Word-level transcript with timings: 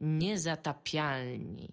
Niezatapialni. 0.00 1.68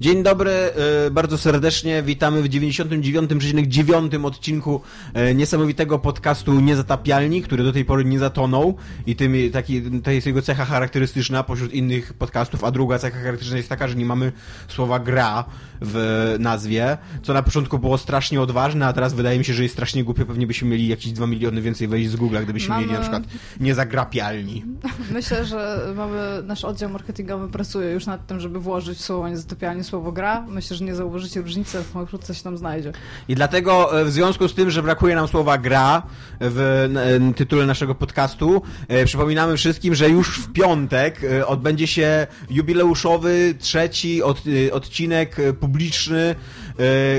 Dzień 0.00 0.22
dobry, 0.22 0.50
e, 0.50 1.10
bardzo 1.10 1.38
serdecznie 1.38 2.02
witamy 2.02 2.42
w 2.42 2.48
99,9 2.48 4.26
odcinku 4.26 4.80
e, 5.14 5.34
niesamowitego 5.34 5.98
podcastu 5.98 6.60
Niezatapialni, 6.60 7.42
który 7.42 7.64
do 7.64 7.72
tej 7.72 7.84
pory 7.84 8.04
nie 8.04 8.18
zatonął 8.18 8.76
i 9.06 9.16
tym, 9.16 9.34
taki, 9.52 9.82
to 9.82 10.10
jest 10.10 10.26
jego 10.26 10.42
cecha 10.42 10.64
charakterystyczna 10.64 11.42
pośród 11.42 11.72
innych 11.72 12.12
podcastów, 12.12 12.64
a 12.64 12.70
druga 12.70 12.98
cecha 12.98 13.16
charakterystyczna 13.18 13.56
jest 13.56 13.68
taka, 13.68 13.88
że 13.88 13.94
nie 13.94 14.06
mamy 14.06 14.32
słowa 14.68 14.98
gra 14.98 15.44
w 15.80 16.36
nazwie, 16.38 16.98
co 17.22 17.34
na 17.34 17.42
początku 17.42 17.78
było 17.78 17.98
strasznie 17.98 18.40
odważne, 18.40 18.86
a 18.86 18.92
teraz 18.92 19.14
wydaje 19.14 19.38
mi 19.38 19.44
się, 19.44 19.54
że 19.54 19.62
jest 19.62 19.74
strasznie 19.74 20.04
głupie, 20.04 20.24
pewnie 20.24 20.46
byśmy 20.46 20.68
mieli 20.68 20.88
jakieś 20.88 21.12
2 21.12 21.26
miliony 21.26 21.62
więcej 21.62 21.88
wejść 21.88 22.10
z 22.10 22.16
Google, 22.16 22.36
gdybyśmy 22.42 22.68
Mamy- 22.68 22.82
mieli 22.82 22.94
na 22.94 23.00
przykład 23.00 23.22
Niezagrapialni. 23.60 24.64
Myślę, 25.10 25.44
że 25.44 25.92
mamy, 25.96 26.42
nasz 26.44 26.64
oddział 26.64 26.90
marketingowy 26.90 27.48
pracuje 27.48 27.90
już 27.90 28.06
nad 28.06 28.26
tym, 28.26 28.40
żeby 28.40 28.60
włożyć 28.60 29.00
słowo 29.00 29.28
niezatopialnie 29.74 29.84
słowo 29.84 30.12
gra. 30.12 30.46
Myślę, 30.48 30.76
że 30.76 30.84
nie 30.84 30.94
zauważycie 30.94 31.40
różnicy, 31.40 31.78
a 31.78 32.04
wkrótce 32.04 32.34
się 32.34 32.42
tam 32.42 32.58
znajdzie. 32.58 32.92
I 33.28 33.34
dlatego 33.34 34.00
e, 34.00 34.04
w 34.04 34.10
związku 34.10 34.48
z 34.48 34.54
tym, 34.54 34.70
że 34.70 34.82
brakuje 34.82 35.14
nam 35.14 35.28
słowa 35.28 35.58
gra 35.58 36.02
w 36.40 36.88
e, 37.30 37.34
tytule 37.34 37.66
naszego 37.66 37.94
podcastu, 37.94 38.62
e, 38.88 39.04
przypominamy 39.04 39.56
wszystkim, 39.56 39.94
że 39.94 40.10
już 40.10 40.38
w 40.38 40.52
piątek 40.52 41.20
odbędzie 41.46 41.86
się 41.86 42.26
jubileuszowy 42.50 43.54
trzeci 43.58 44.22
od, 44.22 44.42
odcinek 44.72 45.36
publiczny 45.60 46.34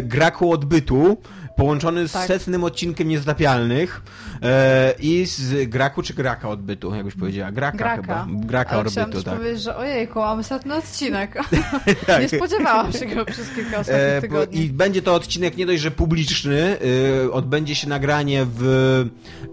Graku 0.04 0.52
Odbytu. 0.52 1.18
Połączony 1.55 2.08
z 2.08 2.12
Tak. 2.12 2.27
setnym 2.27 2.64
odcinkiem 2.64 3.08
Niezatapialnych 3.08 4.02
e, 4.41 4.94
i 5.00 5.26
z 5.26 5.70
Graku 5.70 6.02
czy 6.02 6.13
Graka 6.13 6.50
Odbytu, 6.50 6.96
jakbyś 6.96 7.16
powiedziała? 7.16 7.52
Graka, 7.52 7.77
Graka. 7.77 8.02
chyba. 8.02 8.27
Graka 8.30 8.72
Ale 8.72 8.80
Odbytu, 8.80 9.12
też 9.12 9.23
tak. 9.23 9.38
powiedzieć, 9.38 9.62
że 9.63 9.76
ojejku, 9.77 10.20
mamy 10.20 10.44
setny 10.44 10.76
odcinek. 10.76 11.36
Tak. 12.08 12.22
Nie 12.22 12.30
spodziewałam 12.30 12.91
się 12.94 13.05
go 13.05 13.26
przez 13.26 13.49
kilka 13.49 13.77
ostatnich 13.80 14.04
E, 14.05 14.21
tygodni. 14.21 14.62
I 14.62 14.70
będzie 14.70 15.02
to 15.02 15.13
odcinek 15.13 15.57
nie 15.57 15.66
dość, 15.66 15.82
że 15.82 15.91
publiczny. 15.91 16.77
y, 17.26 17.32
odbędzie 17.32 17.76
się 17.76 17.90
nagranie 17.90 18.46
w 18.49 19.05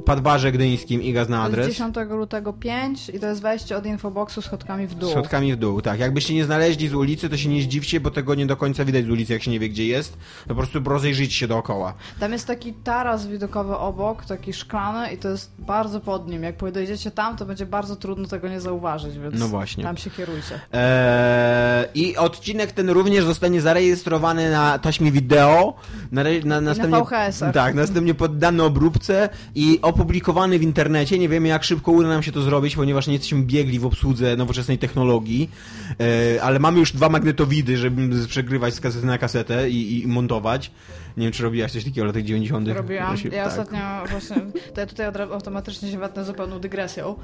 Padbarze 0.05 0.53
Gdyńskim. 0.53 1.03
Iga 1.03 1.25
zna 1.25 1.37
To 1.37 1.43
jest 1.43 1.53
adres. 1.59 1.69
10 1.77 1.97
lutego 2.11 2.53
5 2.53 3.09
i 3.09 3.21
to 3.21 3.27
jest 3.27 3.43
wejście 3.43 3.77
od 3.77 3.87
infoboxu 3.87 4.43
schodkami 4.43 4.87
w 4.87 4.95
dół. 4.95 5.11
Schodkami 5.11 5.53
w 5.55 5.57
dół, 5.57 5.81
tak. 5.83 6.01
Jakbyście 6.01 6.35
nie 6.35 6.45
znaleźli 6.45 6.89
z 6.89 6.95
ulicy, 6.95 7.29
to 7.29 7.37
się 7.37 7.49
nie 7.49 7.63
zdziwcie, 7.63 8.01
bo 8.01 8.11
tego 8.11 8.35
nie 8.35 8.47
do 8.47 8.57
końca 8.57 8.85
widać 8.85 9.05
z 9.05 9.11
ulicy, 9.11 9.33
jak 9.33 9.43
się 9.43 9.51
nie 9.51 9.59
wie, 9.61 9.69
gdzie 9.69 9.87
jest. 9.87 10.13
To 10.43 10.49
po 10.49 10.55
prostu 10.55 10.81
rozejrzyjcie 10.85 11.35
się 11.35 11.49
dookoła. 11.49 11.92
Tam 12.21 12.33
jest 12.33 12.47
taki 12.47 12.73
taras 12.73 13.27
widokowy 13.27 13.77
obok, 13.77 14.25
taki 14.25 14.53
szklany 14.53 15.13
i 15.13 15.19
to 15.19 15.29
jest 15.29 15.53
bardzo 15.59 16.01
pod 16.01 16.29
nim. 16.29 16.43
Jak 16.43 16.57
podejdziecie 16.57 17.11
tam, 17.11 17.37
to 17.37 17.47
będzie 17.47 17.67
bardzo 17.67 17.97
trudno 17.97 18.29
tego 18.29 18.49
nie 18.49 18.61
zauważyć, 18.61 19.19
więc 19.19 19.41
No 19.41 19.49
właśnie. 19.49 19.85
tam 19.85 19.97
się 19.97 20.11
kierujcie. 20.11 20.61
Eee, 20.73 21.87
I 21.95 22.17
odcinek 22.17 22.73
ten 22.73 22.91
również 22.91 23.25
zostanie 23.25 23.61
zarejestrowany 23.61 24.51
na 24.51 24.79
taśmie 24.79 25.13
wideo. 25.13 25.75
Na, 26.13 26.23
na, 26.45 26.61
następnie, 26.61 26.99
VHS-ach. 26.99 27.55
Tak, 27.55 27.75
następnie 27.75 28.15
poddany 28.15 28.63
obróbce 28.63 29.29
i 29.55 29.79
opublikowany 29.83 30.59
w 30.59 30.63
internecie. 30.63 31.19
Nie 31.19 31.29
wiemy, 31.29 31.49
jak 31.49 31.65
szybko 31.65 31.93
uda 31.93 32.09
nam 32.09 32.23
się 32.23 32.33
to 32.33 32.43
zrobić, 32.43 32.77
ponieważ 32.77 33.07
nie 33.07 33.13
jesteśmy 33.13 33.43
biegli 33.43 33.79
w 33.79 33.87
obsłudze 33.87 34.37
nowoczesnej 34.37 34.79
technologii. 34.79 35.51
Eee, 35.99 36.39
ale 36.39 36.59
mamy 36.59 36.79
już 36.79 36.93
dwa 36.93 37.09
magnetowidy, 37.09 37.77
żeby 37.79 38.27
przegrywać 38.27 38.75
z 38.75 38.81
kasety 38.81 39.07
na 39.07 39.19
kasetę 39.19 39.71
i, 39.71 40.03
i 40.03 40.07
montować. 40.07 40.71
Nie 41.17 41.25
wiem, 41.27 41.33
czy 41.33 41.43
robiłaś 41.43 41.73
coś 41.73 41.85
takiego 41.85 42.05
w 42.05 42.07
latach 42.07 42.23
90. 42.23 42.69
Robiłam. 42.69 43.17
Się- 43.17 43.29
Ja 43.29 43.43
tak. 43.45 43.53
ostatnio 43.53 43.79
właśnie, 44.11 44.37
to 44.75 44.81
ja 44.81 44.87
tutaj 44.87 45.07
automatycznie 45.33 45.91
się 45.91 45.99
wetnę 45.99 46.25
zupełną 46.25 46.59
dygresją 46.59 47.15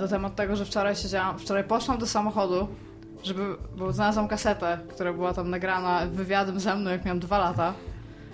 do 0.00 0.08
tematu 0.08 0.36
tego, 0.36 0.56
że 0.56 0.64
wczoraj 0.64 0.96
siedziałam, 0.96 1.38
wczoraj 1.38 1.64
poszłam 1.64 1.98
do 1.98 2.06
samochodu, 2.06 2.68
żeby, 3.24 3.56
bo 3.76 3.92
znalazłam 3.92 4.28
kasetę, 4.28 4.78
która 4.88 5.12
była 5.12 5.32
tam 5.34 5.50
nagrana 5.50 6.06
wywiadem 6.06 6.60
ze 6.60 6.76
mną, 6.76 6.90
jak 6.90 7.04
miałam 7.04 7.20
dwa 7.20 7.38
lata 7.38 7.74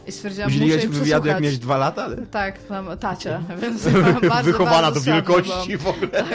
i 0.09 0.13
stwierdziłam, 0.13 0.51
muszę 0.51 0.57
Udzieliłaś 0.57 0.83
jej 0.83 0.93
wywiadu, 0.93 1.29
jak 1.29 1.41
miałeś 1.41 1.59
dwa 1.59 1.77
lata? 1.77 2.09
Tak, 2.31 2.59
tam 2.59 2.99
tacie, 2.99 3.41
więc 3.63 3.89
bardzo, 4.29 4.43
Wychowana 4.43 4.83
bardzo 4.83 5.01
do 5.01 5.07
wielkości 5.07 5.77
w 5.77 5.87
ogóle. 5.87 6.25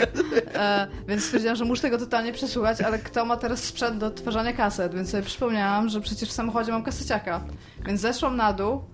E, 0.54 0.86
więc 1.08 1.24
stwierdziłam, 1.24 1.56
że 1.56 1.64
muszę 1.64 1.82
tego 1.82 1.98
totalnie 1.98 2.32
przesłuchać, 2.32 2.80
ale 2.80 2.98
kto 2.98 3.24
ma 3.24 3.36
teraz 3.36 3.64
sprzęt 3.64 3.98
do 3.98 4.06
odtwarzania 4.06 4.52
kaset? 4.52 4.94
Więc 4.94 5.10
sobie 5.10 5.22
przypomniałam, 5.22 5.88
że 5.88 6.00
przecież 6.00 6.28
w 6.28 6.32
samochodzie 6.32 6.72
mam 6.72 6.82
kaseciaka. 6.82 7.40
Więc 7.86 8.00
zeszłam 8.00 8.36
na 8.36 8.52
dół 8.52 8.84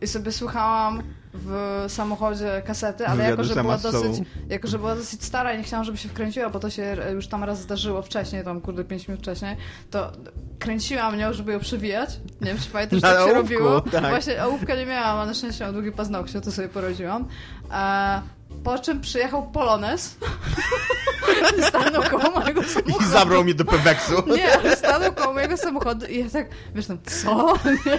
i 0.00 0.06
sobie 0.06 0.32
słuchałam 0.32 1.02
w 1.34 1.84
samochodzie 1.88 2.62
kasety, 2.66 3.06
ale 3.06 3.24
jako 3.30 3.44
że, 3.44 3.54
była 3.62 3.78
dosyć, 3.78 4.26
jako, 4.48 4.68
że 4.68 4.78
była 4.78 4.94
dosyć 4.96 5.24
stara 5.24 5.52
i 5.54 5.58
nie 5.58 5.64
chciałam, 5.64 5.84
żeby 5.84 5.98
się 5.98 6.08
wkręciła, 6.08 6.50
bo 6.50 6.58
to 6.60 6.70
się 6.70 6.96
już 7.14 7.26
tam 7.26 7.44
raz 7.44 7.60
zdarzyło 7.62 8.02
wcześniej, 8.02 8.44
tam 8.44 8.60
kurde 8.60 8.84
5 8.84 9.08
minut 9.08 9.22
wcześniej, 9.22 9.56
to 9.90 10.12
kręciłam 10.58 11.18
nią, 11.18 11.32
żeby 11.32 11.52
ją 11.52 11.58
przewijać. 11.60 12.10
Nie 12.40 12.46
wiem, 12.46 12.58
czy 12.58 12.70
pamiętasz, 12.70 13.02
Na 13.02 13.08
tak 13.08 13.18
się 13.18 13.22
ołówku, 13.24 13.42
robiło. 13.42 13.80
tak. 13.80 14.08
Właśnie 14.08 14.44
ołówka 14.44 14.74
nie 14.76 14.86
miałam, 14.86 15.18
a 15.18 15.26
na 15.26 15.34
szczęście 15.34 15.64
mam 15.64 15.72
długie 15.74 15.92
paznokcie, 15.92 16.40
to 16.40 16.52
sobie 16.52 16.68
porodziłam. 16.68 17.28
E, 17.72 18.22
po 18.64 18.78
czym 18.78 19.00
przyjechał 19.00 19.50
Polones. 19.50 20.16
stanął 21.68 22.02
koło 22.02 22.40
mojego 22.40 22.62
I 22.62 22.64
samochodu. 22.64 23.10
zabrał 23.10 23.44
mnie 23.44 23.54
do 23.54 23.64
Peweksu. 23.64 24.22
Nie, 24.36 24.58
ale 24.58 24.76
stanął 24.76 25.12
koło 25.12 25.34
mojego 25.34 25.56
samochodu 25.56 26.06
i 26.06 26.18
ja 26.18 26.30
tak, 26.30 26.46
wiesz 26.74 26.86
tam, 26.86 26.98
co? 27.02 27.54
Nie, 27.86 27.98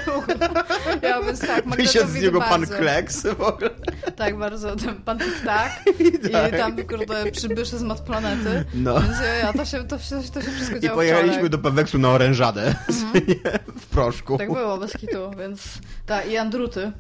ja 1.09 1.21
więc 1.21 1.39
tak, 1.39 1.69
Wysiadł 1.69 2.07
z 2.07 2.15
niego 2.15 2.39
pan 2.39 2.61
bardzo. 2.61 2.77
Kleks 2.77 3.23
w 3.23 3.41
ogóle. 3.41 3.69
Tak, 4.15 4.37
bardzo, 4.37 4.75
ten 4.75 4.95
pan 4.95 5.19
tak. 5.45 5.81
I 5.99 6.29
tam, 6.57 6.77
kurde, 6.83 7.31
przybysze 7.31 7.77
z 7.77 7.83
mat 7.83 8.01
planety. 8.01 8.65
No. 8.73 9.01
Więc 9.01 9.15
ja, 9.41 9.53
to, 9.53 9.65
się, 9.65 9.83
to, 9.83 9.99
się, 9.99 10.15
to 10.33 10.41
się 10.41 10.51
wszystko 10.51 10.77
I 10.77 10.79
działo 10.79 10.95
pojechaliśmy 10.95 11.33
wczoraj. 11.33 11.49
do 11.49 11.57
Peweksu 11.57 11.97
na 11.97 12.09
orężadę. 12.09 12.75
w 13.79 13.85
proszku. 13.85 14.37
Tak 14.37 14.53
było, 14.53 14.77
bez 14.77 14.93
kitu, 14.93 15.31
więc... 15.37 15.63
Tak, 16.05 16.29
i 16.29 16.37
Andruty. 16.37 16.91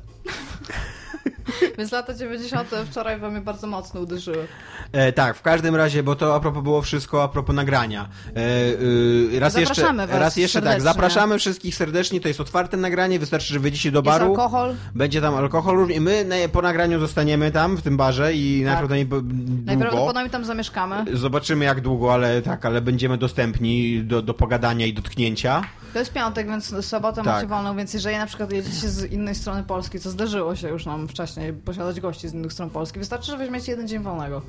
Więc 1.77 1.91
lata 1.91 2.13
90. 2.13 2.69
wczoraj 2.91 3.19
we 3.19 3.31
mnie 3.31 3.41
bardzo 3.41 3.67
mocno 3.67 4.01
uderzyły. 4.01 4.47
E, 4.91 5.13
tak, 5.13 5.37
w 5.37 5.41
każdym 5.41 5.75
razie, 5.75 6.03
bo 6.03 6.15
to 6.15 6.35
a 6.35 6.39
propos 6.39 6.63
było 6.63 6.81
wszystko 6.81 7.23
a 7.23 7.27
propos 7.27 7.55
nagrania. 7.55 8.09
E, 8.35 8.39
y, 8.39 9.39
raz 9.39 9.55
jeszcze, 9.57 9.75
Zapraszamy 9.75 10.07
was 10.07 10.19
raz 10.19 10.37
jeszcze 10.37 10.61
tak, 10.61 10.81
zapraszamy 10.81 11.39
wszystkich 11.39 11.75
serdecznie, 11.75 12.19
to 12.21 12.27
jest 12.27 12.41
otwarte 12.41 12.77
nagranie, 12.77 13.19
wystarczy, 13.19 13.53
że 13.53 13.59
wejdziecie 13.59 13.91
do 13.91 13.99
Jest 13.99 14.05
baru. 14.05 14.25
alkohol. 14.31 14.75
Będzie 14.95 15.21
tam 15.21 15.35
alkohol 15.35 15.89
i 15.89 15.99
my 15.99 16.25
po 16.51 16.61
nagraniu 16.61 16.99
zostaniemy 16.99 17.51
tam, 17.51 17.75
w 17.77 17.81
tym 17.81 17.97
barze 17.97 18.33
i 18.33 18.63
Tak. 18.65 18.65
najprawdopodobniej 18.65 19.05
po- 19.05 19.21
długo. 19.21 19.63
Najprawdopodobniej 19.65 20.29
tam 20.29 20.45
zamieszkamy. 20.45 21.05
Zobaczymy 21.13 21.65
jak 21.65 21.81
długo, 21.81 22.13
ale 22.13 22.41
tak, 22.41 22.65
ale 22.65 22.81
będziemy 22.81 23.17
dostępni 23.17 24.03
do, 24.03 24.21
do 24.21 24.33
pogadania 24.33 24.85
i 24.85 24.93
dotknięcia. 24.93 25.61
To 25.93 25.99
jest 25.99 26.13
piątek, 26.13 26.47
więc 26.47 26.85
sobotę 26.85 27.15
Tak. 27.15 27.25
macie 27.25 27.47
wolną, 27.47 27.77
więc 27.77 27.93
jeżeli 27.93 28.17
na 28.17 28.25
przykład 28.25 28.51
jedziecie 28.51 28.89
z 28.89 29.11
innej 29.11 29.35
strony 29.35 29.63
Polski, 29.63 29.99
co 29.99 30.09
zdarzyło 30.09 30.55
się 30.55 30.69
już 30.69 30.85
nam 30.85 31.07
wcześniej 31.07 31.42
posiadać 31.53 31.99
gości 31.99 32.29
z 32.29 32.33
innych 32.33 32.53
stron 32.53 32.69
Polski, 32.69 32.99
wystarczy, 32.99 33.31
że 33.31 33.37
weźmiecie 33.37 33.71
jeden 33.71 33.87
dzień 33.87 34.03
wolnego. 34.03 34.41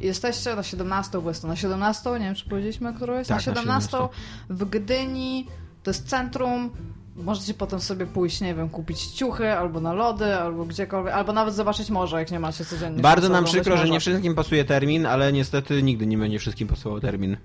Jesteście 0.00 0.54
na 0.54 0.62
17, 0.62 1.20
bo 1.20 1.28
jest 1.28 1.42
to 1.42 1.48
na 1.48 1.56
17, 1.56 2.10
nie 2.10 2.18
wiem 2.18 2.34
czy 2.34 2.48
powiedzieliśmy, 2.48 2.94
którą 2.94 3.18
jest, 3.18 3.28
Tak, 3.28 3.46
na 3.46 3.52
na 3.52 3.60
17 3.60 3.90
17. 3.90 4.18
w 4.50 4.64
Gdyni, 4.64 5.46
to 5.82 5.90
jest 5.90 6.08
centrum, 6.08 6.70
możecie 7.16 7.54
potem 7.54 7.80
sobie 7.80 8.06
pójść, 8.06 8.40
nie 8.40 8.54
wiem, 8.54 8.68
kupić 8.68 9.06
ciuchy, 9.06 9.52
albo 9.52 9.80
na 9.80 9.92
lody, 9.92 10.34
albo 10.34 10.64
gdziekolwiek, 10.64 11.14
albo 11.14 11.32
nawet 11.32 11.54
zobaczyć 11.54 11.90
morze, 11.90 12.18
jak 12.18 12.30
nie 12.30 12.40
macie 12.40 12.64
codziennie. 12.64 13.02
Bardzo 13.02 13.28
nam 13.28 13.44
przykro, 13.44 13.76
że 13.76 13.88
nie 13.88 14.00
wszystkim 14.00 14.34
pasuje 14.34 14.64
termin, 14.64 15.06
ale 15.06 15.32
niestety 15.32 15.82
nigdy 15.82 16.06
nie 16.06 16.18
będzie 16.18 16.38
wszystkim 16.38 16.68
pasował 16.68 17.00
termin. 17.00 17.36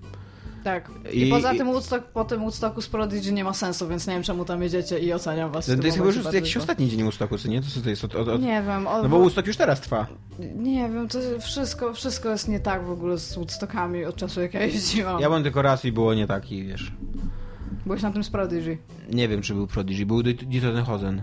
Tak. 0.66 0.90
I, 1.12 1.28
I- 1.28 1.30
poza 1.30 1.52
i- 1.52 1.58
tym 1.58 1.66
Woodstock, 1.66 2.04
po 2.06 2.24
tym 2.24 2.40
Woodstocku 2.40 2.82
z 2.82 2.88
Prodigy 2.88 3.32
nie 3.32 3.44
ma 3.44 3.54
sensu, 3.54 3.88
więc 3.88 4.06
nie 4.06 4.14
wiem 4.14 4.22
czemu 4.22 4.44
tam 4.44 4.62
jedziecie 4.62 4.98
i 4.98 5.12
oceniam 5.12 5.52
was. 5.52 5.66
To, 5.66 5.76
to 5.76 5.82
jest 5.86 5.96
chyba 5.98 6.06
już 6.10 6.32
jakiś 6.34 6.56
ostatni 6.56 6.88
dzień 6.88 7.02
Woodstocku, 7.02 7.38
co 7.38 7.48
nie? 7.48 7.60
To 7.62 7.66
co 7.74 7.80
to 7.80 7.90
jest? 7.90 8.04
Od, 8.04 8.14
od, 8.14 8.28
od... 8.28 8.42
Nie 8.42 8.62
wiem, 8.62 8.86
o, 8.86 9.02
No 9.02 9.08
bo 9.08 9.18
Woodstock 9.18 9.46
już 9.46 9.56
teraz 9.56 9.80
trwa. 9.80 10.06
nie 10.56 10.88
wiem, 10.90 11.08
to 11.08 11.18
wszystko, 11.40 11.94
wszystko 11.94 12.30
jest 12.30 12.48
nie 12.48 12.60
tak 12.60 12.86
w 12.86 12.90
ogóle 12.90 13.18
z 13.18 13.34
Woodstockami 13.34 14.04
od 14.04 14.16
czasu 14.16 14.40
jak 14.40 14.54
ja 14.54 14.62
jeździłam. 14.64 15.20
Ja 15.20 15.28
byłem 15.28 15.42
tylko 15.42 15.62
raz 15.62 15.84
i 15.84 15.92
było 15.92 16.14
nie 16.14 16.26
taki, 16.26 16.64
wiesz. 16.64 16.92
Byłeś 17.86 18.02
na 18.02 18.10
tym 18.10 18.24
z 18.24 18.30
Prodigy. 18.30 18.78
Nie 19.12 19.28
wiem, 19.28 19.42
czy 19.42 19.54
był 19.54 19.66
Prodigy, 19.66 20.06
był 20.06 20.22
Dieter 20.22 20.84
Hosen. 20.84 21.22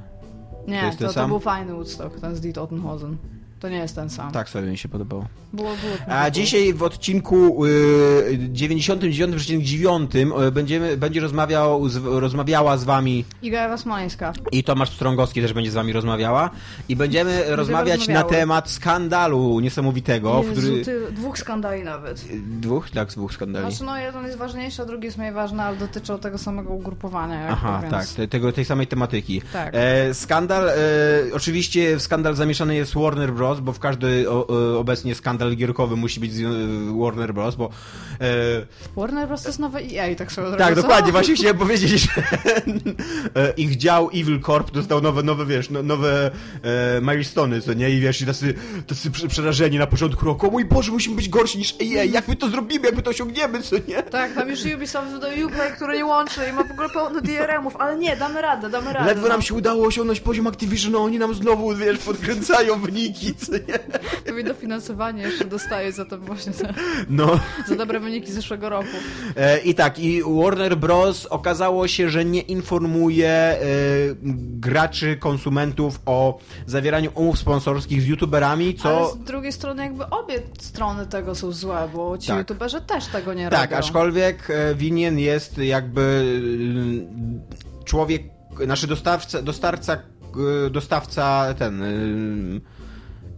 Nie, 0.68 0.92
To 1.00 1.08
to, 1.08 1.14
to, 1.14 1.28
był 1.28 1.40
fajny 1.40 1.74
Woodstock, 1.74 2.20
ten 2.20 2.36
z 2.36 2.42
Die 2.42 2.54
Tottenhausen. 2.54 3.18
To 3.64 3.70
nie 3.70 3.78
jest 3.78 3.96
ten 3.96 4.10
sam. 4.10 4.32
Tak 4.32 4.50
sobie 4.50 4.68
mi 4.68 4.78
się 4.78 4.90
podobało. 4.90 5.26
Było, 5.54 5.70
było. 5.70 6.16
A 6.18 6.22
było. 6.22 6.32
dzisiaj 6.32 6.74
w 6.74 6.84
odcinku 6.84 7.66
y, 7.66 7.70
99,9 8.54 10.42
y, 10.48 10.52
będziemy, 10.52 10.98
będzie 10.98 11.22
rozmawiał 11.22 11.90
z, 11.90 12.06
rozmawiała 12.06 12.78
z 12.78 12.84
wami 12.84 13.26
Iga 13.42 13.66
Ewa 13.66 13.78
Smoleńska. 13.78 14.34
i 14.52 14.64
Tomasz 14.64 14.90
Strągowski 14.90 15.42
też 15.42 15.54
będzie 15.54 15.72
z 15.72 15.74
wami 15.74 15.94
rozmawiała 15.94 16.50
i 16.90 16.96
będziemy 16.96 17.56
rozmawiać 17.56 18.00
na 18.00 18.14
rozmawiały. 18.14 18.32
temat 18.32 18.70
skandalu 18.70 19.60
niesamowitego, 19.60 20.44
Jezu, 20.44 20.62
który... 20.62 20.86
ty, 20.86 21.12
dwóch 21.12 21.38
skandali 21.38 21.84
nawet. 21.84 22.26
Dwóch? 22.60 22.90
Tak, 22.90 23.12
z 23.12 23.16
dwóch 23.16 23.34
skandali. 23.34 23.76
Znaczy, 23.76 23.84
no 23.84 23.98
jeden 23.98 24.26
jest 24.26 24.38
ważniejszy, 24.38 24.82
a 24.82 24.86
drugi 24.86 25.06
jest 25.06 25.18
mniej 25.18 25.32
ważny, 25.32 25.64
ale 25.64 25.78
dotyczą 25.78 26.20
tego 26.20 26.38
samego 26.38 26.74
ugrupowania. 26.74 27.48
Aha, 27.50 27.80
więc... 27.82 27.94
tak, 27.94 28.08
te, 28.08 28.28
tego, 28.28 28.52
tej 28.52 28.66
samej 28.66 28.88
tematyki. 28.88 29.42
Tak. 29.54 29.74
E, 29.74 30.14
skandal, 30.14 30.70
e, 30.70 30.74
oczywiście 31.34 31.98
w 31.98 32.02
skandal 32.02 32.36
zamieszany 32.36 32.76
jest 32.76 32.94
Warner 32.94 33.34
Bros., 33.34 33.53
Bros., 33.54 33.66
bo 33.66 33.74
w 33.74 33.80
każdy 33.80 34.30
o, 34.30 34.48
o, 34.48 34.80
obecnie 34.80 35.16
skandal 35.16 35.56
gierkowy 35.56 35.96
musi 35.96 36.20
być 36.20 36.34
z 36.34 36.42
e, 36.42 37.00
Warner 37.02 37.34
Bros., 37.34 37.56
bo... 37.56 37.70
E, 38.22 38.30
Warner 38.96 39.28
Bros. 39.28 39.44
to 39.44 39.50
jest 39.50 39.60
nowe 39.60 39.80
EA, 39.80 40.16
tak 40.16 40.32
sobie 40.32 40.58
tak, 40.58 40.76
dokładnie, 40.76 41.12
właśnie 41.12 41.36
chciałem 41.36 41.58
powiedzieć, 41.58 42.02
że 42.02 42.08
e, 43.36 43.54
ich 43.58 43.78
dział 43.78 44.10
Evil 44.14 44.42
Corp 44.42 44.72
dostał 44.72 45.02
nowe, 45.02 45.24
nowe 45.24 45.46
wiesz, 45.46 45.70
no, 45.70 45.84
nowe 45.84 46.32
e, 46.64 47.62
co 47.62 47.74
nie? 47.74 47.90
I 47.90 48.00
wiesz, 48.00 48.22
i 48.22 48.26
tacy, 48.26 48.54
tacy 48.88 49.12
przerażeni 49.28 49.78
na 49.78 49.88
początku 49.88 50.26
roku, 50.26 50.48
o 50.48 50.52
mój 50.52 50.66
Boże, 50.66 50.92
musimy 50.92 51.16
być 51.16 51.30
gorsi 51.30 51.58
niż 51.58 51.76
EA, 51.82 52.04
jak 52.04 52.28
my 52.28 52.36
to 52.36 52.50
zrobimy, 52.50 52.86
jak 52.86 52.96
my 52.96 53.02
to 53.02 53.10
osiągniemy, 53.10 53.62
co 53.62 53.76
nie? 53.88 54.04
Tak, 54.04 54.34
tam 54.34 54.50
już 54.50 54.60
Ubisoft 54.76 55.12
wydał 55.12 55.30
Uplay, 55.46 55.72
który 55.72 55.98
nie 55.98 56.06
łączy 56.06 56.42
i 56.50 56.54
ma 56.54 56.64
w 56.64 56.72
ogóle 56.72 56.90
pełno 56.90 57.22
DRM-ów, 57.22 57.76
ale 57.76 57.98
nie, 57.98 58.18
damy 58.18 58.42
radę, 58.42 58.70
damy 58.70 58.94
radę. 58.94 59.06
Ledwo 59.06 59.28
nam 59.28 59.38
no. 59.38 59.42
się 59.42 59.54
udało 59.54 59.86
osiągnąć 59.86 60.20
poziom 60.20 60.48
Activision, 60.48 60.92
no 60.92 61.04
oni 61.04 61.20
nam 61.20 61.34
znowu, 61.34 61.76
wiesz, 61.76 61.98
podkręcają 61.98 62.80
wyniki, 62.80 63.34
nie? 63.52 63.80
To 64.26 64.34
mi 64.34 64.44
dofinansowanie 64.44 65.24
jeszcze 65.24 65.46
dostaje 65.46 65.92
za 65.92 66.06
to 66.06 66.18
właśnie 66.18 66.54
te, 66.54 66.74
no. 67.10 67.40
za 67.68 67.76
dobre 67.76 68.00
wyniki 68.00 68.32
zeszłego 68.32 68.70
roku. 68.70 68.88
E, 69.36 69.60
I 69.60 69.76
tak, 69.76 70.00
i 70.00 70.22
Warner 70.24 70.78
Bros. 70.78 71.26
okazało 71.26 71.88
się, 71.88 72.10
że 72.10 72.26
nie 72.26 72.42
informuje 72.42 73.30
e, 73.30 73.58
graczy, 74.60 75.18
konsumentów 75.18 76.00
o 76.06 76.40
zawieraniu 76.66 77.12
umów 77.16 77.40
sponsorskich 77.40 78.02
z 78.02 78.06
youtuberami, 78.06 78.76
co... 78.76 78.98
Ale 78.98 79.10
z 79.10 79.18
drugiej 79.18 79.52
strony 79.52 79.84
jakby 79.84 80.10
obie 80.10 80.40
strony 80.60 81.08
tego 81.08 81.36
są 81.36 81.52
złe, 81.52 81.90
bo 81.94 82.18
ci 82.18 82.28
tak. 82.28 82.38
youtuberzy 82.38 82.82
też 82.82 83.06
tego 83.06 83.34
nie 83.34 83.44
tak, 83.44 83.52
robią. 83.52 83.70
Tak, 83.70 83.80
aczkolwiek 83.80 84.50
e, 84.50 84.76
winien 84.76 85.20
jest 85.20 85.58
jakby 85.58 86.24
człowiek, 87.86 88.24
nasz 88.68 88.86
dostawca, 88.86 89.42
dostarca, 89.42 89.98
dostawca 90.72 91.54
ten 91.54 91.84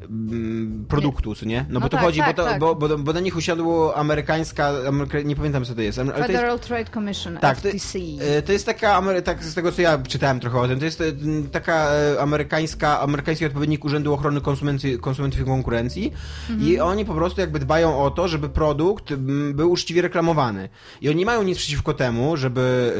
Mm, 0.10 0.86
produktu, 0.88 1.34
nie? 1.46 1.66
No, 1.69 1.74
no 1.74 1.80
bo 1.80 1.90
to 1.90 1.98
tak, 1.98 2.06
chodzi, 2.06 2.19
tak, 2.19 2.36
bo, 2.36 2.44
to, 2.44 2.50
tak. 2.50 2.60
bo, 2.60 2.75
bo, 2.75 2.98
bo, 2.98 3.13
na 3.13 3.19
nich 3.19 3.36
usiadło 3.36 3.98
amerykańska, 3.98 4.72
ameryka, 4.88 5.22
nie 5.22 5.36
pamiętam 5.36 5.66
co 5.66 5.75
to 5.75 5.81
jest. 5.81 5.98
Federal 5.98 6.28
to 6.28 6.52
jest, 6.52 6.63
Trade 6.63 6.92
Commission, 6.92 7.38
tak, 7.38 7.57
FTC. 7.57 8.00
To, 8.00 8.24
e, 8.24 8.42
to, 8.42 8.52
jest 8.52 8.66
taka, 8.66 9.02
tak 9.24 9.44
z 9.44 9.56
tego 9.56 9.72
co 9.72 9.81
ja 9.81 9.98
czytałem 9.98 10.40
trochę 10.40 10.60
o 10.60 10.68
tym, 10.68 10.80
to 10.80 10.86
jest 10.86 11.02
e, 11.02 11.06
taka 11.52 11.92
e, 11.92 12.22
amerykańska, 12.22 13.00
amerykański 13.00 13.46
odpowiednik 13.46 13.86
Urzędu 13.86 14.13
Ochrony 14.13 14.42
Konsumentów 14.42 15.40
i 15.42 15.46
Konkurencji 15.46 16.13
mhm. 16.50 16.69
i 16.69 16.80
oni 16.80 17.06
po 17.06 17.13
prostu 17.13 17.42
jakby 17.42 17.60
dbają 17.60 18.04
o 18.04 18.12
to, 18.12 18.28
żeby 18.28 18.50
produkt 18.50 19.13
był 19.54 19.72
uczciwie 19.72 20.01
reklamowany. 20.01 20.69
I 21.01 21.10
oni 21.10 21.18
nie 21.18 21.25
mają 21.25 21.44
nic 21.44 21.58
przeciwko 21.58 21.94
temu, 21.94 22.38
żeby... 22.38 22.94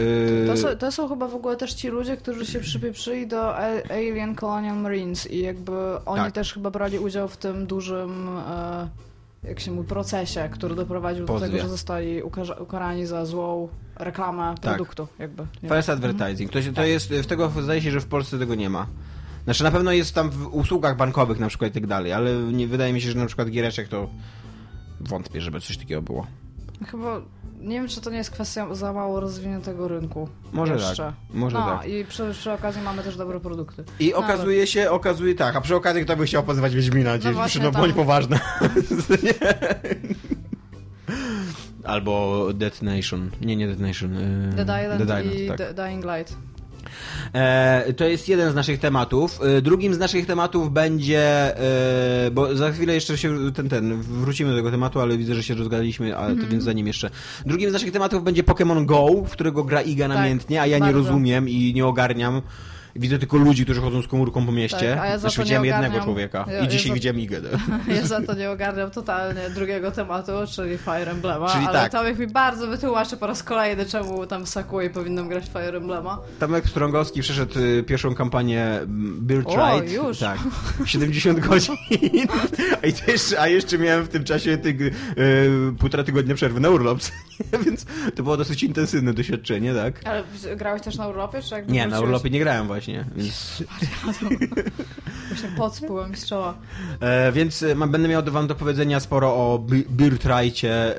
To 0.48 0.58
są, 0.58 0.68
to 0.78 0.92
są 0.92 1.10
chyba 1.10 1.28
w 1.28 1.36
ogóle 1.36 1.56
też 1.56 1.74
ci 1.74 1.88
ludzie, 1.88 2.18
którzy 2.18 2.46
się 2.46 2.60
przypieprzyli 2.60 3.28
do 3.28 3.58
Alien 3.90 4.36
Colonial 4.36 4.78
Marines 4.78 5.32
i 5.32 5.40
jakby 5.40 5.72
oni 6.06 6.24
tak. 6.24 6.32
też 6.32 6.54
chyba 6.54 6.72
brali 6.72 6.95
udział 7.00 7.28
w 7.28 7.38
tym 7.38 7.68
dużym 7.68 8.30
e, 8.38 8.90
jak 9.48 9.60
się 9.60 9.72
mówi, 9.72 9.88
procesie, 9.88 10.50
który 10.52 10.76
doprowadził 10.76 11.26
Pozwie. 11.26 11.48
do 11.48 11.52
tego, 11.52 11.64
że 11.64 11.70
zostali 11.70 12.24
ukarani 12.60 13.06
za 13.06 13.26
złą 13.26 13.70
reklamę 13.96 14.56
tak. 14.62 14.76
produktu. 14.76 15.08
Jakby, 15.20 15.48
False 15.68 15.92
advertising. 15.92 16.52
To, 16.52 16.62
się, 16.62 16.70
to 16.70 16.76
tak. 16.76 16.88
jest, 16.88 17.10
w 17.10 17.26
tego 17.26 17.52
zdaje 17.62 17.82
się, 17.82 17.92
że 17.92 18.02
w 18.02 18.06
Polsce 18.06 18.40
tego 18.40 18.56
nie 18.56 18.70
ma. 18.70 18.88
Znaczy 19.44 19.64
na 19.64 19.72
pewno 19.72 19.92
jest 19.92 20.16
tam 20.16 20.30
w 20.30 20.56
usługach 20.56 20.98
bankowych 20.98 21.40
na 21.40 21.48
przykład 21.48 21.72
i 21.72 21.74
tak 21.74 21.88
dalej, 21.88 22.14
ale 22.14 22.34
nie 22.34 22.68
wydaje 22.68 22.94
mi 22.94 23.02
się, 23.02 23.12
że 23.12 23.20
na 23.20 23.26
przykład 23.26 23.50
giereczek 23.50 23.88
to 23.88 24.10
wątpię, 25.00 25.42
żeby 25.42 25.62
coś 25.62 25.78
takiego 25.78 26.02
było. 26.02 26.28
Chyba 26.88 27.22
nie 27.60 27.76
wiem, 27.76 27.88
czy 27.88 28.02
to 28.02 28.10
nie 28.10 28.18
jest 28.18 28.32
kwestia 28.32 28.76
za 28.76 28.94
mało 28.94 29.20
rozwiniętego 29.20 29.88
rynku. 29.88 30.30
Może 30.54 30.74
jeszcze. 30.74 30.96
tak. 30.96 31.14
Może 31.34 31.58
no, 31.58 31.66
tak. 31.66 31.88
i 31.88 32.06
przy, 32.06 32.32
przy, 32.32 32.52
okazji 32.52 32.82
mamy 32.82 33.04
też 33.04 33.18
dobre 33.18 33.40
produkty. 33.40 33.84
I 34.00 34.10
no, 34.10 34.18
okazuje 34.18 34.58
ale... 34.58 34.68
się, 34.68 34.92
okazuje 34.92 35.36
tak, 35.36 35.56
a 35.56 35.62
przy 35.62 35.76
okazji 35.76 36.04
kto 36.04 36.16
by 36.16 36.26
chciał 36.26 36.44
pozywać 36.44 36.76
Wiedźmina? 36.76 37.12
No, 37.24 37.34
właśnie, 37.34 37.64
no 37.64 37.72
bądź 37.72 37.94
poważna. 37.94 38.40
Albo 41.84 42.46
Dead 42.54 42.82
Nation. 42.82 43.32
Nie, 43.42 43.56
nie 43.56 43.68
Dead 43.68 43.80
Nation. 43.80 44.14
Yy... 44.14 44.66
Dead 44.66 44.84
Island, 44.84 45.04
Dead 45.04 45.26
Island 45.26 45.40
i 45.40 45.48
tak. 45.48 45.74
Dying 45.74 46.06
Light. 46.06 46.38
E, 47.34 47.94
to 47.94 48.06
jest 48.06 48.30
jeden 48.30 48.52
z 48.52 48.56
naszych 48.56 48.80
tematów. 48.80 49.40
E, 49.42 49.62
drugim 49.62 49.94
z 49.94 49.98
naszych 49.98 50.26
tematów 50.26 50.74
będzie, 50.74 51.22
e, 52.28 52.32
bo 52.32 52.56
za 52.56 52.72
chwilę 52.72 52.94
jeszcze 52.94 53.18
się 53.18 53.52
ten, 53.54 53.70
ten, 53.70 54.02
wrócimy 54.02 54.50
do 54.52 54.56
tego 54.56 54.72
tematu, 54.72 55.00
ale 55.00 55.18
widzę, 55.18 55.36
że 55.36 55.44
się 55.44 55.56
rozgadaliśmy, 55.56 56.18
a 56.18 56.26
mm 56.26 56.50
więc 56.50 56.64
zanim 56.64 56.88
jeszcze. 56.88 57.10
Drugim 57.46 57.70
z 57.70 57.74
naszych 57.74 57.92
tematów 57.92 58.24
będzie 58.24 58.44
Pokémon 58.44 58.86
Go, 58.86 59.08
w 59.28 59.30
którego 59.30 59.64
gra 59.64 59.82
Iga 59.82 60.08
tak, 60.08 60.18
namiętnie, 60.18 60.62
a 60.62 60.68
ja 60.68 60.80
bardzo. 60.80 60.98
nie 60.98 61.04
rozumiem 61.04 61.50
i 61.50 61.74
nie 61.76 61.86
ogarniam. 61.86 62.42
Widzę 62.96 63.20
tylko 63.20 63.38
ludzi, 63.38 63.64
którzy 63.64 63.82
chodzą 63.82 64.02
z 64.02 64.08
komórką 64.08 64.46
po 64.46 64.52
mieście. 64.52 64.90
Tak, 64.96 65.00
a 65.00 65.06
ja 65.06 65.12
za 65.12 65.20
znaczy, 65.20 65.42
widziałem 65.42 65.66
jednego 65.66 66.02
człowieka. 66.02 66.46
Ja, 66.48 66.60
I 66.60 66.68
dzisiaj 66.68 66.90
ja 66.90 66.96
widziałem 66.96 67.20
Igę. 67.20 67.42
Ja 67.96 68.08
za 68.08 68.22
to 68.22 68.34
nie 68.34 68.52
ogarniam 68.52 68.92
totalnie 68.92 69.50
drugiego 69.50 69.92
tematu, 69.92 70.32
czyli 70.56 70.78
Fire 70.78 71.12
Emblema. 71.12 71.50
Czyli 71.50 71.66
ale 71.66 71.80
tak. 71.80 71.92
Tomek 71.92 72.20
mi 72.20 72.28
bardzo 72.28 72.68
wytłumaczy 72.68 73.18
po 73.18 73.28
raz 73.28 73.44
kolejny, 73.44 73.86
czemu 73.86 74.26
tam 74.26 74.46
Sakui 74.48 74.90
powinnam 74.90 75.30
grać 75.30 75.46
Fire 75.46 75.78
Emblema. 75.78 76.20
Tomek 76.40 76.70
Strągowski 76.70 77.22
przeszedł 77.22 77.60
y, 77.60 77.84
pierwszą 77.84 78.16
kampanię 78.16 78.80
Birthright. 79.22 80.00
O, 80.00 80.08
już. 80.08 80.20
Tak. 80.20 80.40
70 80.86 81.40
godzin. 81.40 81.76
A, 82.84 83.12
jeszcze, 83.12 83.42
a 83.42 83.48
jeszcze 83.48 83.78
miałem 83.78 84.04
w 84.04 84.10
tym 84.10 84.24
czasie 84.24 84.58
tyg, 84.58 84.80
yy, 84.80 84.92
półtora 85.80 86.04
tygodnia 86.04 86.36
przerwy 86.36 86.60
na 86.60 86.70
urlop. 86.70 87.00
Więc 87.66 87.86
to 88.16 88.24
było 88.24 88.38
dosyć 88.38 88.64
intensywne 88.64 89.14
doświadczenie, 89.14 89.74
tak? 89.74 90.02
Ale 90.06 90.24
grałeś 90.56 90.82
też 90.82 90.98
na 90.98 91.08
urlopie? 91.08 91.42
Czy 91.42 91.64
nie, 91.68 91.88
na 91.88 92.00
urlopie 92.00 92.30
nie 92.30 92.40
grałem 92.40 92.68
właśnie. 92.68 93.06
Więc... 93.16 93.64
Właśnie 95.28 95.50
pot 95.58 95.76
spłyłem 95.76 96.16
z 96.16 96.26
czoła. 96.26 96.58
E, 97.00 97.32
więc 97.32 97.64
e, 97.64 97.76
będę 97.76 98.08
miał 98.08 98.24
wam 98.24 98.48
do 98.48 98.56
powiedzenia 98.56 99.00
sporo 99.00 99.34
o 99.34 99.60
Birthrightie 99.90 100.72
e, 100.72 100.96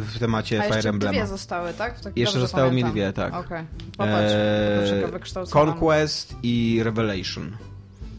w 0.00 0.18
temacie 0.20 0.60
A 0.60 0.62
Fire 0.62 0.90
Emblema. 0.90 1.12
dwie 1.12 1.26
zostały, 1.26 1.74
tak? 1.74 2.00
tak 2.00 2.16
jeszcze 2.16 2.40
zostały 2.40 2.72
mi 2.72 2.84
dwie, 2.84 3.12
tak. 3.12 3.34
Okej, 3.34 3.46
okay. 3.46 3.66
popatrz. 3.96 4.32
E, 4.32 5.58
Conquest 5.58 6.36
i 6.42 6.80
Revelation. 6.84 7.56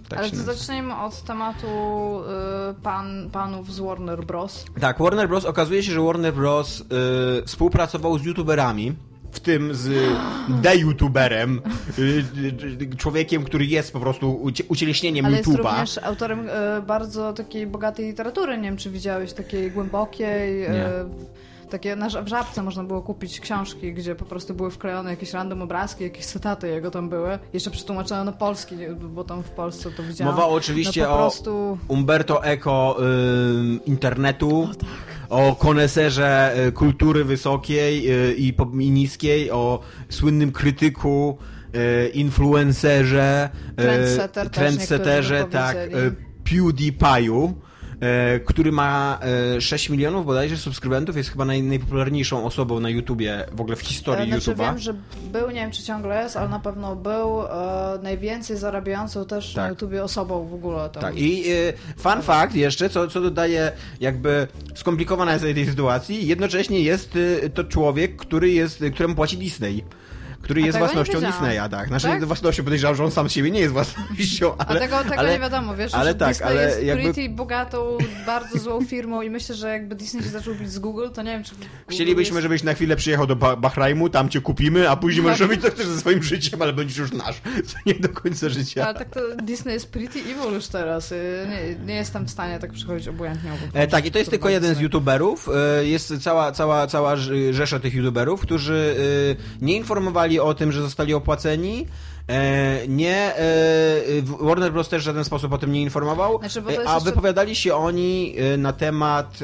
Tak 0.10 0.20
Ale 0.20 0.30
zacznijmy 0.30 0.96
od 0.96 1.22
tematu 1.22 1.68
y, 2.70 2.82
pan, 2.84 3.30
panów 3.32 3.74
z 3.74 3.80
Warner 3.80 4.26
Bros. 4.26 4.66
Tak, 4.82 5.00
Warner 5.00 5.30
Bros. 5.30 5.46
okazuje 5.46 5.84
się, 5.84 5.92
że 5.92 6.02
Warner 6.02 6.34
Bros. 6.34 6.82
Y, 6.82 6.86
współpracował 7.46 8.20
z 8.20 8.26
youtuberami 8.26 8.96
w 9.32 9.40
tym 9.40 9.74
z 9.74 9.90
de-youtuberem, 10.64 11.62
y, 12.00 12.96
człowiekiem, 12.98 13.44
który 13.44 13.66
jest 13.66 13.94
po 13.94 14.00
prostu 14.00 14.52
ucieleśnieniem 14.68 15.26
Ale 15.26 15.38
YouTube'a. 15.38 15.68
Ale 15.68 15.80
jest 15.80 15.96
również 15.96 15.98
autorem 15.98 16.50
e, 16.50 16.82
bardzo 16.82 17.34
takiej 17.34 17.68
bogatej 17.68 18.06
literatury, 18.06 18.58
nie 18.58 18.64
wiem 18.64 18.78
czy 18.78 18.90
widziałeś, 18.90 19.34
takiej 19.34 19.72
głębokiej... 19.72 20.64
E, 20.64 21.06
takie 21.76 21.96
na, 21.96 22.10
w 22.10 22.28
żabce 22.28 22.64
można 22.64 22.84
było 22.84 23.02
kupić 23.02 23.40
książki, 23.40 23.94
gdzie 23.94 24.16
po 24.16 24.26
prostu 24.26 24.54
były 24.54 24.72
wklejone 24.72 25.10
jakieś 25.10 25.34
random 25.34 25.62
obrazki, 25.62 26.04
jakieś 26.04 26.26
cytaty 26.26 26.68
jego 26.68 26.92
tam 26.92 27.10
były. 27.10 27.40
Jeszcze 27.54 27.72
przetłumaczone 27.72 28.24
na 28.24 28.32
polski, 28.32 28.76
bo 29.10 29.24
tam 29.24 29.44
w 29.44 29.50
Polsce 29.50 29.92
to 29.92 30.04
widziałam. 30.04 30.36
Mowa 30.36 30.48
oczywiście 30.48 31.04
no, 31.04 31.18
prostu... 31.18 31.78
o 31.88 31.94
Umberto 31.94 32.46
Eco 32.46 32.98
y, 33.00 33.04
internetu. 33.86 34.62
O, 34.62 34.76
tak 34.76 34.90
o 35.30 35.56
koneserze 35.56 36.54
y, 36.68 36.72
kultury 36.72 37.24
wysokiej 37.24 38.12
y, 38.12 38.36
i, 38.38 38.54
i 38.80 38.92
niskiej, 38.92 39.52
o 39.52 39.80
słynnym 40.10 40.52
krytyku, 40.52 41.38
y, 41.76 42.10
influencerze, 42.10 43.50
trendsetter, 43.76 44.50
trendsetterze, 44.50 45.46
tak, 45.52 45.78
PewDiePie'u 46.44 47.54
który 48.46 48.72
ma 48.72 49.20
6 49.60 49.90
e, 49.90 49.92
milionów 49.92 50.26
bodajże 50.26 50.58
subskrybentów, 50.58 51.18
jest 51.18 51.30
chyba 51.30 51.46
naj, 51.46 51.64
najpopularniejszą 51.64 52.46
osobą 52.46 52.80
na 52.80 52.90
YouTubie, 52.90 53.46
w 53.52 53.62
ogóle 53.62 53.76
w 53.76 53.82
historii 53.82 54.30
znaczy, 54.30 54.52
YouTube'a. 54.52 54.58
wiem, 54.58 54.78
że 54.78 54.94
był, 55.32 55.48
nie 55.48 55.62
wiem 55.62 55.72
czy 55.72 55.84
ciągle 55.84 56.24
jest, 56.24 56.38
ale 56.38 56.50
na 56.50 56.60
pewno 56.60 56.96
był 56.96 57.42
e, 57.42 58.00
najwięcej 58.04 58.58
zarabiającą 58.58 59.26
też 59.26 59.54
tak. 59.54 59.64
na 59.64 59.70
YouTubie 59.70 60.04
osobą 60.04 60.48
w 60.48 60.54
ogóle. 60.54 60.90
Tam. 60.90 61.02
Tak, 61.02 61.18
i 61.18 61.44
e, 61.52 61.74
fun 61.98 62.22
fact 62.22 62.56
jeszcze, 62.56 62.90
co, 62.90 63.08
co 63.08 63.22
dodaje 63.22 63.72
jakby 64.00 64.48
skomplikowana 64.76 65.40
tej 65.40 65.66
sytuacji, 65.66 66.28
jednocześnie 66.28 66.80
jest 66.80 67.18
to 67.54 67.64
człowiek, 67.64 68.16
który 68.16 68.50
jest, 68.50 68.84
któremu 68.94 69.16
płaci 69.16 69.38
Disney 69.38 69.84
który 70.46 70.62
jest 70.62 70.78
własnością 70.78 71.22
Disneya, 71.22 71.70
tak. 71.72 71.88
Znaczy 71.88 72.08
tak? 72.08 72.26
własnością 72.26 72.64
podejrzewam, 72.64 72.96
że 72.96 73.04
on 73.04 73.12
sam 73.12 73.30
z 73.30 73.32
siebie 73.32 73.52
nie 73.52 73.60
jest 73.60 73.74
własnością, 73.74 74.58
ale... 74.58 74.80
A 74.80 74.84
tego, 74.84 75.04
tego 75.04 75.16
ale, 75.16 75.32
nie 75.34 75.40
wiadomo, 75.40 75.76
wiesz, 75.76 75.94
ale 75.94 76.16
tak, 76.16 76.30
Disney 76.30 76.48
ale 76.48 76.66
jest 76.66 76.84
jakby... 76.84 77.04
pretty 77.04 77.30
bogatą, 77.30 77.98
bardzo 78.26 78.60
złą 78.60 78.86
firmą 78.86 79.22
i 79.22 79.30
myślę, 79.30 79.56
że 79.56 79.70
jakby 79.70 79.96
Disney 79.96 80.24
się 80.24 80.30
zaczął 80.30 80.56
bić 80.56 80.72
z 80.72 80.80
Google, 80.80 81.10
to 81.14 81.22
nie 81.22 81.32
wiem, 81.32 81.44
czy 81.44 81.52
Chcielibyśmy, 81.90 82.36
jest... 82.36 82.44
żebyś 82.44 82.64
na 82.64 82.74
chwilę 82.74 82.96
przyjechał 82.96 83.28
do 83.28 83.36
Bahrajmu, 83.36 84.10
tam 84.10 84.30
cię 84.30 84.42
kupimy, 84.42 84.90
a 84.90 84.96
później 84.96 85.24
możesz 85.24 85.40
robić 85.40 85.62
co 85.62 85.72
chcesz 85.72 85.88
ze 85.88 86.00
swoim 86.00 86.24
życiem, 86.24 86.62
ale 86.62 86.74
będziesz 86.74 86.98
już 86.98 87.12
nasz. 87.12 87.42
Co 87.66 87.78
nie 87.86 87.94
do 87.94 88.10
końca 88.10 88.50
życia. 88.50 88.86
Ale 88.86 88.94
tak 88.94 89.10
to 89.10 89.20
Disney 89.44 89.74
jest 89.74 89.92
pretty 89.92 90.20
evil 90.20 90.54
już 90.54 90.68
teraz. 90.68 91.12
Y, 91.12 91.48
nie, 91.50 91.86
nie 91.86 91.96
jestem 91.96 92.26
w 92.26 92.32
stanie 92.32 92.60
tak 92.60 92.74
przychodzić 92.74 93.08
obojętnie 93.08 93.50
obok. 93.54 93.70
E, 93.74 93.88
tak, 93.88 94.06
i 94.06 94.12
to 94.12 94.18
jest 94.18 94.32
tylko 94.32 94.50
jeden 94.50 94.76
z 94.76 94.80
youtuberów. 94.80 95.50
E, 95.80 95.86
jest 95.86 96.14
cała, 96.24 96.52
cała, 96.52 96.88
cała 96.88 97.16
rzesza 97.52 97.80
tych 97.80 97.94
youtuberów, 97.94 98.42
którzy 98.42 98.96
e, 99.62 99.66
nie 99.66 99.76
informowali 99.76 100.35
pisali 100.36 100.40
o 100.40 100.54
tym, 100.54 100.72
że 100.72 100.82
zostali 100.82 101.14
opłaceni. 101.14 101.86
E, 102.28 102.88
nie, 102.88 103.36
e, 103.36 103.42
Warner 104.42 104.72
Bros. 104.74 104.90
też 104.90 105.02
w 105.02 105.06
żaden 105.06 105.24
sposób 105.24 105.54
o 105.54 105.58
tym 105.58 105.72
nie 105.72 105.82
informował, 105.82 106.40
Znaczy, 106.40 106.60
e, 106.60 106.64
a 106.68 106.94
jeszcze- 106.96 107.10
wypowiadali 107.10 107.56
się 107.56 107.76
oni 107.76 108.36
e, 108.38 108.58
na 108.58 108.74
temat... 108.74 109.40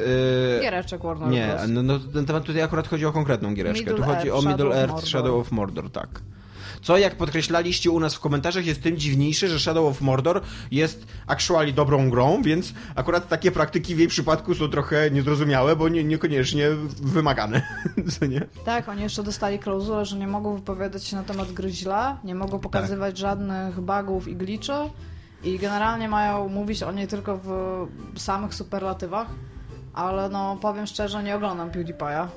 E, 0.57 0.61
Giereczek 0.61 1.01
Warner 1.03 1.29
nie, 1.29 1.47
Bros. 1.47 1.69
no, 1.69 1.83
no 1.83 1.99
ten 1.99 2.25
temat 2.25 2.43
tutaj 2.43 2.61
akurat 2.61 2.87
chodzi 2.87 3.05
o 3.05 3.11
konkretną 3.11 3.53
giereczkę. 3.53 3.85
tu 3.85 3.91
Middle 3.91 4.05
chodzi 4.15 4.29
Earth, 4.29 4.45
o 4.45 4.49
Middle 4.49 4.71
Shadow 4.71 4.89
Earth. 4.91 5.07
Shadow 5.07 5.35
of 5.41 5.51
Mordor, 5.51 5.89
tak. 5.91 6.09
Co, 6.81 6.97
jak 6.97 7.15
podkreślaliście 7.15 7.91
u 7.91 7.99
nas 7.99 8.15
w 8.15 8.19
komentarzach, 8.19 8.65
jest 8.65 8.83
tym 8.83 8.97
dziwniejsze, 8.97 9.47
że 9.47 9.59
Shadow 9.59 9.85
of 9.85 10.01
Mordor 10.01 10.41
jest 10.71 11.05
actually 11.27 11.73
dobrą 11.73 12.09
grą, 12.09 12.41
więc 12.41 12.73
akurat 12.95 13.27
takie 13.27 13.51
praktyki 13.51 13.95
w 13.95 13.99
jej 13.99 14.07
przypadku 14.07 14.55
są 14.55 14.67
trochę 14.69 15.11
niezrozumiałe, 15.11 15.75
bo 15.75 15.89
nie, 15.89 16.03
niekoniecznie 16.03 16.69
wymagane. 17.01 17.61
Co 18.19 18.25
nie? 18.25 18.41
Tak, 18.65 18.89
oni 18.89 19.01
jeszcze 19.01 19.23
dostali 19.23 19.59
klauzulę, 19.59 20.05
że 20.05 20.17
nie 20.17 20.27
mogą 20.27 20.55
wypowiadać 20.55 21.03
się 21.07 21.15
na 21.15 21.23
temat 21.23 21.51
gry 21.51 21.71
źle, 21.71 22.15
nie 22.23 22.35
mogą 22.35 22.51
Tak. 22.51 22.61
pokazywać 22.61 23.17
żadnych 23.17 23.79
bugów 23.81 24.27
i 24.27 24.35
glitchy 24.35 24.73
i 25.43 25.59
generalnie 25.59 26.09
mają 26.09 26.47
mówić 26.49 26.83
o 26.83 26.91
niej 26.91 27.07
tylko 27.07 27.37
w 28.13 28.19
samych 28.21 28.53
superlatywach, 28.53 29.27
ale 29.93 30.29
no 30.29 30.57
powiem 30.61 30.87
szczerze, 30.87 31.23
nie 31.23 31.35
oglądam 31.35 31.71
PewDiePie'a. 31.71 32.27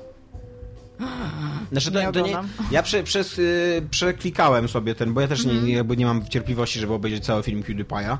Znaczy, 1.71 1.91
to, 1.91 1.99
Nie 2.01 2.11
to 2.11 2.19
nie, 2.19 2.37
ja 2.71 2.83
prze, 2.83 3.03
przez, 3.03 3.39
y, 3.39 3.87
przeklikałem 3.91 4.67
sobie 4.67 4.95
ten, 4.95 5.13
bo 5.13 5.21
ja 5.21 5.27
też 5.27 5.45
nie, 5.45 5.51
Mhm. 5.51 5.67
nie, 5.67 5.73
jakby 5.75 5.97
nie 5.97 6.05
mam 6.05 6.27
cierpliwości, 6.27 6.79
żeby 6.79 6.93
obejrzeć 6.93 7.25
cały 7.25 7.43
film 7.43 7.63
PewDiePie'a, 7.63 8.17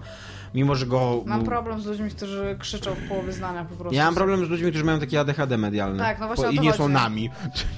mimo 0.55 0.75
że 0.75 0.85
go... 0.85 1.23
Mam 1.25 1.43
problem 1.43 1.81
z 1.81 1.85
ludźmi, 1.85 2.09
którzy 2.09 2.55
krzyczą 2.59 2.91
w 2.95 3.07
połowie 3.07 3.31
zdania 3.33 3.65
po 3.65 3.75
prostu. 3.75 3.95
Ja 3.95 4.05
mam 4.05 4.15
problem 4.15 4.45
z 4.45 4.49
ludźmi, 4.49 4.69
którzy 4.69 4.85
mają 4.85 4.99
takie 4.99 5.19
ADHD 5.19 5.57
medialne. 5.57 6.03
Tak, 6.03 6.19
no 6.19 6.27
właśnie 6.27 6.43
Bo- 6.43 6.49
o 6.49 6.53
I 6.53 6.59
nie 6.59 6.73
są 6.73 6.89
nami. 6.89 7.29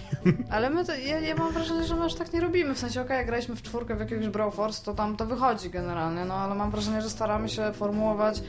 Ale 0.51 0.69
my 0.69 0.85
to, 0.85 0.95
ja, 0.95 1.19
ja 1.19 1.35
mam 1.35 1.53
wrażenie, 1.53 1.83
że 1.87 1.95
my 1.95 2.05
aż 2.05 2.13
tak 2.15 2.33
nie 2.33 2.41
robimy. 2.41 2.73
W 2.75 2.79
sensie, 2.79 3.01
okej, 3.01 3.17
jak 3.17 3.25
graliśmy 3.25 3.55
w 3.55 3.61
czwórkę 3.61 3.95
w 3.95 3.99
jakiegoś 3.99 4.27
Broforce, 4.27 4.85
to 4.85 4.93
tam 4.93 5.17
to 5.17 5.25
wychodzi 5.25 5.69
generalnie, 5.69 6.25
no 6.25 6.33
ale 6.33 6.55
mam 6.55 6.71
wrażenie, 6.71 7.01
że 7.01 7.09
staramy 7.09 7.49
się 7.49 7.71
formułować 7.73 8.41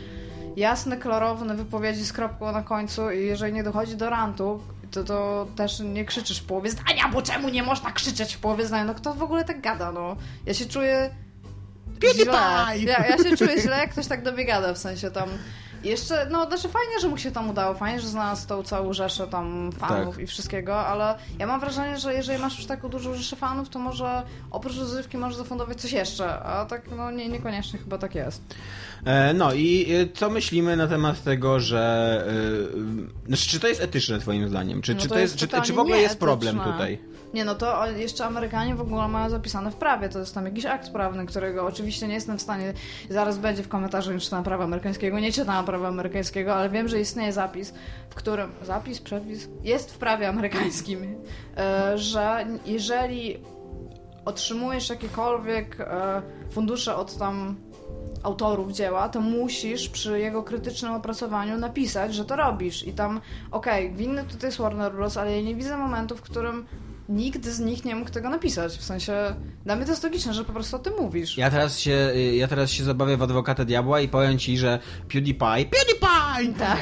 jasne, 0.56 0.96
klarowne 0.96 1.54
wypowiedzi 1.56 2.04
z 2.04 2.12
kropką 2.12 2.52
na 2.52 2.62
końcu 2.62 3.10
i 3.10 3.26
jeżeli 3.26 3.52
nie 3.52 3.62
dochodzi 3.62 3.96
do 3.96 4.10
rantu, 4.10 4.60
to, 4.90 5.04
to 5.04 5.46
też 5.56 5.80
nie 5.80 6.04
krzyczysz 6.04 6.40
w 6.40 6.44
połowie 6.44 6.70
zdania, 6.70 7.08
bo 7.12 7.22
czemu 7.22 7.48
nie 7.48 7.62
można 7.62 7.92
krzyczeć 7.92 8.34
w 8.34 8.38
połowie 8.38 8.66
zdania? 8.66 8.84
No 8.84 8.94
kto 8.94 9.14
w 9.14 9.22
ogóle 9.22 9.44
tak 9.44 9.60
gada, 9.60 9.92
no? 9.92 10.16
Ja 10.46 10.54
się 10.54 10.66
czuję. 10.66 11.10
PewDiePie! 12.00 12.32
Ja, 12.86 13.06
ja 13.06 13.18
się 13.18 13.36
czuję 13.36 13.60
źle, 13.60 13.78
jak 13.78 13.90
ktoś 13.90 14.06
tak 14.06 14.22
do 14.22 14.32
mnie 14.32 14.44
gada, 14.44 14.74
w 14.74 14.78
sensie 14.78 15.10
tam... 15.10 15.28
Jeszcze, 15.84 16.26
no, 16.30 16.46
znaczy 16.46 16.68
fajnie, 16.68 17.00
że 17.00 17.08
mu 17.08 17.18
się 17.18 17.30
tam 17.30 17.50
udało, 17.50 17.74
fajnie, 17.74 18.00
że 18.00 18.08
znalazł 18.08 18.48
tą 18.48 18.62
całą 18.62 18.92
rzeszę 18.92 19.26
tam 19.26 19.72
fanów 19.72 20.14
Tak. 20.14 20.24
i 20.24 20.26
wszystkiego, 20.26 20.80
ale 20.86 21.18
ja 21.38 21.46
mam 21.46 21.60
wrażenie, 21.60 21.98
że 21.98 22.14
jeżeli 22.14 22.38
masz 22.42 22.56
już 22.58 22.66
taką 22.66 22.88
dużą 22.88 23.14
rzeszę 23.14 23.36
fanów, 23.36 23.68
to 23.68 23.78
może 23.78 24.22
oprócz 24.50 24.76
rozrywki 24.78 25.18
możesz 25.18 25.36
zafundować 25.38 25.80
coś 25.80 25.92
jeszcze, 25.92 26.30
a 26.40 26.64
tak, 26.64 26.82
no, 26.96 27.10
nie, 27.10 27.28
niekoniecznie 27.28 27.78
chyba 27.78 27.98
tak 27.98 28.14
jest. 28.14 28.42
E, 29.04 29.34
No 29.34 29.52
i 29.54 29.92
e, 29.92 30.08
co 30.16 30.30
myślimy 30.30 30.76
na 30.76 30.86
temat 30.86 31.22
tego, 31.24 31.60
że... 31.60 32.24
e, 33.24 33.28
Znaczy, 33.28 33.48
czy 33.48 33.60
to 33.60 33.68
jest 33.68 33.80
etyczne 33.80 34.18
twoim 34.18 34.48
zdaniem? 34.48 34.82
Czy, 34.82 34.94
No 34.94 35.00
czy, 35.00 35.08
to 35.08 35.18
jest 35.18 35.36
czy, 35.36 35.48
czy 35.48 35.72
w 35.72 35.78
ogóle 35.78 35.98
jest 35.98 36.18
problem 36.18 36.60
tutaj? 36.60 36.98
Nie, 37.34 37.44
no 37.44 37.54
to 37.54 37.90
jeszcze 37.90 38.24
Amerykanie 38.24 38.74
w 38.74 38.80
ogóle 38.80 39.08
mają 39.08 39.30
zapisane 39.30 39.70
w 39.70 39.74
prawie, 39.74 40.08
to 40.08 40.18
jest 40.18 40.34
tam 40.34 40.44
jakiś 40.44 40.66
akt 40.66 40.90
prawny, 40.90 41.26
którego 41.26 41.66
oczywiście 41.66 42.08
nie 42.08 42.14
jestem 42.14 42.38
w 42.38 42.42
stanie, 42.42 42.72
zaraz 43.10 43.38
będzie 43.38 43.62
w 43.62 43.68
komentarzu, 43.68 44.12
nie 44.12 44.20
czytam 44.20 44.44
prawa 44.44 44.64
amerykańskiego, 44.64 45.20
nie 45.20 45.32
czytałam 45.32 45.64
prawa 45.64 45.88
amerykańskiego, 45.88 46.54
ale 46.54 46.70
wiem, 46.70 46.88
że 46.88 47.00
istnieje 47.00 47.32
zapis, 47.32 47.74
w 48.10 48.14
którym, 48.14 48.50
zapis, 48.62 49.00
przepis, 49.00 49.48
jest 49.62 49.94
w 49.94 49.98
prawie 49.98 50.28
amerykańskim, 50.28 51.16
e, 51.56 51.98
że 51.98 52.46
jeżeli 52.66 53.38
otrzymujesz 54.24 54.90
jakiekolwiek 54.90 55.80
e, 55.80 56.22
fundusze 56.50 56.96
od 56.96 57.18
tam 57.18 57.56
autorów 58.22 58.72
dzieła, 58.72 59.08
to 59.08 59.20
musisz 59.20 59.88
przy 59.88 60.20
jego 60.20 60.42
krytycznym 60.42 60.92
opracowaniu 60.92 61.58
napisać, 61.58 62.14
że 62.14 62.24
to 62.24 62.36
robisz. 62.36 62.86
I 62.86 62.92
tam, 62.92 63.20
okej, 63.50 63.92
winny 63.92 64.24
tutaj 64.24 64.48
jest 64.48 64.58
Warner 64.58 64.92
Bros., 64.92 65.16
ale 65.16 65.36
ja 65.36 65.42
nie 65.42 65.54
widzę 65.54 65.76
momentu, 65.76 66.16
w 66.16 66.22
którym 66.22 66.66
nikt 67.08 67.46
z 67.46 67.60
nich 67.60 67.84
nie 67.84 67.96
mógł 67.96 68.10
tego 68.10 68.30
napisać. 68.30 68.72
W 68.72 68.84
sensie, 68.84 69.12
dla 69.64 69.76
mnie 69.76 69.84
to 69.84 69.90
jest 69.90 70.02
logiczne, 70.02 70.34
że 70.34 70.44
po 70.44 70.52
prostu 70.52 70.76
o 70.76 70.78
tym 70.78 70.92
mówisz. 71.00 71.38
Ja 71.38 71.50
teraz 71.50 71.78
się, 71.78 72.12
y, 72.16 72.36
ja 72.36 72.48
teraz 72.48 72.70
się 72.70 72.84
zabawię 72.84 73.16
w 73.16 73.22
adwokata 73.22 73.64
diabła 73.64 74.00
i 74.00 74.08
powiem 74.08 74.38
ci, 74.38 74.58
że 74.58 74.78
PewDiePie, 75.08 75.64
PewDiePie! 75.70 76.08
Tak. 76.58 76.78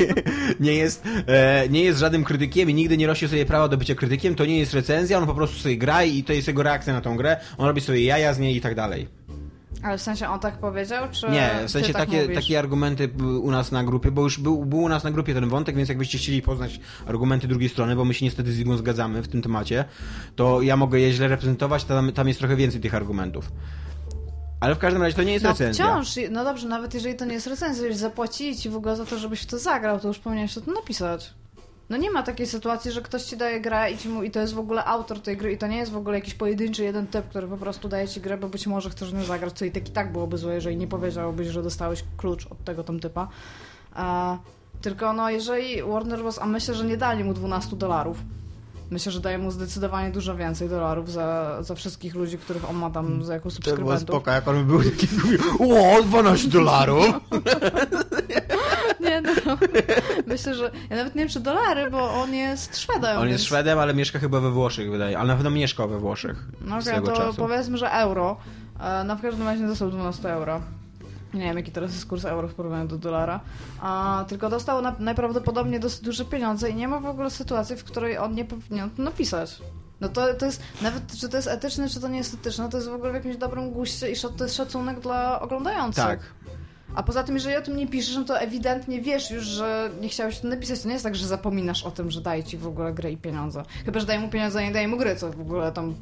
nie 0.60 0.74
jest, 0.74 1.04
e, 1.26 1.68
nie 1.68 1.84
jest 1.84 1.98
żadnym 1.98 2.24
krytykiem 2.24 2.70
i 2.70 2.74
nigdy 2.74 2.96
nie 2.96 3.06
rośnie 3.06 3.28
sobie 3.28 3.46
prawa 3.46 3.68
do 3.68 3.76
bycia 3.76 3.94
krytykiem, 3.94 4.34
to 4.34 4.44
nie 4.46 4.58
jest 4.58 4.74
recenzja, 4.74 5.18
on 5.18 5.26
po 5.26 5.34
prostu 5.34 5.58
sobie 5.58 5.76
gra 5.76 6.04
i 6.04 6.22
to 6.22 6.32
jest 6.32 6.48
jego 6.48 6.62
reakcja 6.62 6.92
na 6.92 7.00
tą 7.00 7.16
grę, 7.16 7.40
on 7.58 7.66
robi 7.66 7.80
sobie 7.80 8.04
jaja 8.04 8.34
z 8.34 8.38
niej 8.38 8.56
i 8.56 8.60
tak 8.60 8.74
dalej. 8.74 9.19
Ale 9.82 9.98
w 9.98 10.02
sensie 10.02 10.28
on 10.28 10.40
tak 10.40 10.58
powiedział, 10.58 11.04
czy 11.10 11.28
Nie, 11.30 11.50
w 11.66 11.70
sensie 11.70 11.92
tak 11.92 12.06
takie, 12.06 12.22
mówisz? 12.22 12.36
takie 12.36 12.58
argumenty 12.58 13.10
u 13.42 13.50
nas 13.50 13.72
na 13.72 13.84
grupie, 13.84 14.10
bo 14.10 14.22
już 14.22 14.38
był, 14.38 14.64
był 14.64 14.78
u 14.78 14.88
nas 14.88 15.04
na 15.04 15.10
grupie 15.10 15.34
ten 15.34 15.48
wątek, 15.48 15.76
więc 15.76 15.88
jakbyście 15.88 16.18
chcieli 16.18 16.42
poznać 16.42 16.80
argumenty 17.06 17.48
drugiej 17.48 17.68
strony, 17.68 17.96
bo 17.96 18.04
my 18.04 18.14
się 18.14 18.24
niestety 18.24 18.52
z 18.52 18.58
Igą 18.58 18.76
zgadzamy 18.76 19.22
w 19.22 19.28
tym 19.28 19.42
temacie, 19.42 19.84
to 20.36 20.62
ja 20.62 20.76
mogę 20.76 21.00
je 21.00 21.12
źle 21.12 21.28
reprezentować, 21.28 21.84
tam, 21.84 22.12
tam 22.12 22.28
jest 22.28 22.40
trochę 22.40 22.56
więcej 22.56 22.80
tych 22.80 22.94
argumentów. 22.94 23.52
Ale 24.60 24.74
w 24.74 24.78
każdym 24.78 25.02
razie 25.02 25.16
to 25.16 25.22
nie 25.22 25.32
jest 25.32 25.44
No 25.44 25.50
recenzja. 25.50 25.84
wciąż, 25.84 26.14
no 26.30 26.44
dobrze, 26.44 26.68
nawet 26.68 26.94
jeżeli 26.94 27.14
to 27.16 27.24
nie 27.24 27.32
jest 27.34 27.46
recenzja, 27.46 27.82
jeżeli 27.82 27.98
zapłacili 28.00 28.56
ci 28.56 28.70
w 28.70 28.76
ogóle 28.76 28.96
za 28.96 29.06
to, 29.06 29.18
żebyś 29.18 29.40
w 29.42 29.46
to 29.46 29.58
zagrał, 29.58 30.00
to 30.00 30.08
już 30.08 30.18
powinieneś 30.18 30.54
to 30.54 30.60
napisać. 30.72 31.34
No 31.90 31.96
nie 31.96 32.10
ma 32.10 32.22
takiej 32.22 32.46
sytuacji, 32.46 32.92
że 32.92 33.02
ktoś 33.02 33.22
ci 33.22 33.36
daje 33.36 33.60
grę 33.60 33.90
i, 33.90 33.98
ci 33.98 34.08
mu, 34.08 34.22
i 34.22 34.30
to 34.30 34.40
jest 34.40 34.54
w 34.54 34.58
ogóle 34.58 34.84
autor 34.84 35.20
tej 35.20 35.36
gry 35.36 35.52
i 35.52 35.58
to 35.58 35.66
nie 35.66 35.76
jest 35.76 35.92
w 35.92 35.96
ogóle 35.96 36.18
jakiś 36.18 36.34
pojedynczy 36.34 36.82
jeden 36.84 37.06
typ, 37.06 37.28
który 37.28 37.48
po 37.48 37.56
prostu 37.56 37.88
daje 37.88 38.08
ci 38.08 38.20
grę, 38.20 38.38
bo 38.38 38.48
być 38.48 38.66
może 38.66 38.90
chcesz 38.90 39.12
nią 39.12 39.24
zagrać, 39.24 39.52
co 39.52 39.64
i 39.64 39.70
tak 39.70 39.88
i 39.88 39.92
tak 39.92 40.12
byłoby 40.12 40.38
złe, 40.38 40.54
jeżeli 40.54 40.76
nie 40.76 40.86
powiedziałbyś, 40.86 41.48
że 41.48 41.62
dostałeś 41.62 42.04
klucz 42.16 42.46
od 42.46 42.64
tego 42.64 42.84
tam 42.84 43.00
typa. 43.00 43.28
A, 43.94 44.38
tylko 44.82 45.12
no 45.12 45.30
jeżeli 45.30 45.82
Warner 45.82 46.18
Bros., 46.18 46.38
a 46.38 46.46
myślę, 46.46 46.74
że 46.74 46.84
nie 46.84 46.96
dali 46.96 47.24
mu 47.24 47.34
12 47.34 47.76
dolarów, 47.76 48.18
Myślę, 48.90 49.12
że 49.12 49.20
daje 49.20 49.38
mu 49.38 49.50
zdecydowanie 49.50 50.10
dużo 50.10 50.36
więcej 50.36 50.68
dolarów 50.68 51.12
za, 51.12 51.58
za 51.62 51.74
wszystkich 51.74 52.14
ludzi, 52.14 52.38
których 52.38 52.70
on 52.70 52.76
ma 52.76 52.90
tam 52.90 53.24
za 53.24 53.34
jako 53.34 53.50
To 53.50 53.54
było 53.54 53.64
subskrybentów. 53.64 54.08
spoko, 54.08 54.30
jak 54.30 54.48
on 54.48 54.56
by 54.56 54.64
był 54.64 54.90
taki 54.90 55.08
mówił, 55.24 55.40
o, 55.98 56.02
12 56.02 56.48
dolarów! 56.48 57.06
Nie 59.00 59.20
no. 59.20 59.30
Myślę, 60.30 60.54
że. 60.54 60.70
Ja 60.90 60.96
nawet 60.96 61.14
nie 61.14 61.18
wiem, 61.18 61.28
czy 61.28 61.40
dolary, 61.40 61.90
bo 61.90 62.14
on 62.14 62.34
jest 62.34 62.78
Szwedem. 62.78 63.18
On 63.18 63.28
jest 63.28 63.38
więc... 63.38 63.48
Szwedem, 63.48 63.78
ale 63.78 63.94
mieszka 63.94 64.18
chyba 64.18 64.40
we 64.40 64.50
Włoszech, 64.50 64.90
wydaje, 64.90 65.18
ale 65.18 65.28
na 65.28 65.34
pewno 65.34 65.50
mieszkał 65.50 65.88
we 65.88 65.98
Włoszech 65.98 66.44
No 66.60 66.82
swego 66.82 67.06
to 67.06 67.16
czasu. 67.16 67.36
powiedzmy, 67.38 67.78
że 67.78 67.92
euro. 67.92 68.36
E, 68.80 69.04
No 69.04 69.16
w 69.16 69.22
każdym 69.22 69.46
razie 69.46 69.66
dostał 69.66 69.90
12 69.90 70.32
euro. 70.32 70.60
Nie 71.34 71.40
wiem, 71.40 71.56
jaki 71.56 71.72
teraz 71.72 71.92
jest 71.92 72.06
kurs 72.06 72.24
euro 72.24 72.48
w 72.48 72.54
porównaniu 72.54 72.88
do 72.88 72.98
dolara. 72.98 73.40
A, 73.80 74.24
tylko 74.28 74.48
dostał 74.50 74.82
na, 74.82 74.94
najprawdopodobniej 74.98 75.80
dosyć 75.80 76.00
duże 76.00 76.24
pieniądze 76.24 76.70
i 76.70 76.74
nie 76.74 76.88
ma 76.88 77.00
w 77.00 77.06
ogóle 77.06 77.30
sytuacji, 77.30 77.76
w 77.76 77.84
której 77.84 78.18
on 78.18 78.34
nie 78.34 78.44
powinien 78.44 78.90
to 78.90 79.02
napisać. 79.02 79.58
No 80.00 80.08
to, 80.08 80.34
to 80.34 80.46
jest, 80.46 80.62
nawet 80.82 81.02
czy 81.20 81.28
to 81.28 81.36
jest 81.36 81.48
etyczne, 81.48 81.88
czy 81.88 82.00
to 82.00 82.08
nie 82.08 82.18
jest 82.18 82.34
etyczne, 82.34 82.68
to 82.70 82.76
jest 82.76 82.88
w 82.88 82.92
ogóle 82.92 83.10
w 83.10 83.14
jakimś 83.14 83.36
dobrym 83.36 83.70
guście 83.70 84.10
i 84.10 84.14
to 84.36 84.44
jest 84.44 84.56
szacunek 84.56 85.00
dla 85.00 85.40
oglądających. 85.40 86.04
Tak. 86.04 86.20
A 86.94 87.02
poza 87.02 87.22
tym, 87.22 87.34
jeżeli 87.34 87.56
o 87.56 87.62
tym 87.62 87.76
nie 87.76 87.86
piszesz, 87.86 88.16
no 88.16 88.24
to 88.24 88.40
ewidentnie 88.40 89.00
wiesz 89.00 89.30
już, 89.30 89.44
że 89.44 89.90
nie 90.00 90.08
chciałeś 90.08 90.40
to 90.40 90.48
napisać. 90.48 90.80
To 90.80 90.88
nie 90.88 90.94
jest 90.94 91.04
tak, 91.04 91.14
że 91.14 91.26
zapominasz 91.26 91.84
o 91.84 91.90
tym, 91.90 92.10
że 92.10 92.20
daje 92.20 92.44
ci 92.44 92.56
w 92.56 92.66
ogóle 92.66 92.92
grę 92.92 93.12
i 93.12 93.16
pieniądze. 93.16 93.62
Chyba, 93.84 94.00
że 94.00 94.06
daje 94.06 94.20
mu 94.20 94.28
pieniądze, 94.28 94.58
a 94.58 94.62
nie 94.62 94.72
daje 94.72 94.88
mu 94.88 94.96
gry, 94.96 95.16
co 95.16 95.30
w 95.30 95.40
ogóle 95.40 95.72
tam... 95.72 95.94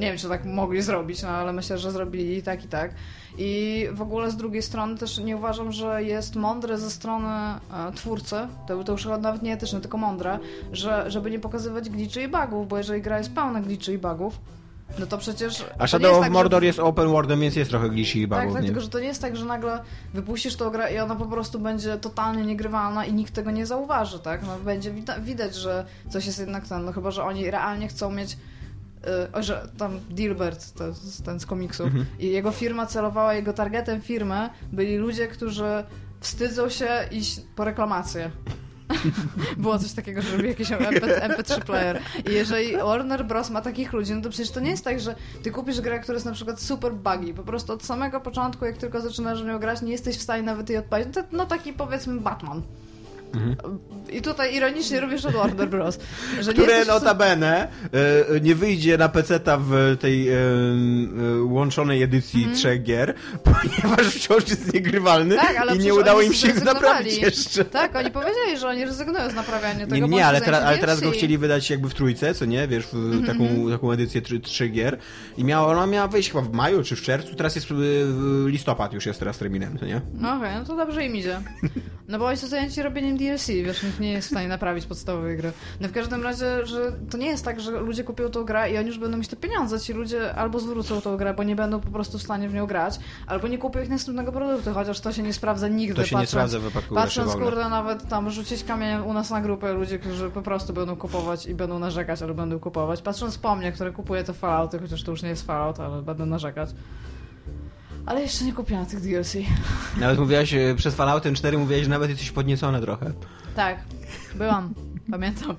Nie 0.00 0.06
wiem, 0.06 0.18
czy 0.18 0.28
tak 0.28 0.44
mogli 0.44 0.82
zrobić, 0.82 1.22
no 1.22 1.28
ale 1.28 1.52
myślę, 1.52 1.78
że 1.78 1.92
zrobili 1.92 2.36
i 2.36 2.42
tak, 2.42 2.64
i 2.64 2.68
tak. 2.68 2.94
I 3.38 3.84
w 3.92 4.02
ogóle 4.02 4.30
z 4.30 4.36
drugiej 4.36 4.62
strony 4.62 4.98
też 4.98 5.18
nie 5.18 5.36
uważam, 5.36 5.72
że 5.72 6.02
jest 6.02 6.36
mądre 6.36 6.78
ze 6.78 6.90
strony 6.90 7.28
e, 7.28 7.92
twórcy, 7.94 8.36
to, 8.66 8.84
to 8.84 8.92
już 8.92 9.06
nawet 9.06 9.42
nie 9.42 9.52
etyczne, 9.52 9.80
tylko 9.80 9.98
mądre, 9.98 10.38
że, 10.72 11.10
żeby 11.10 11.30
nie 11.30 11.38
pokazywać 11.38 11.90
glitchy 11.90 12.22
i 12.22 12.28
bugów, 12.28 12.68
bo 12.68 12.78
jeżeli 12.78 13.02
gra 13.02 13.18
jest 13.18 13.32
pełna 13.32 13.60
glitchy 13.60 13.92
i 13.92 13.98
bugów, 13.98 14.38
no 14.98 15.06
to 15.06 15.18
przecież... 15.18 15.64
A 15.78 15.86
Shadow 15.86 16.12
of 16.16 16.22
tak, 16.22 16.32
Mordor 16.32 16.62
że... 16.62 16.66
jest 16.66 16.78
open 16.78 17.08
worldem, 17.08 17.40
więc 17.40 17.56
jest 17.56 17.70
trochę 17.70 17.90
glitchy 17.90 18.18
i 18.18 18.28
Tak, 18.28 18.40
bugów, 18.40 18.56
tak, 18.56 18.64
tylko 18.66 18.80
że 18.80 18.88
to 18.88 19.00
nie 19.00 19.06
jest 19.06 19.20
tak, 19.20 19.36
że 19.36 19.44
nagle 19.44 19.82
wypuścisz 20.14 20.56
tą 20.56 20.70
grę 20.70 20.94
i 20.94 20.98
ona 20.98 21.16
po 21.16 21.26
prostu 21.26 21.58
będzie 21.58 21.96
totalnie 21.96 22.46
niegrywalna 22.46 23.04
i 23.04 23.12
nikt 23.14 23.34
tego 23.34 23.50
nie 23.50 23.66
zauważy, 23.66 24.18
tak? 24.18 24.42
No 24.42 24.58
będzie 24.58 24.90
wida- 24.92 25.20
widać, 25.20 25.54
że 25.54 25.86
coś 26.10 26.26
jest 26.26 26.38
jednak 26.38 26.68
ten, 26.68 26.84
no 26.84 26.92
chyba, 26.92 27.10
że 27.10 27.24
oni 27.24 27.50
realnie 27.50 27.88
chcą 27.88 28.10
mieć 28.12 28.32
y, 28.32 29.32
o, 29.32 29.42
że 29.42 29.68
tam 29.78 30.00
Dilbert, 30.10 30.72
to 30.74 30.86
jest 30.86 31.24
ten 31.24 31.40
z 31.40 31.46
komiksów, 31.46 31.86
Mhm. 31.86 32.06
i 32.18 32.26
jego 32.26 32.50
firma 32.50 32.86
celowała, 32.86 33.34
jego 33.34 33.52
targetem 33.52 34.00
firmy 34.00 34.50
byli 34.72 34.96
ludzie, 34.96 35.28
którzy 35.28 35.84
wstydzą 36.20 36.68
się 36.68 36.88
iść 37.10 37.40
po 37.56 37.64
reklamację. 37.64 38.30
Było 39.56 39.78
coś 39.78 39.92
takiego, 39.92 40.22
że 40.22 40.36
robi 40.36 40.48
jakiś 40.48 40.72
MP, 40.72 41.20
MP3 41.28 41.60
player. 41.60 42.00
I 42.30 42.32
jeżeli 42.32 42.76
Warner 42.76 43.24
Bros. 43.24 43.50
ma 43.50 43.60
takich 43.60 43.92
ludzi, 43.92 44.14
no 44.14 44.22
to 44.22 44.30
przecież 44.30 44.50
to 44.50 44.60
nie 44.60 44.70
jest 44.70 44.84
tak, 44.84 45.00
że 45.00 45.14
ty 45.42 45.50
kupisz 45.50 45.80
grę, 45.80 46.00
która 46.00 46.16
jest 46.16 46.26
na 46.26 46.32
przykład 46.32 46.60
super 46.60 46.94
buggy. 46.94 47.34
Po 47.34 47.42
prostu 47.42 47.72
od 47.72 47.84
samego 47.84 48.20
początku, 48.20 48.64
jak 48.64 48.76
tylko 48.76 49.00
zaczynasz 49.00 49.42
w 49.42 49.46
nią 49.46 49.58
grać, 49.58 49.82
nie 49.82 49.92
jesteś 49.92 50.16
w 50.16 50.22
stanie 50.22 50.42
nawet 50.42 50.68
jej 50.70 50.78
odpalić. 50.78 51.08
No, 51.16 51.22
no 51.32 51.46
taki 51.46 51.72
powiedzmy 51.72 52.20
Batman. 52.20 52.62
I 54.12 54.22
tutaj 54.22 54.54
ironicznie 54.54 55.00
również 55.00 55.24
od 55.24 55.32
Warner 55.32 55.68
Bros. 55.68 55.98
Że 56.40 56.52
Które 56.52 56.78
nie 56.78 56.84
notabene 56.84 57.68
e, 58.36 58.40
nie 58.40 58.54
wyjdzie 58.54 58.98
na 58.98 59.08
PC-ta 59.08 59.58
w 59.58 59.96
tej 60.00 60.28
e, 60.28 60.34
e, 60.34 61.42
łączonej 61.42 62.02
edycji 62.02 62.42
mm. 62.42 62.56
trzech 62.56 62.82
gier, 62.82 63.14
ponieważ 63.44 64.06
wciąż 64.06 64.48
jest 64.48 64.74
niegrywalny 64.74 65.36
tak, 65.36 65.76
i 65.76 65.78
nie 65.78 65.94
udało 65.94 66.22
im 66.22 66.32
się 66.32 66.54
naprawić 66.54 67.18
jeszcze. 67.18 67.64
Tak, 67.64 67.96
oni 67.96 68.10
powiedzieli, 68.10 68.58
że 68.58 68.68
oni 68.68 68.84
rezygnują 68.84 69.30
z 69.30 69.34
naprawiania 69.34 69.86
tego. 69.86 70.06
Nie, 70.06 70.16
nie 70.16 70.26
ale, 70.26 70.40
teraz, 70.40 70.62
ale 70.62 70.78
teraz 70.78 71.00
go 71.00 71.10
chcieli 71.10 71.38
wydać 71.38 71.70
jakby 71.70 71.88
w 71.88 71.94
trójce, 71.94 72.34
co 72.34 72.44
nie, 72.44 72.68
wiesz, 72.68 72.86
w 72.86 72.94
mm 72.94 73.22
-hmm. 73.22 73.26
taką, 73.26 73.70
taką 73.70 73.92
edycję 73.92 74.22
trzech 74.22 74.72
gier 74.72 74.98
i 75.36 75.44
miała, 75.44 75.66
ona 75.66 75.86
miała 75.86 76.08
wyjść 76.08 76.30
chyba 76.30 76.42
w 76.42 76.52
maju 76.52 76.82
czy 76.82 76.96
w 76.96 77.02
czerwcu, 77.02 77.34
teraz 77.34 77.54
jest 77.54 77.66
listopad 78.46 78.92
już 78.92 79.06
jest 79.06 79.18
teraz 79.18 79.38
terminem, 79.38 79.78
co 79.78 79.86
nie? 79.86 79.96
Okej, 79.96 80.30
okay, 80.36 80.58
no 80.58 80.64
to 80.64 80.76
dobrze 80.76 81.04
im 81.04 81.16
idzie. 81.16 81.40
No 82.08 82.18
bo 82.18 82.26
oni 82.26 82.36
są 82.36 82.46
zajęci 82.46 82.82
robieniem 82.82 83.15
DLC, 83.16 83.46
wiesz, 83.46 83.82
nikt 83.82 84.00
nie 84.00 84.12
jest 84.12 84.28
w 84.28 84.30
stanie 84.30 84.48
naprawić 84.48 84.86
podstawowej 84.86 85.36
gry. 85.36 85.52
No 85.80 85.88
w 85.88 85.92
każdym 85.92 86.22
razie, 86.22 86.66
że 86.66 86.92
to 87.10 87.18
nie 87.18 87.26
jest 87.26 87.44
tak, 87.44 87.60
że 87.60 87.70
ludzie 87.70 88.04
kupią 88.04 88.30
tą 88.30 88.44
grę 88.44 88.70
i 88.70 88.78
oni 88.78 88.86
już 88.86 88.98
będą 88.98 89.16
mieć 89.16 89.28
te 89.28 89.36
pieniądze. 89.36 89.80
Ci 89.80 89.92
ludzie 89.92 90.34
albo 90.34 90.60
zwrócą 90.60 91.00
tą 91.00 91.16
grę, 91.16 91.34
bo 91.34 91.42
nie 91.42 91.56
będą 91.56 91.80
po 91.80 91.90
prostu 91.90 92.18
w 92.18 92.22
stanie 92.22 92.48
w 92.48 92.54
nią 92.54 92.66
grać, 92.66 92.98
albo 93.26 93.48
nie 93.48 93.58
kupią 93.58 93.82
ich 93.82 93.88
następnego 93.88 94.32
produktu, 94.32 94.74
chociaż 94.74 95.00
to 95.00 95.12
się 95.12 95.22
nie 95.22 95.32
sprawdza 95.32 95.68
nigdy. 95.68 95.94
To 95.94 96.04
się 96.04 96.16
patrząc, 96.16 96.52
nie 96.52 96.58
sprawdza 96.60 96.80
w 96.80 96.94
Patrząc, 96.94 97.32
kurde, 97.32 97.68
nawet 97.68 98.08
tam 98.08 98.30
rzucić 98.30 98.64
kamieniem 98.64 99.06
u 99.06 99.12
nas 99.12 99.30
na 99.30 99.40
grupę 99.40 99.72
ludzi, 99.72 99.98
którzy 99.98 100.30
po 100.30 100.42
prostu 100.42 100.72
będą 100.72 100.96
kupować 100.96 101.46
i 101.46 101.54
będą 101.54 101.78
narzekać, 101.78 102.22
ale 102.22 102.34
będą 102.34 102.58
kupować. 102.58 103.02
Patrząc 103.02 103.38
po 103.38 103.56
mnie, 103.56 103.72
który 103.72 103.92
kupuje 103.92 104.24
te 104.24 104.32
Fallouty, 104.32 104.78
chociaż 104.78 105.02
to 105.02 105.10
już 105.10 105.22
nie 105.22 105.28
jest 105.28 105.46
Fallout, 105.46 105.80
ale 105.80 106.02
będę 106.02 106.26
narzekać. 106.26 106.70
Ale 108.06 108.22
jeszcze 108.22 108.44
nie 108.44 108.52
kupiłam 108.52 108.86
tych 108.86 109.00
DLC. 109.00 109.36
Nawet 109.96 110.18
mówiłaś, 110.18 110.54
e, 110.54 110.74
przez 110.76 110.94
Falloutem 110.94 111.34
4 111.34 111.58
mówiłaś, 111.58 111.82
że 111.82 111.90
nawet 111.90 112.10
jesteś 112.10 112.30
podniecona 112.30 112.80
trochę. 112.80 113.12
Tak, 113.56 113.78
byłam. 114.34 114.74
Pamiętam. 115.10 115.56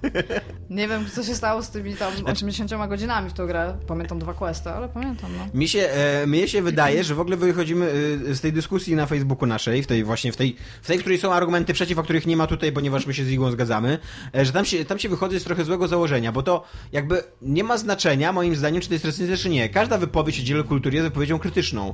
Nie 0.69 0.87
wiem, 0.87 1.05
co 1.15 1.23
się 1.23 1.35
stało 1.35 1.63
z 1.63 1.69
tymi 1.69 1.95
tam 1.95 2.13
80 2.25 2.69
znaczy- 2.69 2.89
godzinami 2.89 3.29
w 3.29 3.33
tą 3.33 3.47
grę. 3.47 3.77
Pamiętam 3.87 4.19
dwa 4.19 4.33
questy, 4.33 4.69
ale 4.69 4.89
pamiętam, 4.89 5.31
no. 5.37 5.59
Mi 5.59 5.67
się, 5.67 5.79
e, 5.79 6.27
mnie 6.27 6.47
się 6.47 6.61
wydaje, 6.61 7.03
że 7.03 7.15
w 7.15 7.19
ogóle 7.19 7.37
wychodzimy 7.37 7.91
e, 8.29 8.35
z 8.35 8.41
tej 8.41 8.53
dyskusji 8.53 8.95
na 8.95 9.05
Facebooku 9.05 9.47
naszej, 9.47 9.83
w 9.83 9.87
tej 9.87 10.03
właśnie, 10.03 10.31
w 10.31 10.37
tej, 10.37 10.55
w 10.81 10.87
tej, 10.87 10.97
w 10.97 10.99
której 10.99 11.17
są 11.17 11.33
argumenty 11.33 11.73
przeciw, 11.73 11.99
a 11.99 12.03
których 12.03 12.27
nie 12.27 12.37
ma 12.37 12.47
tutaj, 12.47 12.71
ponieważ 12.71 13.05
my 13.07 13.13
się 13.13 13.23
z 13.23 13.29
Igą 13.29 13.51
zgadzamy, 13.51 13.99
e, 14.35 14.45
że 14.45 14.51
tam 14.51 14.65
się, 14.65 14.85
tam 14.85 14.99
się 14.99 15.09
wychodzi 15.09 15.39
z 15.39 15.43
trochę 15.43 15.63
złego 15.63 15.87
założenia, 15.87 16.31
bo 16.31 16.43
to 16.43 16.63
jakby 16.91 17.23
nie 17.41 17.63
ma 17.63 17.77
znaczenia, 17.77 18.33
moim 18.33 18.55
zdaniem, 18.55 18.81
czy 18.81 18.87
to 18.87 18.93
jest 18.93 19.05
recenzja, 19.05 19.37
czy 19.37 19.49
nie. 19.49 19.69
Każda 19.69 19.97
wypowiedź 19.97 20.39
o 20.39 20.43
dziele 20.43 20.63
kultury 20.63 20.95
jest 20.95 21.07
wypowiedzią 21.07 21.39
krytyczną. 21.39 21.93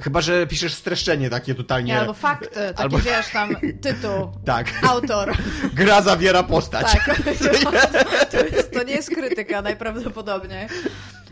Chyba, 0.00 0.20
że 0.20 0.46
piszesz 0.46 0.74
streszczenie 0.74 1.30
takie 1.30 1.54
totalnie... 1.54 1.92
Nie, 1.92 2.00
albo 2.00 2.12
fakty, 2.12 2.48
takie 2.48 2.78
albo... 2.78 2.98
wiesz, 2.98 3.30
tam 3.32 3.56
tytuł, 3.80 4.32
tak. 4.44 4.66
autor. 4.82 5.36
Gra 5.74 6.02
zawiera 6.02 6.42
postać. 6.42 6.86
Tak, 6.92 7.16
to, 8.30 8.44
jest, 8.56 8.72
to 8.72 8.82
nie 8.82 8.94
jest 8.94 9.10
krytyka 9.10 9.62
najprawdopodobniej. 9.62 10.68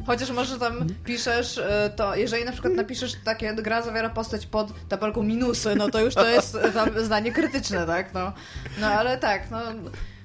Chociaż 0.07 0.31
może 0.31 0.59
tam 0.59 0.87
piszesz 1.05 1.59
e, 1.59 1.91
to, 1.97 2.17
jeżeli 2.17 2.45
na 2.45 2.53
przykład 2.53 2.75
napiszesz 2.75 3.13
takie, 3.25 3.55
gra 3.55 3.83
zawiera 3.83 4.11
postać 4.11 4.47
pod 4.47 4.89
tabelką 4.89 5.23
minusy, 5.23 5.75
no 5.77 5.91
to 5.91 6.01
już 6.01 6.15
to 6.15 6.29
jest 6.29 6.59
tam 6.75 7.05
zdanie 7.05 7.33
krytyczne, 7.33 7.87
tak? 7.87 8.15
No, 8.15 8.33
no 8.81 8.87
ale 8.87 9.19
tak, 9.19 9.51
no 9.51 9.59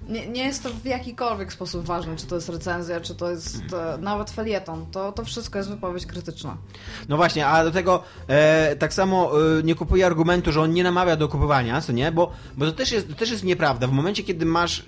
nie, 0.09 0.27
nie 0.27 0.43
jest 0.43 0.63
to 0.63 0.69
w 0.69 0.85
jakikolwiek 0.85 1.53
sposób 1.53 1.85
ważne, 1.85 2.15
czy 2.15 2.25
to 2.25 2.35
jest 2.35 2.49
recenzja, 2.49 3.01
czy 3.01 3.15
to 3.15 3.31
jest 3.31 3.61
e, 3.73 3.97
nawet 3.97 4.29
felieton. 4.29 4.85
To, 4.91 5.11
to 5.11 5.25
wszystko 5.25 5.57
jest 5.57 5.69
wypowiedź 5.69 6.05
krytyczna. 6.05 6.57
No 7.09 7.17
właśnie, 7.17 7.47
a 7.47 7.63
do 7.63 7.71
tego 7.71 8.03
e, 8.27 8.75
tak 8.75 8.93
samo 8.93 9.31
e, 9.59 9.63
nie 9.63 9.75
kupuję 9.75 10.05
argumentu, 10.05 10.51
że 10.51 10.61
on 10.61 10.73
nie 10.73 10.83
namawia 10.83 11.15
do 11.15 11.27
kupowania, 11.27 11.81
co 11.81 11.91
nie? 11.91 12.11
Bo, 12.11 12.31
bo 12.57 12.65
to, 12.65 12.71
też 12.71 12.91
jest, 12.91 13.07
to 13.07 13.15
też 13.15 13.31
jest 13.31 13.43
nieprawda. 13.43 13.87
W 13.87 13.91
momencie, 13.91 14.23
kiedy 14.23 14.45
masz, 14.45 14.79
e, 14.79 14.83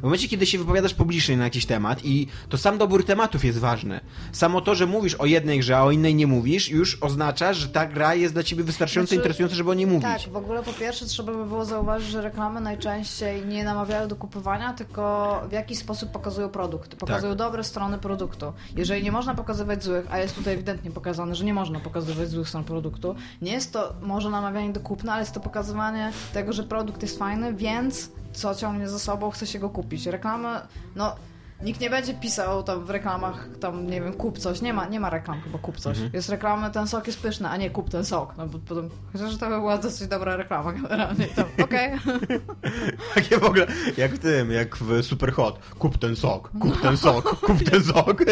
w 0.00 0.02
momencie, 0.02 0.28
kiedy 0.28 0.46
się 0.46 0.58
wypowiadasz 0.58 0.94
publicznie 0.94 1.36
na 1.36 1.44
jakiś 1.44 1.66
temat 1.66 2.04
i 2.04 2.26
to 2.48 2.58
sam 2.58 2.78
dobór 2.78 3.04
tematów 3.04 3.44
jest 3.44 3.58
ważny. 3.58 4.00
Samo 4.32 4.60
to, 4.60 4.74
że 4.74 4.86
mówisz 4.86 5.14
o 5.14 5.26
jednej 5.26 5.58
grze, 5.58 5.76
a 5.76 5.82
o 5.82 5.90
innej 5.90 6.14
nie 6.14 6.26
mówisz, 6.26 6.68
już 6.68 6.98
oznacza, 7.00 7.52
że 7.52 7.68
ta 7.68 7.86
gra 7.86 8.14
jest 8.14 8.34
dla 8.34 8.42
ciebie 8.42 8.64
wystarczająco 8.64 9.08
znaczy, 9.08 9.16
interesująca, 9.16 9.56
żeby 9.56 9.70
o 9.70 9.74
niej 9.74 9.86
mówić. 9.86 10.02
Tak, 10.02 10.32
w 10.32 10.36
ogóle 10.36 10.62
po 10.62 10.72
pierwsze 10.72 11.06
trzeba 11.06 11.32
by 11.32 11.44
było 11.44 11.64
zauważyć, 11.64 12.08
że 12.08 12.22
reklamy 12.22 12.60
najczęściej 12.60 13.46
nie 13.46 13.64
namawiają 13.64 14.08
do 14.08 14.16
kupowania 14.16 14.43
tylko 14.72 15.42
w 15.48 15.52
jaki 15.52 15.76
sposób 15.76 16.10
pokazują 16.10 16.48
produkt. 16.48 16.96
Pokazują 16.96 17.32
tak. 17.32 17.38
dobre 17.38 17.64
strony 17.64 17.98
produktu. 17.98 18.52
Jeżeli 18.76 19.02
nie 19.02 19.12
można 19.12 19.34
pokazywać 19.34 19.84
złych, 19.84 20.06
a 20.10 20.18
jest 20.18 20.34
tutaj 20.34 20.54
ewidentnie 20.54 20.90
pokazane, 20.90 21.34
że 21.34 21.44
nie 21.44 21.54
można 21.54 21.80
pokazywać 21.80 22.28
złych 22.28 22.48
stron 22.48 22.64
produktu, 22.64 23.14
nie 23.42 23.52
jest 23.52 23.72
to 23.72 23.94
może 24.02 24.30
namawianie 24.30 24.72
do 24.72 24.80
kupna, 24.80 25.12
ale 25.12 25.22
jest 25.22 25.34
to 25.34 25.40
pokazywanie 25.40 26.12
tego, 26.32 26.52
że 26.52 26.62
produkt 26.62 27.02
jest 27.02 27.18
fajny, 27.18 27.54
więc 27.54 28.10
co 28.32 28.54
ciągnie 28.54 28.88
za 28.88 28.98
sobą, 28.98 29.30
chce 29.30 29.46
się 29.46 29.58
go 29.58 29.70
kupić. 29.70 30.06
Reklamy, 30.06 30.48
no 30.96 31.16
Nikt 31.62 31.80
nie 31.80 31.90
będzie 31.90 32.14
pisał 32.14 32.62
tam 32.62 32.84
w 32.84 32.90
reklamach, 32.90 33.48
tam 33.60 33.86
nie 33.86 34.00
wiem, 34.00 34.12
kup 34.12 34.38
coś. 34.38 34.62
Nie 34.62 34.72
ma, 34.72 34.86
nie 34.86 35.00
ma 35.00 35.10
reklam 35.10 35.40
chyba 35.40 35.58
kup 35.58 35.76
coś. 35.76 35.96
Mhm. 35.96 36.10
Jest 36.14 36.28
reklama, 36.28 36.70
ten 36.70 36.86
sok 36.86 37.06
jest 37.06 37.20
pyszny, 37.20 37.48
a 37.48 37.56
nie 37.56 37.70
kup 37.70 37.90
ten 37.90 38.04
sok. 38.04 38.34
No 38.38 38.46
bo 38.46 38.58
potem, 38.58 38.90
chociaż 39.12 39.36
to 39.36 39.48
była 39.48 39.78
dosyć 39.78 40.08
dobra 40.08 40.36
reklama 40.36 40.72
generalnie. 40.72 41.28
Okej. 41.64 41.92
Okay. 42.04 42.40
Takie 43.14 43.38
w 43.38 43.44
ogóle, 43.44 43.66
jak 43.96 44.14
w 44.14 44.18
tym, 44.18 44.50
jak 44.50 44.76
w 44.76 45.02
Superhot. 45.02 45.58
Kup 45.78 45.98
ten 45.98 46.16
sok, 46.16 46.50
kup 46.60 46.80
ten 46.80 46.96
sok, 46.96 47.40
kup 47.40 47.64
ten 47.70 47.84
sok. 47.92 48.24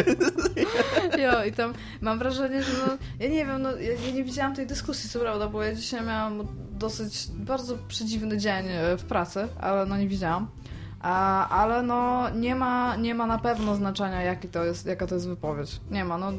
jo, 1.18 1.44
i 1.44 1.52
tam 1.52 1.72
mam 2.00 2.18
wrażenie, 2.18 2.62
że 2.62 2.72
no, 2.86 2.96
ja 3.20 3.28
nie 3.28 3.46
wiem, 3.46 3.62
no, 3.62 3.76
ja, 3.76 3.92
ja 4.06 4.12
nie 4.14 4.24
widziałam 4.24 4.54
tej 4.54 4.66
dyskusji, 4.66 5.10
co 5.10 5.20
prawda, 5.20 5.48
bo 5.48 5.62
ja 5.62 5.74
dzisiaj 5.74 6.06
miałam 6.06 6.46
dosyć, 6.70 7.26
bardzo 7.34 7.78
przedziwny 7.88 8.38
dzień 8.38 8.66
e, 8.68 8.96
w 8.96 9.04
pracy, 9.04 9.48
ale 9.60 9.86
no 9.86 9.96
nie 9.96 10.08
widziałam. 10.08 10.48
A, 11.02 11.48
ale 11.48 11.82
no 11.82 12.30
nie 12.30 12.54
ma, 12.54 12.96
nie 12.96 13.14
ma 13.14 13.26
na 13.26 13.38
pewno 13.38 13.76
znaczenia, 13.76 14.22
jaki 14.22 14.48
to 14.48 14.64
jest, 14.64 14.86
jaka 14.86 15.06
to 15.06 15.14
jest 15.14 15.28
wypowiedź. 15.28 15.80
Nie 15.90 16.04
ma, 16.04 16.18
no 16.18 16.32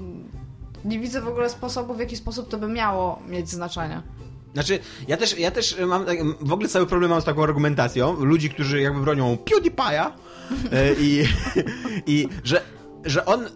nie 0.85 0.99
widzę 0.99 1.21
w 1.21 1.27
ogóle 1.27 1.49
sposobu, 1.49 1.93
w 1.93 1.99
jaki 1.99 2.17
sposób 2.17 2.49
to 2.49 2.57
by 2.57 2.67
miało 2.67 3.19
mieć 3.27 3.49
znaczenie. 3.49 4.01
Znaczy, 4.53 4.79
ja 5.07 5.17
też, 5.17 5.39
ja 5.39 5.51
też 5.51 5.77
mam 5.87 6.05
tak, 6.05 6.17
w 6.41 6.53
ogóle 6.53 6.69
cały 6.69 6.85
problem 6.85 7.11
mam 7.11 7.21
z 7.21 7.25
taką 7.25 7.43
argumentacją 7.43 8.13
ludzi, 8.13 8.49
którzy 8.49 8.81
jakby 8.81 9.01
bronią 9.01 9.37
PewDiePie'a 9.45 10.11
e, 10.71 10.93
i, 10.99 11.23
i 12.13 12.27
że 12.43 12.61
że 13.05 13.25
on, 13.25 13.41
yy, 13.41 13.49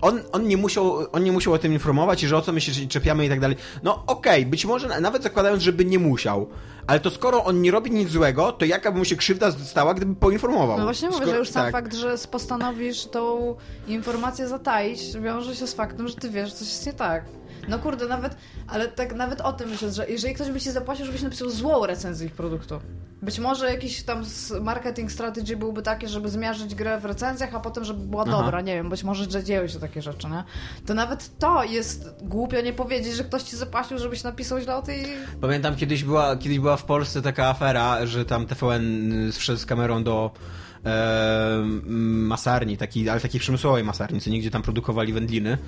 on, 0.00 0.20
on, 0.32 0.48
nie 0.48 0.56
musiał, 0.56 1.12
on 1.12 1.24
nie 1.24 1.32
musiał 1.32 1.52
o 1.52 1.58
tym 1.58 1.72
informować 1.72 2.22
i 2.22 2.26
że 2.26 2.36
o 2.36 2.42
co 2.42 2.52
my 2.52 2.60
się 2.60 2.86
czepiamy 2.86 3.26
i 3.26 3.28
tak 3.28 3.40
dalej. 3.40 3.56
No 3.82 4.04
okej, 4.06 4.40
okay, 4.40 4.50
być 4.50 4.64
może 4.64 5.00
nawet 5.00 5.22
zakładając, 5.22 5.62
żeby 5.62 5.84
nie 5.84 5.98
musiał, 5.98 6.48
ale 6.88 7.00
to 7.00 7.10
skoro 7.10 7.44
on 7.44 7.62
nie 7.62 7.70
robi 7.70 7.90
nic 7.90 8.08
złego, 8.08 8.52
to 8.52 8.64
jaka 8.64 8.92
by 8.92 8.98
mu 8.98 9.04
się 9.04 9.16
krzywda 9.16 9.52
stała, 9.52 9.94
gdyby 9.94 10.14
poinformował? 10.14 10.78
No 10.78 10.84
właśnie 10.84 11.10
mówię, 11.10 11.26
że 11.26 11.38
już 11.38 11.48
sam 11.48 11.62
tak. 11.62 11.72
fakt, 11.72 11.94
że 11.94 12.14
postanowisz 12.30 13.06
tą 13.06 13.54
informację 13.88 14.48
zataić, 14.48 15.00
wiąże 15.20 15.56
się 15.56 15.66
z 15.66 15.74
faktem, 15.74 16.08
że 16.08 16.14
ty 16.14 16.30
wiesz, 16.30 16.48
że 16.48 16.54
coś 16.54 16.68
jest 16.68 16.86
nie 16.86 16.92
tak. 16.92 17.24
No 17.68 17.78
kurde, 17.78 18.08
nawet, 18.08 18.36
ale 18.68 18.88
tak 18.88 19.14
nawet 19.14 19.40
o 19.40 19.52
tym 19.52 19.70
myślę, 19.70 19.92
że 19.92 20.08
jeżeli 20.08 20.34
ktoś 20.34 20.50
by 20.50 20.60
ci 20.60 20.70
zapłacił, 20.70 21.06
żebyś 21.06 21.22
napisał 21.22 21.50
złą 21.50 21.86
recenzję 21.86 22.26
ich 22.26 22.32
produktu. 22.32 22.80
Być 23.22 23.38
może 23.38 23.70
jakiś 23.72 24.02
tam 24.02 24.24
marketing 24.60 25.12
strategy 25.12 25.56
byłby 25.56 25.82
taki, 25.82 26.08
żeby 26.08 26.28
zmierzyć 26.28 26.74
grę 26.74 27.00
w 27.00 27.04
recenzjach, 27.04 27.54
a 27.54 27.60
potem, 27.60 27.84
żeby 27.84 28.00
była 28.00 28.24
Aha. 28.28 28.42
dobra, 28.42 28.60
nie 28.60 28.74
wiem, 28.74 28.88
być 28.88 29.04
może, 29.04 29.30
że 29.30 29.44
dzieją 29.44 29.68
się 29.68 29.80
takie 29.80 30.02
rzeczy, 30.02 30.26
nie? 30.26 30.44
To 30.86 30.94
nawet 30.94 31.38
to 31.38 31.64
jest 31.64 32.14
głupio 32.22 32.60
nie 32.60 32.72
powiedzieć, 32.72 33.14
że 33.14 33.24
ktoś 33.24 33.42
ci 33.42 33.56
zapłacił, 33.56 33.98
żebyś 33.98 34.22
napisał 34.22 34.60
źle 34.60 34.76
o 34.76 34.82
tej... 34.82 35.06
Pamiętam, 35.40 35.76
kiedyś 35.76 36.04
była, 36.04 36.36
kiedyś 36.36 36.58
była 36.58 36.76
w 36.76 36.84
Polsce 36.84 37.22
taka 37.22 37.46
afera, 37.46 38.06
że 38.06 38.24
tam 38.24 38.46
TVN 38.46 39.32
wszedł 39.32 39.58
z 39.58 39.66
kamerą 39.66 40.04
do 40.04 40.30
e, 40.84 41.62
masarni, 42.04 42.76
taki, 42.76 43.08
ale 43.08 43.20
takiej 43.20 43.40
przemysłowej 43.40 43.84
masarni, 43.84 44.20
co 44.20 44.30
nigdzie 44.30 44.50
tam 44.50 44.62
produkowali 44.62 45.12
wędliny. 45.12 45.58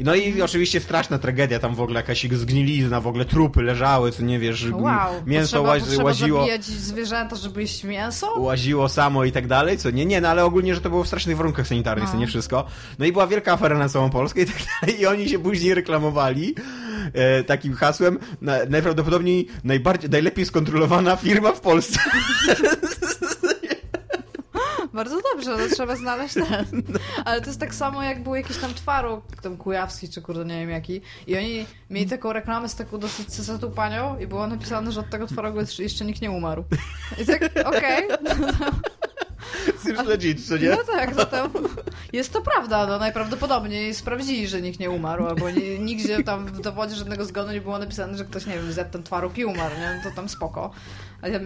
No 0.00 0.14
i 0.14 0.42
oczywiście 0.42 0.80
straszna 0.80 1.18
tragedia, 1.18 1.58
tam 1.58 1.74
w 1.74 1.80
ogóle 1.80 2.00
jakaś 2.00 2.26
zgnilizna, 2.32 3.00
w 3.00 3.06
ogóle 3.06 3.24
trupy 3.24 3.62
leżały, 3.62 4.12
co 4.12 4.22
nie 4.22 4.38
wiesz, 4.38 4.66
wow, 4.72 5.12
mięso 5.26 5.56
potrzeba, 5.56 5.68
łaz, 5.68 5.82
potrzeba 5.82 6.04
łaziło. 6.04 6.40
zabijać 6.40 6.64
zwierzęta, 6.64 7.36
żeby 7.36 7.60
jeść 7.60 7.84
mięso? 7.84 8.40
Łaziło 8.40 8.88
samo 8.88 9.24
i 9.24 9.32
tak 9.32 9.46
dalej, 9.46 9.78
co 9.78 9.90
nie, 9.90 10.06
nie, 10.06 10.20
no 10.20 10.28
ale 10.28 10.44
ogólnie, 10.44 10.74
że 10.74 10.80
to 10.80 10.90
było 10.90 11.04
w 11.04 11.06
strasznych 11.06 11.36
warunkach 11.36 11.66
sanitarnych, 11.66 12.06
no. 12.06 12.12
co 12.12 12.18
nie 12.18 12.26
wszystko. 12.26 12.66
No 12.98 13.06
i 13.06 13.12
była 13.12 13.26
wielka 13.26 13.52
afera 13.52 13.78
na 13.78 13.88
całą 13.88 14.10
Polskę 14.10 14.40
i 14.40 14.46
tak 14.46 14.56
dalej, 14.80 15.00
i 15.00 15.06
oni 15.06 15.28
się 15.28 15.38
później 15.38 15.74
reklamowali 15.74 16.54
e, 17.12 17.44
takim 17.44 17.74
hasłem, 17.74 18.18
na, 18.40 18.56
najprawdopodobniej 18.68 19.48
najbardziej, 19.64 20.10
najlepiej 20.10 20.46
skontrolowana 20.46 21.16
firma 21.16 21.52
w 21.52 21.60
Polsce. 21.60 22.00
Bardzo 24.94 25.20
dobrze, 25.32 25.50
no 25.50 25.74
trzeba 25.74 25.96
znaleźć 25.96 26.34
ten. 26.34 26.82
Ale 27.24 27.40
to 27.40 27.46
jest 27.46 27.60
tak 27.60 27.74
samo, 27.74 28.02
jak 28.02 28.22
był 28.22 28.34
jakiś 28.34 28.56
tam 28.56 28.74
twaróg, 28.74 29.24
tam 29.42 29.56
kujawski, 29.56 30.08
czy 30.08 30.22
kurde, 30.22 30.44
nie 30.44 30.60
wiem 30.60 30.70
jaki. 30.70 31.00
I 31.26 31.36
oni 31.36 31.66
mieli 31.90 32.08
taką 32.08 32.32
reklamę 32.32 32.68
z 32.68 32.74
taką 32.74 32.98
dosyć 32.98 33.28
cyzatą 33.28 33.70
panią 33.70 34.18
i 34.18 34.26
było 34.26 34.46
napisane, 34.46 34.92
że 34.92 35.00
od 35.00 35.10
tego 35.10 35.26
twarogu 35.26 35.58
jeszcze 35.78 36.04
nikt 36.04 36.22
nie 36.22 36.30
umarł. 36.30 36.64
I 37.22 37.26
tak, 37.26 37.42
okej. 37.66 38.08
Okay. 38.08 38.18
Seems 39.84 40.08
legit, 40.08 40.46
co 40.48 40.56
nie? 40.56 40.70
No 40.70 40.76
tak, 40.92 41.14
zatem 41.14 41.50
jest 42.12 42.32
to 42.32 42.40
prawda, 42.42 42.86
no 42.86 42.98
najprawdopodobniej 42.98 43.94
sprawdzili, 43.94 44.48
że 44.48 44.62
nikt 44.62 44.80
nie 44.80 44.90
umarł, 44.90 45.26
albo 45.26 45.50
nie, 45.50 45.78
nigdzie 45.78 46.22
tam 46.22 46.46
w 46.46 46.60
dowodzie 46.60 46.94
żadnego 46.96 47.24
zgonu 47.24 47.52
nie 47.52 47.60
było 47.60 47.78
napisane, 47.78 48.18
że 48.18 48.24
ktoś, 48.24 48.46
nie 48.46 48.54
wiem, 48.54 48.72
zjadł 48.72 48.90
ten 48.90 49.02
twaróg 49.02 49.38
i 49.38 49.44
umarł, 49.44 49.74
nie? 49.80 50.00
No 50.04 50.10
to 50.10 50.16
tam 50.16 50.28
spoko. 50.28 50.70
Ale, 51.22 51.40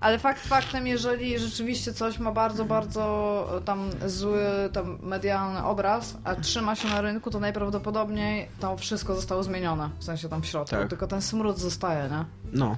ale 0.00 0.18
fakt 0.18 0.46
faktem, 0.46 0.86
jeżeli 0.86 1.38
rzeczywiście 1.38 1.92
coś 1.92 2.18
ma 2.18 2.32
bardzo, 2.32 2.64
bardzo 2.64 3.62
tam 3.64 3.90
zły 4.06 4.40
tam 4.72 4.98
medialny 5.02 5.64
obraz, 5.64 6.16
a 6.24 6.34
trzyma 6.34 6.74
się 6.76 6.88
na 6.88 7.00
rynku, 7.00 7.30
to 7.30 7.40
najprawdopodobniej 7.40 8.48
to 8.60 8.76
wszystko 8.76 9.14
zostało 9.14 9.42
zmienione, 9.42 9.90
w 9.98 10.04
sensie 10.04 10.28
tam 10.28 10.42
w 10.42 10.46
środku, 10.46 10.76
Tak. 10.76 10.88
tylko 10.88 11.06
ten 11.06 11.22
smród 11.22 11.58
zostaje, 11.58 12.08
nie? 12.10 12.24
No. 12.52 12.76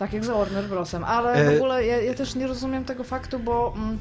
Tak 0.00 0.12
jak 0.12 0.24
za 0.24 0.34
Warner 0.34 0.64
Brosem, 0.68 1.04
ale 1.04 1.32
E- 1.32 1.50
w 1.50 1.56
ogóle 1.56 1.86
ja, 1.86 2.00
ja 2.00 2.14
też 2.14 2.34
nie 2.34 2.46
rozumiem 2.46 2.84
tego 2.84 3.04
faktu, 3.04 3.38
bo 3.38 3.74
mm, 3.76 3.98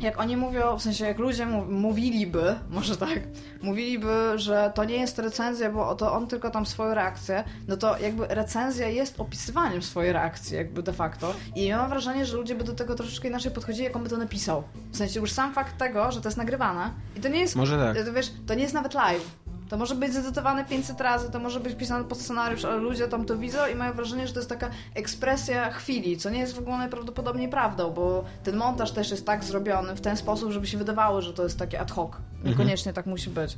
jak 0.00 0.20
oni 0.20 0.36
mówią, 0.36 0.78
w 0.78 0.82
sensie 0.82 1.04
jak 1.06 1.18
ludzie 1.18 1.46
mówiliby, 1.68 2.54
może 2.70 2.96
tak, 2.96 3.20
mówiliby, 3.62 4.32
że 4.36 4.72
to 4.74 4.84
nie 4.84 4.96
jest 4.96 5.18
recenzja, 5.18 5.70
bo 5.70 5.94
to 5.94 6.12
on 6.12 6.26
tylko 6.26 6.50
tam 6.50 6.66
swoją 6.66 6.94
reakcję, 6.94 7.44
no 7.68 7.76
to 7.76 7.98
jakby 7.98 8.26
recenzja 8.26 8.88
jest 8.88 9.20
opisywaniem 9.20 9.82
swojej 9.82 10.12
reakcji, 10.12 10.56
jakby 10.56 10.82
de 10.82 10.92
facto. 10.92 11.34
I 11.56 11.64
ja 11.66 11.76
mam 11.78 11.90
wrażenie, 11.90 12.26
że 12.26 12.36
ludzie 12.36 12.54
by 12.54 12.64
do 12.64 12.72
tego 12.72 12.94
troszeczkę 12.94 13.28
inaczej 13.28 13.52
podchodzili, 13.52 13.84
jak 13.84 13.96
on 13.96 14.02
by 14.02 14.08
to 14.08 14.16
napisał. 14.16 14.62
W 14.92 14.96
sensie 14.96 15.20
już 15.20 15.32
sam 15.32 15.54
fakt 15.54 15.78
tego, 15.78 16.12
że 16.12 16.20
to 16.20 16.28
jest 16.28 16.38
nagrywane 16.38 16.90
i 17.16 17.20
to 17.20 17.28
nie 17.28 17.40
jest, 17.40 17.56
Może 17.56 17.78
tak. 17.78 18.06
to, 18.06 18.12
wiesz, 18.12 18.32
to 18.46 18.54
nie 18.54 18.62
jest 18.62 18.74
nawet 18.74 18.94
live. 18.94 19.30
To 19.68 19.76
może 19.76 19.94
być 19.94 20.12
zedytowane 20.12 20.64
500 20.64 21.00
razy, 21.00 21.30
to 21.30 21.38
może 21.38 21.60
być 21.60 21.74
pisane 21.74 22.04
pod 22.04 22.20
scenariusz, 22.20 22.64
ale 22.64 22.76
ludzie 22.76 23.08
tam 23.08 23.24
to 23.24 23.36
widzą 23.38 23.58
i 23.72 23.74
mają 23.74 23.92
wrażenie, 23.92 24.26
że 24.26 24.32
to 24.32 24.38
jest 24.38 24.48
taka 24.48 24.70
ekspresja 24.94 25.70
chwili, 25.70 26.16
co 26.16 26.30
nie 26.30 26.38
jest 26.38 26.54
w 26.54 26.58
ogóle 26.58 26.78
najprawdopodobniej 26.78 27.48
prawdą, 27.48 27.90
bo 27.90 28.24
ten 28.44 28.56
montaż 28.56 28.90
też 28.90 29.10
jest 29.10 29.26
tak 29.26 29.44
zrobiony 29.44 29.94
w 29.94 30.00
ten 30.00 30.16
sposób, 30.16 30.52
żeby 30.52 30.66
się 30.66 30.78
wydawało, 30.78 31.22
że 31.22 31.32
to 31.32 31.42
jest 31.42 31.58
takie 31.58 31.80
ad 31.80 31.90
hoc. 31.90 32.10
Niekoniecznie 32.44 32.92
tak 32.92 33.06
musi 33.06 33.30
być. 33.30 33.56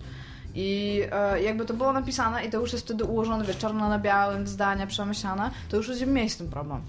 I 0.54 1.00
e, 1.12 1.42
jakby 1.42 1.64
to 1.64 1.74
było 1.74 1.92
napisane 1.92 2.44
i 2.44 2.50
to 2.50 2.60
już 2.60 2.72
jest 2.72 2.84
wtedy 2.84 3.04
ułożone, 3.04 3.44
wiesz, 3.44 3.58
czarno 3.58 3.88
na 3.88 3.98
białym, 3.98 4.46
zdania 4.46 4.86
przemyślane, 4.86 5.50
to 5.68 5.76
już 5.76 5.88
będziemy 5.88 6.12
mieli 6.12 6.30
z 6.30 6.36
tym 6.36 6.48
problem. 6.48 6.80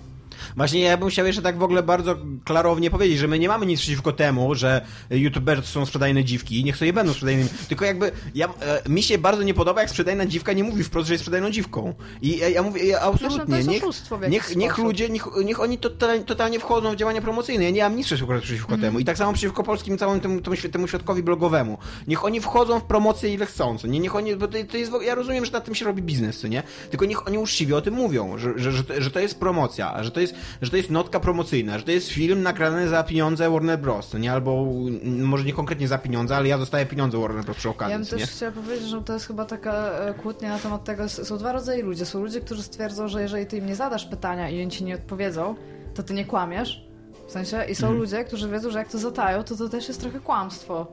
Właśnie 0.55 0.79
ja 0.81 0.97
bym 0.97 1.09
chciał 1.09 1.25
jeszcze 1.25 1.41
tak 1.41 1.57
w 1.59 1.63
ogóle 1.63 1.83
bardzo 1.83 2.15
klarownie 2.45 2.89
powiedzieć, 2.91 3.17
że 3.17 3.27
my 3.27 3.39
nie 3.39 3.47
mamy 3.47 3.65
nic 3.65 3.79
przeciwko 3.79 4.11
temu, 4.11 4.55
że 4.55 4.81
youtuberzy 5.09 5.61
są 5.61 5.85
sprzedajne 5.85 6.23
dziwki, 6.23 6.63
niech 6.63 6.77
sobie 6.77 6.93
będą 6.93 7.13
sprzedajnymi. 7.13 7.49
Tylko 7.67 7.85
jakby 7.85 8.11
ja, 8.35 8.47
e, 8.47 8.89
mi 8.89 9.03
się 9.03 9.17
bardzo 9.17 9.43
nie 9.43 9.53
podoba, 9.53 9.81
jak 9.81 9.89
sprzedajna 9.89 10.25
dziwka 10.25 10.53
nie 10.53 10.63
mówi 10.63 10.83
wprost, 10.83 11.07
że 11.07 11.13
jest 11.13 11.21
sprzedajną 11.23 11.51
dziwką. 11.51 11.93
I 12.21 12.37
ja, 12.37 12.49
ja 12.49 12.63
mówię, 12.63 12.85
ja 12.85 13.01
absolutnie, 13.01 13.57
jest 13.57 13.69
niech, 13.69 13.83
niech, 14.29 14.55
niech 14.55 14.77
ludzie, 14.77 15.09
niech, 15.09 15.27
niech 15.45 15.59
oni 15.59 15.77
totalnie, 15.77 16.25
totalnie 16.25 16.59
wchodzą 16.59 16.91
w 16.91 16.95
działania 16.95 17.21
promocyjne. 17.21 17.63
Ja 17.63 17.69
nie 17.71 17.83
mam 17.83 17.95
nic 17.95 18.05
przeciwko, 18.05 18.39
przeciwko 18.39 18.73
Mhm. 18.73 18.81
temu. 18.81 18.99
I 18.99 19.05
tak 19.05 19.17
samo 19.17 19.33
przeciwko 19.33 19.63
polskim 19.63 19.97
całemu 19.97 20.21
temu, 20.21 20.41
temu, 20.41 20.55
temu 20.71 20.87
świadkowi 20.87 21.23
blogowemu. 21.23 21.77
Niech 22.07 22.25
oni 22.25 22.41
wchodzą 22.41 22.79
w 22.79 22.83
promocję 22.83 23.33
ile 23.33 23.45
chcą, 23.45 23.77
co 23.77 23.87
nie? 23.87 23.99
Niech 23.99 24.15
oni, 24.15 24.35
bo 24.35 24.47
to, 24.47 24.57
to 24.71 24.77
jest, 24.77 24.91
ja 25.01 25.15
rozumiem, 25.15 25.45
że 25.45 25.51
na 25.51 25.61
tym 25.61 25.75
się 25.75 25.85
robi 25.85 26.01
biznes, 26.01 26.39
co 26.39 26.47
nie? 26.47 26.63
Tylko 26.89 27.05
niech 27.05 27.27
oni 27.27 27.37
uczciwie 27.37 27.75
o 27.77 27.81
tym 27.81 27.93
mówią, 27.93 28.37
że, 28.37 28.53
że, 28.55 28.71
że, 28.71 28.83
to, 28.83 29.01
że 29.01 29.11
to 29.11 29.19
jest 29.19 29.39
promocja, 29.39 30.03
że 30.03 30.11
to 30.11 30.19
jest, 30.21 30.35
że 30.61 30.71
to 30.71 30.77
jest 30.77 30.89
notka 30.89 31.19
promocyjna, 31.19 31.77
że 31.77 31.83
to 31.85 31.91
jest 31.91 32.09
film 32.09 32.43
nagrany 32.43 32.87
za 32.87 33.03
pieniądze 33.03 33.49
Warner 33.49 33.79
Bros., 33.79 34.13
nie? 34.13 34.31
Albo 34.31 34.51
mm, 34.61 35.21
może 35.23 35.43
nie 35.43 35.53
konkretnie 35.53 35.87
za 35.87 35.97
pieniądze, 35.97 36.35
ale 36.35 36.47
ja 36.47 36.57
dostaję 36.57 36.85
pieniądze 36.85 37.17
Warner 37.17 37.45
Bros. 37.45 37.57
przy 37.57 37.69
okazji, 37.69 37.91
Ja 37.91 37.97
bym 37.99 38.07
też 38.07 38.23
chciała 38.29 38.51
powiedzieć, 38.51 38.87
że 38.87 39.01
to 39.01 39.13
jest 39.13 39.27
chyba 39.27 39.45
taka 39.45 39.73
e, 39.91 40.13
kłótnia 40.13 40.49
na 40.49 40.59
temat 40.59 40.83
tego, 40.83 41.09
są 41.09 41.37
dwa 41.37 41.51
rodzaje 41.51 41.83
ludzi. 41.83 42.05
Są 42.05 42.19
ludzie, 42.23 42.41
którzy 42.41 42.63
stwierdzą, 42.63 43.07
że 43.07 43.21
jeżeli 43.21 43.45
ty 43.45 43.57
im 43.57 43.65
nie 43.65 43.75
zadasz 43.75 44.05
pytania 44.05 44.49
i 44.49 44.61
oni 44.61 44.71
ci 44.71 44.83
nie 44.83 44.95
odpowiedzą, 44.95 45.55
to 45.95 46.03
ty 46.03 46.13
nie 46.13 46.25
kłamiesz. 46.25 46.87
W 47.27 47.31
sensie, 47.31 47.63
i 47.69 47.75
są 47.75 47.87
Mhm. 47.87 47.99
ludzie, 48.01 48.23
którzy 48.23 48.49
wiedzą, 48.49 48.71
że 48.71 48.79
jak 48.79 48.89
to 48.89 48.97
zatają, 48.97 49.43
to 49.43 49.55
to 49.55 49.69
też 49.69 49.87
jest 49.87 50.01
trochę 50.01 50.19
kłamstwo. 50.19 50.87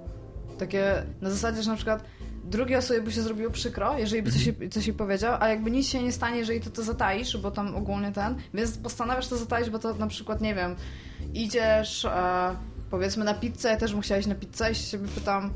Takie 0.59 1.03
na 1.21 1.31
zasadzie, 1.31 1.63
że 1.63 1.71
na 1.71 1.77
przykład 1.77 2.05
drugiej 2.49 2.77
osobie 2.79 3.01
by 3.03 3.13
się 3.13 3.23
zrobiło 3.23 3.51
przykro, 3.51 3.99
jeżeli 3.99 4.23
by 4.23 4.31
coś, 4.33 4.41
Mhm. 4.49 4.61
jej- 4.63 4.71
coś 4.71 4.87
jej 4.87 4.97
powiedział, 4.97 5.37
a 5.41 5.49
jakby 5.49 5.71
nic 5.71 5.89
się 5.89 6.03
nie 6.03 6.13
stanie, 6.13 6.39
jeżeli 6.39 6.61
ty 6.61 6.71
to 6.71 6.83
zataisz, 6.83 7.37
bo 7.37 7.51
tam 7.51 7.77
ogólnie 7.77 8.13
ten, 8.13 8.35
więc 8.55 8.79
postanawiasz 8.79 9.29
to 9.29 9.37
zataić, 9.37 9.71
bo 9.71 9.79
to 9.79 9.95
na 9.95 10.07
przykład, 10.07 10.41
nie 10.41 10.55
wiem, 10.55 10.77
idziesz 11.35 12.05
e, 12.05 12.57
powiedzmy 12.91 13.25
na 13.25 13.35
pizzę, 13.35 13.69
ja 13.71 13.77
też 13.77 13.93
bym 13.93 14.01
chciała 14.03 14.19
iść 14.19 14.29
na 14.29 14.35
pizzę 14.35 14.71
i 14.71 14.75
się 14.75 14.87
ciebie 14.91 15.09
pytam, 15.09 15.51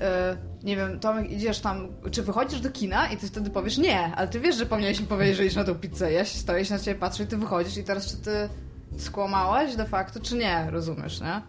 e, 0.00 0.36
nie 0.62 0.76
wiem, 0.76 1.00
Tomek, 1.00 1.30
idziesz 1.30 1.60
tam, 1.60 1.88
czy 2.10 2.22
wychodzisz 2.22 2.60
do 2.60 2.70
kina 2.70 3.08
i 3.08 3.16
ty 3.16 3.26
wtedy 3.28 3.50
powiesz 3.50 3.78
nie, 3.78 4.00
ale 4.16 4.28
ty 4.28 4.40
wiesz, 4.40 4.56
że 4.56 4.66
powinieneś 4.66 5.00
mi 5.00 5.06
powiedzieć, 5.06 5.36
że 5.36 5.44
idziesz 5.44 5.56
na 5.56 5.64
tą 5.64 5.74
pizzę. 5.74 6.12
Ja 6.12 6.24
się 6.24 6.38
stoję 6.38 6.64
się 6.64 6.74
na 6.74 6.80
ciebie 6.80 7.00
patrzę 7.00 7.22
i 7.22 7.26
ty 7.26 7.36
wychodzisz 7.36 7.76
i 7.76 7.84
teraz 7.84 8.06
czy 8.10 8.16
ty 8.16 8.48
skłamałeś 8.98 9.76
de 9.76 9.84
facto, 9.86 10.20
czy 10.20 10.36
nie, 10.36 10.66
rozumiesz, 10.70 11.20
nie? 11.20 11.42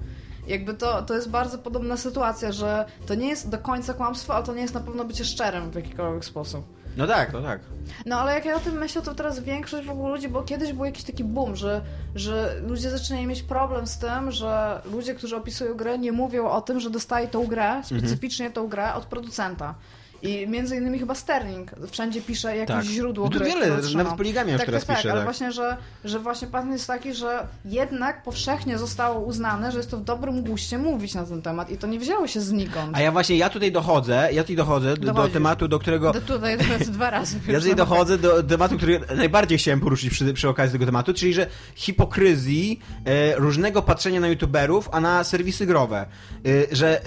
Jakby 0.49 0.73
to, 0.73 1.01
to 1.01 1.13
jest 1.13 1.29
bardzo 1.29 1.57
podobna 1.57 1.97
sytuacja, 1.97 2.51
że 2.51 2.85
to 3.05 3.15
nie 3.15 3.27
jest 3.27 3.49
do 3.49 3.57
końca 3.57 3.93
kłamstwo, 3.93 4.35
ale 4.35 4.45
to 4.45 4.53
nie 4.53 4.61
jest 4.61 4.73
na 4.73 4.79
pewno 4.79 5.05
bycie 5.05 5.25
szczerym 5.25 5.71
w 5.71 5.75
jakikolwiek 5.75 6.25
sposób. 6.25 6.65
No 6.97 7.07
tak, 7.07 7.33
no 7.33 7.41
tak. 7.41 7.59
No 8.05 8.19
ale 8.19 8.33
jak 8.33 8.45
ja 8.45 8.55
o 8.55 8.59
tym 8.59 8.77
myślę, 8.77 9.01
to 9.01 9.15
teraz 9.15 9.39
większość 9.39 9.87
w 9.87 9.91
ogóle 9.91 10.15
ludzi, 10.15 10.29
bo 10.29 10.43
kiedyś 10.43 10.73
był 10.73 10.85
jakiś 10.85 11.03
taki 11.03 11.23
boom, 11.23 11.55
że, 11.55 11.81
że 12.15 12.55
ludzie 12.67 12.89
zaczynają 12.89 13.27
mieć 13.27 13.43
problem 13.43 13.87
z 13.87 13.97
tym, 13.97 14.31
że 14.31 14.81
ludzie, 14.91 15.15
którzy 15.15 15.35
opisują 15.35 15.73
grę, 15.73 15.99
nie 15.99 16.11
mówią 16.11 16.49
o 16.49 16.61
tym, 16.61 16.79
że 16.79 16.89
dostaje 16.89 17.27
tą 17.27 17.47
grę, 17.47 17.81
specyficznie 17.83 18.51
tą 18.51 18.67
grę 18.67 18.93
od 18.93 19.05
producenta. 19.05 19.75
I 20.21 20.47
między 20.47 20.75
innymi 20.77 20.99
chyba 20.99 21.15
Sterling 21.15 21.71
wszędzie 21.91 22.21
pisze 22.21 22.57
jakieś 22.57 22.75
Tak. 22.75 22.85
źródło 22.85 23.25
No 23.25 23.31
to 23.31 23.39
gry, 23.39 23.47
wiele, 23.47 23.65
które 23.65 23.79
otrzymał. 23.79 24.03
nawet 24.03 24.17
Poligami 24.17 24.51
już 24.51 24.57
tak, 24.59 24.65
teraz 24.65 24.81
tak, 24.81 24.87
tak, 24.87 24.97
pisze, 24.97 25.11
ale 25.11 25.19
tak. 25.19 25.27
właśnie, 25.27 25.51
że, 25.51 25.77
że 26.05 26.19
właśnie 26.19 26.47
patent 26.47 26.71
jest 26.71 26.87
taki, 26.87 27.13
że 27.13 27.47
jednak 27.65 28.23
powszechnie 28.23 28.77
zostało 28.77 29.19
uznane, 29.19 29.71
że 29.71 29.77
jest 29.77 29.91
to 29.91 29.97
w 29.97 30.03
dobrym 30.03 30.43
guście 30.43 30.77
mówić 30.77 31.13
na 31.13 31.23
ten 31.23 31.41
temat 31.41 31.69
i 31.69 31.77
to 31.77 31.87
nie 31.87 31.99
wzięło 31.99 32.27
się 32.27 32.41
znikąd. 32.41 32.97
A 32.97 33.01
ja 33.01 33.11
właśnie, 33.11 33.37
ja 33.37 33.49
tutaj 33.49 33.71
dochodzę, 33.71 34.29
ja 34.33 34.43
tutaj 34.43 34.55
dochodzę 34.55 34.97
do, 34.97 35.13
do 35.13 35.27
tematu, 35.27 35.67
do 35.67 35.79
którego... 35.79 36.13
Do 36.13 36.21
tutaj 36.21 36.57
teraz 36.57 36.89
dwa 36.89 37.09
razy. 37.09 37.39
Ja 37.47 37.59
tutaj 37.59 37.75
dochodzę 37.75 38.17
do 38.17 38.43
tematu, 38.43 38.77
który 38.77 38.99
najbardziej 39.15 39.57
chciałem 39.57 39.79
poruszyć 39.79 40.09
przy, 40.09 40.33
przy 40.33 40.49
okazji 40.49 40.71
tego 40.71 40.85
tematu, 40.85 41.13
czyli 41.13 41.33
że 41.33 41.47
hipokryzji 41.75 42.79
e, 43.05 43.35
różnego 43.35 43.81
patrzenia 43.81 44.19
na 44.19 44.27
youtuberów, 44.27 44.89
a 44.91 44.99
na 44.99 45.23
serwisy 45.23 45.65
growe. 45.65 46.05
E, 46.45 46.75
że 46.75 47.01
e, 47.01 47.03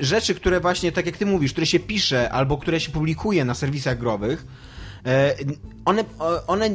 rzeczy, 0.00 0.34
które 0.34 0.60
właśnie, 0.60 0.92
tak 0.92 1.06
jak 1.06 1.16
ty 1.16 1.26
mówisz, 1.26 1.52
które 1.52 1.66
się 1.66 1.80
pisze 1.80 2.30
albo 2.30 2.55
które 2.58 2.80
się 2.80 2.92
publikuje 2.92 3.44
na 3.44 3.54
serwisach 3.54 3.98
growych, 3.98 4.46
e, 5.06 5.34
one, 5.84 6.04
one, 6.46 6.70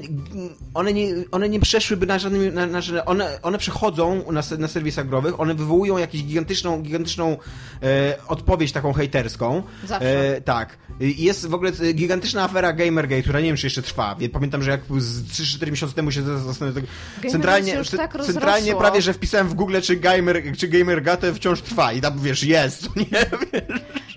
one, 0.73 0.93
nie, 0.93 1.07
one 1.31 1.49
nie 1.49 1.59
przeszłyby 1.59 2.05
na 2.05 2.19
żadnym. 2.19 2.53
Na, 2.53 2.65
na, 2.65 2.81
żadne- 2.81 3.05
one, 3.05 3.39
one 3.41 3.57
przychodzą 3.57 4.31
na, 4.31 4.41
na 4.57 4.67
serwisach 4.67 5.07
growych, 5.09 5.39
one 5.39 5.55
wywołują 5.55 5.97
jakąś 5.97 6.23
gigantyczną, 6.23 6.81
gigantyczną 6.81 7.37
e, 7.83 8.17
odpowiedź 8.27 8.71
taką 8.71 8.93
hejterską. 8.93 9.63
Zawsze. 9.87 10.35
E, 10.37 10.41
tak. 10.41 10.77
Jest 10.99 11.45
w 11.47 11.53
ogóle 11.53 11.71
e, 11.81 11.93
gigantyczna 11.93 12.43
afera 12.43 12.73
Gamergate, 12.73 13.21
która 13.21 13.39
nie 13.39 13.45
wiem, 13.47 13.57
czy 13.57 13.65
jeszcze 13.65 13.81
trwa. 13.81 14.15
Pamiętam, 14.33 14.63
że 14.63 14.71
jak 14.71 14.81
z 14.97 15.23
3-4 15.23 15.71
miesiące 15.71 15.95
temu 15.95 16.11
się 16.11 16.23
zastanawiałem. 16.39 16.87
Centralnie, 17.31 17.71
się 17.71 17.77
już 17.77 17.89
tak 17.89 18.13
ce- 18.15 18.25
centralnie 18.25 18.75
prawie, 18.75 19.01
że 19.01 19.13
wpisałem 19.13 19.47
w 19.49 19.53
Google, 19.53 19.79
czy, 19.81 19.95
gamer, 19.95 20.43
czy 20.57 20.67
Gamergate 20.67 21.33
wciąż 21.33 21.61
trwa. 21.61 21.93
I 21.93 22.01
tam 22.01 22.19
wiesz, 22.19 22.43
jest, 22.43 22.89
nie? 22.95 23.05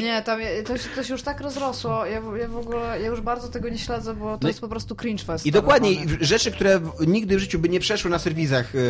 Nie, 0.01 0.23
tam 0.23 0.41
to 0.67 0.79
się, 0.79 0.89
to 0.95 1.05
się 1.05 1.13
już 1.13 1.23
tak 1.23 1.41
rozrosło. 1.41 2.07
Ja, 2.07 2.21
w- 2.21 2.37
ja 2.37 2.49
w 2.49 2.57
ogóle 2.57 3.01
ja 3.01 3.07
już 3.07 3.21
bardzo 3.21 3.49
tego 3.49 3.69
nie 3.69 3.79
śledzę, 3.79 4.15
bo 4.15 4.25
to 4.33 4.39
No 4.43 4.49
jest 4.49 4.61
po 4.61 4.69
prostu 4.69 4.97
cringe 4.97 5.25
fest. 5.25 5.47
I 5.47 5.53
tak 5.53 5.63
dokładnie, 5.63 5.91
w- 6.07 6.23
rzeczy, 6.23 6.51
które 6.51 6.81
nigdy 7.07 7.37
w 7.37 7.39
życiu 7.41 7.59
by 7.59 7.69
nie 7.69 7.81
przeszły 7.81 8.11
na 8.11 8.19
serwisach 8.19 8.75
yy, 8.75 8.81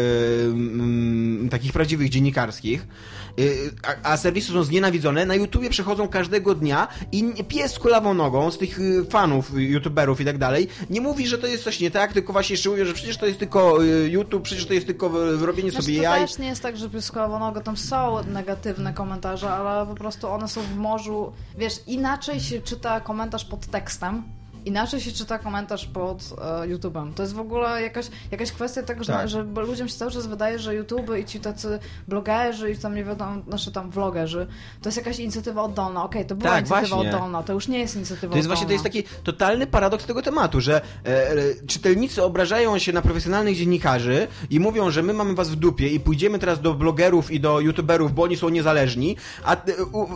mm, 0.46 1.48
takich 1.48 1.72
prawdziwych 1.72 2.08
dziennikarskich, 2.08 2.80
yy, 2.80 2.86
a, 3.82 4.12
a 4.12 4.16
serwisy 4.16 4.52
są 4.52 4.64
znienawidzone, 4.64 5.26
na 5.26 5.34
YouTubie 5.34 5.70
przechodzą 5.70 6.08
każdego 6.08 6.54
dnia 6.54 6.88
i 7.12 7.44
pies 7.48 7.72
z 7.72 7.78
kulawą 7.78 8.14
nogą 8.14 8.50
z 8.50 8.58
tych 8.58 8.78
yy, 8.78 9.04
fanów, 9.04 9.54
yy, 9.54 9.62
youtuberów 9.62 10.20
i 10.20 10.24
tak 10.24 10.38
dalej, 10.38 10.68
nie 10.90 11.00
mówi, 11.00 11.26
że 11.26 11.38
to 11.38 11.46
jest 11.46 11.64
coś 11.64 11.80
nie 11.80 11.90
tak, 11.90 12.12
tylko 12.12 12.32
właśnie 12.32 12.54
jeszcze 12.54 12.70
mówi, 12.70 12.84
że 12.84 12.94
przecież 12.94 13.16
to 13.16 13.26
jest 13.26 13.38
tylko 13.38 13.78
YouTube, 14.06 14.42
przecież 14.42 14.66
to 14.66 14.74
jest 14.74 14.86
tylko 14.86 15.08
robienie 15.40 15.70
Znaczy, 15.70 15.86
sobie 15.86 15.96
to 15.96 16.02
jaj. 16.02 16.20
też 16.20 16.38
nie 16.38 16.46
jest 16.46 16.62
tak, 16.62 16.76
że 16.76 16.90
pyskowo 16.90 17.38
nogo 17.38 17.60
tam 17.60 17.76
są 17.76 18.24
negatywne 18.24 18.94
komentarze, 18.94 19.50
ale 19.50 19.86
po 19.86 19.94
prostu 19.94 20.28
one 20.28 20.48
są 20.48 20.62
w 20.62 20.76
morzu. 20.76 21.32
Wiesz, 21.58 21.74
inaczej 21.86 22.40
się 22.40 22.60
czyta 22.60 23.00
komentarz 23.00 23.44
pod 23.44 23.66
tekstem. 23.66 24.22
Inaczej 24.64 25.00
się 25.00 25.12
czyta 25.12 25.38
komentarz 25.38 25.86
pod 25.86 26.22
e, 26.38 26.68
YouTube'em. 26.68 27.14
To 27.14 27.22
jest 27.22 27.34
w 27.34 27.40
ogóle 27.40 27.82
jakaś, 27.82 28.06
jakaś 28.30 28.52
kwestia 28.52 28.82
tego, 28.82 29.04
że, 29.04 29.12
Tak. 29.12 29.28
że 29.28 29.42
ludziom 29.42 29.88
się 29.88 29.94
cały 29.94 30.10
czas 30.10 30.26
wydaje, 30.26 30.58
że 30.58 30.74
YouTube 30.74 31.10
i 31.20 31.24
ci 31.24 31.40
tacy 31.40 31.78
blogerzy 32.08 32.70
i 32.70 32.78
tam 32.78 32.94
nie 32.94 33.04
wiadomo, 33.04 33.42
znaczy 33.48 33.72
tam 33.72 33.90
vlogerzy, 33.90 34.46
to 34.82 34.88
jest 34.88 34.98
jakaś 34.98 35.18
inicjatywa 35.18 35.62
oddolna. 35.62 36.04
Okej, 36.04 36.26
to 36.26 36.34
była 36.34 36.50
Tak, 36.50 36.60
inicjatywa 36.60 36.96
właśnie. 36.96 37.14
oddolna, 37.14 37.42
to 37.42 37.52
już 37.52 37.68
nie 37.68 37.78
jest 37.78 37.96
inicjatywa 37.96 38.30
To 38.30 38.36
jest 38.36 38.48
właśnie 38.48 38.66
to 38.66 38.72
jest 38.72 38.84
taki 38.84 39.02
totalny 39.24 39.66
paradoks 39.66 40.06
tego 40.06 40.22
tematu, 40.22 40.60
że 40.60 40.80
e, 41.06 41.30
e, 41.30 41.36
czytelnicy 41.66 42.22
obrażają 42.22 42.78
się 42.78 42.92
na 42.92 43.02
profesjonalnych 43.02 43.56
dziennikarzy 43.56 44.26
i 44.50 44.60
mówią, 44.60 44.90
że 44.90 45.02
my 45.02 45.12
mamy 45.12 45.34
was 45.34 45.50
w 45.50 45.56
dupie 45.56 45.88
i 45.88 46.00
pójdziemy 46.00 46.38
teraz 46.38 46.60
do 46.60 46.74
blogerów 46.74 47.30
i 47.30 47.40
do 47.40 47.60
youtuberów, 47.60 48.14
bo 48.14 48.22
oni 48.22 48.36
są 48.36 48.48
niezależni, 48.48 49.16
a 49.44 49.56
e, 49.56 49.58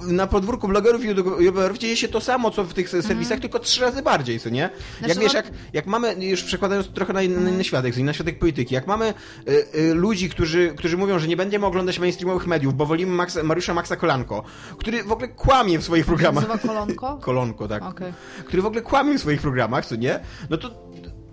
na 0.07 0.27
podwórku 0.27 0.69
blogerów 0.69 1.05
i 1.05 1.09
youtuberów 1.09 1.79
dzieje 1.79 1.97
się 1.97 2.09
to 2.09 2.21
samo, 2.21 2.51
co 2.51 2.65
w 2.65 2.75
tych 2.75 2.89
serwisach, 2.91 3.41
tylko 3.41 3.59
trzy 3.59 3.81
razy 3.81 4.03
bardziej, 4.03 4.38
co 4.41 4.49
nie? 4.49 4.71
Znaczy, 4.99 5.15
Jak 5.15 5.19
wiesz, 5.19 5.33
jak, 5.35 5.51
jak 5.73 5.87
mamy, 5.87 6.15
już 6.27 6.43
przekładając 6.43 6.89
trochę 6.89 7.13
na 7.13 7.23
inny, 7.23 7.41
na 7.41 7.51
inny 7.51 7.65
światek, 7.65 7.97
na 7.97 8.13
światek 8.13 8.39
polityki, 8.39 8.75
jak 8.75 8.87
mamy 8.87 9.15
y, 9.49 9.79
y, 9.79 9.95
ludzi, 9.95 10.31
którzy, 10.31 10.75
którzy 10.77 10.97
mówią, 10.97 11.19
że 11.19 11.29
nie 11.29 11.37
będziemy 11.37 11.67
oglądać 11.67 11.99
mainstreamowych 11.99 12.47
mediów, 12.47 12.75
bo 12.75 12.87
wolimy 12.87 13.13
Maxa, 13.13 13.43
Mariusza 13.43 13.75
Maxa 13.75 13.97
Kolanko, 13.97 14.43
który 14.79 15.05
w 15.05 15.13
ogóle 15.13 15.29
kłamie 15.29 15.79
w 15.79 15.85
swoich 15.85 16.07
programach. 16.07 16.49
Nazywa 16.49 16.69
kolonko? 16.69 17.19
Kolonko, 17.23 17.69
tak. 17.69 17.83
Okej. 17.83 18.13
Który 18.45 18.63
w 18.63 18.67
ogóle 18.67 18.83
kłamie 18.83 19.19
w 19.19 19.21
swoich 19.21 19.41
programach, 19.41 19.87
co 19.87 19.97
nie? 19.97 20.21
No 20.51 20.57
to 20.57 20.71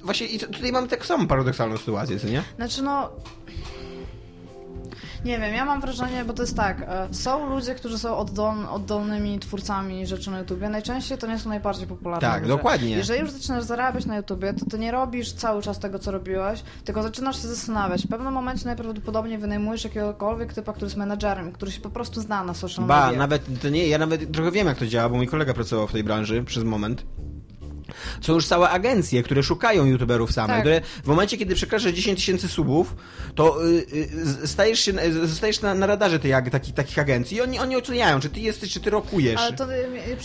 właśnie 0.03 0.27
i 0.27 0.39
tutaj 0.39 0.71
mamy 0.71 0.87
tak 0.87 1.05
samą 1.05 1.27
paradoksalną 1.27 1.77
sytuację, 1.77 2.19
co 2.19 2.27
nie? 2.27 2.43
Znaczy 2.55 2.81
no... 2.81 3.11
Nie 5.25 5.39
wiem, 5.39 5.53
ja 5.53 5.65
mam 5.65 5.81
wrażenie, 5.81 6.25
bo 6.25 6.33
to 6.33 6.43
jest 6.43 6.55
tak, 6.55 6.81
e, 6.81 7.07
są 7.11 7.49
ludzie, 7.49 7.75
którzy 7.75 7.99
są 7.99 8.17
oddol, 8.17 8.55
oddolnymi 8.71 9.39
twórcami 9.39 10.07
rzeczy 10.07 10.31
na 10.31 10.39
YouTubie, 10.39 10.69
najczęściej 10.69 11.17
to 11.17 11.27
nie 11.27 11.39
są 11.39 11.49
najbardziej 11.49 11.87
popularne 11.87 12.29
Tak, 12.29 12.47
dokładnie. 12.47 12.89
Jeżeli 12.89 13.19
już 13.19 13.31
zaczynasz 13.31 13.63
zarabiać 13.63 14.05
na 14.05 14.17
YouTubie, 14.17 14.53
to 14.53 14.65
ty 14.65 14.79
nie 14.79 14.91
robisz 14.91 15.33
cały 15.33 15.61
czas 15.61 15.79
tego, 15.79 15.99
co 15.99 16.11
robiłeś, 16.11 16.63
tylko 16.83 17.03
zaczynasz 17.03 17.41
się 17.41 17.47
zastanawiać. 17.47 18.05
W 18.05 18.09
pewnym 18.09 18.33
momencie 18.33 18.65
najprawdopodobniej 18.65 19.37
wynajmujesz 19.37 19.83
jakiegokolwiek 19.83 20.53
typa, 20.53 20.73
który 20.73 20.85
jest 20.85 20.97
menadżerem, 20.97 21.51
który 21.51 21.71
się 21.71 21.81
po 21.81 21.89
prostu 21.89 22.21
zna 22.21 22.43
na 22.43 22.53
social 22.53 22.85
Ba, 22.85 23.05
media. 23.05 23.19
nawet 23.19 23.61
to 23.61 23.69
nie, 23.69 23.87
ja 23.87 23.97
nawet 23.97 24.31
trochę 24.31 24.51
wiem 24.51 24.67
jak 24.67 24.77
to 24.77 24.87
działa, 24.87 25.09
bo 25.09 25.15
mój 25.15 25.27
kolega 25.27 25.53
pracował 25.53 25.87
w 25.87 25.91
tej 25.91 26.03
branży 26.03 26.43
przez 26.43 26.63
moment. 26.63 27.05
Są 28.21 28.33
już 28.33 28.47
całe 28.47 28.69
agencje, 28.69 29.23
które 29.23 29.43
szukają 29.43 29.85
youtuberów 29.85 30.31
same, 30.31 30.47
Tak. 30.47 30.59
które 30.59 30.81
w 31.03 31.07
momencie, 31.07 31.37
kiedy 31.37 31.55
przekraczasz 31.55 31.91
10 31.91 32.19
tysięcy 32.19 32.47
subów, 32.47 32.95
to 33.35 33.65
y, 33.65 33.85
y, 34.43 34.47
stajesz 34.47 34.79
się, 34.79 34.91
y, 35.03 35.27
zostajesz 35.27 35.61
na, 35.61 35.73
na 35.75 35.87
radarze 35.87 36.19
tej, 36.19 36.31
ag- 36.31 36.49
takich, 36.49 36.73
takich 36.75 36.99
agencji 36.99 37.37
i 37.37 37.41
oni, 37.41 37.59
oni 37.59 37.75
oceniają, 37.75 38.19
czy 38.19 38.29
ty 38.29 38.39
jesteś, 38.39 38.73
czy 38.73 38.79
ty 38.79 38.89
rokujesz. 38.89 39.41
Ale 39.41 39.53
to 39.53 39.67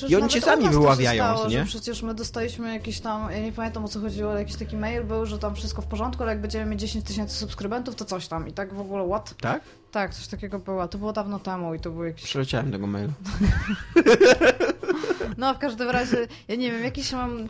I 0.09 0.17
oni 0.17 0.29
cię 0.29 0.41
sami 0.41 0.69
wyławiają, 0.71 1.25
stało, 1.25 1.49
nie? 1.49 1.65
Przecież 1.65 2.03
my 2.03 2.15
dostaliśmy 2.15 2.75
jakiś 2.75 3.01
tam, 3.01 3.31
ja 3.33 3.39
nie 3.39 3.53
pamiętam 3.53 3.85
o 3.85 3.89
co 3.89 4.01
chodziło, 4.01 4.31
ale 4.31 4.41
jakiś 4.41 4.57
taki 4.57 4.77
mail 4.77 5.05
był, 5.05 5.27
że 5.27 5.39
tam 5.39 5.55
wszystko 5.55 5.83
w 5.83 5.87
porządku, 5.87 6.23
ale 6.23 6.33
jak 6.33 6.41
będziemy 6.41 6.67
mieć 6.67 6.81
10 6.81 7.05
tysięcy 7.05 7.37
subskrybentów, 7.37 7.95
to 7.95 8.05
coś 8.05 8.29
tam. 8.29 8.49
I 8.49 8.53
tak 8.53 8.75
w 8.75 8.81
ogóle 8.81 9.09
what? 9.09 9.35
Tak? 9.41 9.63
Tak, 9.91 10.15
coś 10.15 10.27
takiego 10.27 10.59
było. 10.59 10.89
To 10.89 10.99
było 10.99 11.13
dawno 11.13 11.39
temu 11.39 11.75
i 11.75 11.81
to 11.81 11.91
był 11.91 12.05
jakiś... 12.05 12.25
Przeleciałem 12.25 12.73
tego 12.73 12.87
maila. 12.87 13.13
No 15.39 15.55
w 15.55 15.59
każdym 15.59 15.91
razie, 15.91 16.27
ja 16.49 16.57
nie 16.57 16.73
wiem, 16.73 16.85
jakiś 16.85 17.13
mam... 17.13 17.49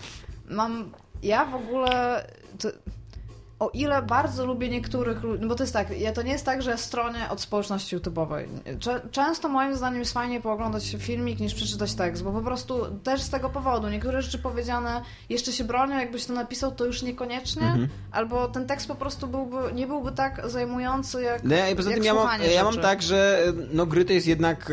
Mam... 0.49 0.93
Ja 1.23 1.45
w 1.45 1.55
ogóle... 1.55 2.25
To... 2.59 2.69
O 3.61 3.71
ile 3.75 4.03
bardzo 4.03 4.47
lubię 4.47 4.69
niektórych 4.69 5.23
ludzi, 5.23 5.43
no 5.43 5.49
bo 5.49 5.55
to 5.55 5.63
jest 5.63 5.73
tak, 5.73 6.01
ja 6.01 6.13
to 6.13 6.23
nie 6.23 6.33
jest 6.33 6.45
tak, 6.45 6.63
że 6.63 6.71
ja 6.71 6.77
stronię 6.77 7.31
od 7.31 7.41
społeczności 7.41 7.97
YouTube'owej. 7.97 8.45
Często 9.11 9.49
moim 9.49 9.77
zdaniem 9.77 9.99
jest 9.99 10.13
fajnie 10.13 10.41
pooglądać 10.41 10.97
filmik 10.99 11.41
niż 11.41 11.55
przeczytać 11.55 11.95
tekst, 11.95 12.23
bo 12.25 12.33
po 12.33 12.41
prostu 12.41 12.87
też 13.05 13.21
z 13.23 13.31
tego 13.31 13.51
powodu 13.51 13.89
niektóre 13.89 14.23
rzeczy 14.23 14.39
powiedziane 14.39 15.03
jeszcze 15.29 15.53
się 15.53 15.65
bronią, 15.65 15.99
jakbyś 15.99 16.25
to 16.25 16.33
napisał, 16.33 16.73
to 16.73 16.85
już 16.85 17.03
niekoniecznie, 17.03 17.63
Mhm. 17.63 17.89
albo 18.13 18.49
ten 18.49 18.67
tekst 18.67 18.89
po 18.89 18.95
prostu 18.95 19.27
byłby, 19.27 19.57
nie 19.75 19.87
byłby 19.87 20.13
tak 20.13 20.43
zajmujący 20.51 21.23
jak, 21.23 21.45
No, 21.45 21.57
i 21.73 21.77
poza 21.77 21.91
tym 21.91 22.05
ja 22.05 22.15
mam, 22.15 22.29
ja 22.55 22.65
mam 22.65 22.77
tak, 22.79 23.03
że 23.03 23.43
no, 23.73 23.87
gry 23.87 24.05
to 24.05 24.13
jest 24.13 24.27
jednak... 24.27 24.73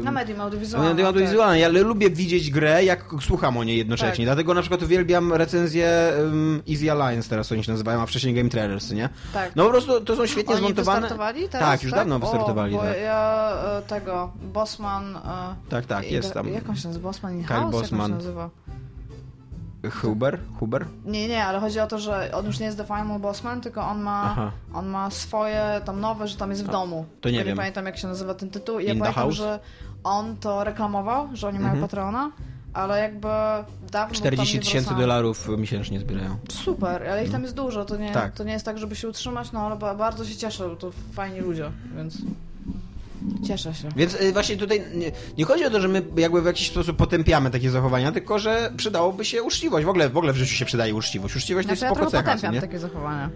E, 0.00 0.02
Na 0.04 0.12
medium 0.12 0.40
audiowizualnym. 0.40 0.88
No, 0.90 0.94
medium 0.94 1.06
audiowizualne, 1.08 1.66
ale 1.66 1.80
lubię 1.82 2.10
widzieć 2.10 2.50
grę, 2.50 2.84
jak 2.84 3.04
słucham 3.20 3.56
o 3.56 3.64
niej 3.64 3.78
jednocześnie. 3.78 4.24
Tak. 4.24 4.34
Dlatego 4.34 4.54
na 4.54 4.60
przykład 4.60 4.82
uwielbiam 4.82 5.32
recenzję 5.32 6.12
um, 6.18 6.62
Easy 6.70 6.92
Alliance, 6.92 7.28
teraz 7.28 7.52
oni 7.52 7.64
się 7.64 7.72
nazywają, 7.72 8.00
a 8.02 8.06
wcześniej 8.14 8.34
Game 8.34 8.48
Trailers, 8.50 8.90
nie? 8.90 9.08
Tak. 9.32 9.56
No 9.56 9.64
po 9.64 9.70
prostu 9.70 10.00
to 10.00 10.16
są 10.16 10.26
świetnie 10.26 10.54
Oni 10.54 10.64
zmontowane. 10.64 11.00
wystartowali 11.00 11.48
teraz? 11.48 11.68
Tak, 11.68 11.82
już 11.82 11.92
dawno 11.92 12.18
wystartowali, 12.18 12.74
O, 12.74 12.78
bo 12.78 12.84
tak. 12.84 12.96
ja 13.04 13.52
e, 13.78 13.82
tego, 13.82 14.32
Bosman... 14.42 15.16
E, 15.16 15.20
Tak, 15.68 15.86
tak, 15.86 16.10
i- 16.10 16.14
jest 16.14 16.34
tam. 16.34 16.48
Jak 16.48 16.68
on 16.68 16.76
się 16.76 16.88
nazywa? 16.88 17.08
Bosman 17.08 17.40
i 17.40 17.44
Kyle 17.44 17.56
House? 17.56 17.64
Jak 17.64 17.74
on 17.74 17.80
Bosman. 17.80 18.10
się 18.10 18.14
nazywa? 18.16 18.50
Huber? 20.02 20.38
Huber? 20.60 20.86
Nie, 21.04 21.28
nie, 21.28 21.44
ale 21.44 21.60
chodzi 21.60 21.80
o 21.80 21.86
to, 21.86 21.98
że 21.98 22.30
on 22.34 22.46
już 22.46 22.58
nie 22.58 22.66
jest 22.66 22.78
The 22.78 22.84
Final 22.84 23.18
Bossman, 23.20 23.60
tylko 23.60 23.80
on 23.88 24.00
ma, 24.02 24.22
Aha. 24.24 24.50
on 24.74 24.86
ma 24.86 25.10
swoje 25.10 25.80
tam 25.84 26.00
nowe, 26.00 26.28
że 26.28 26.36
tam 26.36 26.50
jest 26.50 26.64
w 26.64 26.68
domu. 26.70 27.06
to 27.20 27.28
nie 27.30 27.34
Tylko 27.36 27.46
wiem. 27.48 27.56
pamiętam, 27.56 27.86
jak 27.86 27.98
się 27.98 28.08
nazywa 28.08 28.34
ten 28.34 28.50
tytuł. 28.50 28.78
I 28.78 28.84
ja 28.84 28.92
In 28.92 28.98
the 28.98 29.02
pamiętam, 29.02 29.22
House? 29.24 29.34
że 29.36 29.58
on 30.04 30.36
to 30.36 30.64
reklamował, 30.64 31.28
że 31.32 31.48
oni 31.48 31.56
Mhm. 31.56 31.74
mają 31.74 31.86
Patreona, 31.88 32.30
ale 32.74 32.98
jakby 33.00 33.28
dawno 33.92 34.14
40 34.14 34.52
tam 34.52 34.60
nie 34.60 34.66
tysięcy 34.66 34.94
dolarów 34.94 35.48
miesięcznie 35.58 36.00
zbierają. 36.00 36.36
Super, 36.48 37.02
ale 37.08 37.24
ich 37.24 37.30
tam 37.30 37.42
jest 37.42 37.54
dużo, 37.54 37.84
to 37.84 37.96
nie, 37.96 38.10
Tak. 38.12 38.32
to 38.34 38.44
nie 38.44 38.52
jest 38.52 38.64
tak, 38.64 38.78
żeby 38.78 38.96
się 38.96 39.08
utrzymać, 39.08 39.52
no 39.52 39.60
ale 39.60 39.76
ba- 39.76 39.94
bardzo 39.94 40.24
się 40.24 40.36
cieszę, 40.36 40.68
bo 40.68 40.76
to 40.76 40.90
fajni 41.12 41.40
ludzie, 41.40 41.70
więc 41.96 42.18
cieszę 43.46 43.74
się. 43.74 43.88
Więc 43.96 44.20
y, 44.20 44.32
właśnie 44.32 44.56
tutaj 44.56 44.82
nie, 44.94 45.12
nie 45.38 45.44
chodzi 45.44 45.64
o 45.64 45.70
to, 45.70 45.80
że 45.80 45.88
my 45.88 46.02
jakby 46.16 46.42
w 46.42 46.46
jakiś 46.46 46.70
sposób 46.70 46.96
potępiamy 46.96 47.50
takie 47.50 47.70
zachowania, 47.70 48.12
tylko 48.12 48.38
że 48.38 48.72
przydałoby 48.76 49.24
się 49.24 49.42
uczciwość. 49.42 49.86
W 49.86 49.88
ogóle, 49.88 50.08
w 50.10 50.16
ogóle 50.16 50.32
w 50.32 50.36
życiu 50.36 50.54
się 50.54 50.64
przydaje 50.64 50.94
uczciwość. 50.94 51.36
Uczciwość 51.36 51.66
Znaczy, 51.66 51.80
to 51.80 51.84
ja 51.86 51.90
jest 51.90 51.98
spoko 52.00 52.10
trochę 52.10 52.24
cecha, 52.24 52.34
potępiam 52.36 52.54
nie? 52.54 52.60
takie 52.60 52.78
zachowania. 52.78 53.30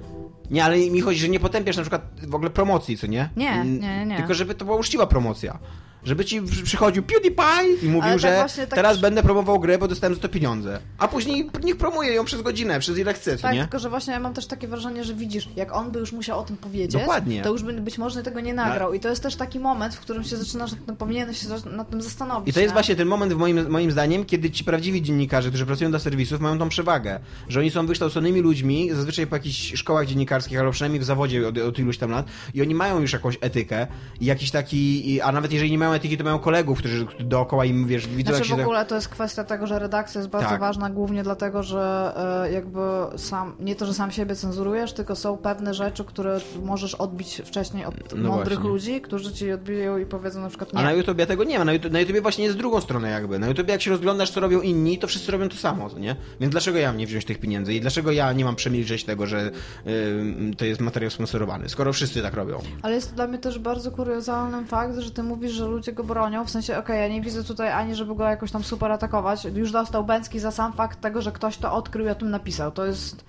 Nie, 0.51 0.65
ale 0.65 0.77
mi 0.79 1.01
chodzi, 1.01 1.19
że 1.19 1.29
nie 1.29 1.41
potępiasz 1.41 1.77
na 1.77 1.83
przykład 1.83 2.03
w 2.29 2.35
ogóle 2.35 2.51
promocji, 2.51 2.99
co 2.99 3.07
nie? 3.07 3.29
Nie, 3.37 3.65
nie, 3.65 4.07
nie. 4.07 4.17
Tylko 4.17 4.35
żeby 4.35 4.55
to 4.55 4.65
była 4.65 4.77
uczciwa 4.77 5.07
promocja. 5.07 5.59
Żeby 6.05 6.25
ci 6.25 6.43
przy- 6.43 6.63
przychodził 6.63 7.03
PewDiePie 7.03 7.43
i 7.83 7.87
mówił, 7.87 8.11
tak 8.11 8.19
że 8.19 8.47
tak 8.57 8.67
teraz 8.69 8.93
przy- 8.93 9.03
będę 9.03 9.23
promował 9.23 9.59
grę, 9.61 9.79
bo 9.79 9.89
dostałem 9.89 10.15
za 10.15 10.21
to 10.21 10.29
pieniądze. 10.29 10.79
A 10.99 11.09
później 11.09 11.51
niech 11.65 11.77
promuje 11.77 12.13
ją 12.13 12.25
przez 12.25 12.43
godzinę, 12.43 12.81
przez 12.81 12.99
ile 12.99 13.15
chce, 13.15 13.37
Tak, 13.37 13.55
nie? 13.55 13.61
tylko 13.61 13.79
że 13.79 13.91
właśnie 13.91 14.13
ja 14.13 14.21
mam 14.21 14.35
też 14.35 14.47
takie 14.47 14.69
wrażenie, 14.69 15.05
że 15.05 15.15
widzisz, 15.15 15.49
jak 15.57 15.73
on 15.77 15.91
by 15.91 15.99
już 15.99 16.13
musiał 16.13 16.41
o 16.41 16.43
tym 16.43 16.57
powiedzieć, 16.57 16.93
Dokładnie. 16.93 17.43
to 17.43 17.51
już 17.53 17.63
by 17.63 17.73
być 17.73 17.99
może 17.99 18.23
tego 18.23 18.41
nie 18.41 18.55
nagrał. 18.55 18.95
I 18.95 19.01
to 19.01 19.09
jest 19.09 19.23
też 19.23 19.37
taki 19.37 19.61
moment, 19.61 19.95
w 19.95 20.01
którym 20.01 20.25
się 20.25 20.37
zaczynasz, 20.37 20.73
nad 20.73 20.87
tym- 20.87 20.97
powinieneś 20.97 21.39
się 21.43 21.49
nad 21.77 21.91
tym 21.91 22.03
zastanowić. 22.03 22.49
I 22.49 22.53
to 22.53 22.61
jest 22.61 22.71
nie? 22.71 22.75
właśnie 22.75 22.97
ten 22.97 23.09
moment, 23.09 23.33
w 23.33 23.37
moim, 23.37 23.69
moim 23.71 23.91
zdaniem, 23.91 24.25
kiedy 24.25 24.51
ci 24.51 24.65
prawdziwi 24.65 25.03
dziennikarze, 25.03 25.49
którzy 25.49 25.67
pracują 25.67 25.91
dla 25.91 25.99
serwisów, 25.99 26.41
mają 26.41 26.59
tą 26.59 26.69
przewagę, 26.69 27.21
że 27.49 27.61
oni 27.61 27.71
są 27.71 27.87
wykształconymi 27.87 28.41
ludźmi, 28.41 28.91
zazwyczaj 28.93 29.27
po 29.27 29.37
jakichś 29.37 29.73
szkołach 29.75 30.07
dziennikarskich, 30.07 30.59
albo 30.59 30.71
przynajmniej 30.73 31.01
w 31.01 31.05
zawodzie 31.05 31.49
od, 31.49 31.59
od 31.59 31.79
iluś 31.79 31.99
tam 31.99 32.11
lat, 32.11 32.27
i 32.55 32.63
oni 32.63 32.75
mają 32.75 33.01
już 33.01 33.13
jakąś 33.13 33.39
etykę 33.41 33.87
i 34.21 34.25
jakiś 34.25 34.51
taki, 34.51 35.21
a 35.21 35.33
nawet 35.33 35.53
jeżeli 35.53 35.71
nie 35.71 35.79
mają 35.79 35.88
etyki, 35.95 36.19
to 36.19 36.25
mają 36.25 36.39
kolegów, 36.39 36.79
którzy 36.79 37.07
dookoła 37.21 37.65
im, 37.65 37.87
wiesz, 37.87 38.07
widzą 38.09 38.31
Znaczy 38.35 38.49
jak 38.49 38.57
w 38.57 38.57
tak- 38.57 38.67
ogóle 38.67 38.85
to 38.87 38.95
jest 38.95 39.09
kwestia 39.09 39.45
tego, 39.45 39.67
że 39.67 39.79
redakcja 39.79 40.19
jest 40.19 40.31
bardzo 40.31 40.49
Tak. 40.49 40.61
ważna 40.61 40.91
głównie 40.91 41.23
dlatego, 41.23 41.63
że 41.63 42.13
e, 42.47 42.53
jakby 42.53 42.81
sam, 43.17 43.57
nie 43.61 43.77
to, 43.77 43.87
że 43.87 43.95
sam 43.95 44.11
siebie 44.11 44.37
cenzurujesz, 44.37 44.93
tylko 44.93 45.17
są 45.17 45.37
pewne 45.37 45.75
rzeczy, 45.75 46.05
które 46.05 46.41
możesz 46.63 46.95
odbić 46.95 47.43
wcześniej 47.45 47.85
od 47.85 47.95
No 48.17 48.29
mądrych 48.29 48.59
właśnie. 48.59 48.71
ludzi, 48.71 49.01
którzy 49.01 49.33
ci 49.33 49.53
odbiją 49.53 49.99
i 49.99 50.07
powiedzą 50.07 50.41
na 50.41 50.49
przykład 50.49 50.73
nie. 50.73 50.79
A 50.79 50.83
na 50.83 50.93
YouTubie 50.93 51.27
tego 51.27 51.45
nie 51.45 51.59
ma. 51.59 51.65
Na 51.65 51.73
YouTube, 51.73 51.93
na 51.93 52.01
YouTubie 52.01 52.21
właśnie 52.21 52.45
jest 52.45 52.57
drugą 52.57 52.81
stronę 52.81 53.11
jakby. 53.11 53.39
Na 53.39 53.47
YouTubie 53.47 53.73
jak 53.73 53.83
się 53.83 53.91
rozglądasz, 53.91 54.31
co 54.31 54.41
robią 54.41 54.61
inni, 54.61 54.99
to 54.99 55.07
wszyscy 55.07 55.33
robią 55.33 55.49
to 55.49 55.57
samo, 55.57 55.89
nie? 55.99 56.17
Więc 56.41 56.53
dlaczego 56.53 56.79
ja 56.79 56.89
mam 56.89 56.97
nie 56.97 57.07
wziąć 57.07 57.25
tych 57.25 57.39
pieniędzy? 57.41 57.75
I 57.75 57.81
dlaczego 57.81 58.13
ja 58.13 58.33
nie 58.33 58.45
mam 58.45 58.57
przemilczeć 58.57 59.05
tego, 59.05 59.27
że 59.27 59.51
to 60.59 60.65
jest 60.65 60.81
materiał 60.81 61.11
sponsorowany, 61.11 61.69
skoro 61.69 61.93
wszyscy 61.93 62.23
tak 62.23 62.35
robią? 62.35 62.59
Ale 62.83 62.95
jest 62.95 63.15
dla 63.15 63.27
mnie 63.27 63.39
też 63.39 63.59
bardzo 63.59 63.91
kuriozalnym 63.91 64.67
fakt, 64.67 64.99
że 64.99 65.11
ty 65.11 65.23
mówisz, 65.23 65.53
że 65.53 65.65
ludzie 65.67 65.78
go 65.93 66.05
bronią, 66.05 66.45
w 66.45 66.51
sensie, 66.51 66.79
okej, 66.79 67.01
ja 67.01 67.09
nie 67.09 67.21
widzę 67.21 67.45
tutaj 67.45 67.73
ani, 67.73 67.95
żeby 67.95 68.15
go 68.15 68.25
jakoś 68.25 68.53
tam 68.53 68.65
super 68.65 68.93
atakować, 68.93 69.45
już 69.45 69.73
dostał 69.73 70.05
Bęcki 70.05 70.39
za 70.41 70.51
sam 70.51 70.73
fakt 70.73 71.01
tego, 71.01 71.23
że 71.23 71.33
ktoś 71.33 71.57
to 71.57 71.73
odkrył 71.73 72.07
i 72.07 72.09
o 72.11 72.15
tym 72.15 72.31
napisał, 72.31 72.73
to 72.73 72.87
jest... 72.87 73.25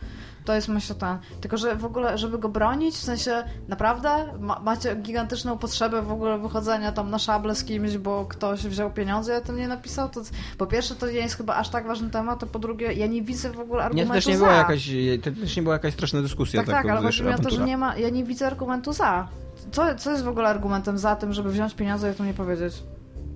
To 0.46 0.56
jest 0.56 0.68
myślę 0.68 0.96
ten. 0.96 1.18
Tylko, 1.42 1.58
że 1.58 1.76
w 1.76 1.86
ogóle, 1.86 2.18
żeby 2.18 2.38
go 2.38 2.50
bronić, 2.50 2.96
w 2.96 3.04
sensie 3.04 3.44
naprawdę 3.68 4.10
ma, 4.40 4.60
macie 4.60 4.96
gigantyczną 4.96 5.58
potrzebę 5.58 6.02
w 6.02 6.12
ogóle 6.12 6.40
wychodzenia 6.40 6.92
tam 6.92 7.10
na 7.10 7.20
szable 7.20 7.56
z 7.56 7.64
kimś, 7.64 7.98
bo 7.98 8.26
ktoś 8.26 8.68
wziął 8.68 8.92
pieniądze 8.92 9.34
i 9.34 9.38
o 9.38 9.42
tym 9.42 9.58
nie 9.58 9.68
napisał. 9.68 10.10
To, 10.10 10.22
po 10.58 10.68
pierwsze, 10.68 10.96
to 10.96 11.08
nie 11.08 11.14
jest 11.14 11.38
chyba 11.38 11.56
aż 11.56 11.70
tak 11.70 11.88
ważny 11.88 12.10
temat, 12.10 12.44
a 12.44 12.46
po 12.46 12.60
drugie, 12.60 12.94
ja 12.94 13.08
nie 13.08 13.22
widzę 13.22 13.52
w 13.52 13.60
ogóle 13.60 13.80
Nie, 13.80 13.86
argumentu 13.86 14.10
to 14.10 14.18
też 14.18 14.28
nie 14.28 14.38
za. 14.38 14.46
była 14.46 14.58
jakaś, 14.58 14.90
to 15.24 15.32
też 15.42 15.56
nie 15.56 15.64
była 15.64 15.76
jakaś 15.76 15.94
straszna 15.94 16.22
dyskusja. 16.22 16.60
Tak, 16.60 16.68
tak, 16.68 16.84
taka, 16.84 16.98
ale 16.98 17.06
chodzi 17.06 17.24
mi 17.24 17.34
o 17.34 17.38
to, 17.38 17.50
że 17.50 17.64
nie 17.64 17.78
ma, 17.78 17.98
ja 17.98 18.10
nie 18.10 18.24
widzę 18.24 18.48
argumentu 18.48 18.94
za. 18.94 19.28
Co, 19.72 19.96
co 19.96 20.12
jest 20.12 20.24
w 20.24 20.28
ogóle 20.28 20.48
argumentem 20.50 20.98
za 20.98 21.16
tym, 21.16 21.34
żeby 21.34 21.52
wziąć 21.52 21.74
pieniądze 21.74 22.08
i 22.08 22.12
o 22.12 22.14
tym 22.14 22.26
nie 22.26 22.34
powiedzieć? 22.34 22.84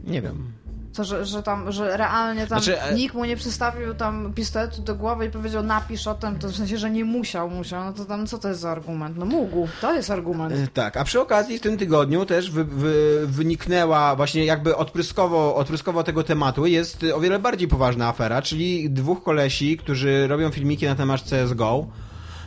Nie 0.04 0.22
wiem. 0.22 0.52
Co, 0.92 1.04
że, 1.04 1.26
że 1.26 1.44
tam, 1.44 1.72
że 1.72 1.98
realnie 1.98 2.48
tam 2.48 2.62
Znaczy, 2.62 2.82
e- 2.82 2.94
nikt 2.96 3.16
mu 3.16 3.26
nie 3.26 3.36
przystawił 3.36 3.94
tam 3.94 4.34
pistoletu 4.34 4.82
do 4.82 4.96
głowy 4.96 5.26
i 5.26 5.30
powiedział 5.30 5.64
napisz 5.64 6.08
o 6.08 6.16
tym, 6.16 6.40
to 6.40 6.48
w 6.48 6.56
sensie, 6.56 6.78
że 6.78 6.92
nie 6.92 7.06
musiał, 7.06 7.50
musiał, 7.50 7.84
no 7.84 7.94
to 7.94 8.06
tam 8.06 8.28
co 8.28 8.38
to 8.38 8.48
jest 8.48 8.62
za 8.62 8.72
argument? 8.72 9.18
No 9.18 9.26
mógł, 9.26 9.68
to 9.82 9.94
jest 9.94 10.12
argument. 10.12 10.54
E, 10.54 10.68
Tak, 10.68 10.98
a 10.98 11.04
przy 11.04 11.22
okazji 11.22 11.58
w 11.58 11.62
tym 11.62 11.78
tygodniu 11.78 12.26
też 12.26 12.52
wy, 12.52 12.64
wy, 12.66 13.22
wyniknęła 13.28 14.16
właśnie 14.16 14.46
jakby 14.46 14.76
odpryskowo, 14.76 15.56
odpryskowo 15.56 16.04
tego 16.04 16.24
tematu 16.24 16.66
jest 16.66 17.06
o 17.16 17.20
wiele 17.20 17.40
bardziej 17.40 17.68
poważna 17.68 18.08
afera, 18.08 18.42
czyli 18.42 18.90
dwóch 18.90 19.24
kolesi, 19.24 19.78
którzy 19.78 20.28
robią 20.28 20.52
filmiki 20.52 20.86
na 20.86 20.96
temat 20.96 21.22
CSGO 21.22 21.88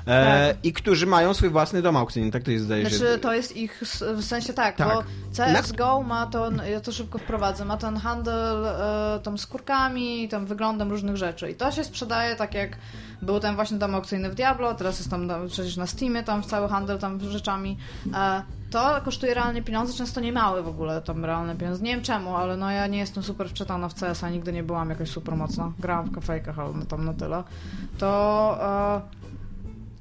e, 0.06 0.54
i 0.62 0.72
którzy 0.72 1.06
mają 1.06 1.34
swój 1.34 1.50
własny 1.50 1.82
dom 1.82 1.96
aukcyjny, 1.96 2.30
tak 2.30 2.42
to 2.42 2.50
jest 2.50 2.64
zdaje 2.64 2.90
się. 2.90 2.96
Znaczy, 2.96 3.18
to 3.18 3.34
jest 3.34 3.56
ich, 3.56 3.82
w 4.16 4.24
sensie 4.24 4.52
tak, 4.52 4.76
Tak. 4.76 4.88
bo 4.88 5.02
CSGO 5.36 6.02
ma 6.02 6.26
to, 6.26 6.50
ja 6.52 6.80
to 6.80 6.92
szybko 6.92 7.18
wprowadzę, 7.18 7.64
ma 7.64 7.76
ten 7.76 7.96
handel 7.96 8.66
e, 8.66 9.20
tam 9.22 9.38
skórkami, 9.38 10.28
tam 10.28 10.46
wyglądem 10.46 10.90
różnych 10.90 11.16
rzeczy 11.16 11.50
i 11.50 11.54
to 11.54 11.72
się 11.72 11.84
sprzedaje 11.84 12.36
tak 12.36 12.54
jak 12.54 12.78
był 13.22 13.40
ten 13.40 13.54
właśnie 13.54 13.78
dom 13.78 13.94
aukcyjny 13.94 14.30
w 14.30 14.34
Diablo, 14.34 14.74
teraz 14.74 14.98
jest 14.98 15.10
tam 15.10 15.30
przecież 15.48 15.76
na 15.76 15.86
Steamie 15.86 16.22
tam 16.22 16.42
cały 16.42 16.68
handel 16.68 16.98
tam 16.98 17.20
rzeczami 17.30 17.76
e, 18.14 18.42
to 18.70 19.00
kosztuje 19.04 19.34
realnie 19.34 19.62
pieniądze, 19.62 19.94
często 19.94 20.20
nie 20.20 20.32
małe 20.32 20.62
w 20.62 20.68
ogóle 20.68 21.02
tam 21.02 21.24
realne 21.24 21.56
pieniądze. 21.56 21.82
Nie 21.84 21.94
wiem 21.94 22.02
czemu, 22.02 22.36
ale 22.36 22.56
no 22.56 22.70
ja 22.70 22.86
nie 22.86 22.98
jestem 22.98 23.22
super 23.22 23.48
wczytana 23.48 23.88
w 23.88 23.94
CS-a, 23.94 24.30
nigdy 24.30 24.52
nie 24.52 24.62
byłam 24.62 24.90
jakoś 24.90 25.10
super 25.10 25.36
mocna. 25.36 25.72
Grałam 25.78 26.06
w 26.06 26.14
kafejkach, 26.14 26.58
ale 26.58 26.72
no 26.72 26.84
tam 26.84 27.04
na 27.04 27.14
tyle. 27.14 27.42
To 27.98 28.58
e, 28.62 29.25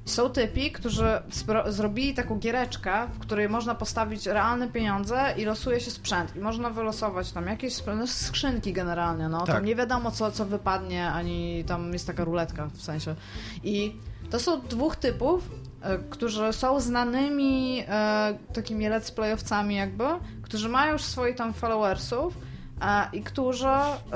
są 0.05 0.29
typi, 0.29 0.71
którzy 0.71 1.21
zrobili 1.67 2.13
taką 2.13 2.39
giereczkę, 2.39 3.07
w 3.13 3.19
której 3.19 3.49
można 3.49 3.75
postawić 3.75 4.25
realne 4.25 4.67
pieniądze 4.67 5.33
i 5.37 5.45
losuje 5.45 5.79
się 5.79 5.91
sprzęt. 5.91 6.35
I 6.35 6.39
można 6.39 6.69
wylosować 6.69 7.31
tam 7.31 7.47
jakieś 7.47 7.73
no, 7.97 8.07
skrzynki 8.07 8.73
generalnie, 8.73 9.29
no. 9.29 9.45
Tak. 9.45 9.55
Tam 9.55 9.65
nie 9.65 9.75
wiadomo 9.75 10.11
co, 10.11 10.31
co 10.31 10.45
wypadnie, 10.45 11.07
ani 11.07 11.63
tam 11.67 11.93
jest 11.93 12.07
taka 12.07 12.23
ruletka 12.23 12.67
w 12.73 12.81
sensie. 12.81 13.15
I 13.63 13.95
to 14.29 14.39
są 14.39 14.61
dwóch 14.61 14.95
typów, 14.95 15.49
E, 15.85 15.97
którzy 16.09 16.53
są 16.53 16.79
znanymi 16.79 17.83
e, 17.87 18.37
takimi 18.53 18.85
let's 18.85 19.13
playowcami 19.13 19.75
jakby, 19.75 20.03
którzy 20.41 20.69
mają 20.69 20.93
już 20.93 21.01
swoich 21.01 21.35
tam 21.35 21.53
followersów 21.53 22.37
i 23.13 23.21
którzy 23.21 23.67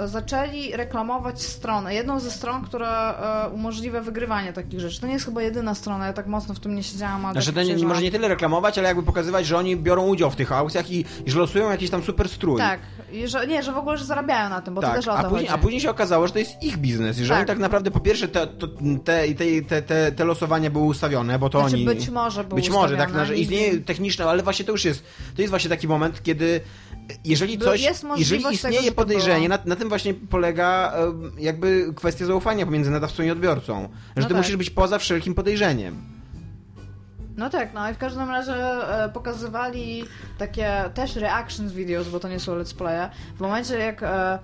zaczęli 0.05 0.71
reklamować 0.71 1.41
stronę. 1.41 1.93
Jedną 1.93 2.19
ze 2.19 2.31
stron, 2.31 2.61
która 2.63 3.13
e, 3.45 3.49
umożliwia 3.49 4.01
wygrywanie 4.01 4.53
takich 4.53 4.79
rzeczy. 4.79 5.01
To 5.01 5.07
nie 5.07 5.13
jest 5.13 5.25
chyba 5.25 5.41
jedyna 5.41 5.75
strona, 5.75 6.07
ja 6.07 6.13
tak 6.13 6.27
mocno 6.27 6.53
w 6.53 6.59
tym 6.59 6.75
nie 6.75 6.83
siedziałam. 6.83 7.25
Ale 7.25 7.33
znaczy, 7.33 7.53
to 7.53 7.63
nie, 7.63 7.85
może 7.87 8.01
nie 8.01 8.11
tyle 8.11 8.27
reklamować, 8.27 8.77
ale 8.77 8.87
jakby 8.87 9.03
pokazywać, 9.03 9.45
że 9.45 9.57
oni 9.57 9.75
biorą 9.77 10.07
udział 10.07 10.31
w 10.31 10.35
tych 10.35 10.51
aukcjach 10.51 10.91
i, 10.91 11.05
i 11.25 11.31
że 11.31 11.39
losują 11.39 11.71
jakiś 11.71 11.89
tam 11.89 12.03
super 12.03 12.29
strój. 12.29 12.57
Tak, 12.57 12.79
I 13.11 13.27
że, 13.27 13.47
nie, 13.47 13.63
że 13.63 13.73
w 13.73 13.77
ogóle 13.77 13.97
że 13.97 14.05
zarabiają 14.05 14.49
na 14.49 14.61
tym, 14.61 14.73
bo 14.73 14.81
tak. 14.81 14.89
to 14.89 14.95
też 14.95 15.07
o 15.07 15.11
to 15.11 15.17
a 15.17 15.23
później, 15.23 15.47
chodzi. 15.47 15.59
a 15.59 15.63
później 15.63 15.81
się 15.81 15.89
okazało, 15.89 16.27
że 16.27 16.33
to 16.33 16.39
jest 16.39 16.63
ich 16.63 16.77
biznes 16.77 17.19
i 17.19 17.23
że 17.23 17.29
tak. 17.29 17.37
oni 17.37 17.47
tak 17.47 17.59
naprawdę 17.59 17.91
po 17.91 17.99
pierwsze 17.99 18.27
te, 18.27 18.47
te, 18.47 18.67
te, 19.35 19.61
te, 19.67 19.81
te, 19.81 20.11
te 20.11 20.25
losowania 20.25 20.69
były 20.69 20.85
ustawione, 20.85 21.39
bo 21.39 21.49
to 21.49 21.59
znaczy, 21.59 21.75
oni... 21.75 21.85
być 21.85 22.09
może 22.09 22.43
były 22.43 22.61
Być 22.61 22.69
może, 22.69 22.97
tak, 22.97 23.25
że 23.25 23.37
istnieje 23.37 23.79
techniczne, 23.79 24.25
ale 24.25 24.43
właśnie 24.43 24.65
to 24.65 24.71
już 24.71 24.85
jest, 24.85 25.03
to 25.35 25.41
jest 25.41 25.49
właśnie 25.49 25.69
taki 25.69 25.87
moment, 25.87 26.23
kiedy 26.23 26.61
jeżeli 27.25 27.57
coś, 27.57 27.87
jeżeli 28.17 28.43
istnieje 28.53 28.91
podejrzenie, 28.91 29.49
na, 29.49 29.59
na, 29.65 29.75
tym 29.75 29.89
właśnie 29.89 30.13
polega 30.13 30.93
jakby 31.37 31.93
kwestia 31.95 32.25
zaufania 32.25 32.65
pomiędzy 32.65 32.91
nadawcą 32.91 33.23
i 33.23 33.29
odbiorcą. 33.29 33.81
Że 33.81 34.21
no 34.21 34.21
ty 34.21 34.33
tak. 34.33 34.37
musisz 34.37 34.55
być 34.55 34.69
poza 34.69 34.99
wszelkim 34.99 35.33
podejrzeniem. 35.33 36.19
No 37.37 37.49
tak, 37.49 37.73
no 37.73 37.89
i 37.89 37.93
w 37.93 37.97
każdym 37.97 38.29
razie 38.29 38.53
e, 38.53 39.09
pokazywali 39.09 40.03
takie 40.37 40.83
też 40.93 41.15
reactions 41.15 41.71
videos, 41.71 42.07
bo 42.07 42.19
to 42.19 42.29
nie 42.29 42.39
są 42.39 42.55
let's 42.55 42.75
playe. 42.75 43.09
W 43.35 43.39
momencie 43.39 43.77
jak 43.77 44.03
e, 44.03 44.39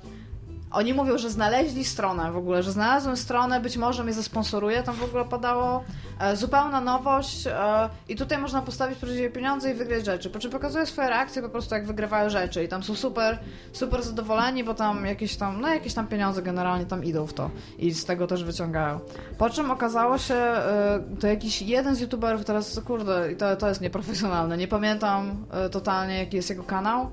oni 0.75 0.93
mówią, 0.93 1.17
że 1.17 1.29
znaleźli 1.29 1.85
stronę 1.85 2.31
w 2.31 2.37
ogóle, 2.37 2.63
że 2.63 2.71
znalazłem 2.71 3.17
stronę, 3.17 3.59
być 3.59 3.77
może 3.77 4.03
mnie 4.03 4.13
zasponsoruje, 4.13 4.83
tam 4.83 4.95
w 4.95 5.03
ogóle 5.03 5.25
padało 5.25 5.83
e, 6.19 6.35
zupełna 6.35 6.81
nowość 6.81 7.47
e, 7.47 7.89
i 8.09 8.15
tutaj 8.15 8.37
można 8.37 8.61
postawić 8.61 8.99
prawdziwe 8.99 9.29
pieniądze 9.29 9.71
i 9.71 9.73
wygrać 9.73 10.05
rzeczy. 10.05 10.29
Po 10.29 10.39
czym 10.39 10.51
pokazuje 10.51 10.85
swoje 10.85 11.09
reakcje 11.09 11.41
po 11.41 11.49
prostu 11.49 11.75
jak 11.75 11.87
wygrywają 11.87 12.29
rzeczy 12.29 12.63
i 12.63 12.67
tam 12.67 12.83
są 12.83 12.95
super, 12.95 13.39
super 13.73 14.03
zadowoleni, 14.03 14.63
bo 14.63 14.73
tam 14.73 15.05
jakieś 15.05 15.35
tam, 15.35 15.61
no 15.61 15.73
jakieś 15.73 15.93
tam 15.93 16.07
pieniądze 16.07 16.41
generalnie 16.41 16.85
tam 16.85 17.03
idą 17.03 17.27
w 17.27 17.33
to 17.33 17.49
i 17.77 17.91
z 17.91 18.05
tego 18.05 18.27
też 18.27 18.43
wyciągają. 18.43 18.99
Po 19.37 19.49
czym 19.49 19.71
okazało 19.71 20.17
się, 20.17 20.35
e, 20.35 20.99
to 21.19 21.27
jakiś 21.27 21.61
jeden 21.61 21.95
z 21.95 21.99
youtuberów 21.99 22.45
teraz, 22.45 22.79
kurde, 22.79 23.35
to, 23.35 23.55
to 23.55 23.69
jest 23.69 23.81
nieprofesjonalne, 23.81 24.57
nie 24.57 24.67
pamiętam 24.67 25.45
e, 25.51 25.69
totalnie 25.69 26.19
jaki 26.19 26.35
jest 26.35 26.49
jego 26.49 26.63
kanał, 26.63 27.09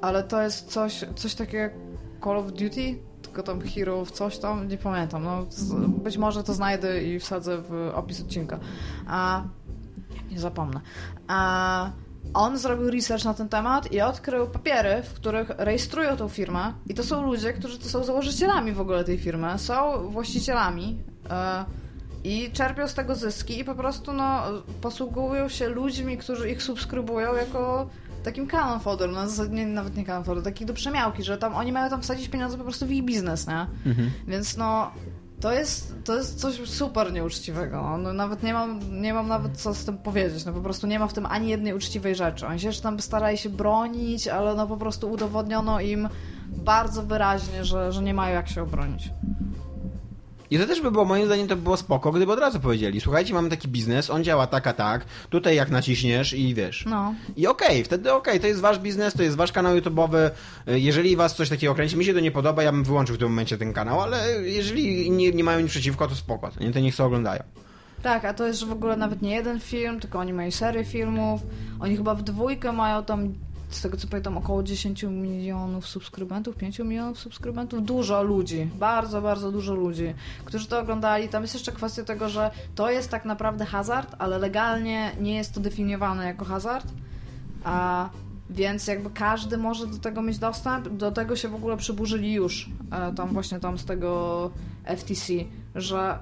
ale 0.00 0.22
to 0.22 0.42
jest 0.42 0.68
coś, 0.68 1.04
coś 1.16 1.34
takiego 1.34 1.89
Call 2.24 2.36
of 2.36 2.46
Duty, 2.46 2.98
tylko 3.22 3.42
tam 3.42 3.60
Hero 3.60 4.06
coś 4.06 4.38
tam, 4.38 4.68
nie 4.68 4.76
pamiętam. 4.76 5.24
No, 5.24 5.46
być 5.88 6.18
może 6.18 6.44
to 6.44 6.54
znajdę 6.54 7.02
i 7.02 7.20
wsadzę 7.20 7.62
w 7.62 7.90
opis 7.94 8.20
odcinka. 8.20 8.58
A 9.06 9.42
nie 10.30 10.40
zapomnę. 10.40 10.80
A 11.28 11.90
on 12.34 12.58
zrobił 12.58 12.90
research 12.90 13.24
na 13.24 13.34
ten 13.34 13.48
temat 13.48 13.92
i 13.92 14.00
odkrył 14.00 14.46
papiery, 14.46 15.02
w 15.02 15.14
których 15.14 15.50
rejestrują 15.58 16.16
tą 16.16 16.28
firmę. 16.28 16.72
I 16.86 16.94
to 16.94 17.02
są 17.02 17.26
ludzie, 17.26 17.52
którzy 17.52 17.78
to 17.78 17.84
są 17.84 18.04
założycielami 18.04 18.72
w 18.72 18.80
ogóle 18.80 19.04
tej 19.04 19.18
firmy, 19.18 19.58
są 19.58 20.08
właścicielami. 20.08 20.98
E, 21.30 21.64
i 22.24 22.50
czerpią 22.52 22.88
z 22.88 22.94
tego 22.94 23.14
zyski 23.14 23.58
i 23.58 23.64
po 23.64 23.74
prostu 23.74 24.12
no, 24.12 24.42
posługują 24.80 25.48
się 25.48 25.68
ludźmi, 25.68 26.18
którzy 26.18 26.50
ich 26.50 26.62
subskrybują 26.62 27.34
jako 27.34 27.88
takim 28.22 28.46
canon 28.46 28.80
fodder, 28.80 29.10
no 29.10 29.20
nie, 29.50 29.66
nawet 29.66 29.96
nie 29.96 30.04
canon 30.04 30.24
fodder, 30.24 30.44
taki 30.44 30.66
do 30.66 30.74
przemiałki, 30.74 31.22
że 31.22 31.38
tam 31.38 31.54
oni 31.54 31.72
mają 31.72 31.90
tam 31.90 32.02
wsadzić 32.02 32.28
pieniądze 32.28 32.58
po 32.58 32.64
prostu 32.64 32.86
w 32.86 32.90
ich 32.90 33.04
biznes, 33.04 33.46
nie? 33.46 33.66
Mhm. 33.86 34.10
Więc 34.28 34.56
no 34.56 34.90
to 35.40 35.52
jest, 35.52 35.94
to 36.04 36.16
jest 36.16 36.40
coś 36.40 36.68
super 36.68 37.12
nieuczciwego. 37.12 37.82
No. 37.82 37.98
no, 37.98 38.12
nawet 38.12 38.42
nie 38.42 38.52
mam, 38.52 39.00
nie 39.02 39.14
mam 39.14 39.28
nawet 39.28 39.56
co 39.56 39.74
z 39.74 39.84
tym 39.84 39.98
powiedzieć. 39.98 40.44
No 40.44 40.52
po 40.52 40.60
prostu 40.60 40.86
nie 40.86 40.98
ma 40.98 41.06
w 41.06 41.12
tym 41.12 41.26
ani 41.26 41.48
jednej 41.48 41.74
uczciwej 41.74 42.14
rzeczy. 42.14 42.46
Oni 42.46 42.60
się 42.60 42.66
jeszcze 42.66 42.82
tam 42.82 43.00
starali 43.00 43.38
się 43.38 43.48
bronić, 43.48 44.28
ale 44.28 44.54
no 44.54 44.66
po 44.66 44.76
prostu 44.76 45.10
udowodniono 45.10 45.80
im 45.80 46.08
bardzo 46.48 47.02
wyraźnie, 47.02 47.64
że, 47.64 47.92
że 47.92 48.02
nie 48.02 48.14
mają 48.14 48.34
jak 48.34 48.48
się 48.48 48.62
obronić. 48.62 49.10
I 50.50 50.58
to 50.58 50.66
też 50.66 50.80
by 50.80 50.90
było, 50.90 51.04
moim 51.04 51.26
zdaniem, 51.26 51.48
to 51.48 51.56
by 51.56 51.62
było 51.62 51.76
spoko, 51.76 52.12
gdyby 52.12 52.32
od 52.32 52.38
razu 52.38 52.60
powiedzieli, 52.60 53.00
słuchajcie, 53.00 53.34
mamy 53.34 53.48
taki 53.48 53.68
biznes, 53.68 54.10
on 54.10 54.24
działa 54.24 54.46
tak, 54.46 54.66
a 54.66 54.72
tak, 54.72 55.04
tutaj 55.30 55.56
jak 55.56 55.70
naciśniesz 55.70 56.32
i 56.32 56.54
wiesz. 56.54 56.84
No. 56.86 57.14
I 57.36 57.46
okej, 57.46 57.68
okay, 57.68 57.84
wtedy 57.84 58.12
okej, 58.12 58.32
okay, 58.32 58.40
to 58.40 58.46
jest 58.46 58.60
wasz 58.60 58.78
biznes, 58.78 59.14
to 59.14 59.22
jest 59.22 59.36
wasz 59.36 59.52
kanał 59.52 59.76
YouTube'owy, 59.76 60.30
jeżeli 60.66 61.16
was 61.16 61.36
coś 61.36 61.48
takiego 61.48 61.74
kręci, 61.74 61.96
mi 61.96 62.04
się 62.04 62.14
to 62.14 62.20
nie 62.20 62.30
podoba, 62.30 62.62
ja 62.62 62.72
bym 62.72 62.84
wyłączył 62.84 63.16
w 63.16 63.18
tym 63.18 63.28
momencie 63.28 63.58
ten 63.58 63.72
kanał, 63.72 64.00
ale 64.00 64.42
jeżeli 64.42 65.10
nie, 65.10 65.32
nie 65.32 65.44
mają 65.44 65.60
nic 65.60 65.70
przeciwko, 65.70 66.08
to 66.08 66.14
spoko, 66.14 66.50
to 66.50 66.64
nie, 66.64 66.72
to 66.72 66.80
niech 66.80 66.94
sobie 66.94 67.06
oglądają. 67.06 67.42
Tak, 68.02 68.24
a 68.24 68.34
to 68.34 68.46
jest 68.46 68.64
w 68.64 68.72
ogóle 68.72 68.96
nawet 68.96 69.22
nie 69.22 69.34
jeden 69.34 69.60
film, 69.60 70.00
tylko 70.00 70.18
oni 70.18 70.32
mają 70.32 70.50
serię 70.50 70.84
filmów. 70.84 71.40
Oni 71.80 71.96
chyba 71.96 72.14
w 72.14 72.22
dwójkę 72.22 72.72
mają 72.72 73.04
tam 73.04 73.34
z 73.70 73.80
tego 73.80 73.96
co 73.96 74.08
pamiętam, 74.08 74.38
około 74.38 74.62
10 74.62 75.02
milionów 75.02 75.86
subskrybentów, 75.86 76.56
5 76.56 76.78
milionów 76.78 77.18
subskrybentów. 77.18 77.84
Dużo 77.84 78.22
ludzi, 78.22 78.70
bardzo, 78.78 79.22
bardzo 79.22 79.52
dużo 79.52 79.74
ludzi, 79.74 80.14
którzy 80.44 80.66
to 80.66 80.80
oglądali. 80.80 81.28
Tam 81.28 81.42
jest 81.42 81.54
jeszcze 81.54 81.72
kwestia 81.72 82.04
tego, 82.04 82.28
że 82.28 82.50
to 82.74 82.90
jest 82.90 83.10
tak 83.10 83.24
naprawdę 83.24 83.64
hazard, 83.64 84.16
ale 84.18 84.38
legalnie 84.38 85.12
nie 85.20 85.34
jest 85.34 85.54
to 85.54 85.60
definiowane 85.60 86.26
jako 86.26 86.44
hazard. 86.44 86.86
A 87.64 88.08
więc 88.50 88.86
jakby 88.86 89.10
każdy 89.10 89.56
może 89.56 89.86
do 89.86 89.98
tego 89.98 90.22
mieć 90.22 90.38
dostęp. 90.38 90.88
Do 90.88 91.12
tego 91.12 91.36
się 91.36 91.48
w 91.48 91.54
ogóle 91.54 91.76
przyburzyli 91.76 92.32
już 92.32 92.70
e, 92.90 93.14
tam 93.14 93.28
właśnie 93.28 93.60
tam 93.60 93.78
z 93.78 93.84
tego 93.84 94.50
FTC, 94.96 95.32
że 95.74 96.18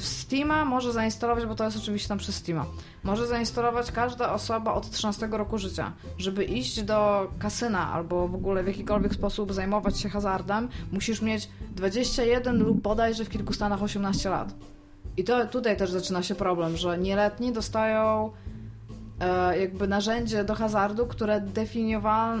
w 0.00 0.04
Steama 0.04 0.64
może 0.64 0.92
zainstalować, 0.92 1.46
bo 1.46 1.54
to 1.54 1.64
jest 1.64 1.76
oczywiście 1.76 2.08
tam 2.08 2.18
przez 2.18 2.34
Steama, 2.34 2.66
może 3.04 3.26
zainstalować 3.26 3.92
każda 3.92 4.32
osoba 4.32 4.74
od 4.74 4.90
13 4.90 5.28
roku 5.30 5.58
życia. 5.58 5.92
Żeby 6.18 6.44
iść 6.44 6.82
do 6.82 7.30
kasyna 7.38 7.92
albo 7.92 8.28
w 8.28 8.34
ogóle 8.34 8.62
w 8.62 8.66
jakikolwiek 8.66 9.14
sposób 9.14 9.52
zajmować 9.52 10.00
się 10.00 10.08
hazardem, 10.08 10.68
musisz 10.92 11.22
mieć 11.22 11.48
21 11.70 12.62
lub 12.62 12.80
bodajże 12.80 13.24
w 13.24 13.28
kilku 13.28 13.52
stanach 13.52 13.82
18 13.82 14.30
lat. 14.30 14.54
I 15.16 15.24
to 15.24 15.46
tutaj 15.46 15.76
też 15.76 15.90
zaczyna 15.90 16.22
się 16.22 16.34
problem, 16.34 16.76
że 16.76 16.98
nieletni 16.98 17.52
dostają 17.52 18.32
e, 19.20 19.58
jakby 19.58 19.88
narzędzie 19.88 20.44
do 20.44 20.54
hazardu, 20.54 21.06
które 21.06 21.42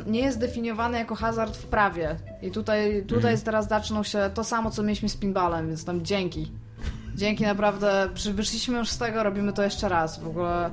nie 0.06 0.20
jest 0.20 0.38
definiowane 0.38 0.98
jako 0.98 1.14
hazard 1.14 1.56
w 1.56 1.66
prawie. 1.66 2.16
I 2.42 2.50
tutaj, 2.50 3.02
tutaj 3.02 3.32
mhm. 3.32 3.40
teraz 3.40 3.68
zaczną 3.68 4.02
się 4.02 4.30
to 4.34 4.44
samo, 4.44 4.70
co 4.70 4.82
mieliśmy 4.82 5.08
z 5.08 5.16
pinballem, 5.16 5.68
więc 5.68 5.84
tam 5.84 6.04
dzięki. 6.04 6.52
Dzięki 7.18 7.44
naprawdę, 7.44 8.08
wyszliśmy 8.34 8.78
już 8.78 8.88
z 8.88 8.98
tego, 8.98 9.22
robimy 9.22 9.52
to 9.52 9.62
jeszcze 9.62 9.88
raz. 9.88 10.20
W 10.20 10.26
ogóle 10.26 10.70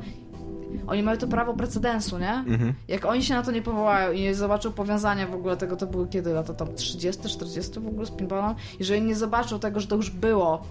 oni 0.88 1.04
mają 1.04 1.18
to 1.18 1.28
prawo 1.28 1.54
precedensu, 1.54 2.18
nie? 2.18 2.34
Mhm. 2.34 2.74
Jak 2.88 3.06
oni 3.06 3.24
się 3.24 3.34
na 3.34 3.44
to 3.44 3.52
nie 3.52 3.62
powołają 3.62 4.12
i 4.12 4.22
nie 4.22 4.36
zobaczą 4.36 4.72
powiązania 4.72 5.28
w 5.28 5.34
ogóle 5.34 5.58
tego, 5.58 5.76
to 5.76 5.88
były 5.88 6.08
kiedy 6.08 6.34
lata 6.34 6.54
tam 6.54 6.76
30, 6.76 7.30
40 7.30 7.80
w 7.80 7.88
ogóle 7.88 8.06
z 8.06 8.12
pinballem, 8.12 8.56
jeżeli 8.80 9.02
nie 9.02 9.16
zobaczą 9.16 9.60
tego, 9.60 9.80
że 9.80 9.88
to 9.88 9.96
już 9.96 10.10
było, 10.10 10.64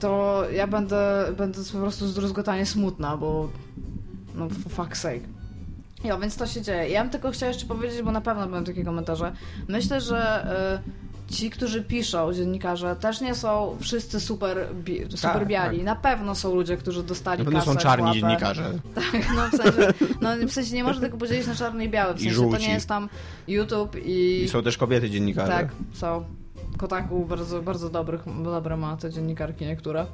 to 0.00 0.42
ja 0.52 0.66
będę, 0.66 1.26
będę 1.36 1.60
po 1.72 1.78
prostu 1.78 2.06
zdruzgotanie 2.06 2.66
smutna, 2.66 3.16
bo 3.16 3.48
no 4.34 4.48
for 4.48 4.86
fuck's 4.86 4.96
sake. 4.96 5.28
Ja, 6.04 6.18
więc 6.18 6.36
to 6.36 6.46
się 6.46 6.62
dzieje. 6.62 6.88
Ja 6.88 7.02
bym 7.02 7.10
tylko 7.10 7.30
chciała 7.30 7.52
jeszcze 7.52 7.66
powiedzieć, 7.66 8.02
bo 8.02 8.12
na 8.12 8.20
pewno 8.20 8.46
będą 8.46 8.64
takie 8.64 8.84
komentarze. 8.84 9.32
Myślę, 9.68 10.00
że 10.00 10.46
y, 10.84 11.05
ci, 11.30 11.50
którzy 11.50 11.82
piszą, 11.82 12.32
dziennikarze, 12.32 12.96
też 12.96 13.20
nie 13.20 13.34
są 13.34 13.76
wszyscy 13.80 14.20
super, 14.20 14.68
bi 14.74 15.00
super 15.10 15.32
tak, 15.32 15.46
biali. 15.46 15.76
Tak. 15.76 15.86
Na 15.86 15.96
pewno 15.96 16.34
są 16.34 16.54
ludzie, 16.54 16.76
którzy 16.76 17.02
dostali 17.02 17.38
Na 17.38 17.44
pewno 17.44 17.62
są 17.62 17.76
czarni 17.76 18.12
dziennikarze. 18.12 18.72
Tak, 18.94 19.26
no 19.36 19.48
w 19.48 19.62
sensie, 19.62 19.92
no 20.20 20.48
w 20.48 20.52
sensie 20.52 20.74
nie 20.74 20.84
można 20.84 21.00
tego 21.00 21.16
podzielić 21.16 21.46
na 21.46 21.54
czarny 21.54 21.84
i 21.84 21.88
biały. 21.88 22.14
W 22.14 22.20
sensie 22.20 22.50
to 22.50 22.58
nie 22.58 22.72
jest 22.72 22.88
tam 22.88 23.08
YouTube 23.48 23.96
i... 24.04 24.42
I 24.44 24.48
są 24.48 24.62
też 24.62 24.78
kobiety 24.78 25.10
dziennikarze. 25.10 25.52
Tak, 25.52 25.68
są. 25.92 26.24
Kotaku 26.78 27.24
bardzo, 27.24 27.62
bardzo 27.62 27.90
dobrych, 27.90 28.20
dobre 28.44 28.76
ma 28.76 28.96
te 28.96 29.10
dziennikarki 29.10 29.66
niektóre. 29.66 30.06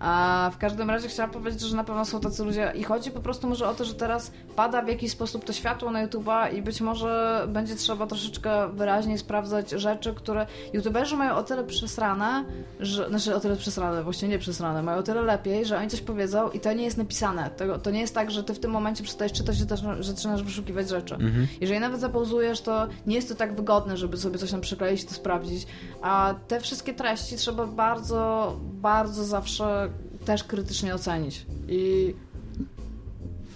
A 0.00 0.50
w 0.54 0.58
każdym 0.58 0.90
razie 0.90 1.08
chciałam 1.08 1.30
powiedzieć, 1.30 1.60
że 1.60 1.76
na 1.76 1.84
pewno 1.84 2.04
są 2.04 2.20
tacy 2.20 2.44
ludzie 2.44 2.72
i 2.76 2.84
chodzi 2.84 3.10
po 3.10 3.20
prostu 3.20 3.48
może 3.48 3.68
o 3.68 3.74
to, 3.74 3.84
że 3.84 3.94
teraz 3.94 4.32
pada 4.56 4.82
w 4.82 4.88
jakiś 4.88 5.10
sposób 5.12 5.44
to 5.44 5.52
światło 5.52 5.90
na 5.90 6.06
YouTube'a 6.06 6.54
i 6.54 6.62
być 6.62 6.80
może 6.80 7.42
będzie 7.48 7.76
trzeba 7.76 8.06
troszeczkę 8.06 8.68
wyraźniej 8.72 9.18
sprawdzać 9.18 9.70
rzeczy, 9.70 10.14
które 10.14 10.46
YouTuberzy 10.72 11.16
mają 11.16 11.34
o 11.34 11.42
tyle 11.42 11.64
przesrane, 11.64 12.44
że, 12.80 13.08
znaczy 13.08 13.34
o 13.34 13.40
tyle 13.40 13.56
przesrane, 13.56 14.02
właśnie 14.02 14.28
nie 14.28 14.38
przesrane, 14.38 14.82
mają 14.82 14.98
o 14.98 15.02
tyle 15.02 15.22
lepiej, 15.22 15.66
że 15.66 15.78
oni 15.78 15.88
coś 15.88 16.00
powiedzą 16.00 16.50
i 16.50 16.60
to 16.60 16.72
nie 16.72 16.84
jest 16.84 16.98
napisane. 16.98 17.50
To, 17.50 17.78
to 17.78 17.90
nie 17.90 18.00
jest 18.00 18.14
tak, 18.14 18.30
że 18.30 18.44
ty 18.44 18.54
w 18.54 18.58
tym 18.58 18.70
momencie 18.70 19.04
przestajesz 19.04 19.32
czytać, 19.32 19.56
że, 19.56 19.64
zaczynasz- 20.00 20.42
wyszukiwać 20.42 20.88
rzeczy. 20.88 21.16
Jeżeli 21.60 21.80
nawet 21.80 22.00
zapauzujesz, 22.00 22.60
to 22.60 22.86
nie 23.06 23.16
jest 23.16 23.28
to 23.28 23.34
tak 23.34 23.54
wygodne, 23.56 23.96
żeby 23.96 24.16
sobie 24.16 24.38
coś 24.38 24.50
tam 24.50 24.60
przykleić 24.60 25.02
i 25.02 25.06
to 25.06 25.14
sprawdzić. 25.14 25.66
A 26.02 26.34
te 26.48 26.60
wszystkie 26.60 26.94
treści 26.94 27.36
trzeba 27.36 27.66
bardzo, 27.66 28.56
bardzo 28.62 29.24
zawsze 29.24 29.90
też 30.24 30.44
krytycznie 30.44 30.94
ocenić. 30.94 31.46
I 31.68 32.14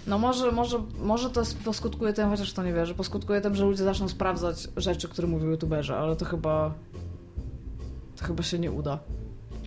no 0.07 0.17
może, 0.17 0.51
może, 0.51 0.79
może 0.99 1.29
to 1.29 1.43
poskutkuje 1.65 2.13
tym, 2.13 2.29
chociaż 2.29 2.53
to 2.53 2.63
nie 2.63 2.73
wierzę, 2.73 2.93
poskutkuje 2.93 3.41
tym, 3.41 3.55
że 3.55 3.65
ludzie 3.65 3.83
zaczną 3.83 4.07
sprawdzać 4.07 4.67
rzeczy, 4.77 5.07
które 5.07 5.27
mówią 5.27 5.49
youtuberzy, 5.49 5.95
ale 5.95 6.15
to 6.15 6.25
chyba 6.25 6.73
to 8.15 8.25
chyba 8.25 8.43
się 8.43 8.59
nie 8.59 8.71
uda. 8.71 8.99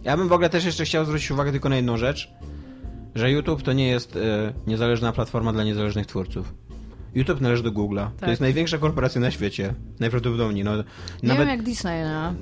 Ja 0.04 0.16
bym 0.16 0.28
w 0.28 0.32
ogóle 0.32 0.50
też 0.50 0.64
jeszcze 0.64 0.84
chciał 0.84 1.04
zwrócić 1.04 1.30
uwagę 1.30 1.50
tylko 1.50 1.68
na 1.68 1.76
jedną 1.76 1.96
rzecz, 1.96 2.32
że 3.14 3.30
YouTube 3.30 3.62
to 3.62 3.72
nie 3.72 3.88
jest 3.88 4.16
e, 4.16 4.52
niezależna 4.66 5.12
platforma 5.12 5.52
dla 5.52 5.64
niezależnych 5.64 6.06
twórców. 6.06 6.54
YouTube 7.14 7.40
należy 7.40 7.62
do 7.62 7.72
Google'a. 7.72 8.04
To 8.10 8.20
Tak. 8.20 8.28
jest 8.28 8.40
największa 8.40 8.78
korporacja 8.78 9.20
na 9.20 9.30
świecie. 9.30 9.74
Najprawdopodobniej. 10.00 10.64
No, 10.64 10.76
Nie 10.76 10.84
nawet... 11.22 11.38
wiem 11.38 11.48
jak 11.48 11.62
Disney, 11.62 11.92
nie? 12.02 12.34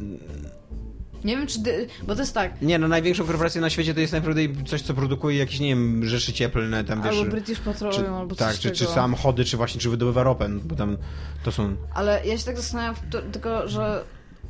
Nie 1.25 1.37
wiem 1.37 1.47
czy... 1.47 1.61
Dy... 1.63 1.87
Bo 2.07 2.15
to 2.15 2.21
jest 2.21 2.35
tak, 2.35 2.63
Nie, 2.63 2.79
no 2.79 2.89
największą 2.89 3.25
korporacją 3.25 3.61
na 3.61 3.71
świecie 3.71 3.95
to 3.95 4.01
jest 4.01 4.13
naprawdę 4.13 4.43
coś, 4.67 4.83
co 4.83 4.95
produkuje 4.95 5.39
jakieś, 5.39 5.61
nie 5.61 5.69
wiem, 5.69 6.05
rzeczy 6.07 6.33
cieplne, 6.33 6.85
tam 6.85 7.03
wiesz... 7.03 7.19
albo 7.19 7.31
British 7.31 7.59
Petroleum, 7.61 8.05
czy, 8.05 8.11
albo 8.11 8.35
tak, 8.35 8.49
coś 8.53 8.61
czy, 8.61 8.71
czy 8.71 8.79
takiego. 8.79 8.95
samochody, 8.95 9.45
czy 9.45 9.57
właśnie, 9.57 9.81
czy 9.81 9.91
wydobywa 9.91 10.23
ropę, 10.23 10.49
bo 10.49 10.77
tam 10.77 10.97
to 11.43 11.53
są... 11.53 11.77
Ale 11.95 12.27
ja 12.27 12.39
się 12.39 12.45
tak 12.45 12.57
zastanawiam, 12.57 12.95
tylko 13.33 13.69
że 13.69 14.05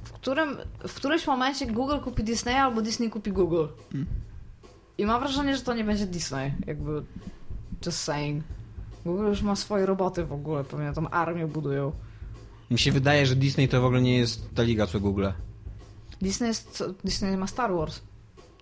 w, 0.04 0.12
którym, 0.12 0.56
w 0.88 0.94
którymś 0.94 1.26
momencie 1.26 1.66
Google 1.66 1.98
kupi 1.98 2.24
Disneya 2.24 2.56
albo 2.56 2.82
Disney 2.82 3.10
kupi 3.10 3.32
Google. 3.32 3.66
I 4.98 5.06
mam 5.06 5.20
wrażenie, 5.20 5.56
że 5.56 5.62
to 5.62 5.74
nie 5.74 5.84
będzie 5.84 6.06
Disney. 6.06 6.52
Jakby 6.66 7.02
just 7.86 7.98
saying. 7.98 8.44
Google 9.08 9.24
już 9.24 9.42
ma 9.42 9.56
swoje 9.56 9.86
roboty 9.86 10.24
w 10.24 10.32
ogóle, 10.32 10.64
pewnie 10.64 10.92
tam 10.92 11.08
armię 11.10 11.46
budują. 11.46 11.92
Mi 12.70 12.78
się 12.78 12.92
wydaje, 12.92 13.26
że 13.26 13.36
Disney 13.36 13.68
to 13.68 13.80
w 13.80 13.84
ogóle 13.84 14.02
nie 14.02 14.18
jest 14.18 14.54
ta 14.54 14.62
liga 14.62 14.86
co 14.86 15.00
Google. 15.00 15.28
Disney, 16.22 16.48
jest, 16.48 16.84
Disney 17.04 17.36
ma 17.36 17.46
Star 17.46 17.74
Wars. 17.74 18.00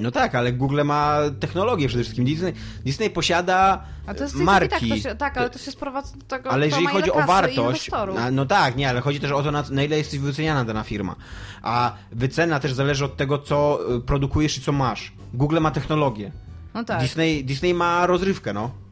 No 0.01 0.11
tak, 0.11 0.34
ale 0.34 0.53
Google 0.53 0.82
ma 0.84 1.18
technologię 1.40 1.88
przede 1.88 2.03
wszystkim. 2.03 2.24
Disney, 2.24 2.53
Disney 2.84 3.11
posiada 3.11 3.84
A 4.07 4.14
to 4.14 4.24
jest 4.24 4.36
marki. 4.36 4.68
Tak, 4.68 4.99
to 4.99 5.09
się, 5.09 5.14
tak, 5.16 5.38
ale 5.38 5.51
to 5.51 5.59
się 5.59 5.70
sprowadza 5.70 6.16
do 6.16 6.24
tego, 6.24 6.51
Ale 6.51 6.66
jeżeli 6.66 6.86
chodzi 6.86 7.12
o 7.12 7.26
wartość, 7.26 7.90
a, 8.18 8.30
no 8.30 8.47
tak, 8.47 8.76
nie, 8.76 8.88
ale 8.88 9.01
chodzi 9.01 9.20
też 9.20 9.30
o 9.32 9.42
to, 9.42 9.51
na, 9.51 9.64
na 9.70 9.82
ile 9.82 9.99
jesteś 9.99 10.20
wyceniana 10.20 10.64
dana 10.64 10.82
firma. 10.82 11.16
A 11.62 11.92
wycena 12.12 12.61
też 12.61 12.72
zależy 12.72 13.05
od 13.05 13.16
tego, 13.16 13.38
co 13.38 13.80
y, 13.97 14.01
produkujesz 14.01 14.59
i 14.59 14.61
co 14.61 14.72
masz. 14.72 15.12
Google 15.34 15.59
ma 15.61 15.70
technologię. 15.70 16.32
No 16.74 16.84
tak. 16.84 17.01
Disney, 17.01 17.44
Disney 17.44 17.74
ma 17.74 18.07
rozrywkę, 18.07 18.53
no. 18.53 18.86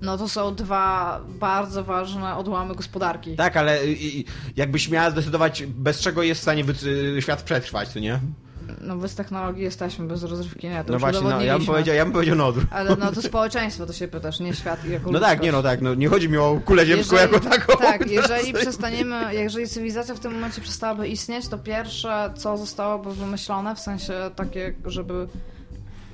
No 0.00 0.18
to 0.18 0.28
są 0.28 0.54
dwa 0.54 1.20
bardzo 1.28 1.84
ważne 1.84 2.36
odłamy 2.36 2.74
gospodarki. 2.74 3.36
Tak, 3.36 3.56
ale 3.56 3.78
jakbyś 4.56 4.88
miała 4.88 5.10
zdecydować, 5.10 5.66
bez 5.66 6.00
czego 6.00 6.22
jest 6.22 6.40
w 6.40 6.42
stanie 6.42 6.64
y, 7.16 7.22
świat 7.22 7.42
przetrwać, 7.42 7.88
co 7.88 7.98
nie? 7.98 8.20
No 8.80 8.96
bez 8.96 9.14
technologii 9.14 9.62
jesteśmy, 9.62 10.06
bez 10.06 10.22
rozrywki 10.22 10.68
nie. 10.68 10.84
To 10.84 10.92
No 10.92 10.98
właśnie, 10.98 11.20
no, 11.20 11.42
ja 11.42 11.58
bym 11.58 11.66
powiedział, 11.66 11.94
ja 11.94 12.04
bym 12.04 12.12
powiedział 12.12 12.36
no. 12.36 12.52
Ale 12.70 12.96
no 12.96 13.12
to 13.12 13.22
społeczeństwo 13.22 13.86
to 13.86 13.92
się 13.92 14.08
pytasz, 14.08 14.40
nie 14.40 14.54
świat 14.54 14.84
i 14.84 14.90
jako 14.90 15.10
No 15.12 15.20
tak, 15.20 15.28
ludzkość. 15.30 15.44
nie 15.46 15.52
no 15.52 15.62
tak, 15.62 15.80
no 15.82 15.94
nie 15.94 16.08
chodzi 16.08 16.28
mi 16.28 16.36
o 16.36 16.60
kulę 16.64 16.86
ziemską 16.86 17.16
Jeżeli- 17.16 17.32
jako 17.34 17.50
taką. 17.50 17.76
Tak, 17.78 18.10
jeżeli 18.10 18.52
przestaniemy, 18.52 19.34
jeżeli 19.34 19.68
cywilizacja 19.68 20.14
w 20.14 20.20
tym 20.20 20.32
momencie 20.32 20.60
przestałaby 20.60 21.08
istnieć, 21.08 21.48
to 21.48 21.58
pierwsze, 21.58 22.32
co 22.36 22.56
zostałoby 22.56 23.14
wymyślone, 23.14 23.74
w 23.76 23.80
sensie 23.80 24.12
takie, 24.36 24.74
żeby 24.84 25.28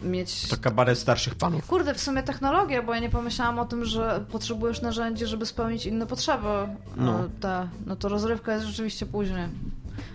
mieć... 0.05 0.49
To 0.49 0.57
kabaret 0.57 0.99
starszych 0.99 1.35
panów. 1.35 1.67
Kurde, 1.67 1.95
w 1.95 2.01
sumie 2.01 2.23
technologia, 2.23 2.83
bo 2.83 2.95
ja 2.95 3.01
nie 3.01 3.11
pomyślałam 3.11 3.59
o 3.59 3.65
tym, 3.65 3.85
że 3.85 4.25
potrzebujesz 4.33 4.83
narzędzi, 4.83 5.27
żeby 5.27 5.47
spełnić 5.47 5.87
inne 5.87 6.07
potrzeby. 6.07 6.49
No. 6.97 7.19
Te, 7.41 7.69
no 7.87 7.97
to 7.97 8.09
rozrywka 8.09 8.53
jest 8.55 8.67
rzeczywiście 8.67 9.07
później. 9.07 9.49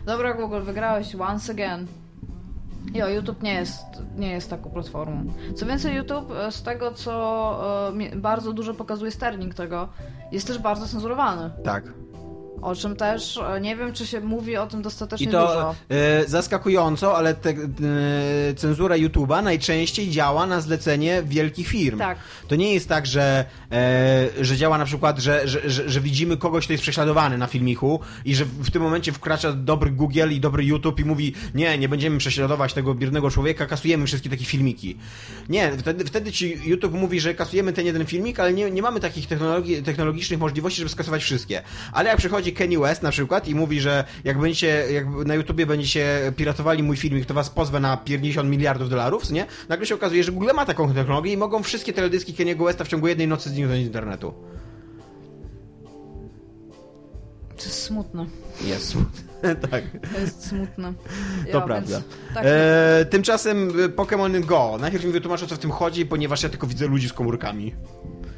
Dobra, 0.06 0.34
Google, 0.34 0.62
wygrałeś 0.62 1.16
once 1.16 1.52
again. 1.54 1.88
Jo, 2.94 3.08
YouTube 3.08 3.44
nie 3.44 3.54
jest, 3.54 3.84
nie 4.18 4.32
jest 4.32 4.50
taką 4.50 4.70
platformą. 4.70 5.34
Co 5.56 5.66
więcej, 5.66 5.96
YouTube 5.96 6.32
e, 6.32 6.52
z 6.52 6.64
tego, 6.64 6.92
co 6.92 7.92
mi- 7.94 8.10
bardzo 8.10 8.54
dużo 8.54 8.74
pokazuje 8.74 9.12
sterling 9.12 9.54
tego, 9.54 9.90
jest 10.32 10.48
też 10.48 10.60
bardzo 10.60 10.88
cenzurowany. 10.88 11.50
Tak. 11.64 11.84
O 12.62 12.76
czym 12.76 12.96
też 12.96 13.38
e, 13.38 13.62
nie 13.62 13.76
wiem, 13.76 13.94
czy 13.94 14.08
się 14.08 14.22
mówi 14.22 14.58
o 14.58 14.68
tym 14.68 14.82
dostatecznie 14.82 15.28
I 15.28 15.30
to 15.30 15.48
dużo. 15.48 15.76
e, 15.90 16.26
zaskakująco, 16.28 17.18
ale 17.18 17.34
te, 17.34 17.50
e, 17.50 17.56
cenzura 18.56 18.96
YouTube'a 18.96 19.44
najczęściej 19.44 20.10
działa 20.10 20.46
na 20.46 20.62
zlecenie 20.62 21.24
wielkich 21.26 21.68
firm. 21.68 22.00
Tak. 22.00 22.18
To 22.48 22.56
nie 22.56 22.74
jest 22.74 22.90
tak, 22.90 23.06
że, 23.06 23.46
e, 23.72 24.28
że 24.42 24.58
działa 24.58 24.78
na 24.78 24.86
przykład, 24.86 25.20
że, 25.20 25.48
że, 25.48 25.70
że, 25.70 25.90
że 25.90 26.02
widzimy 26.02 26.38
kogoś, 26.38 26.64
kto 26.64 26.74
jest 26.74 26.82
prześladowany 26.84 27.38
na 27.38 27.48
filmiku 27.48 28.00
i 28.26 28.36
że 28.36 28.46
w 28.46 28.72
tym 28.72 28.82
momencie 28.82 29.12
wkracza 29.12 29.54
dobry 29.54 29.92
Google 29.92 30.32
i 30.32 30.40
dobry 30.40 30.66
YouTube 30.66 31.00
i 31.00 31.06
mówi 31.06 31.34
nie, 31.56 31.78
nie 31.78 31.90
będziemy 31.90 32.18
prześladować 32.18 32.74
tego 32.74 32.96
biednego 32.96 33.32
człowieka, 33.32 33.66
kasujemy 33.66 34.06
wszystkie 34.08 34.30
takie 34.30 34.46
filmiki. 34.46 34.98
Nie, 35.50 35.72
wtedy, 35.78 36.06
wtedy 36.06 36.32
ci 36.32 36.60
YouTube 36.66 36.94
mówi, 36.94 37.20
że 37.20 37.34
kasujemy 37.34 37.74
ten 37.74 37.86
jeden 37.86 38.06
filmik, 38.06 38.40
ale 38.40 38.54
nie, 38.54 38.72
nie 38.72 38.82
mamy 38.82 39.00
takich 39.00 39.28
technologii, 39.28 39.84
technologicznych 39.84 40.40
możliwości, 40.40 40.78
żeby 40.78 40.90
skasować 40.90 41.24
wszystkie. 41.24 41.62
Ale 41.92 42.10
jak 42.10 42.18
przychodzi 42.18 42.47
Kenny 42.54 42.80
West 42.80 43.04
na 43.04 43.12
przykład 43.12 43.48
i 43.48 43.56
mówi, 43.56 43.80
że 43.82 44.04
jak 44.24 44.40
będziecie, 44.40 44.86
jak 44.92 45.06
na 45.10 45.36
YouTubie 45.36 45.66
będziecie 45.66 46.34
piratowali 46.36 46.84
mój 46.84 46.98
filmik, 46.98 47.26
to 47.26 47.34
was 47.34 47.50
pozwę 47.50 47.80
na 47.80 47.98
50 47.98 48.50
miliardów 48.50 48.90
dolarów, 48.90 49.32
nie? 49.32 49.46
Nagle 49.70 49.86
się 49.86 49.96
okazuje, 49.96 50.24
że 50.24 50.32
Google 50.32 50.50
ma 50.56 50.66
taką 50.66 50.94
technologię 50.94 51.34
i 51.34 51.38
mogą 51.38 51.64
wszystkie 51.64 51.94
teledyski 51.94 52.34
Kenny'ego 52.34 52.66
Westa 52.66 52.84
w 52.84 52.88
ciągu 52.88 53.08
jednej 53.08 53.28
nocy 53.28 53.50
zniknąć 53.50 53.84
z 53.84 53.86
internetu. 53.86 54.34
To 57.58 57.64
jest 57.64 57.84
smutne. 57.84 58.26
Jest. 58.66 58.98
tak. 59.72 59.84
To 60.14 60.20
jest 60.20 60.48
smutne. 60.48 60.94
To 61.52 61.58
Ja, 61.58 61.62
prawda. 61.62 61.92
Więc, 61.92 62.06
tak, 62.34 62.44
E, 62.46 63.06
tymczasem 63.10 63.70
e, 63.70 63.90
Pokémon 63.90 64.46
Go. 64.46 64.78
Najpierw 64.80 65.06
mi 65.06 65.12
wytłumaczę, 65.12 65.48
co 65.48 65.56
w 65.56 65.60
tym 65.60 65.72
chodzi, 65.72 66.06
ponieważ 66.06 66.44
ja 66.44 66.50
tylko 66.50 66.68
widzę 66.68 66.88
ludzi 66.88 67.10
z 67.10 67.14
komórkami. 67.14 67.76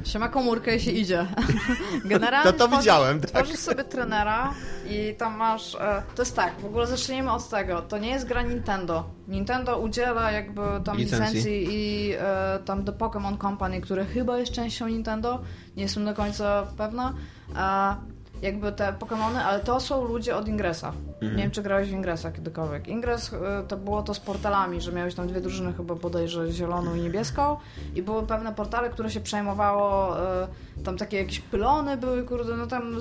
Się 0.04 0.18
ma 0.18 0.28
komórkę 0.28 0.76
i 0.76 0.80
się 0.80 0.90
idzie. 0.90 1.26
Generalnie 2.04 2.50
No 2.52 2.58
to 2.58 2.68
tworzysz- 2.68 2.78
widziałem, 2.78 3.20
tak. 3.20 3.30
Tworzysz 3.30 3.60
sobie 3.60 3.84
trenera 3.84 4.54
i 4.90 5.14
tam 5.18 5.36
masz... 5.36 5.74
E, 5.74 6.02
to 6.14 6.22
jest 6.22 6.36
tak, 6.36 6.60
w 6.60 6.64
ogóle 6.64 6.86
zacznijmy 6.86 7.32
od 7.32 7.48
tego. 7.48 7.82
To 7.82 7.98
nie 7.98 8.10
jest 8.10 8.26
gra 8.28 8.42
Nintendo. 8.42 9.04
Nintendo 9.28 9.78
udziela 9.78 10.30
jakby 10.32 10.60
tam 10.84 10.96
Licencji. 10.96 11.36
licencji, 11.36 11.66
i 11.70 12.12
e, 12.18 12.58
tam 12.64 12.84
The 12.84 12.92
Pokémon 12.92 13.40
Company, 13.40 13.80
które 13.80 14.04
chyba 14.04 14.38
jest 14.38 14.52
częścią 14.52 14.88
Nintendo. 14.88 15.40
Nie 15.76 15.82
jestem 15.82 16.04
do 16.04 16.14
końca 16.14 16.66
pewna. 16.76 17.14
A 17.56 17.96
jakby 18.42 18.72
te 18.72 18.92
Pokémony, 18.92 19.38
ale 19.38 19.60
to 19.60 19.80
są 19.80 20.04
ludzie 20.04 20.36
od 20.36 20.48
Ingresa. 20.48 20.92
Mhm. 21.12 21.36
Nie 21.36 21.42
wiem, 21.42 21.50
czy 21.50 21.62
grałeś 21.62 21.88
w 21.88 21.92
Ingresa 21.92 22.32
kiedykolwiek. 22.32 22.88
Ingres 22.88 23.32
e, 23.32 23.62
to 23.68 23.76
było 23.76 24.02
to 24.02 24.14
z 24.14 24.20
portalami, 24.20 24.80
że 24.80 24.92
miałeś 24.92 25.14
tam 25.14 25.28
dwie 25.28 25.40
drużyny, 25.40 25.72
chyba 25.72 25.94
bodajże 25.94 26.52
zieloną 26.52 26.94
i 26.94 27.00
niebieską 27.00 27.56
i 27.94 28.02
były 28.02 28.26
pewne 28.26 28.54
portale, 28.54 28.90
które 28.90 29.10
się 29.10 29.20
przejmowało, 29.20 30.18
e, 30.20 30.48
tam 30.84 30.96
takie 30.96 31.16
jakieś 31.16 31.40
pylony 31.40 31.96
były, 31.96 32.24
kurde, 32.24 32.56
no 32.56 32.66
tam, 32.66 32.96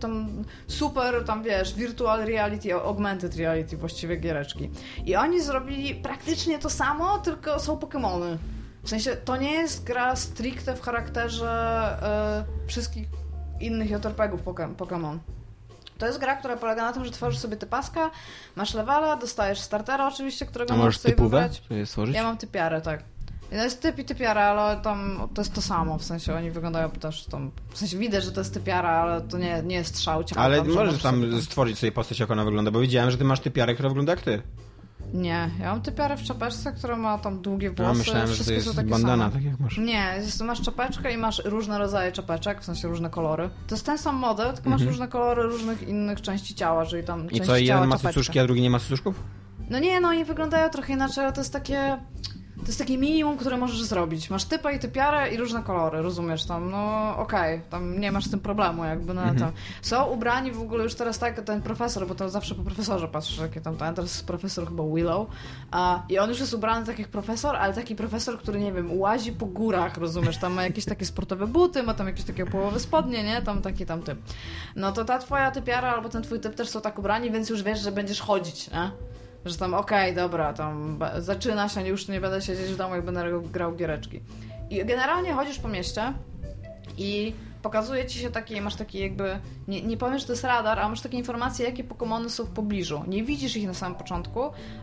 tam 0.00 0.44
super, 0.66 1.24
tam 1.24 1.42
wiesz, 1.42 1.74
virtual 1.74 2.24
reality, 2.24 2.74
augmented 2.74 3.36
reality 3.36 3.76
właściwie 3.76 4.16
giereczki. 4.16 4.70
I 5.06 5.16
oni 5.16 5.42
zrobili 5.42 5.94
praktycznie 5.94 6.58
to 6.58 6.70
samo, 6.70 7.18
tylko 7.18 7.60
są 7.60 7.76
Pokémony. 7.76 8.36
W 8.82 8.88
sensie, 8.88 9.16
to 9.16 9.36
nie 9.36 9.52
jest 9.52 9.84
gra 9.84 10.16
stricte 10.16 10.76
w 10.76 10.80
charakterze 10.80 11.48
e, 12.02 12.66
wszystkich 12.66 13.19
innych 13.60 13.90
JRPG-ów 13.90 14.44
Pokémon. 14.76 15.18
To 15.98 16.06
jest 16.06 16.18
gra, 16.18 16.36
która 16.36 16.56
polega 16.56 16.82
na 16.82 16.92
tym, 16.92 17.04
że 17.04 17.10
tworzysz 17.10 17.38
sobie 17.40 17.56
typaska, 17.56 18.10
masz 18.56 18.74
levela, 18.74 19.16
dostajesz 19.16 19.60
startera 19.60 20.08
oczywiście, 20.08 20.46
którego 20.46 20.74
A 20.74 20.76
możesz 20.76 20.98
sobie 20.98 21.14
wybrać. 21.16 21.62
stworzyć? 21.84 22.14
Ja 22.16 22.22
mam 22.22 22.36
typiarę, 22.36 22.80
tak. 22.80 23.02
No 23.52 23.64
jest 23.64 23.82
typ 23.82 23.98
i 23.98 24.04
typiara, 24.04 24.42
ale 24.42 24.80
tam 24.82 25.28
to 25.34 25.40
jest 25.42 25.54
to 25.54 25.62
samo, 25.62 25.98
w 25.98 26.04
sensie 26.04 26.34
oni 26.34 26.50
wyglądają 26.50 26.90
też 26.90 27.24
tam, 27.24 27.50
w 27.70 27.78
sensie 27.78 27.98
widać, 27.98 28.24
że 28.24 28.32
to 28.32 28.40
jest 28.40 28.54
typiara, 28.54 28.88
ale 28.90 29.20
to 29.20 29.38
nie, 29.38 29.62
nie 29.62 29.74
jest 29.76 29.94
strzał. 29.96 30.24
ciała, 30.24 30.42
Ale 30.42 30.56
tam, 30.58 30.66
że 30.70 30.74
możesz 30.74 31.02
tam 31.02 31.42
stworzyć 31.42 31.78
sobie 31.78 31.92
postać, 31.92 32.20
jak 32.20 32.30
ona 32.30 32.44
wygląda, 32.44 32.70
bo 32.70 32.80
widziałem, 32.80 33.10
że 33.10 33.18
ty 33.18 33.24
masz 33.24 33.40
typiarę, 33.40 33.74
która 33.74 33.88
wygląda 33.88 34.12
jak 34.12 34.20
ty. 34.22 34.42
Nie, 35.14 35.50
ja 35.60 35.70
mam 35.70 35.82
typiarę 35.82 36.16
w 36.16 36.22
czapeczce, 36.22 36.72
która 36.72 36.96
ma 36.96 37.18
tam 37.18 37.42
długie 37.42 37.70
włosy, 37.70 37.98
myślałem, 37.98 38.26
że 38.26 38.28
to 38.28 38.34
wszystkie 38.34 38.54
jest 38.54 38.76
takie 38.76 38.88
bandana, 38.88 39.24
same. 39.24 39.34
tak 39.34 39.44
jak 39.44 39.60
masz. 39.60 39.78
Nie, 39.78 40.14
jest, 40.16 40.40
masz 40.40 40.60
czapeczkę 40.62 41.12
i 41.12 41.16
masz 41.16 41.42
różne 41.44 41.78
rodzaje 41.78 42.12
czapeczek, 42.12 42.60
w 42.60 42.64
sensie 42.64 42.88
różne 42.88 43.10
kolory. 43.10 43.50
To 43.66 43.74
jest 43.74 43.86
ten 43.86 43.98
sam 43.98 44.16
model, 44.16 44.54
tylko 44.54 44.70
masz 44.70 44.82
różne 44.82 45.08
kolory 45.08 45.42
różnych 45.42 45.82
innych 45.82 46.20
części 46.20 46.54
ciała, 46.54 46.86
czyli 46.86 47.04
tam 47.04 47.20
Mhm. 47.20 47.42
I 47.42 47.46
co, 47.46 47.56
i 47.56 47.66
jeden 47.66 47.88
ma 47.88 47.98
cycuszki, 47.98 48.38
a 48.38 48.44
drugi 48.44 48.62
nie 48.62 48.70
ma 48.70 48.78
cycuszków? 48.78 49.22
No 49.70 49.78
nie, 49.78 50.00
no 50.00 50.08
oni 50.08 50.24
wyglądają 50.24 50.70
trochę 50.70 50.92
inaczej, 50.92 51.24
ale 51.24 51.32
to 51.32 51.40
jest 51.40 51.52
takie... 51.52 51.98
to 52.60 52.66
jest 52.66 52.78
takie 52.78 52.98
minimum, 52.98 53.36
które 53.36 53.56
możesz 53.56 53.82
zrobić. 53.82 54.30
Masz 54.30 54.44
typa 54.44 54.72
i 54.72 54.78
typiarę 54.78 55.34
i 55.34 55.36
różne 55.36 55.62
kolory, 55.62 56.02
rozumiesz? 56.02 56.44
Tam, 56.44 56.70
no 56.70 57.14
okej, 57.16 57.56
okay, 57.56 57.70
tam 57.70 58.00
nie 58.00 58.12
masz 58.12 58.24
z 58.24 58.30
tym 58.30 58.40
problemu 58.40 58.84
jakby 58.84 59.14
na 59.14 59.22
mhm. 59.22 59.38
to. 59.38 59.58
Są 59.82 60.04
ubrani 60.04 60.52
w 60.52 60.60
ogóle 60.60 60.84
już 60.84 60.94
teraz 60.94 61.18
tak, 61.18 61.40
ten 61.40 61.62
profesor, 61.62 62.06
bo 62.06 62.14
to 62.14 62.28
zawsze 62.28 62.54
po 62.54 62.62
profesorze 62.62 63.08
patrzysz, 63.08 63.38
jakie 63.38 63.60
tam, 63.60 63.76
ten 63.76 63.94
teraz 63.94 64.10
jest 64.10 64.26
profesor 64.26 64.68
chyba 64.68 64.84
Willow 64.94 65.28
a, 65.70 66.02
i 66.08 66.18
on 66.18 66.30
już 66.30 66.40
jest 66.40 66.54
ubrany 66.54 66.86
tak 66.86 66.98
jak 66.98 67.08
profesor, 67.08 67.56
ale 67.56 67.74
taki 67.74 67.96
profesor, 67.96 68.38
który, 68.38 68.60
nie 68.60 68.72
wiem, 68.72 69.00
łazi 69.00 69.32
po 69.32 69.46
górach, 69.46 69.96
rozumiesz? 69.96 70.38
Tam 70.38 70.52
ma 70.52 70.62
jakieś 70.62 70.84
takie 70.84 71.06
sportowe 71.06 71.46
buty, 71.46 71.82
ma 71.82 71.94
tam 71.94 72.06
jakieś 72.06 72.24
takie 72.24 72.46
połowy 72.46 72.80
spodnie, 72.80 73.24
nie? 73.24 73.42
Tam 73.42 73.62
taki 73.62 73.86
tam 73.86 74.02
typ. 74.02 74.18
No 74.76 74.92
to 74.92 75.04
ta 75.04 75.18
twoja 75.18 75.50
typiara 75.50 75.94
albo 75.94 76.08
ten 76.08 76.22
twój 76.22 76.40
typ 76.40 76.54
też 76.54 76.68
są 76.68 76.80
tak 76.80 76.98
ubrani, 76.98 77.30
więc 77.30 77.50
już 77.50 77.62
wiesz, 77.62 77.80
że 77.80 77.92
będziesz 77.92 78.20
chodzić, 78.20 78.70
nie? 78.70 78.90
Że 79.44 79.56
tam, 79.56 79.74
okej, 79.74 80.10
okay, 80.10 80.22
dobra, 80.22 80.52
tam 80.52 80.98
zaczyna 81.18 81.68
się, 81.68 81.88
już 81.88 82.08
nie 82.08 82.20
będę 82.20 82.42
siedzieć 82.42 82.66
w 82.66 82.76
domu, 82.76 82.94
jak 82.94 83.04
będę 83.04 83.40
grał 83.52 83.72
giereczki. 83.72 84.20
I 84.70 84.84
generalnie 84.84 85.32
chodzisz 85.32 85.58
po 85.58 85.68
mieście 85.68 86.12
i 86.98 87.34
pokazuje 87.62 88.06
ci 88.06 88.18
się 88.18 88.30
taki, 88.30 88.60
masz 88.60 88.74
taki 88.74 88.98
jakby, 88.98 89.38
nie, 89.68 89.82
nie 89.82 89.96
powiem, 89.96 90.18
że 90.18 90.26
to 90.26 90.32
jest 90.32 90.44
radar, 90.44 90.78
ale 90.78 90.88
masz 90.88 91.00
takie 91.00 91.16
informacje, 91.16 91.66
jakie 91.66 91.84
Pokémony 91.84 92.28
są 92.28 92.44
w 92.44 92.50
pobliżu. 92.50 93.04
Nie 93.08 93.22
widzisz 93.22 93.56
ich 93.56 93.66
na 93.66 93.74
samym 93.74 93.98
początku, 93.98 94.40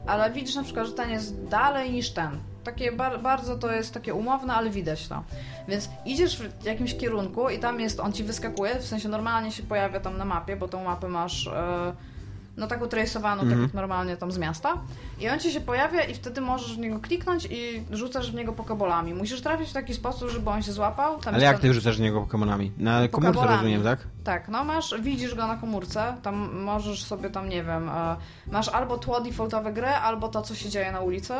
ale 0.07 0.31
widzisz 0.31 0.55
na 0.55 0.63
przykład, 0.63 0.87
że 0.87 0.93
ten 0.93 1.09
jest 1.09 1.47
dalej 1.47 1.91
niż 1.91 2.09
ten. 2.09 2.39
Takie 2.63 2.91
bar 2.91 3.21
bardzo 3.21 3.57
to 3.57 3.71
jest 3.71 3.93
takie 3.93 4.13
umowne, 4.13 4.53
ale 4.53 4.69
widać 4.69 5.07
to. 5.07 5.23
Więc 5.67 5.89
idziesz 6.05 6.37
w 6.37 6.65
jakimś 6.65 6.97
kierunku 6.97 7.49
i 7.49 7.59
tam 7.59 7.79
jest, 7.79 7.99
on 7.99 8.13
ci 8.13 8.23
wyskakuje, 8.23 8.79
w 8.79 8.85
sensie 8.85 9.09
normalnie 9.09 9.51
się 9.51 9.63
pojawia 9.63 9.99
tam 9.99 10.17
na 10.17 10.25
mapie, 10.25 10.55
bo 10.55 10.67
tą 10.67 10.83
mapę 10.83 11.07
masz... 11.07 11.45
Yy, 11.45 12.16
no 12.57 12.67
tak 12.67 12.83
utrasowaną, 12.83 13.41
tak 13.41 13.49
mhm. 13.49 13.61
jak 13.61 13.73
normalnie 13.73 14.17
tam 14.17 14.31
z 14.31 14.37
miasta. 14.37 14.73
I 15.19 15.29
on 15.29 15.39
ci 15.39 15.51
się 15.51 15.61
pojawia 15.61 16.03
i 16.03 16.13
wtedy 16.13 16.41
możesz 16.41 16.75
w 16.75 16.77
niego 16.77 16.99
kliknąć 16.99 17.47
i 17.51 17.83
rzucasz 17.91 18.31
w 18.31 18.35
niego 18.35 18.53
pokebolami. 18.53 19.13
Musisz 19.13 19.41
trafić 19.41 19.69
w 19.69 19.73
taki 19.73 19.93
sposób, 19.93 20.29
żeby 20.29 20.49
on 20.49 20.63
się 20.63 20.71
złapał. 20.71 21.19
Tam 21.19 21.35
Ale 21.35 21.43
jak 21.43 21.59
ty 21.59 21.73
rzucasz 21.73 21.97
w 21.97 22.01
niego 22.01 22.21
pokebolami? 22.21 22.71
Na 22.77 23.07
komórce 23.07 23.47
rozumiem, 23.47 23.83
tak? 23.83 23.99
Tak, 24.23 24.47
no 24.47 24.63
masz, 24.63 24.95
widzisz 25.01 25.35
go 25.35 25.47
na 25.47 25.55
komórce, 25.55 26.15
tam 26.23 26.61
możesz 26.63 27.03
sobie 27.03 27.29
tam, 27.29 27.49
nie 27.49 27.63
wiem, 27.63 27.89
e, 27.89 28.15
masz 28.51 28.69
albo 28.69 28.97
tło 28.97 29.21
defaultowe 29.21 29.73
gry, 29.73 29.87
albo 29.87 30.29
to, 30.29 30.41
co 30.41 30.55
się 30.55 30.69
dzieje 30.69 30.91
na 30.91 30.99
ulicy. 30.99 31.33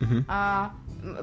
Mhm. 0.00 0.24
A 0.28 0.70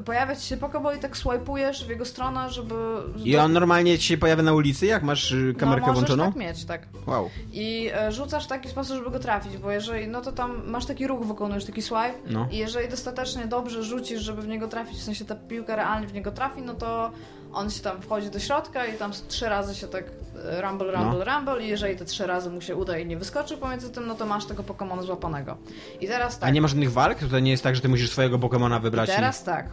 pojawia 0.05 0.35
ci 0.35 0.47
się 0.47 0.57
Pokeball 0.57 0.97
i 0.97 0.99
tak 0.99 1.17
swajpujesz 1.17 1.85
w 1.85 1.89
jego 1.89 2.05
stronę, 2.05 2.49
żeby... 2.49 2.75
I 3.23 3.37
on 3.37 3.53
normalnie 3.53 3.97
ci 3.97 4.07
się 4.07 4.17
pojawia 4.17 4.43
na 4.43 4.53
ulicy, 4.53 4.85
jak 4.85 5.03
masz 5.03 5.31
y, 5.31 5.55
kamerkę 5.57 5.87
no, 5.87 5.93
włączoną? 5.93 6.25
tak 6.25 6.35
mieć, 6.35 6.65
tak. 6.65 6.87
Wow. 7.07 7.29
I 7.53 7.89
e, 7.93 8.11
rzucasz 8.11 8.45
w 8.45 8.47
taki 8.47 8.69
sposób, 8.69 8.97
żeby 8.97 9.11
go 9.11 9.19
trafić, 9.19 9.57
bo 9.57 9.71
jeżeli, 9.71 10.07
no 10.07 10.21
to 10.21 10.31
tam 10.31 10.69
masz 10.69 10.85
taki 10.85 11.07
ruch, 11.07 11.25
wykonujesz 11.25 11.65
taki 11.65 11.81
swipe 11.81 12.13
no. 12.29 12.47
i 12.51 12.57
jeżeli 12.57 12.89
dostatecznie 12.89 13.45
dobrze 13.45 13.83
rzucisz, 13.83 14.21
żeby 14.21 14.41
w 14.41 14.47
niego 14.47 14.67
trafić, 14.67 14.97
w 14.97 15.03
sensie 15.03 15.25
ta 15.25 15.35
piłka 15.35 15.75
realnie 15.75 16.07
w 16.07 16.13
niego 16.13 16.31
trafi, 16.31 16.61
no 16.61 16.73
to 16.73 17.11
on 17.57 17.69
się 17.69 17.81
tam 17.81 18.01
wchodzi 18.01 18.29
do 18.29 18.39
środka 18.39 18.85
i 18.85 18.97
tam 18.97 19.11
trzy 19.27 19.49
razy 19.49 19.75
się 19.75 19.87
tak 19.87 20.03
e, 20.45 20.61
rumble, 20.61 20.91
rumble, 20.91 21.25
no. 21.25 21.35
rumble 21.35 21.65
i 21.65 21.67
jeżeli 21.67 21.95
te 21.95 22.05
trzy 22.05 22.27
razy 22.27 22.49
mu 22.49 22.61
się 22.61 22.75
uda 22.75 22.97
i 22.97 23.05
nie 23.05 23.17
wyskoczy 23.17 23.57
pomiędzy 23.57 23.89
tym, 23.89 24.07
no 24.07 24.15
to 24.15 24.25
masz 24.25 24.45
tego 24.45 24.63
Pokemona 24.63 25.01
złapanego. 25.01 25.57
I 26.01 26.07
teraz 26.07 26.39
tak. 26.39 26.49
A 26.49 26.51
nie 26.51 26.61
masz 26.61 26.71
żadnych 26.71 26.91
walk? 26.91 27.17
To 27.31 27.39
nie 27.39 27.51
jest 27.51 27.63
tak, 27.63 27.75
że 27.75 27.81
ty 27.81 27.89
musisz 27.89 28.11
swojego 28.11 28.39
Pokemona 28.39 28.79
wybrać? 28.79 29.09
I 29.09 29.11
teraz 29.11 29.41
i... 29.41 29.45
tak. 29.45 29.69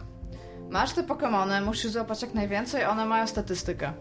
Masz 0.69 0.93
te 0.93 1.03
Pokémony, 1.03 1.65
musisz 1.65 1.91
złapać 1.91 2.21
jak 2.21 2.33
najwięcej, 2.33 2.85
one 2.85 3.05
mają 3.05 3.27
statystykę. 3.27 3.93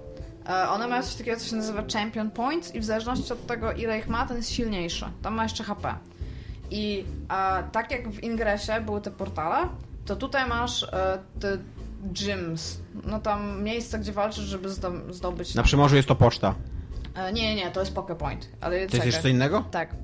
E, 0.49 0.69
one 0.69 0.89
mają 0.89 1.03
coś 1.03 1.15
takiego, 1.15 1.41
co 1.41 1.47
się 1.47 1.57
nazywa 1.57 1.83
Champion 1.93 2.31
Points 2.31 2.75
i 2.75 2.81
w 2.81 2.85
zależności 2.85 3.33
od 3.33 3.47
tego, 3.47 3.73
ile 3.73 3.99
ich 3.99 4.09
ma, 4.09 4.27
ten 4.27 4.37
jest 4.37 4.51
silniejszy. 4.51 5.07
Tam 5.23 5.35
ma 5.35 5.43
jeszcze 5.43 5.65
HP. 5.65 5.95
I 6.71 7.05
a, 7.29 7.63
tak 7.73 7.91
jak 7.91 8.11
w 8.11 8.23
Ingresie 8.23 8.81
były 8.81 9.01
te 9.01 9.11
portale, 9.11 9.69
to 10.07 10.17
tutaj 10.17 10.49
masz 10.49 10.83
e, 10.83 11.19
te 11.41 11.59
gyms. 12.05 12.81
No 13.05 13.19
tam 13.19 13.63
miejsca, 13.63 13.99
gdzie 13.99 14.13
walczysz, 14.13 14.45
żeby 14.45 14.69
zdobyć... 15.11 15.55
Na 15.55 15.63
Przymorzu 15.63 15.97
jest 15.97 16.09
to 16.09 16.15
poczta. 16.15 16.55
E, 17.15 17.33
nie, 17.33 17.55
nie, 17.55 17.71
to 17.71 17.81
jest 17.81 17.95
Pokepoint. 17.95 18.49
Ale 18.61 18.87
to 18.87 18.97
jest 18.97 19.07
jeszcze 19.07 19.23
co 19.23 19.29
innego? 19.29 19.65
Tak 19.71 19.95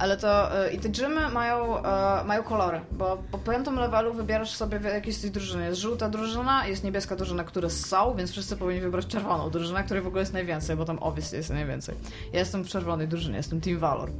ale 0.00 0.16
to 0.16 0.64
y, 0.66 0.70
i 0.70 0.78
te 0.78 0.88
gymy 0.88 1.28
mają, 1.28 1.78
y, 1.78 1.82
mają 2.24 2.42
kolory, 2.42 2.80
bo 2.92 3.22
po 3.30 3.38
piątym 3.38 3.76
levelu 3.76 4.14
wybierasz 4.14 4.50
sobie 4.50 4.80
jakieś 4.90 5.16
z 5.16 5.20
tych 5.20 5.30
drużyny. 5.30 5.64
Jest 5.64 5.80
żółta 5.80 6.08
drużyna, 6.08 6.66
jest 6.66 6.84
niebieska 6.84 7.16
drużyna, 7.16 7.44
które 7.44 7.70
są, 7.70 8.14
więc 8.14 8.30
wszyscy 8.30 8.56
powinni 8.56 8.80
wybrać 8.80 9.06
czerwoną 9.06 9.50
drużynę, 9.50 9.84
której 9.84 10.02
w 10.02 10.06
ogóle 10.06 10.22
jest 10.22 10.32
najwięcej, 10.32 10.76
bo 10.76 10.84
tam 10.84 10.98
obviously 10.98 11.38
jest 11.38 11.50
najwięcej. 11.50 11.94
Ja 12.32 12.38
jestem 12.38 12.64
w 12.64 12.68
czerwonej 12.68 13.08
drużynie, 13.08 13.36
jestem 13.36 13.60
Team 13.60 13.78
Valor. 13.78 14.10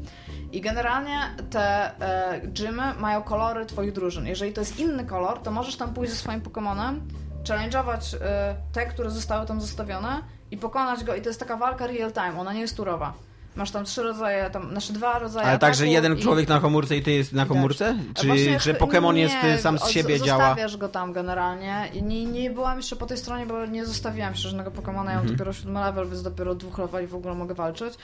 I 0.53 0.61
generalnie 0.61 1.21
te 1.51 2.01
e, 2.01 2.41
gymy 2.45 2.95
mają 2.99 3.23
kolory 3.23 3.67
twoich 3.67 3.93
drużyn. 3.93 4.27
Jeżeli 4.27 4.53
to 4.53 4.61
jest 4.61 4.79
inny 4.79 5.05
kolor, 5.05 5.39
to 5.39 5.51
możesz 5.51 5.77
tam 5.77 5.95
pójść 5.95 6.13
ze 6.13 6.19
swoim 6.19 6.41
Pokémonem, 6.41 7.01
challenge'ować 7.45 8.17
e, 8.21 8.55
te, 8.73 8.87
które 8.87 9.11
zostały 9.11 9.47
tam 9.47 9.61
zostawione 9.61 10.23
i 10.51 10.57
pokonać 10.57 11.05
go 11.05 11.15
i 11.15 11.23
to 11.23 11.29
jest 11.29 11.41
taka 11.41 11.57
walka 11.57 11.87
real 11.87 12.13
time, 12.13 12.41
ona 12.41 12.53
nie 12.53 12.61
jest 12.61 12.77
turowa. 12.77 13.13
Masz 13.57 13.71
tam 13.71 13.85
trzy 13.85 14.03
rodzaje, 14.03 14.51
tam, 14.51 14.71
znaczy 14.71 14.93
dwa 14.93 15.19
rodzaje 15.19 15.47
Ale 15.47 15.59
tak, 15.59 15.75
że 15.75 15.87
jeden 15.87 16.19
i... 16.19 16.23
człowiek 16.23 16.49
na 16.49 16.61
komórce 16.61 16.97
i 16.97 17.03
ty 17.03 17.11
jest 17.13 17.33
na 17.33 17.47
komórce? 17.47 17.97
Czy 18.15 18.27
Właśnie, 18.27 18.61
że 18.61 18.75
Pokémon 18.75 19.15
jest 19.15 19.35
y, 19.45 19.59
sam 19.59 19.79
z 19.79 19.89
siebie 19.89 20.19
z, 20.19 20.23
działa? 20.23 20.45
Zostawiasz 20.45 20.77
go 20.77 20.89
tam 20.89 21.13
generalnie. 21.13 21.89
I 21.93 22.03
nie, 22.03 22.27
nie 22.27 22.51
byłam 22.51 22.77
jeszcze 22.77 22.97
po 22.97 23.07
tej 23.07 23.19
stronie, 23.19 23.47
bo 23.47 23.67
nie 23.67 23.87
zostawiłam 23.87 24.33
jeszcze 24.33 24.49
żadnego 24.49 24.71
Pokémona. 24.71 24.97
Ja 24.97 25.03
mam 25.03 25.11
mhm. 25.11 25.27
dopiero 25.27 25.53
siódmy 25.53 25.81
level, 25.81 26.09
więc 26.09 26.23
dopiero 26.23 26.55
dwóch 26.55 26.79
leveli 26.79 27.07
w 27.07 27.15
ogóle 27.15 27.35
mogę 27.35 27.55
walczyć. 27.55 27.95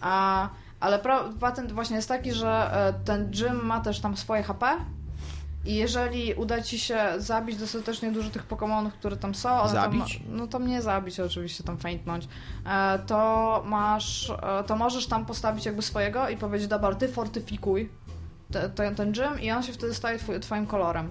A, 0.00 0.48
ale 0.80 0.98
patent 1.40 1.72
właśnie 1.72 1.96
jest 1.96 2.08
taki, 2.08 2.32
że 2.32 2.70
e, 2.72 3.04
ten 3.04 3.30
gym 3.30 3.66
ma 3.66 3.80
też 3.80 4.00
tam 4.00 4.16
swoje 4.16 4.42
HP 4.42 4.76
i 5.64 5.74
jeżeli 5.74 6.34
uda 6.34 6.62
ci 6.62 6.78
się 6.78 6.98
zabić 7.18 7.56
dostatecznie 7.56 8.12
dużo 8.12 8.30
tych 8.30 8.48
Pokémonów, 8.48 8.90
które 8.90 9.16
tam 9.16 9.34
są, 9.34 9.68
zabić? 9.68 10.18
Tam, 10.18 10.36
no 10.36 10.46
to 10.46 10.58
mnie 10.58 10.82
zabić 10.82 11.20
oczywiście, 11.20 11.64
tam 11.64 11.78
faintnąć, 11.78 12.28
e, 12.66 12.98
to 12.98 13.62
masz, 13.66 14.30
e, 14.30 14.64
to 14.64 14.76
możesz 14.76 15.06
tam 15.06 15.26
postawić 15.26 15.66
jakby 15.66 15.82
swojego 15.82 16.28
i 16.28 16.36
powiedzieć, 16.36 16.68
dobra, 16.68 16.94
ty 16.94 17.08
fortyfikuj 17.08 17.90
te, 18.50 18.70
te, 18.70 18.94
ten 18.94 19.12
gym 19.12 19.40
i 19.40 19.50
on 19.50 19.62
się 19.62 19.72
wtedy 19.72 19.94
staje 19.94 20.18
twój, 20.18 20.40
twoim 20.40 20.66
kolorem. 20.66 21.10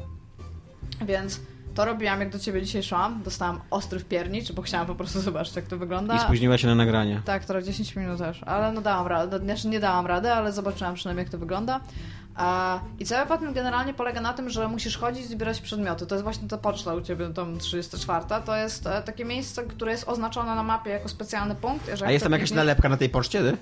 Więc 1.06 1.40
to 1.76 1.86
robiłam, 1.86 2.20
jak 2.20 2.30
do 2.30 2.40
ciebie 2.40 2.62
dzisiaj 2.62 2.84
szłam. 2.84 3.24
Dostałam 3.24 3.62
ostry 3.70 4.00
wpiernicz, 4.00 4.52
bo 4.52 4.62
chciałam 4.62 4.88
po 4.88 4.96
prostu 4.96 5.22
zobaczyć, 5.30 5.56
jak 5.56 5.66
to 5.66 5.78
wygląda. 5.78 6.16
I 6.16 6.20
spóźniła 6.20 6.58
się 6.58 6.68
na 6.68 6.76
nagranie. 6.76 7.22
Tak, 7.26 7.46
to 7.46 7.62
10 7.62 7.96
minut 7.96 8.20
też. 8.20 8.44
Ale 8.44 8.72
no 8.72 8.82
dałam 8.82 9.08
radę. 9.08 9.40
Znaczy 9.40 9.68
nie 9.68 9.80
dałam 9.80 10.08
rady, 10.08 10.32
ale 10.32 10.52
zobaczyłam 10.52 10.96
przynajmniej, 10.96 11.24
jak 11.24 11.32
to 11.32 11.38
wygląda. 11.38 11.80
I 13.00 13.06
cały 13.06 13.28
patent 13.28 13.56
generalnie 13.56 13.94
polega 13.94 14.22
na 14.22 14.34
tym, 14.34 14.50
że 14.50 14.68
musisz 14.68 14.98
chodzić 14.98 15.26
i 15.26 15.28
zbierać 15.28 15.62
przedmioty. 15.62 16.06
To 16.06 16.16
jest 16.16 16.24
właśnie 16.24 16.48
ta 16.48 16.58
poczta 16.58 16.94
u 16.94 17.02
ciebie, 17.02 17.30
tam 17.30 17.58
34. 17.58 18.26
To 18.46 18.56
jest 18.56 18.88
e, 18.88 19.02
takie 19.02 19.26
miejsce, 19.26 19.64
które 19.64 19.92
jest 19.92 20.08
oznaczone 20.08 20.56
na 20.56 20.64
mapie 20.64 20.90
jako 20.90 21.10
specjalny 21.10 21.56
punkt. 21.56 21.90
A 22.06 22.12
jest 22.12 22.24
tam 22.24 22.34
jakaś 22.34 22.52
nalepka 22.52 22.90
na 22.90 22.98
tej 22.98 23.10
poczcie, 23.10 23.42
ty? 23.42 23.58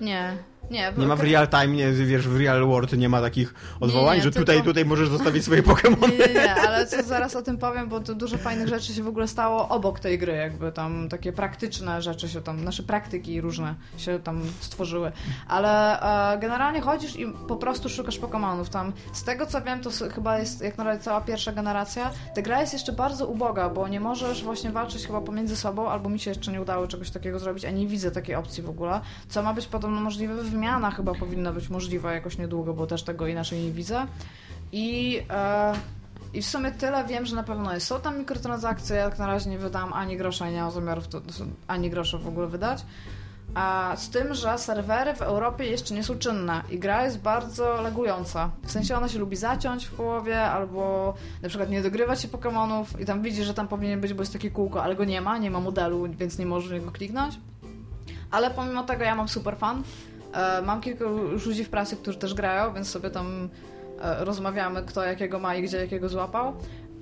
Nie. 0.00 0.36
Nie, 0.70 0.92
nie 0.98 1.06
ma 1.06 1.16
w 1.16 1.20
real 1.20 1.48
time, 1.48 1.66
nie, 1.66 1.92
wiesz, 1.92 2.28
w 2.28 2.40
real 2.40 2.66
world 2.66 2.92
nie 2.92 3.08
ma 3.08 3.20
takich 3.20 3.54
odwołań, 3.80 4.14
nie, 4.14 4.18
nie, 4.18 4.22
że 4.22 4.30
tylko... 4.30 4.46
tutaj, 4.46 4.62
tutaj 4.62 4.84
możesz 4.84 5.08
zostawić 5.08 5.44
swoje 5.44 5.62
Pokémony. 5.62 6.18
Nie, 6.18 6.34
nie, 6.34 6.54
ale 6.54 6.86
co 6.86 7.02
zaraz 7.02 7.36
o 7.36 7.42
tym 7.42 7.58
powiem, 7.58 7.88
bo 7.88 8.00
to 8.00 8.14
dużo 8.14 8.38
fajnych 8.38 8.68
rzeczy 8.68 8.94
się 8.94 9.02
w 9.02 9.08
ogóle 9.08 9.28
stało 9.28 9.68
obok 9.68 10.00
tej 10.00 10.18
gry, 10.18 10.32
jakby 10.32 10.72
tam 10.72 11.08
takie 11.08 11.32
praktyczne 11.32 12.02
rzeczy 12.02 12.28
się 12.28 12.40
tam, 12.40 12.64
nasze 12.64 12.82
praktyki 12.82 13.40
różne 13.40 13.74
się 13.96 14.18
tam 14.18 14.42
stworzyły. 14.60 15.12
Ale 15.48 16.00
e, 16.34 16.38
generalnie 16.38 16.80
chodzisz 16.80 17.16
i 17.16 17.26
po 17.48 17.56
prostu 17.56 17.88
szukasz 17.88 18.20
Pokémonów. 18.20 18.68
Tam 18.68 18.92
z 19.12 19.24
tego 19.24 19.46
co 19.46 19.62
wiem, 19.62 19.80
to 19.80 19.90
chyba 20.14 20.38
jest 20.38 20.60
jak 20.62 20.78
na 20.78 20.84
razie 20.84 21.00
cała 21.00 21.20
pierwsza 21.20 21.52
generacja. 21.52 22.10
Ta 22.34 22.42
gra 22.42 22.60
jest 22.60 22.72
jeszcze 22.72 22.92
bardzo 22.92 23.26
uboga, 23.26 23.68
bo 23.68 23.88
nie 23.88 24.00
możesz 24.00 24.44
właśnie 24.44 24.70
walczyć 24.70 25.06
chyba 25.06 25.20
pomiędzy 25.20 25.56
sobą, 25.56 25.88
albo 25.88 26.08
mi 26.08 26.20
się 26.20 26.30
jeszcze 26.30 26.52
nie 26.52 26.60
udało 26.60 26.86
czegoś 26.86 27.10
takiego 27.10 27.38
zrobić, 27.38 27.64
a 27.64 27.70
nie 27.70 27.86
widzę 27.86 28.10
takiej 28.10 28.34
opcji 28.34 28.62
w 28.62 28.70
ogóle, 28.70 29.00
co 29.28 29.42
ma 29.42 29.54
być 29.54 29.66
podobno 29.66 30.00
możliwe 30.00 30.42
w 30.42 30.54
wymiana 30.58 30.90
chyba 30.90 31.14
powinna 31.14 31.52
być 31.52 31.68
możliwa 31.68 32.12
jakoś 32.12 32.38
niedługo, 32.38 32.74
bo 32.74 32.86
też 32.86 33.02
tego 33.02 33.26
inaczej 33.26 33.60
nie 33.64 33.70
widzę. 33.70 34.06
I, 34.72 35.20
e, 35.30 35.72
i 36.34 36.42
w 36.42 36.46
sumie 36.46 36.72
tyle 36.72 37.04
wiem, 37.04 37.26
że 37.26 37.36
na 37.36 37.42
pewno 37.42 37.74
jest. 37.74 37.86
Są 37.86 38.00
tam 38.00 38.18
mikrotransakcje, 38.18 38.96
jak 38.96 39.18
na 39.18 39.26
razie 39.26 39.50
nie 39.50 39.58
wydam 39.58 39.92
ani 39.92 40.16
grosza, 40.16 40.50
nie 40.50 40.60
mam 40.60 40.70
zamiarów 40.70 41.08
to, 41.08 41.20
ani 41.68 41.90
grosza 41.90 42.18
w 42.18 42.28
ogóle 42.28 42.46
wydać. 42.46 42.84
A 43.54 43.94
z 43.96 44.10
tym, 44.10 44.34
że 44.34 44.58
serwery 44.58 45.14
w 45.14 45.22
Europie 45.22 45.64
jeszcze 45.64 45.94
nie 45.94 46.04
są 46.04 46.18
czynne 46.18 46.62
i 46.70 46.78
gra 46.78 47.04
jest 47.04 47.20
bardzo 47.20 47.82
legująca. 47.82 48.50
W 48.62 48.72
sensie 48.72 48.96
ona 48.96 49.08
się 49.08 49.18
lubi 49.18 49.36
zaciąć 49.36 49.84
w 49.84 49.94
połowie, 49.94 50.42
albo 50.42 51.14
na 51.42 51.48
przykład 51.48 51.70
nie 51.70 51.82
dogrywać 51.82 52.22
się 52.22 52.28
Pokémonów 52.28 53.00
i 53.00 53.04
tam 53.04 53.22
widzi, 53.22 53.44
że 53.44 53.54
tam 53.54 53.68
powinien 53.68 54.00
być, 54.00 54.14
bo 54.14 54.22
jest 54.22 54.32
takie 54.32 54.50
kółko, 54.50 54.82
ale 54.82 54.96
go 54.96 55.04
nie 55.04 55.20
ma, 55.20 55.38
nie 55.38 55.50
ma 55.50 55.60
modelu, 55.60 56.08
więc 56.18 56.38
nie 56.38 56.46
możesz 56.46 56.70
w 56.70 56.72
niego 56.72 56.90
kliknąć. 56.90 57.40
Ale 58.30 58.50
pomimo 58.50 58.82
tego 58.82 59.04
ja 59.04 59.14
mam 59.14 59.28
super 59.28 59.56
fan 59.56 59.82
mam 60.62 60.80
kilku 60.80 61.04
ludzi 61.46 61.64
w 61.64 61.70
pracy, 61.70 61.96
którzy 61.96 62.18
też 62.18 62.34
grają, 62.34 62.74
więc 62.74 62.90
sobie 62.90 63.10
tam 63.10 63.48
e, 64.02 64.24
rozmawiamy, 64.24 64.82
kto 64.82 65.04
jakiego 65.04 65.38
ma 65.38 65.54
i 65.54 65.62
gdzie 65.62 65.76
jakiego 65.78 66.08
złapał. 66.08 66.52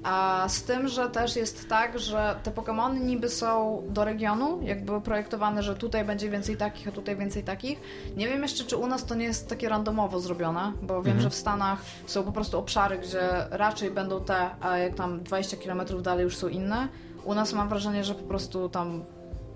A 0.03 0.45
z 0.49 0.63
tym, 0.63 0.89
że 0.89 1.11
też 1.11 1.37
jest 1.37 1.69
tak, 1.69 1.99
że 1.99 2.37
te 2.43 2.51
Pokémony 2.51 3.01
niby 3.01 3.29
są 3.29 3.83
do 3.89 4.05
regionu, 4.05 4.59
jakby 4.63 5.01
projektowane, 5.01 5.63
że 5.63 5.75
tutaj 5.75 6.05
będzie 6.05 6.31
więcej 6.31 6.57
takich, 6.57 6.89
a 6.89 6.93
tutaj 6.93 7.17
więcej 7.17 7.43
takich. 7.45 7.81
Nie 8.17 8.29
wiem 8.29 8.43
jeszcze, 8.43 8.65
czy 8.65 8.77
u 8.77 8.87
nas 8.87 9.05
to 9.05 9.15
nie 9.15 9.25
jest 9.25 9.49
takie 9.49 9.69
randomowo 9.69 10.21
zrobione, 10.21 10.73
bo 10.83 10.95
wiem, 10.95 11.13
Mhm. 11.17 11.21
że 11.21 11.31
w 11.31 11.35
Stanach 11.35 11.79
są 12.07 12.23
po 12.25 12.33
prostu 12.33 12.59
obszary, 12.59 12.99
gdzie 12.99 13.21
raczej 13.51 13.91
będą 13.91 14.25
te, 14.25 14.51
a 14.61 14.79
jak 14.79 14.95
tam 14.95 15.23
20 15.23 15.57
km 15.57 16.03
dalej 16.03 16.25
już 16.25 16.37
są 16.37 16.49
inne. 16.49 16.89
U 17.25 17.35
nas 17.35 17.53
mam 17.53 17.69
wrażenie, 17.69 18.05
że 18.05 18.15
po 18.15 18.25
prostu 18.25 18.69
tam 18.69 19.05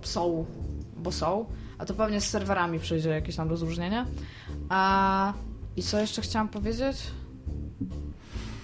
są, 0.03 0.45
bo 0.97 1.13
są. 1.13 1.47
A 1.81 1.85
to 1.85 1.95
pewnie 1.95 2.21
z 2.21 2.31
serwerami 2.31 2.79
przyjdzie 2.79 3.11
jakieś 3.11 3.37
tam 3.37 3.49
rozróżnienie. 3.49 4.07
A 4.69 5.33
i 5.77 5.83
co 5.83 6.01
jeszcze 6.01 6.23
chciałam 6.23 6.49
powiedzieć? 6.49 7.07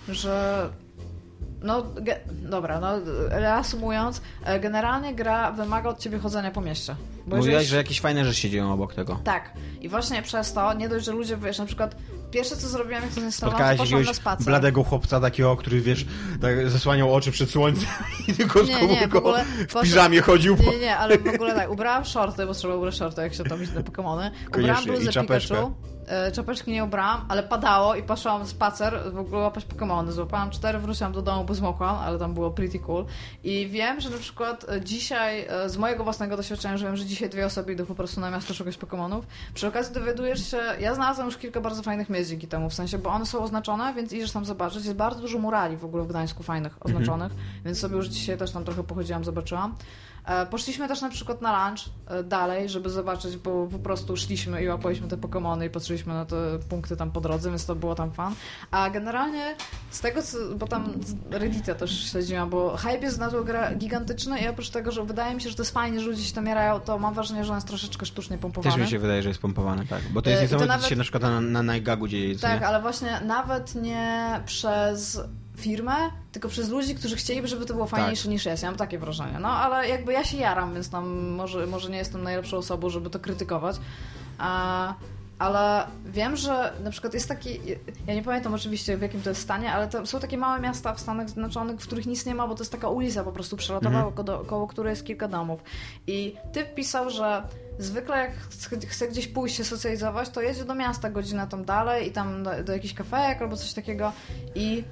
Że 0.08 0.68
no, 1.62 1.84
dobra, 2.28 2.80
no 2.80 2.88
reasumując, 3.28 4.22
e, 4.44 4.60
generalnie 4.60 5.14
gra 5.14 5.52
wymaga 5.52 5.90
od 5.90 5.98
ciebie 5.98 6.18
chodzenia 6.18 6.50
po 6.50 6.60
mieście. 6.60 6.96
Bo 7.26 7.36
Mówiłaś, 7.36 7.52
jeżeli- 7.54 7.70
że 7.70 7.76
jakieś 7.76 8.00
fajne 8.00 8.24
rzeczy 8.24 8.40
się 8.40 8.50
dzieją 8.50 8.72
obok 8.72 8.94
tego. 8.94 9.20
Tak. 9.24 9.52
I 9.80 9.88
właśnie 9.88 10.22
przez 10.22 10.52
to, 10.52 10.74
nie 10.74 10.88
dość, 10.88 11.06
że 11.06 11.12
ludzie, 11.12 11.36
wiesz, 11.36 11.58
na 11.58 11.66
przykład 11.66 11.96
pierwsze 12.30 12.56
co 12.56 12.68
zrobiłam, 12.68 13.02
jak 13.02 13.12
to 13.12 13.20
zainstalowałam, 13.20 13.76
to 13.76 13.82
poszłam 13.82 14.02
na 14.02 14.14
spacer. 14.14 14.46
bladego 14.46 14.84
chłopca 14.84 15.20
takiego, 15.20 15.56
który 15.56 15.80
wiesz, 15.80 16.06
tak 16.40 16.70
zasłaniał 16.70 17.14
oczy 17.14 17.32
przed 17.32 17.50
słońcem 17.50 17.86
i 18.28 18.32
tylko 18.32 18.64
z 18.64 18.68
Nie, 18.68 18.86
nie, 18.86 19.08
w 19.08 19.16
ogóle 19.16 19.44
w 19.68 19.82
piżamie 19.82 20.20
chodził 20.20 20.56
po... 20.56 20.62
Nie, 20.62 20.78
nie, 20.78 20.96
ale 20.96 21.18
w 21.18 21.28
ogóle 21.28 21.54
tak, 21.54 21.70
ubrałam 21.70 22.04
shorty, 22.04 22.46
bo 22.46 22.54
trzeba 22.54 22.74
ubrać 22.74 22.94
shorty, 22.94 23.20
jak 23.22 23.34
się 23.34 23.44
tam 23.44 23.62
iść 23.62 23.72
na 23.72 23.82
Pokemony. 23.82 24.30
Ubrałam 24.58 24.84
bluzę. 24.84 25.12
Pikachu. 25.22 25.74
E, 26.06 26.32
Czapeczki 26.32 26.72
nie 26.72 26.84
ubrałam, 26.84 27.24
ale 27.28 27.42
padało 27.42 27.94
i 27.94 28.02
poszłam 28.02 28.46
spacer 28.46 29.00
w 29.12 29.18
ogóle 29.18 29.42
łapać 29.42 29.64
Pokemony. 29.64 30.12
Złapałam 30.12 30.50
cztery, 30.50 30.78
wróciłam 30.78 31.12
do 31.12 31.22
domu, 31.22 31.44
bo 31.44 31.54
zmokłam, 31.54 31.96
ale 31.96 32.18
tam 32.18 32.34
było 32.34 32.50
pretty 32.50 32.78
cool. 32.78 33.04
I 33.44 33.68
wiem, 33.68 34.00
że 34.00 34.10
na 34.10 34.18
przykład 34.18 34.66
e, 34.68 34.80
dzisiaj, 34.80 35.46
e, 35.48 35.68
z 35.68 35.76
mojego 35.76 36.04
własnego 36.04 36.36
doświadczenia, 36.36 36.76
że 36.76 36.86
wiem, 36.86 36.96
że 36.96 37.04
dzisiaj 37.04 37.30
dwie 37.30 37.46
osoby 37.46 37.72
idą 37.72 37.86
po 37.86 37.94
prostu 37.94 38.20
na 38.20 38.30
miasto 38.30 38.54
szukać 38.54 38.76
Pokemonów. 38.76 39.26
Przy 39.54 39.68
okazji 39.68 39.94
dowiadujesz 39.94 40.50
się, 40.50 40.58
ja 40.80 40.94
znalazłam 40.94 41.26
już 41.26 41.36
kilka 41.36 41.60
bardzo 41.60 41.82
fajnych 41.82 42.10
miejsc 42.10 42.30
dzięki 42.30 42.48
temu, 42.48 42.70
w 42.70 42.74
sensie, 42.74 42.98
bo 42.98 43.10
one 43.10 43.26
są 43.26 43.42
oznaczone, 43.42 43.94
więc 43.94 44.12
idziesz 44.12 44.32
tam 44.32 44.44
zobaczyć. 44.44 44.84
Jest 44.84 44.96
bardzo 44.96 45.20
dużo 45.20 45.38
murali 45.38 45.76
w 45.76 45.84
ogóle 45.84 46.04
w 46.04 46.06
Gdańsku 46.06 46.42
fajnych, 46.42 46.76
oznaczonych, 46.80 47.32
więc 47.64 47.78
sobie 47.78 47.96
już 47.96 48.06
dzisiaj 48.06 48.38
też 48.38 48.50
tam 48.50 48.64
trochę 48.64 48.82
pochodziłam, 48.82 49.24
zobaczyłam. 49.24 49.74
E, 50.26 50.46
Poszliśmy 50.46 50.88
też 50.88 51.00
na 51.00 51.10
przykład 51.10 51.42
na 51.42 51.66
lunch 51.68 51.80
e, 52.06 52.22
dalej, 52.24 52.68
żeby 52.68 52.90
zobaczyć, 52.90 53.36
bo 53.36 53.66
po 53.66 53.78
prostu 53.78 54.16
szliśmy 54.16 54.62
i 54.62 54.68
łapaliśmy 54.68 55.08
te 55.08 55.16
Pokemony 55.16 55.66
i 55.66 55.70
patrzyliśmy 55.70 56.14
na 56.14 56.24
te 56.24 56.36
punkty 56.68 56.96
tam 56.96 57.10
po 57.10 57.20
drodze, 57.20 57.48
więc 57.50 57.66
to 57.66 57.74
było 57.74 57.94
tam 57.94 58.12
fan. 58.12 58.34
A 58.70 58.90
generalnie 58.90 59.56
z 59.90 60.00
tego, 60.00 60.22
co, 60.22 60.38
bo 60.56 60.66
tam 60.66 60.92
Reddita 61.30 61.74
też 61.74 62.10
śledziłam, 62.10 62.50
bo 62.50 62.76
hype 62.76 62.98
jest 62.98 63.18
na 63.18 63.30
grę 63.30 63.74
gigantyczny 63.78 64.40
i 64.40 64.48
oprócz 64.48 64.70
tego, 64.70 64.90
że 64.92 65.04
wydaje 65.04 65.34
mi 65.34 65.40
się, 65.40 65.48
że 65.50 65.54
to 65.56 65.62
jest 65.62 65.72
fajnie, 65.74 66.00
że 66.00 66.06
ludzie 66.06 66.24
się 66.24 66.34
tam 66.34 66.46
jarają, 66.46 66.80
to 66.80 66.98
mam 66.98 67.14
wrażenie, 67.14 67.44
że 67.44 67.50
on 67.52 67.56
jest 67.56 67.68
troszeczkę 67.68 68.06
sztucznie 68.06 68.38
pompowany. 68.38 68.74
Też 68.74 68.82
mi 68.84 68.90
się 68.90 68.98
wydaje, 68.98 69.22
że 69.22 69.28
jest 69.28 69.40
pompowane, 69.40 69.86
tak. 69.86 70.00
Bo 70.12 70.22
to 70.22 70.30
E, 70.30 70.32
jest 70.32 70.40
to 70.40 70.44
niesamowite, 70.44 70.72
nawet- 70.74 70.86
się 70.88 70.96
na 70.96 71.02
przykład 71.02 71.22
na, 71.22 71.40
na 71.40 71.62
Najgagu 71.62 72.08
dzieje, 72.08 72.38
Tak, 72.38 72.60
nie? 72.60 72.66
ale 72.66 72.80
właśnie 72.82 73.20
nawet 73.24 73.74
nie 73.74 74.40
przez 74.46 75.20
firmę, 75.56 75.94
tylko 76.32 76.48
przez 76.48 76.68
ludzi, 76.68 76.94
którzy 76.94 77.16
chcieliby, 77.16 77.48
żeby 77.48 77.66
to 77.66 77.74
było 77.74 77.86
fajniejsze 77.86 78.22
Tak. 78.22 78.30
niż 78.32 78.46
jest. 78.46 78.62
Ja 78.62 78.68
mam 78.70 78.78
takie 78.78 78.98
wrażenie. 78.98 79.38
No, 79.40 79.48
ale 79.48 79.88
jakby 79.88 80.12
ja 80.12 80.24
się 80.24 80.36
jaram, 80.36 80.74
więc 80.74 80.90
tam 80.90 81.28
może, 81.30 81.66
może 81.66 81.90
nie 81.90 81.98
jestem 81.98 82.22
najlepszą 82.22 82.56
osobą, 82.56 82.88
żeby 82.90 83.10
to 83.10 83.18
krytykować. 83.18 83.76
A, 84.38 84.94
ale 85.38 85.86
wiem, 86.06 86.36
że 86.36 86.72
na 86.84 86.90
przykład 86.90 87.14
jest 87.14 87.28
taki, 87.28 87.60
ja 88.06 88.14
nie 88.14 88.22
pamiętam 88.22 88.54
oczywiście 88.54 88.96
w 88.96 89.02
jakim 89.02 89.22
to 89.22 89.28
jest 89.30 89.42
stanie, 89.42 89.72
ale 89.72 89.88
to 89.88 90.06
są 90.06 90.20
takie 90.20 90.38
małe 90.38 90.60
miasta 90.60 90.94
w 90.94 91.00
Stanach 91.00 91.28
Zjednoczonych, 91.28 91.80
w 91.80 91.86
których 91.86 92.06
nic 92.06 92.26
nie 92.26 92.34
ma, 92.34 92.46
bo 92.48 92.54
to 92.54 92.62
jest 92.62 92.72
taka 92.72 92.88
ulica 92.88 93.24
po 93.24 93.32
prostu 93.32 93.56
przelatowa, 93.56 93.96
Mhm. 94.04 94.14
koło, 94.26 94.44
koło 94.44 94.66
której 94.66 94.90
jest 94.90 95.04
kilka 95.06 95.28
domów. 95.28 95.60
I 96.06 96.36
typ 96.52 96.74
pisał, 96.74 97.10
że 97.10 97.42
zwykle 97.78 98.16
jak 98.18 98.32
ch- 98.34 98.88
chce 98.88 99.08
gdzieś 99.08 99.28
pójść 99.28 99.56
się 99.56 99.64
socjalizować, 99.64 100.28
to 100.28 100.40
jedzie 100.40 100.64
do 100.64 100.74
miasta 100.74 101.10
godzinę 101.10 101.46
tam 101.50 101.64
dalej 101.64 102.08
i 102.08 102.12
tam 102.12 102.42
do, 102.42 102.50
do 102.64 102.72
jakichś 102.72 102.94
kafejek 102.94 103.42
albo 103.42 103.56
coś 103.56 103.72
takiego 103.72 104.12
i 104.54 104.84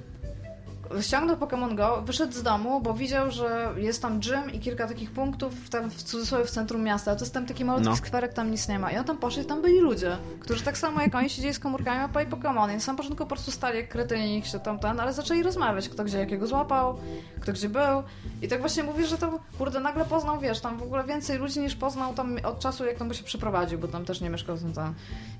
ściągnął 1.01 1.35
Pokémon 1.35 1.75
Go, 1.75 2.01
wyszedł 2.01 2.33
z 2.33 2.43
domu, 2.43 2.81
bo 2.81 2.93
widział, 2.93 3.31
że 3.31 3.73
jest 3.77 4.01
tam 4.01 4.19
gym 4.19 4.51
i 4.53 4.59
kilka 4.59 4.87
takich 4.87 5.11
punktów 5.11 5.69
tam 5.69 5.89
w 5.91 6.03
cudzysłowie 6.03 6.45
w 6.45 6.49
centrum 6.51 6.83
miasta, 6.83 7.11
a 7.11 7.15
to 7.15 7.21
jest 7.21 7.33
tam 7.33 7.45
taki 7.45 7.65
malutki 7.65 7.89
No. 7.89 7.95
skwerek, 7.95 8.33
tam 8.33 8.51
nic 8.51 8.67
nie 8.67 8.79
ma. 8.79 8.91
I 8.91 8.97
on 8.97 9.03
tam 9.05 9.17
poszedł 9.17 9.45
i 9.45 9.49
tam 9.49 9.61
byli 9.61 9.79
ludzie, 9.79 10.17
którzy 10.39 10.63
tak 10.63 10.77
samo 10.77 11.01
jak 11.01 11.15
oni 11.15 11.29
siedzieli 11.29 11.53
z 11.53 11.59
komórkami, 11.59 11.99
łapali 12.01 12.27
Pokémony. 12.27 12.73
I 12.83 12.87
na 12.87 12.93
początku 12.93 13.17
po 13.17 13.25
prostu 13.25 13.51
stali 13.51 13.77
jak 13.77 13.89
kretyni, 13.89 14.43
się 14.45 14.59
tam 14.59 14.79
ten, 14.79 14.99
ale 14.99 15.13
zaczęli 15.13 15.43
rozmawiać, 15.43 15.89
kto 15.89 16.03
gdzie 16.03 16.17
jakiego 16.19 16.47
złapał, 16.47 16.97
kto 17.41 17.53
gdzie 17.53 17.69
był. 17.69 18.03
I 18.41 18.47
tak 18.47 18.59
właśnie 18.59 18.83
mówisz, 18.83 19.09
że 19.09 19.17
to, 19.17 19.39
kurde, 19.57 19.79
nagle 19.79 20.05
poznał, 20.05 20.39
wiesz, 20.39 20.59
tam 20.59 20.77
w 20.77 20.83
ogóle 20.83 21.03
więcej 21.03 21.37
ludzi 21.37 21.59
niż 21.59 21.75
poznał 21.75 22.13
tam 22.13 22.37
od 22.43 22.59
czasu, 22.59 22.85
jak 22.85 22.97
tam 22.97 23.07
by 23.07 23.15
się 23.15 23.23
przeprowadził, 23.23 23.79
bo 23.79 23.87
tam 23.87 24.05
też 24.05 24.21
nie 24.21 24.29
mieszkał 24.29 24.57
ten, 24.57 24.73
ten. 24.73 24.93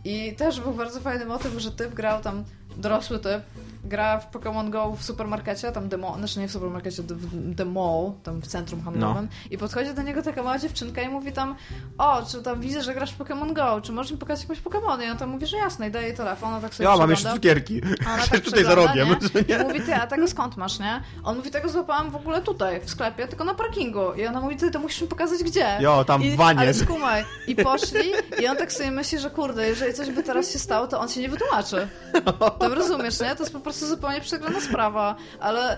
I 0.06 0.36
też 0.36 0.62
był 0.62 0.74
bardzo 0.74 1.00
fajny 1.00 1.26
motyw, 1.26 1.54
że 1.58 1.72
typ 1.72 1.94
grał 1.94 2.22
tam, 2.22 2.44
dorosły 2.78 3.20
typ, 3.20 3.42
gra 3.84 4.20
w 4.20 4.32
Pokémon 4.32 4.70
Go 4.70 4.92
w 4.92 5.04
supermarkecie, 5.04 5.72
tam 5.72 5.90
demo, 5.90 6.16
znaczy 6.18 6.40
nie 6.40 6.48
w 6.48 6.52
supermarkecie, 6.52 7.04
w 7.04 7.56
The 7.56 7.66
Mall, 7.66 8.12
tam 8.24 8.42
w 8.42 8.48
centrum 8.48 8.82
handlowym 8.82 9.28
i 9.52 9.58
podchodzi 9.58 9.94
do 9.94 10.02
niego 10.02 10.22
taka 10.22 10.44
mała 10.44 10.60
dziewczynka 10.60 11.02
i 11.02 11.10
mówi 11.10 11.32
tam 11.32 11.56
o, 11.98 12.22
czy 12.32 12.44
tam 12.44 12.62
widzę, 12.62 12.84
że 12.84 12.94
grasz 12.94 13.12
w 13.12 13.18
Pokémon 13.20 13.54
Go, 13.54 13.82
czy 13.82 13.92
możesz 13.92 14.12
mi 14.12 14.18
pokazać 14.18 14.50
jakieś 14.50 14.64
Pokémony? 14.64 15.04
I 15.08 15.10
on 15.12 15.18
tam 15.18 15.30
mówi, 15.30 15.46
że 15.48 15.58
jasne 15.58 15.88
i 15.88 15.92
daje 15.92 16.14
telefon, 16.14 16.54
a 16.54 16.62
tak 16.62 16.76
sobie 16.76 16.90
Ja 16.90 16.98
mam 16.98 17.10
jeszcze 17.10 17.34
cukierki. 17.34 17.82
Ona 18.06 18.24
tak 18.32 18.40
tutaj 18.40 18.64
za 18.64 18.76
rogiem. 18.76 19.08
nie? 19.50 19.56
I 19.56 19.64
mówi, 19.64 19.82
ty, 19.82 19.96
a 19.96 20.08
tego 20.08 20.28
skąd 20.28 20.58
masz, 20.58 20.80
nie? 20.80 21.02
On 21.24 21.38
mówi, 21.38 21.52
tego 21.52 21.70
złapałam 21.70 22.12
w 22.12 22.16
ogóle 22.16 22.42
tutaj, 22.42 22.82
w 22.82 22.90
sklepie, 22.90 23.28
tylko 23.28 23.44
na 23.44 23.54
parkingu. 23.54 24.14
I 24.14 24.28
ona 24.28 24.42
mówi, 24.42 24.56
ty, 24.56 24.72
to 24.72 24.80
musisz 24.80 25.02
mi 25.02 25.08
pokazać 25.08 25.44
gdzie. 25.44 25.78
Jo, 25.80 26.06
tam 26.06 26.22
w 26.22 26.36
wanie. 26.36 26.60
Ale 26.60 26.74
skumaj. 26.74 27.26
I 27.48 27.56
poszli 27.56 28.12
i 28.42 28.48
on 28.48 28.58
tak 28.58 28.74
sobie 28.74 28.92
myśli, 28.92 29.20
że 29.20 29.30
kurde, 29.30 29.68
jeżeli 29.68 29.94
coś 29.94 30.12
by 30.12 30.24
teraz 30.24 30.54
się 30.54 30.60
stało, 30.60 30.88
to 30.88 31.00
on 31.00 31.10
się 31.10 31.22
nie 31.22 31.30
wytłumaczy. 31.30 31.88
To 32.60 32.65
rozumiesz, 32.74 33.20
nie? 33.20 33.36
To 33.36 33.44
jest 33.44 33.54
po 33.54 33.60
prostu 33.60 33.88
zupełnie 33.88 34.22
przegrana 34.22 34.62
sprawa, 34.62 35.16
ale 35.40 35.78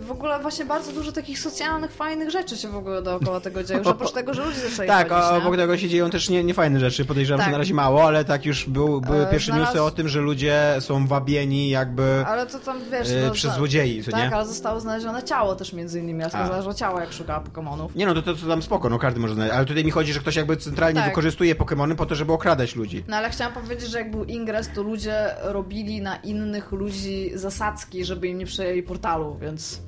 w 0.00 0.10
ogóle 0.10 0.38
właśnie 0.40 0.64
bardzo 0.64 0.92
dużo 0.92 1.12
takich 1.12 1.38
socjalnych, 1.38 1.92
fajnych 1.92 2.30
rzeczy 2.30 2.56
się 2.56 2.68
w 2.68 2.76
ogóle 2.76 3.02
dookoła 3.02 3.40
tego 3.40 3.64
dzieje, 3.64 3.78
już 3.78 3.88
oprócz 3.88 4.12
tego, 4.12 4.34
że 4.34 4.44
ludzie 4.44 4.60
zaczęli 4.70 4.88
Tak, 4.88 5.08
chodzić, 5.10 5.30
nie? 5.30 5.36
obok 5.38 5.56
tego 5.56 5.78
się 5.78 5.88
dzieją 5.88 6.10
też 6.10 6.28
nie, 6.28 6.44
niefajne 6.44 6.80
rzeczy. 6.80 7.04
Podejrzewam, 7.04 7.38
Tak. 7.38 7.46
że 7.46 7.52
na 7.52 7.58
razie 7.58 7.74
mało, 7.74 8.04
ale 8.04 8.24
tak 8.24 8.46
już 8.46 8.68
był, 8.68 9.00
były 9.00 9.26
E, 9.26 9.30
pierwsze 9.30 9.52
znalazł- 9.52 9.60
newsy 9.60 9.82
o 9.82 9.90
tym, 9.90 10.08
że 10.08 10.20
ludzie 10.20 10.62
są 10.80 11.06
wabieni 11.06 11.68
jakby 11.70 12.24
Ale 12.26 12.46
to 12.46 12.58
tam, 12.58 12.78
wiesz... 12.92 13.10
e, 13.10 13.26
no, 13.26 13.30
przez 13.32 13.54
złodziei, 13.54 14.04
co 14.04 14.10
Tak, 14.10 14.20
nie? 14.30 14.36
ale 14.36 14.46
zostało 14.46 14.80
znalezione 14.80 15.22
ciało 15.22 15.54
też 15.56 15.72
między 15.72 16.00
innymi, 16.00 16.22
a 16.22 16.26
A. 16.26 16.30
znalazło 16.30 16.74
ciało, 16.74 17.00
jak 17.00 17.12
szukała 17.12 17.40
Pokemonów. 17.40 17.94
Nie 17.96 18.06
no, 18.06 18.14
to, 18.14 18.22
to, 18.22 18.34
to 18.34 18.46
tam 18.46 18.62
spoko, 18.62 18.88
no 18.90 18.98
każdy 18.98 19.20
może 19.20 19.34
znaleźć. 19.34 19.56
Ale 19.56 19.66
tutaj 19.66 19.84
mi 19.84 19.90
chodzi, 19.90 20.12
że 20.12 20.20
ktoś 20.20 20.36
jakby 20.36 20.56
centralnie 20.56 21.00
Tak. 21.00 21.08
wykorzystuje 21.10 21.54
Pokemony 21.54 21.94
po 21.94 22.06
to, 22.06 22.14
żeby 22.14 22.32
okradać 22.32 22.76
ludzi. 22.76 23.04
No 23.08 23.16
ale 23.16 23.30
chciałam 23.30 23.52
powiedzieć, 23.54 23.90
że 23.90 23.98
jak 23.98 24.10
był 24.10 24.24
ingres, 24.24 24.70
to 24.74 24.82
ludzie 24.82 25.14
robili 25.42 26.00
na 26.00 26.16
innych 26.16 26.72
ludzi 26.72 27.30
zasadzki, 27.34 28.04
żeby 28.04 28.28
im 28.28 28.38
nie 28.38 28.46
przejęli 28.46 28.82
portalu, 28.82 29.38
więc 29.40 29.83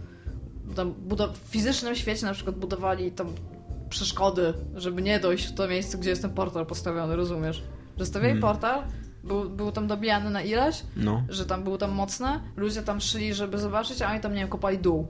tam 0.74 0.94
w 1.34 1.50
fizycznym 1.50 1.94
świecie 1.94 2.26
na 2.26 2.32
przykład 2.34 2.56
budowali 2.56 3.12
tam 3.12 3.26
przeszkody, 3.88 4.54
żeby 4.74 5.02
nie 5.02 5.20
dojść 5.20 5.46
w 5.46 5.54
to 5.54 5.68
miejsce, 5.68 5.98
gdzie 5.98 6.10
jest 6.10 6.22
ten 6.22 6.30
portal 6.30 6.66
postawiony, 6.66 7.16
rozumiesz? 7.16 7.62
Że 7.98 8.06
stawiali 8.06 8.32
Hmm. 8.40 8.42
portal, 8.42 8.82
był, 9.24 9.50
był 9.50 9.72
tam 9.72 9.86
dobijany 9.86 10.30
na 10.30 10.42
ileś, 10.42 10.82
No. 10.96 11.22
że 11.28 11.46
tam 11.46 11.64
był 11.64 11.78
tam 11.78 11.90
mocny, 11.90 12.28
ludzie 12.56 12.82
tam 12.82 13.00
szli, 13.00 13.34
żeby 13.34 13.58
zobaczyć, 13.58 14.02
a 14.02 14.10
oni 14.10 14.20
tam, 14.20 14.32
nie 14.32 14.40
wiem, 14.40 14.48
kopali 14.48 14.78
dół. 14.78 15.06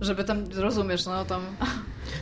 Żeby 0.00 0.24
tam, 0.24 0.44
rozumiesz, 0.54 1.06
no 1.06 1.24
tam... 1.24 1.42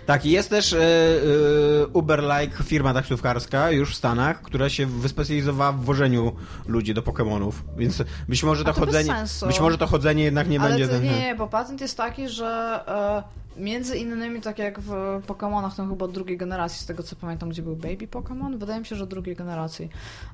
Tak, 0.07 0.27
i 0.27 0.31
jest 0.31 0.51
też 0.51 0.73
e, 0.73 0.79
e, 0.79 1.87
Uber-like 1.87 2.63
firma 2.65 2.95
taksówkarska 2.95 3.71
już 3.71 3.93
w 3.93 3.97
Stanach, 3.97 4.43
która 4.43 4.69
się 4.69 4.87
wyspecjalizowała 4.87 5.73
w 5.73 5.85
wożeniu 5.85 6.33
ludzi 6.67 6.95
do 6.95 7.03
Pokemonów. 7.03 7.65
Więc 7.77 8.03
być 8.29 8.43
może 8.43 8.65
to, 8.65 8.73
to 8.73 8.81
chodzenie. 8.81 9.15
Być 9.47 9.61
może 9.61 9.79
to 9.79 9.87
chodzenie 9.87 10.25
jednak 10.25 10.49
nie 10.49 10.61
Ale 10.61 10.69
będzie. 10.69 10.87
to, 10.87 10.93
ten- 10.93 11.03
nie, 11.03 11.21
nie, 11.21 11.35
bo 11.35 11.47
patent 11.47 11.81
jest 11.81 11.97
taki, 11.97 12.29
że 12.29 12.81
e, 13.57 13.61
między 13.63 13.97
innymi, 13.99 14.41
tak 14.41 14.59
jak 14.59 14.81
w 14.81 14.91
Pokémonach, 15.27 15.77
to 15.77 15.87
chyba 15.87 16.05
od 16.05 16.13
drugiej 16.13 16.37
generacji, 16.37 16.83
z 16.83 16.87
tego 16.87 17.03
co 17.03 17.17
pamiętam, 17.17 17.49
gdzie 17.49 17.63
był 17.63 17.77
Baby 17.77 18.07
Pokémon, 18.07 18.59
wydaje 18.59 18.81
mi 18.81 18.87
się, 18.87 18.97
że 18.97 19.07
drugiej 19.07 19.37
generacji, 19.37 19.89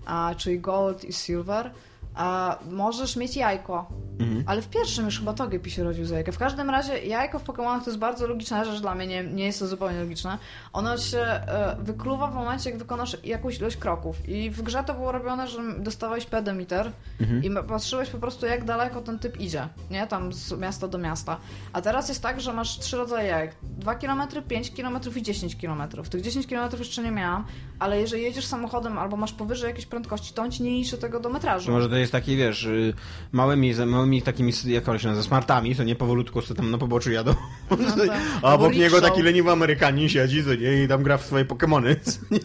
a, 0.07 0.35
czyli 0.37 0.61
Gold 0.61 1.05
i 1.05 1.13
Silver, 1.13 1.71
a 2.19 2.59
możesz 2.71 3.17
mieć 3.17 3.37
jajko. 3.37 3.87
Mhm. 4.21 4.45
Ale 4.47 4.63
w 4.63 4.69
pierwszym 4.69 5.05
już 5.05 5.19
chyba 5.19 5.33
Togepi 5.33 5.71
się 5.71 5.85
rodził 5.85 6.05
z 6.05 6.11
jajka. 6.11 6.33
W 6.33 6.39
każdym 6.39 6.71
razie 6.71 6.99
jajko 6.99 7.39
w 7.39 7.45
Pokémonach 7.45 7.81
to 7.81 7.91
jest 7.91 7.99
bardzo 7.99 8.27
logiczna 8.27 8.65
rzecz 8.65 8.81
dla 8.81 8.95
mnie, 8.95 9.07
nie, 9.07 9.25
nie 9.25 9.45
jest 9.45 9.59
to 9.59 9.67
zupełnie 9.67 10.01
logiczne. 10.01 10.39
Ono 10.73 10.99
się 10.99 11.19
e, 11.19 11.77
wykluwa 11.81 12.27
w 12.27 12.35
momencie, 12.35 12.71
jak 12.71 12.79
wykonasz 12.79 13.17
jakąś 13.25 13.59
ilość 13.59 13.77
kroków. 13.77 14.29
I 14.29 14.51
w 14.51 14.63
grze 14.63 14.85
to 14.85 14.95
było 14.95 15.13
robione, 15.13 15.49
że 15.49 15.59
dostawałeś 15.79 16.27
pedometer 16.27 16.93
Mhm. 17.21 17.45
i 17.45 17.51
patrzyłeś 17.69 18.09
po 18.11 18.19
prostu, 18.19 18.47
jak 18.47 18.65
daleko 18.65 19.01
ten 19.01 19.19
typ 19.19 19.41
idzie, 19.41 19.69
nie? 19.91 20.07
Tam 20.07 20.33
z 20.33 20.53
miasta 20.53 20.89
do 20.89 20.99
miasta. 20.99 21.37
A 21.73 21.81
teraz 21.81 22.09
jest 22.09 22.23
tak, 22.23 22.41
że 22.41 22.53
masz 22.53 22.79
trzy 22.79 22.97
rodzaje 22.97 23.29
jajek. 23.29 23.55
2 23.63 23.95
km, 23.95 24.23
5 24.49 24.71
km 24.71 24.99
i 25.17 25.23
10 25.23 25.57
km. 25.57 25.83
Tych 26.11 26.21
10 26.23 26.47
km 26.47 26.71
jeszcze 26.79 27.03
nie 27.03 27.11
miałam, 27.11 27.45
ale 27.79 28.01
jeżeli 28.01 28.23
jedziesz 28.23 28.47
samochodem 28.47 28.99
albo 28.99 29.17
masz 29.17 29.33
powyżej 29.33 29.69
jakiejś 29.69 29.87
prędkości, 29.87 30.35
to 30.35 30.43
on 30.43 30.51
ci 30.51 30.63
nie 30.63 30.71
liczy 30.71 30.99
tego 30.99 31.21
do 31.21 31.29
metrażu. 31.29 31.67
To 31.67 31.73
może 31.73 31.89
to 31.89 31.97
jest 31.97 32.08
takie, 32.11 32.37
wiesz, 32.37 32.65
y, 32.65 32.95
małymi, 33.33 33.75
małymi 33.87 34.23
takimi, 34.23 34.53
jak 34.67 34.89
one 34.89 34.99
się 34.99 35.09
nazywa, 35.09 35.27
smartami, 35.27 35.75
co 35.77 35.85
nie 35.85 35.97
powolutku 35.97 36.43
sobie 36.43 36.57
tam 36.61 36.71
na 36.71 36.79
poboczu 36.79 37.11
jadą. 37.11 37.35
No 37.71 37.77
tak. 38.07 38.21
A 38.43 38.55
obok 38.55 38.75
niego 38.75 39.01
taki 39.01 39.23
leniwy 39.23 39.51
Amerykanin 39.51 40.09
siedzi, 40.09 40.45
co 40.45 40.55
nie, 40.55 40.85
i 40.85 40.89
tam 40.89 41.03
gra 41.03 41.19
w 41.19 41.25
swoje 41.27 41.45
Pokemony. 41.45 41.97
co 42.05 42.19
nie? 42.31 42.39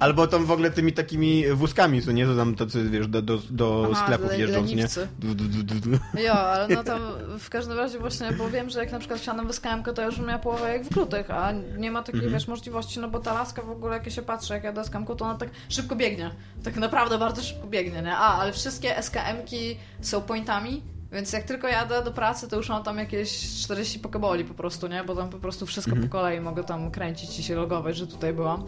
Albo 0.00 0.26
tam 0.26 0.44
w 0.46 0.50
ogóle 0.50 0.70
tymi 0.70 0.92
takimi 0.92 1.44
wózkami, 1.52 2.02
co 2.02 2.12
nie, 2.12 2.26
to 2.26 2.36
tam 2.36 2.54
tacy, 2.54 2.90
wiesz, 2.90 3.08
do, 3.08 3.22
do, 3.22 3.38
do 3.50 3.88
Aha, 3.92 4.04
sklepów 4.04 4.30
le- 4.30 4.38
jeżdżą, 4.38 4.68
co 4.68 4.74
nie. 4.74 4.86
Du, 5.18 5.34
du, 5.34 5.74
du. 5.74 5.90
Jo, 6.22 6.32
ale 6.32 6.68
no 6.68 6.84
tam 6.92 7.00
w 7.38 7.50
każdym 7.50 7.76
razie 7.78 7.98
właśnie, 7.98 8.32
bo 8.32 8.50
wiem, 8.50 8.70
że 8.70 8.78
jak 8.80 8.92
na 8.92 8.98
przykład 8.98 9.20
wsiadam 9.20 9.48
w 9.48 9.52
SKM, 9.54 9.82
to 9.94 10.02
już 10.06 10.18
miała 10.18 10.38
połowę 10.38 10.72
jak 10.72 10.84
w 10.84 10.88
glutych, 10.94 11.30
a 11.30 11.52
nie 11.78 11.90
ma 11.90 12.02
takiej, 12.02 12.20
Mhm. 12.20 12.32
wiesz, 12.34 12.48
możliwości, 12.48 13.00
no 13.00 13.08
bo 13.08 13.18
ta 13.20 13.34
laska 13.34 13.62
w 13.62 13.70
ogóle, 13.70 13.92
jak 13.94 14.06
ja 14.06 14.12
się 14.12 14.22
patrzę, 14.22 14.54
jak 14.54 14.64
jadę 14.64 14.84
SKM, 14.84 15.04
to 15.06 15.24
ona 15.24 15.34
tak 15.34 15.48
szybko 15.68 15.96
biegnie. 15.96 16.30
Tak 16.64 16.76
naprawdę 16.76 17.18
bardzo 17.18 17.42
szybko 17.42 17.66
biegnie, 17.66 18.02
nie? 18.02 18.16
A, 18.16 18.38
ale 18.40 18.52
wszystkie 18.52 18.91
SKM-ki 18.96 19.78
są 20.00 20.20
pointami, 20.20 20.82
więc 21.12 21.32
jak 21.32 21.44
tylko 21.44 21.68
jadę 21.68 22.04
do 22.04 22.12
pracy, 22.12 22.48
to 22.48 22.56
już 22.56 22.68
mam 22.68 22.82
tam 22.82 22.98
jakieś 22.98 23.62
40 23.62 23.98
pokeboli 23.98 24.44
po 24.44 24.54
prostu, 24.54 24.88
nie? 24.88 25.04
Bo 25.04 25.16
tam 25.16 25.28
po 25.30 25.38
prostu 25.38 25.66
wszystko 25.66 25.92
Mhm. 25.92 26.08
po 26.08 26.12
kolei 26.18 26.40
mogę 26.40 26.64
tam 26.64 26.90
kręcić 26.90 27.38
i 27.38 27.42
się 27.42 27.54
logować, 27.54 27.96
że 27.96 28.06
tutaj 28.06 28.32
byłam. 28.32 28.64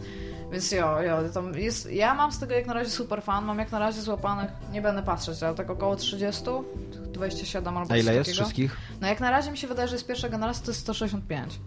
Więc 0.51 0.71
jo, 0.71 1.01
jo, 1.01 1.17
tam 1.33 1.53
jest, 1.57 1.91
ja 1.91 2.13
mam 2.13 2.31
z 2.31 2.39
tego 2.39 2.53
jak 2.53 2.65
na 2.65 2.73
razie 2.73 2.89
super 2.91 3.23
fan, 3.23 3.45
mam 3.45 3.59
jak 3.59 3.71
na 3.71 3.79
razie 3.79 4.01
złapanych, 4.01 4.51
nie 4.71 4.81
będę 4.81 5.03
patrzeć, 5.03 5.43
ale 5.43 5.55
tak 5.55 5.69
około 5.69 5.95
30, 5.95 6.43
27 7.13 7.77
albo 7.77 7.93
A 7.93 7.97
ile 7.97 8.15
jest 8.15 8.29
takiego. 8.29 8.43
wszystkich? 8.43 8.77
No 9.01 9.07
jak 9.07 9.19
na 9.19 9.31
razie 9.31 9.51
mi 9.51 9.57
się 9.57 9.67
wydaje, 9.67 9.87
że 9.87 9.95
jest 9.95 10.07
pierwsza 10.07 10.29
generacja 10.29 10.65
to 10.65 10.71
jest 10.71 10.81
165. 10.81 11.59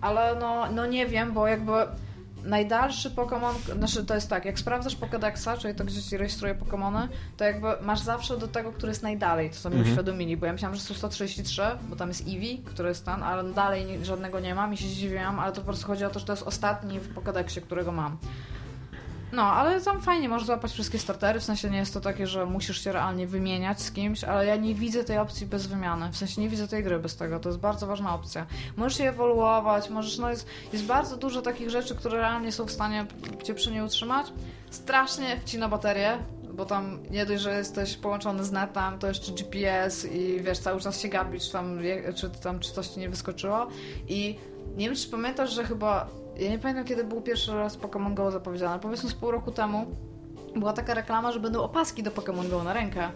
Ale 0.00 0.36
no, 0.40 0.72
no 0.72 0.86
nie 0.86 1.06
wiem, 1.06 1.32
bo 1.32 1.46
jakby 1.46 1.72
najdalszy 2.44 3.10
Pokémon, 3.10 3.52
znaczy 3.78 4.04
to 4.04 4.14
jest 4.14 4.30
tak, 4.30 4.44
jak 4.44 4.58
sprawdzasz 4.58 4.96
Pokédexa, 4.96 5.58
czyli 5.58 5.74
to 5.74 5.84
gdzie 5.84 6.02
ci 6.02 6.16
rejestruje 6.16 6.54
Pokémony, 6.54 7.08
to 7.36 7.44
jakby 7.44 7.66
masz 7.82 8.00
zawsze 8.00 8.38
do 8.38 8.48
tego, 8.48 8.72
który 8.72 8.90
jest 8.90 9.02
najdalej, 9.02 9.50
to 9.50 9.56
co 9.56 9.70
mi 9.70 9.76
Mhm. 9.76 9.92
uświadomili, 9.92 10.36
bo 10.36 10.46
ja 10.46 10.52
myślałam, 10.52 10.74
że 10.76 10.82
są 10.82 10.94
133, 10.94 11.62
bo 11.88 11.96
tam 11.96 12.08
jest 12.08 12.20
Eevee, 12.28 12.58
który 12.64 12.88
jest 12.88 13.04
ten, 13.04 13.22
ale 13.22 13.44
dalej 13.52 14.04
żadnego 14.04 14.40
nie 14.40 14.54
mam 14.54 14.74
i 14.74 14.76
się 14.76 14.88
zdziwiłam, 14.88 15.40
ale 15.40 15.52
to 15.52 15.60
po 15.60 15.66
prostu 15.66 15.86
chodzi 15.86 16.04
o 16.04 16.10
to, 16.10 16.18
że 16.18 16.26
to 16.26 16.32
jest 16.32 16.42
ostatni 16.42 17.00
w 17.00 17.14
Pokédexie, 17.14 17.60
którego 17.60 17.92
mam. 17.92 18.16
No, 19.32 19.42
ale 19.42 19.80
tam 19.80 20.00
fajnie, 20.00 20.28
możesz 20.28 20.46
złapać 20.46 20.72
wszystkie 20.72 20.98
startery, 20.98 21.40
w 21.40 21.44
sensie 21.44 21.70
nie 21.70 21.78
jest 21.78 21.94
to 21.94 22.00
takie, 22.00 22.26
że 22.26 22.46
musisz 22.46 22.84
się 22.84 22.92
realnie 22.92 23.26
wymieniać 23.26 23.80
z 23.80 23.92
kimś, 23.92 24.24
ale 24.24 24.46
ja 24.46 24.56
nie 24.56 24.74
widzę 24.74 25.04
tej 25.04 25.18
opcji 25.18 25.46
bez 25.46 25.66
wymiany, 25.66 26.12
w 26.12 26.16
sensie 26.16 26.40
nie 26.40 26.48
widzę 26.48 26.68
tej 26.68 26.84
gry 26.84 26.98
bez 26.98 27.16
tego, 27.16 27.40
to 27.40 27.48
jest 27.48 27.58
bardzo 27.58 27.86
ważna 27.86 28.14
opcja. 28.14 28.46
Możesz 28.76 28.98
je 28.98 29.08
ewoluować, 29.08 29.90
możesz, 29.90 30.18
no 30.18 30.30
jest, 30.30 30.46
jest 30.72 30.84
bardzo 30.84 31.16
dużo 31.16 31.42
takich 31.42 31.70
rzeczy, 31.70 31.94
które 31.94 32.16
realnie 32.16 32.52
są 32.52 32.66
w 32.66 32.70
stanie 32.70 33.06
cię 33.44 33.54
przy 33.54 33.70
niej 33.70 33.82
utrzymać. 33.82 34.26
Strasznie 34.70 35.40
wcina 35.40 35.68
baterię, 35.68 36.18
bo 36.54 36.64
tam 36.64 36.98
nie 37.10 37.26
dość, 37.26 37.42
że 37.42 37.58
jesteś 37.58 37.96
połączony 37.96 38.44
z 38.44 38.52
netem, 38.52 38.98
to 38.98 39.08
jeszcze 39.08 39.32
GPS 39.32 40.04
i 40.04 40.40
wiesz, 40.40 40.58
cały 40.58 40.80
czas 40.80 41.00
się 41.00 41.08
gapi, 41.08 41.40
czy 41.40 41.52
tam, 41.52 41.78
czy 42.16 42.30
tam 42.30 42.60
czy 42.60 42.72
coś 42.72 42.88
ci 42.88 43.00
nie 43.00 43.08
wyskoczyło 43.08 43.66
i 44.08 44.38
nie 44.76 44.86
wiem, 44.86 44.96
czy 44.96 45.08
pamiętasz, 45.08 45.52
że 45.52 45.64
chyba 45.64 46.21
ja 46.36 46.50
nie 46.50 46.58
pamiętam, 46.58 46.84
kiedy 46.84 47.04
był 47.04 47.20
pierwszy 47.20 47.54
raz 47.54 47.78
Pokémon 47.78 48.14
Go 48.14 48.30
zapowiedziany. 48.30 48.78
Powiedzmy 48.78 49.10
z 49.10 49.14
pół 49.14 49.30
roku 49.30 49.52
temu 49.52 49.86
była 50.56 50.72
taka 50.72 50.94
reklama, 50.94 51.32
że 51.32 51.40
będą 51.40 51.62
opaski 51.62 52.02
do 52.02 52.10
Pokémon 52.10 52.50
Go 52.50 52.64
na 52.64 52.72
rękę. 52.72 53.10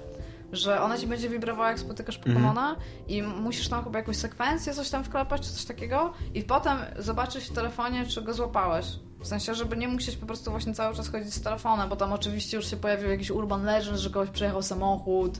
Że 0.53 0.83
ona 0.83 0.99
ci 0.99 1.07
będzie 1.07 1.29
wibrowała, 1.29 1.69
jak 1.69 1.79
spotykasz 1.79 2.21
Pokémona 2.21 2.75
i 3.09 3.23
musisz 3.23 3.69
tam 3.69 3.85
chyba 3.85 3.99
jakąś 3.99 4.17
sekwencję 4.17 4.75
coś 4.75 4.91
tam 4.91 5.05
wklepać, 5.05 5.43
czy 5.43 5.53
coś 5.53 5.65
takiego 5.65 6.13
i 6.35 6.43
potem 6.43 6.79
zobaczyć 6.99 7.45
w 7.45 7.53
telefonie, 7.53 8.07
czy 8.07 8.23
go 8.23 8.35
złapałeś. 8.35 8.87
W 9.21 9.27
sensie, 9.27 9.55
żeby 9.55 9.77
nie 9.77 9.89
musieć 9.89 10.17
po 10.17 10.27
prostu 10.27 10.51
właśnie 10.51 10.75
cały 10.75 10.95
czas 10.95 11.09
chodzić 11.09 11.35
z 11.35 11.43
telefonem, 11.43 11.89
bo 11.89 11.97
tam 11.97 12.13
oczywiście 12.13 12.57
już 12.57 12.67
się 12.71 12.77
pojawił 12.77 13.11
jakiś 13.11 13.31
urban 13.31 13.65
legend, 13.65 13.99
że 13.99 14.11
kogoś 14.11 14.31
przejechał 14.31 14.63
samochód, 14.63 15.39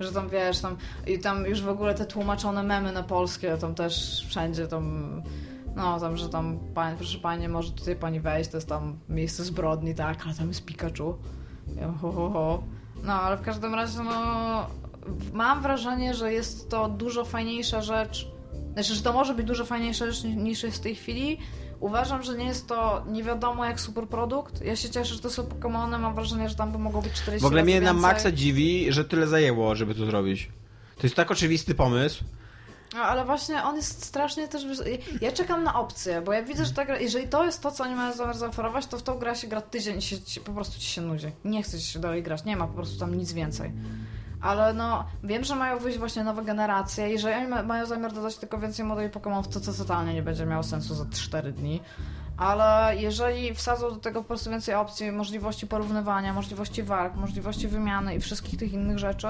że 0.00 0.12
tam 0.12 0.28
wiesz, 0.28 0.58
tam 0.60 0.76
i 1.06 1.18
tam 1.18 1.46
już 1.46 1.62
w 1.62 1.68
ogóle 1.68 1.94
te 1.94 2.06
tłumaczone 2.06 2.62
memy 2.62 2.92
na 2.92 3.02
polskie, 3.02 3.56
tam 3.56 3.74
też 3.74 4.24
wszędzie 4.28 4.66
tam 4.66 5.22
no, 5.76 6.00
tam, 6.00 6.16
że 6.16 6.28
tam, 6.28 6.58
pani, 6.74 6.96
proszę 6.96 7.18
pani, 7.18 7.48
może 7.48 7.72
tutaj 7.72 7.96
pani 7.96 8.20
wejść, 8.20 8.50
to 8.50 8.56
jest 8.56 8.68
tam 8.68 8.98
miejsce 9.08 9.44
zbrodni, 9.44 9.94
tak, 9.94 10.18
ale 10.26 10.34
tam 10.34 10.48
jest 10.48 10.64
Pikachu. 10.64 11.14
Ja, 11.76 11.92
ho, 11.92 12.12
ho, 12.12 12.30
ho. 12.30 12.62
No, 13.04 13.12
ale 13.12 13.36
w 13.36 13.42
każdym 13.42 13.74
razie, 13.74 13.98
no, 14.02 14.66
mam 15.32 15.62
wrażenie, 15.62 16.14
że 16.14 16.32
jest 16.32 16.70
to 16.70 16.88
dużo 16.88 17.24
fajniejsza 17.24 17.82
rzecz, 17.82 18.28
znaczy, 18.72 18.94
że 18.94 19.02
to 19.02 19.12
może 19.12 19.34
być 19.34 19.46
dużo 19.46 19.64
fajniejsza 19.64 20.06
rzecz 20.06 20.24
ni- 20.24 20.36
niż 20.36 20.62
jest 20.62 20.76
w 20.76 20.80
tej 20.80 20.94
chwili. 20.94 21.38
Uważam, 21.80 22.22
że 22.22 22.36
nie 22.36 22.44
jest 22.44 22.66
to 22.66 23.04
nie 23.08 23.22
wiadomo 23.24 23.64
jak 23.64 23.80
super 23.80 24.08
produkt. 24.08 24.62
Ja 24.64 24.76
się 24.76 24.90
cieszę, 24.90 25.14
że 25.14 25.20
to 25.20 25.30
są 25.30 25.42
Pokémony, 25.42 25.98
mam 25.98 26.14
wrażenie, 26.14 26.48
że 26.48 26.54
tam 26.54 26.72
by 26.72 26.78
mogło 26.78 27.02
być 27.02 27.12
40 27.12 27.42
W 27.42 27.46
ogóle 27.46 27.62
mnie 27.62 27.80
na 27.80 27.92
maksa 27.92 28.32
dziwi, 28.32 28.92
że 28.92 29.04
tyle 29.04 29.26
zajęło, 29.26 29.74
żeby 29.76 29.94
to 29.94 30.06
zrobić. 30.06 30.48
To 30.96 31.02
jest 31.02 31.16
tak 31.16 31.30
oczywisty 31.30 31.74
pomysł. 31.74 32.24
No, 32.94 33.00
ale 33.00 33.24
właśnie 33.24 33.62
on 33.62 33.76
jest 33.76 34.04
strasznie 34.04 34.48
też... 34.48 34.64
Ja 35.20 35.32
czekam 35.32 35.64
na 35.64 35.74
opcję, 35.80 36.22
bo 36.22 36.32
ja 36.32 36.42
widzę, 36.42 36.64
że 36.64 36.72
ta 36.72 36.84
gra... 36.84 36.98
Jeżeli 36.98 37.28
to 37.28 37.44
jest 37.44 37.62
to, 37.62 37.70
co 37.70 37.84
oni 37.84 37.94
mają 37.94 38.12
zamiar 38.12 38.36
zaoferować, 38.36 38.86
to 38.86 38.98
w 38.98 39.02
tą 39.02 39.18
grę 39.18 39.36
się 39.36 39.48
gra 39.48 39.60
tydzień 39.60 39.98
i 39.98 40.02
się, 40.02 40.16
po 40.44 40.52
prostu 40.52 40.80
ci 40.80 40.86
się 40.86 41.00
nudzi. 41.00 41.32
Nie 41.44 41.62
chce 41.62 41.80
się 41.80 41.98
dalej 41.98 42.22
grać, 42.22 42.44
nie 42.44 42.56
ma 42.56 42.66
po 42.66 42.74
prostu 42.74 43.00
tam 43.00 43.14
nic 43.14 43.32
więcej. 43.32 43.72
Ale 44.40 44.74
no, 44.74 45.04
wiem, 45.24 45.44
że 45.44 45.56
mają 45.56 45.78
wyjść 45.78 45.98
właśnie 45.98 46.24
nowe 46.24 46.44
generacje. 46.44 47.08
Jeżeli 47.08 47.34
oni 47.34 47.46
ma, 47.46 47.62
mają 47.62 47.86
zamiar 47.86 48.12
dodać 48.12 48.36
tylko 48.36 48.58
więcej 48.58 48.84
modeli 48.84 49.10
Pokémon, 49.10 49.48
to 49.48 49.60
to 49.60 49.72
totalnie 49.72 50.14
nie 50.14 50.22
będzie 50.22 50.46
miało 50.46 50.62
sensu 50.62 50.94
za 50.94 51.06
4 51.10 51.52
dni. 51.52 51.80
Ale 52.40 52.96
jeżeli 52.96 53.54
wsadzą 53.54 53.90
do 53.90 53.96
tego 53.96 54.20
po 54.22 54.28
prostu 54.28 54.50
więcej 54.50 54.74
opcji, 54.74 55.12
możliwości 55.12 55.66
porównywania, 55.66 56.32
możliwości 56.32 56.82
walk, 56.82 57.14
możliwości 57.14 57.68
wymiany 57.68 58.14
i 58.14 58.20
wszystkich 58.20 58.58
tych 58.58 58.72
innych 58.72 58.98
rzeczy, 58.98 59.28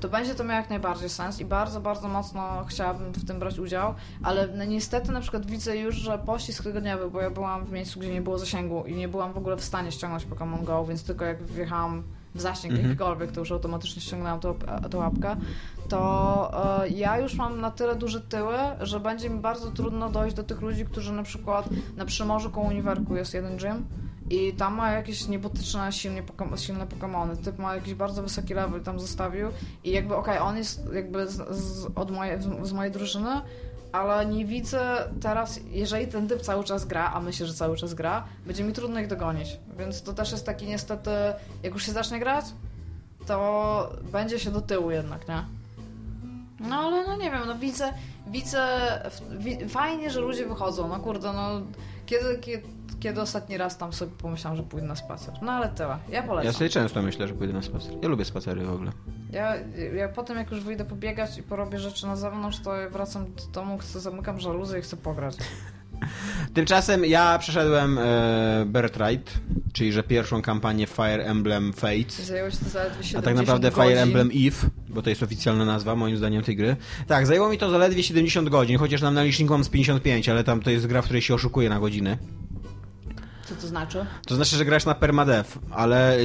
to 0.00 0.08
będzie 0.08 0.34
to 0.34 0.44
miało 0.44 0.56
jak 0.56 0.70
najbardziej 0.70 1.08
sens 1.08 1.40
i 1.40 1.44
bardzo, 1.44 1.80
bardzo 1.80 2.08
mocno 2.08 2.64
chciałabym 2.68 3.12
w 3.12 3.26
tym 3.26 3.38
brać 3.38 3.58
udział, 3.58 3.94
ale 4.22 4.48
no 4.48 4.64
niestety 4.64 5.12
na 5.12 5.20
przykład 5.20 5.46
widzę 5.46 5.76
już, 5.76 5.94
że 5.94 6.18
pościsk 6.18 6.62
tygodniowy, 6.62 7.10
bo 7.10 7.20
ja 7.20 7.30
byłam 7.30 7.64
w 7.64 7.72
miejscu, 7.72 8.00
gdzie 8.00 8.12
nie 8.12 8.22
było 8.22 8.38
zasięgu 8.38 8.84
i 8.86 8.94
nie 8.94 9.08
byłam 9.08 9.32
w 9.32 9.38
ogóle 9.38 9.56
w 9.56 9.64
stanie 9.64 9.92
ściągnąć 9.92 10.26
Pokémon 10.26 10.64
Go, 10.64 10.84
więc 10.84 11.04
tylko 11.04 11.24
jak 11.24 11.42
wjechałam 11.42 12.02
w 12.34 12.40
zasięg 12.40 12.72
Mhm. 12.74 12.88
jakikolwiek, 12.90 13.32
to 13.32 13.40
już 13.40 13.52
automatycznie 13.52 14.02
ściągnęłam 14.02 14.40
tą, 14.40 14.54
tą 14.90 14.98
łapkę, 14.98 15.36
to 15.88 16.82
e, 16.84 16.88
ja 16.88 17.18
już 17.18 17.34
mam 17.34 17.60
na 17.60 17.70
tyle 17.70 17.96
duże 17.96 18.20
tyły, 18.20 18.54
że 18.80 19.00
będzie 19.00 19.30
mi 19.30 19.40
bardzo 19.40 19.70
trudno 19.70 20.10
dojść 20.10 20.36
do 20.36 20.42
tych 20.42 20.60
ludzi, 20.60 20.84
którzy 20.84 21.12
na 21.12 21.22
przykład 21.22 21.68
na 21.96 22.04
Przymorzu 22.04 22.50
koło 22.50 22.66
Uniwerku 22.66 23.16
jest 23.16 23.34
jeden 23.34 23.56
gym 23.56 23.86
i 24.30 24.52
tam 24.52 24.74
ma 24.74 24.90
jakieś 24.92 25.28
niebotyczne 25.28 25.92
silnie 25.92 26.22
poko- 26.22 26.56
silne 26.56 26.86
Pokemony. 26.86 27.36
Typ 27.36 27.58
ma 27.58 27.74
jakiś 27.74 27.94
bardzo 27.94 28.22
wysoki 28.22 28.54
level 28.54 28.82
tam 28.82 29.00
zostawił 29.00 29.48
i 29.84 29.90
jakby 29.90 30.16
okej, 30.16 30.38
on 30.38 30.56
jest 30.56 30.88
jakby 30.94 31.28
z, 31.28 31.48
z, 31.56 31.86
od 31.94 32.10
moje, 32.10 32.42
z, 32.42 32.68
z 32.68 32.72
mojej 32.72 32.92
drużyny, 32.92 33.40
ale 33.92 34.26
nie 34.26 34.44
widzę 34.44 35.08
teraz, 35.20 35.60
jeżeli 35.70 36.06
ten 36.06 36.28
typ 36.28 36.40
cały 36.42 36.64
czas 36.64 36.84
gra, 36.84 37.10
a 37.14 37.20
myślę, 37.20 37.46
że 37.46 37.54
cały 37.54 37.76
czas 37.76 37.94
gra, 37.94 38.24
będzie 38.46 38.64
mi 38.64 38.72
trudno 38.72 39.00
ich 39.00 39.06
dogonić. 39.06 39.48
Więc 39.78 40.02
to 40.02 40.12
też 40.12 40.32
jest 40.32 40.46
taki 40.46 40.66
niestety, 40.66 41.10
jak 41.62 41.72
już 41.72 41.86
się 41.86 41.92
zacznie 41.92 42.18
grać, 42.18 42.44
to 43.26 43.92
będzie 44.12 44.38
się 44.38 44.50
do 44.50 44.60
tyłu 44.60 44.90
jednak, 44.90 45.28
nie? 45.28 45.44
No 46.60 46.76
ale 46.76 47.06
no 47.06 47.16
nie 47.16 47.30
wiem, 47.30 47.42
no 47.46 47.58
widzę, 47.58 47.92
widzę, 48.26 48.68
wi, 49.38 49.68
fajnie, 49.68 50.10
że 50.10 50.20
ludzie 50.20 50.46
wychodzą, 50.46 50.88
no 50.88 51.00
kurde, 51.00 51.32
no 51.32 51.60
kiedy, 52.06 52.38
kiedy, 52.38 52.68
kiedy 53.02 53.20
ostatni 53.20 53.56
raz 53.56 53.78
tam 53.78 53.92
sobie 53.92 54.12
pomyślałam, 54.18 54.56
że 54.56 54.62
pójdę 54.62 54.86
na 54.86 54.96
spacer? 54.96 55.34
No 55.42 55.52
ale 55.52 55.68
tyle, 55.68 55.98
ja 56.10 56.22
polecam. 56.22 56.46
Ja 56.46 56.52
sobie 56.52 56.70
często 56.70 57.02
myślę, 57.02 57.28
że 57.28 57.34
pójdę 57.34 57.52
na 57.52 57.62
spacer. 57.62 57.92
Ja 58.02 58.08
lubię 58.08 58.24
spacery 58.24 58.64
w 58.64 58.70
ogóle. 58.70 58.92
Ja, 59.32 59.54
ja 59.94 60.08
potem 60.08 60.36
jak 60.36 60.50
już 60.50 60.60
wyjdę 60.60 60.84
pobiegać 60.84 61.38
i 61.38 61.42
porobię 61.42 61.78
rzeczy 61.78 62.06
na 62.06 62.16
zewnątrz, 62.16 62.58
to 62.58 62.70
wracam 62.90 63.24
do 63.24 63.46
domu, 63.52 63.78
chcę, 63.78 64.00
zamykam 64.00 64.40
żaluzę 64.40 64.78
i 64.78 64.82
chcę 64.82 64.96
pograć. 64.96 65.36
Tymczasem 66.54 67.04
ja 67.04 67.38
przeszedłem 67.38 67.98
e, 67.98 68.64
Birthright, 68.66 69.40
czyli 69.72 69.92
że 69.92 70.02
pierwszą 70.02 70.42
kampanię 70.42 70.86
Fire 70.86 71.24
Emblem 71.24 71.72
Fates. 71.72 72.26
Zajęło 72.26 72.50
się 72.50 72.56
to 72.56 72.70
zaledwie 72.70 73.04
70 73.04 73.24
A 73.24 73.28
tak 73.28 73.36
naprawdę 73.36 73.70
godzin. 73.70 73.84
Fire 73.84 74.02
Emblem 74.02 74.30
Eve, 74.34 74.70
bo 74.88 75.02
to 75.02 75.10
jest 75.10 75.22
oficjalna 75.22 75.64
nazwa 75.64 75.96
moim 75.96 76.16
zdaniem 76.16 76.42
tej 76.42 76.56
gry. 76.56 76.76
Tak, 77.06 77.26
zajęło 77.26 77.48
mi 77.48 77.58
to 77.58 77.70
zaledwie 77.70 78.02
70 78.02 78.48
godzin, 78.48 78.78
chociaż 78.78 79.02
nam 79.02 79.14
na 79.14 79.22
liczniku 79.22 79.52
mam 79.52 79.64
z 79.64 79.68
55, 79.68 80.28
ale 80.28 80.44
tam 80.44 80.60
to 80.60 80.70
jest 80.70 80.86
gra, 80.86 81.02
w 81.02 81.04
której 81.04 81.22
się 81.22 81.34
oszukuje 81.34 81.68
na 81.68 81.80
godziny. 81.80 82.18
Co 83.54 83.60
to 83.60 83.66
znaczy? 83.66 84.06
To 84.26 84.34
znaczy, 84.34 84.56
że 84.56 84.64
grasz 84.64 84.84
na 84.84 84.94
permadev, 84.94 85.44
ale 85.70 86.16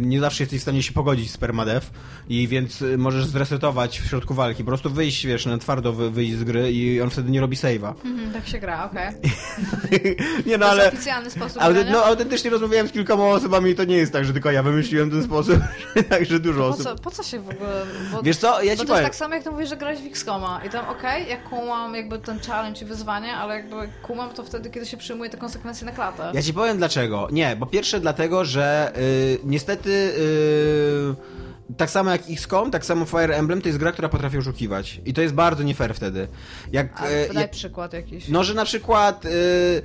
nie 0.00 0.20
zawsze 0.20 0.42
jesteś 0.42 0.58
w 0.58 0.62
stanie 0.62 0.82
się 0.82 0.92
pogodzić 0.92 1.30
z 1.30 1.36
permadev 1.36 1.86
i 2.28 2.48
więc 2.48 2.82
y, 2.82 2.98
możesz 2.98 3.26
zresetować 3.26 4.00
w 4.00 4.06
środku 4.06 4.34
walki. 4.34 4.64
Po 4.64 4.68
prostu 4.68 4.90
wyjść, 4.90 5.26
wiesz, 5.26 5.46
na 5.46 5.58
twardo 5.58 5.92
wy- 5.92 6.10
wyjść 6.10 6.34
z 6.34 6.44
gry 6.44 6.72
i 6.72 7.00
on 7.00 7.10
wtedy 7.10 7.30
nie 7.30 7.40
robi 7.40 7.56
save'a. 7.56 7.94
Mhm, 8.04 8.32
tak 8.32 8.46
się 8.48 8.58
gra, 8.58 8.84
okej. 8.84 9.12
Nie 10.46 10.58
no, 10.58 10.66
To 10.66 10.70
ale... 10.72 10.82
jest 10.84 10.94
oficjalny 10.96 11.30
sposób 11.30 11.62
grania? 11.62 11.92
no, 11.92 12.04
autentycznie 12.04 12.50
rozmawiałem 12.50 12.88
z 12.88 12.92
kilkoma 12.92 13.24
osobami 13.24 13.70
i 13.70 13.74
to 13.74 13.84
nie 13.84 13.96
jest 13.96 14.12
tak, 14.12 14.24
że 14.24 14.32
tylko 14.32 14.50
ja 14.50 14.62
wymyśliłem 14.62 15.10
ten 15.10 15.22
sposób, 15.24 15.58
także 16.10 16.40
dużo 16.40 16.60
Po 16.60 16.68
osób. 16.68 16.82
co, 16.84 16.96
po 16.96 17.10
co 17.10 17.22
się 17.22 17.40
w 17.40 17.48
ogóle... 17.48 17.86
Bo, 18.12 18.22
Wiesz 18.22 18.36
co, 18.36 18.62
ja 18.62 18.72
ci 18.72 18.78
to 18.78 18.84
powiem. 18.86 19.02
jest 19.02 19.04
tak 19.12 19.16
samo, 19.16 19.34
jak 19.34 19.44
ty 19.44 19.50
mówisz, 19.50 19.68
że 19.68 19.76
grałeś 19.76 20.00
w 20.00 20.06
XCOMa 20.06 20.60
i 20.66 20.70
tam 20.70 20.88
okej, 20.88 21.28
jak 21.28 21.48
kumam 21.48 21.94
jakby 21.94 22.18
ten 22.18 22.40
challenge 22.40 22.80
i 22.80 22.84
wyzwanie, 22.84 23.36
ale 23.36 23.54
jakby 23.54 23.76
kumam 24.02 24.30
to 24.30 24.44
wtedy, 24.44 24.70
kiedy 24.70 24.86
się 24.86 24.96
przyjmuje 24.96 25.30
te 25.30 25.36
konsekwencje 25.36 25.86
na 25.86 25.92
klatę. 25.92 26.30
Ja 26.34 26.42
ci 26.42 26.54
powiem 26.54 26.73
dlaczego. 26.76 27.28
Nie, 27.32 27.56
bo 27.56 27.66
pierwsze 27.66 28.00
dlatego, 28.00 28.44
że 28.44 28.92
y, 28.96 29.38
niestety 29.44 29.90
y, 29.90 31.74
tak 31.76 31.90
samo 31.90 32.10
jak 32.10 32.22
XCOM, 32.30 32.70
tak 32.70 32.84
samo 32.84 33.04
Fire 33.04 33.36
Emblem 33.36 33.62
to 33.62 33.68
jest 33.68 33.78
gra, 33.78 33.92
która 33.92 34.08
potrafi 34.08 34.38
oszukiwać. 34.38 35.00
I 35.04 35.14
to 35.14 35.22
jest 35.22 35.34
bardzo 35.34 35.62
nie 35.62 35.74
fair 35.74 35.94
wtedy. 35.94 36.28
Jak, 36.72 37.00
A 37.00 37.06
e, 37.06 37.26
daj 37.28 37.42
jak, 37.42 37.50
przykład 37.50 37.92
jakiś. 37.92 38.28
no, 38.28 38.44
że 38.44 38.54
na 38.54 38.64
przykład... 38.64 39.24
y, 39.24 39.82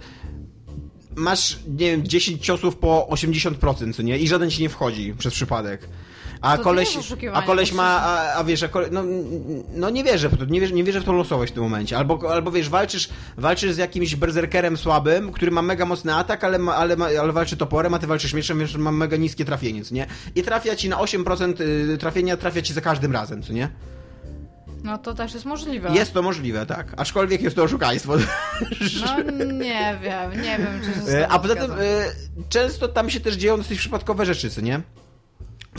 Masz, 1.15 1.59
nie 1.67 1.91
wiem, 1.91 2.07
10 2.07 2.45
ciosów 2.45 2.75
po 2.77 3.07
80%, 3.11 3.93
co 3.93 4.01
nie? 4.01 4.17
I 4.17 4.27
żaden 4.27 4.49
ci 4.49 4.61
nie 4.61 4.69
wchodzi 4.69 5.13
przez 5.17 5.33
przypadek. 5.33 5.89
A 6.41 6.57
To 6.57 6.63
koleś, 6.63 6.97
a 7.33 7.41
koleś 7.41 7.73
ma, 7.73 7.83
a, 7.83 8.33
a 8.33 8.43
wiesz, 8.43 8.63
a 8.63 8.67
kole, 8.67 8.87
no, 8.91 9.03
no 9.73 9.89
nie 9.89 10.03
wierzę, 10.03 10.29
w 10.29 10.37
to, 10.37 10.45
nie 10.45 10.61
wierzę, 10.61 10.73
nie 10.73 10.83
wierzę 10.83 11.01
w 11.01 11.03
tą 11.03 11.13
losowość 11.13 11.51
w 11.51 11.55
tym 11.55 11.63
momencie. 11.63 11.97
Albo, 11.97 12.33
albo 12.33 12.51
wiesz, 12.51 12.69
walczysz, 12.69 13.09
walczysz 13.37 13.73
z 13.73 13.77
jakimś 13.77 14.15
berserkerem 14.15 14.77
słabym, 14.77 15.31
który 15.31 15.51
ma 15.51 15.61
mega 15.61 15.85
mocny 15.85 16.15
atak, 16.15 16.43
ale, 16.43 16.59
ma, 16.59 16.75
ale, 16.75 16.97
ma, 16.97 17.05
ale 17.05 17.33
walczy 17.33 17.57
toporem, 17.57 17.93
a 17.93 17.99
ty 17.99 18.07
walczysz 18.07 18.33
mieczem, 18.33 18.59
wiesz, 18.59 18.75
ma 18.75 18.91
mega 18.91 19.17
niskie 19.17 19.45
trafienie, 19.45 19.83
co 19.83 19.95
nie? 19.95 20.07
I 20.35 20.43
trafia 20.43 20.75
ci 20.75 20.89
na 20.89 20.97
8% 20.97 21.61
y, 21.61 21.97
trafienia, 21.97 22.37
trafia 22.37 22.61
ci 22.61 22.73
za 22.73 22.81
każdym 22.81 23.11
razem, 23.11 23.43
co 23.43 23.53
nie? 23.53 23.69
No 24.83 24.97
to 24.97 25.13
też 25.13 25.33
jest 25.33 25.45
możliwe. 25.45 25.89
Jest 25.93 26.13
to 26.13 26.21
możliwe, 26.21 26.65
tak. 26.65 26.93
Aczkolwiek 26.97 27.41
jest 27.41 27.55
to 27.55 27.63
oszukaństwo. 27.63 28.13
No 29.05 29.31
nie 29.45 29.99
wiem, 30.03 30.31
nie 30.31 30.57
wiem, 30.57 30.81
czy 30.83 30.93
się 30.93 31.05
tobą 31.21 31.27
A 31.29 31.39
poza 31.39 31.55
tym 31.55 31.71
e, 31.71 31.75
często 32.49 32.87
tam 32.87 33.09
się 33.09 33.19
też 33.19 33.35
dzieją 33.35 33.57
dosyć 33.57 33.79
przypadkowe 33.79 34.25
rzeczy, 34.25 34.49
co 34.49 34.61
nie? 34.61 34.81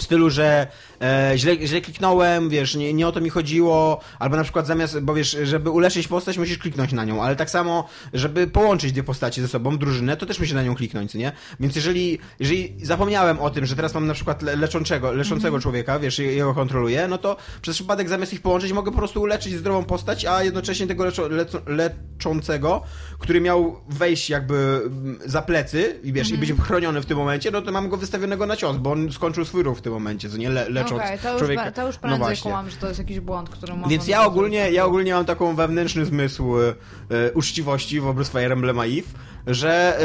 W 0.01 0.03
stylu, 0.03 0.31
że 0.31 0.67
e, 1.03 1.33
źle, 1.37 1.67
źle 1.67 1.81
kliknąłem, 1.81 2.49
wiesz, 2.49 2.75
nie, 2.75 2.93
nie 2.93 3.09
o 3.09 3.13
to 3.13 3.21
mi 3.21 3.31
chodziło, 3.31 4.01
albo 4.19 4.37
na 4.37 4.43
przykład 4.43 4.67
zamiast, 4.67 5.01
bo 5.01 5.15
wiesz, 5.15 5.37
żeby 5.43 5.71
uleczyć 5.71 6.09
postać, 6.09 6.39
musisz 6.39 6.59
kliknąć 6.59 6.93
na 6.93 7.05
nią, 7.05 7.23
ale 7.23 7.37
tak 7.37 7.51
samo, 7.51 7.89
żeby 8.13 8.47
połączyć 8.47 8.93
dwie 8.93 9.03
postacie 9.03 9.43
ze 9.43 9.49
sobą, 9.49 9.79
drużynę, 9.79 10.17
to 10.17 10.27
też 10.27 10.41
musi 10.41 10.55
na 10.55 10.63
nią 10.63 10.75
kliknąć, 10.75 11.15
nie? 11.15 11.33
Więc 11.61 11.77
jeżeli, 11.77 12.19
jeżeli 12.41 12.77
zapomniałem 12.83 13.39
o 13.39 13.51
tym, 13.51 13.67
że 13.67 13.77
teraz 13.77 13.95
mam 13.95 14.07
na 14.07 14.15
przykład 14.15 14.43
le, 14.43 14.57
leczącego, 14.57 15.13
leczącego 15.13 15.61
człowieka, 15.61 15.99
wiesz, 15.99 16.19
jego 16.19 16.55
kontroluję, 16.55 17.09
no 17.09 17.19
to 17.19 17.37
przez 17.63 17.77
przypadek 17.77 18.09
zamiast 18.09 18.33
ich 18.33 18.43
połączyć 18.43 18.73
mogę 18.73 18.91
po 18.91 18.99
prostu 18.99 19.23
uleczyć 19.23 19.55
zdrową 19.55 19.85
postać, 19.85 20.25
a 20.25 20.43
jednocześnie 20.43 20.87
tego 20.87 21.05
leczo, 21.05 21.29
leco, 21.29 21.61
leczącego, 21.67 22.83
który 23.21 23.41
miał 23.41 23.81
wejść 23.89 24.31
jakby 24.31 24.81
mm, 24.87 25.19
za 25.25 25.43
plecy 25.43 26.01
i 26.03 26.13
wiesz, 26.13 26.31
i 26.31 26.39
być 26.39 26.53
chroniony 26.53 27.01
w 27.01 27.07
tym 27.07 27.19
momencie, 27.19 27.51
no 27.51 27.63
to 27.63 27.73
mam 27.73 27.89
go 27.89 27.97
wystawionego 27.97 28.47
na 28.47 28.57
cios, 28.57 28.77
bo 28.77 28.93
on 28.93 29.13
skończył 29.13 29.45
swój 29.45 29.63
ruch 29.63 29.79
w 29.79 29.81
tym 29.81 29.93
momencie, 29.93 30.31
co 30.31 30.37
nie 30.37 30.51
le, 30.51 30.69
lecząc 30.69 31.03
Okej, 31.03 31.19
to, 31.19 31.31
już, 31.33 31.39
człowieka. 31.39 31.65
ba- 31.65 31.71
to 31.71 31.87
już 31.87 31.97
no 31.97 32.01
prędzej 32.01 32.19
właśnie. 32.21 32.51
kłam, 32.51 32.71
że 32.71 32.77
to 32.77 32.87
jest 32.87 32.99
jakiś 32.99 33.21
błąd, 33.21 33.51
który 33.51 33.75
mogą 33.75 33.89
Więc 33.89 34.09
ja 34.09 34.25
ogólnie, 34.25 34.71
ja 34.71 34.85
ogólnie 34.85 35.15
mam 35.15 35.25
taką 35.25 35.55
wewnętrzny 35.55 36.05
zmysł 36.05 36.61
e, 36.61 37.33
uczciwości 37.35 38.01
wobec 38.01 38.29
Fire 38.29 38.53
Emblem 38.53 38.81
Eve, 38.81 39.09
że 39.47 39.99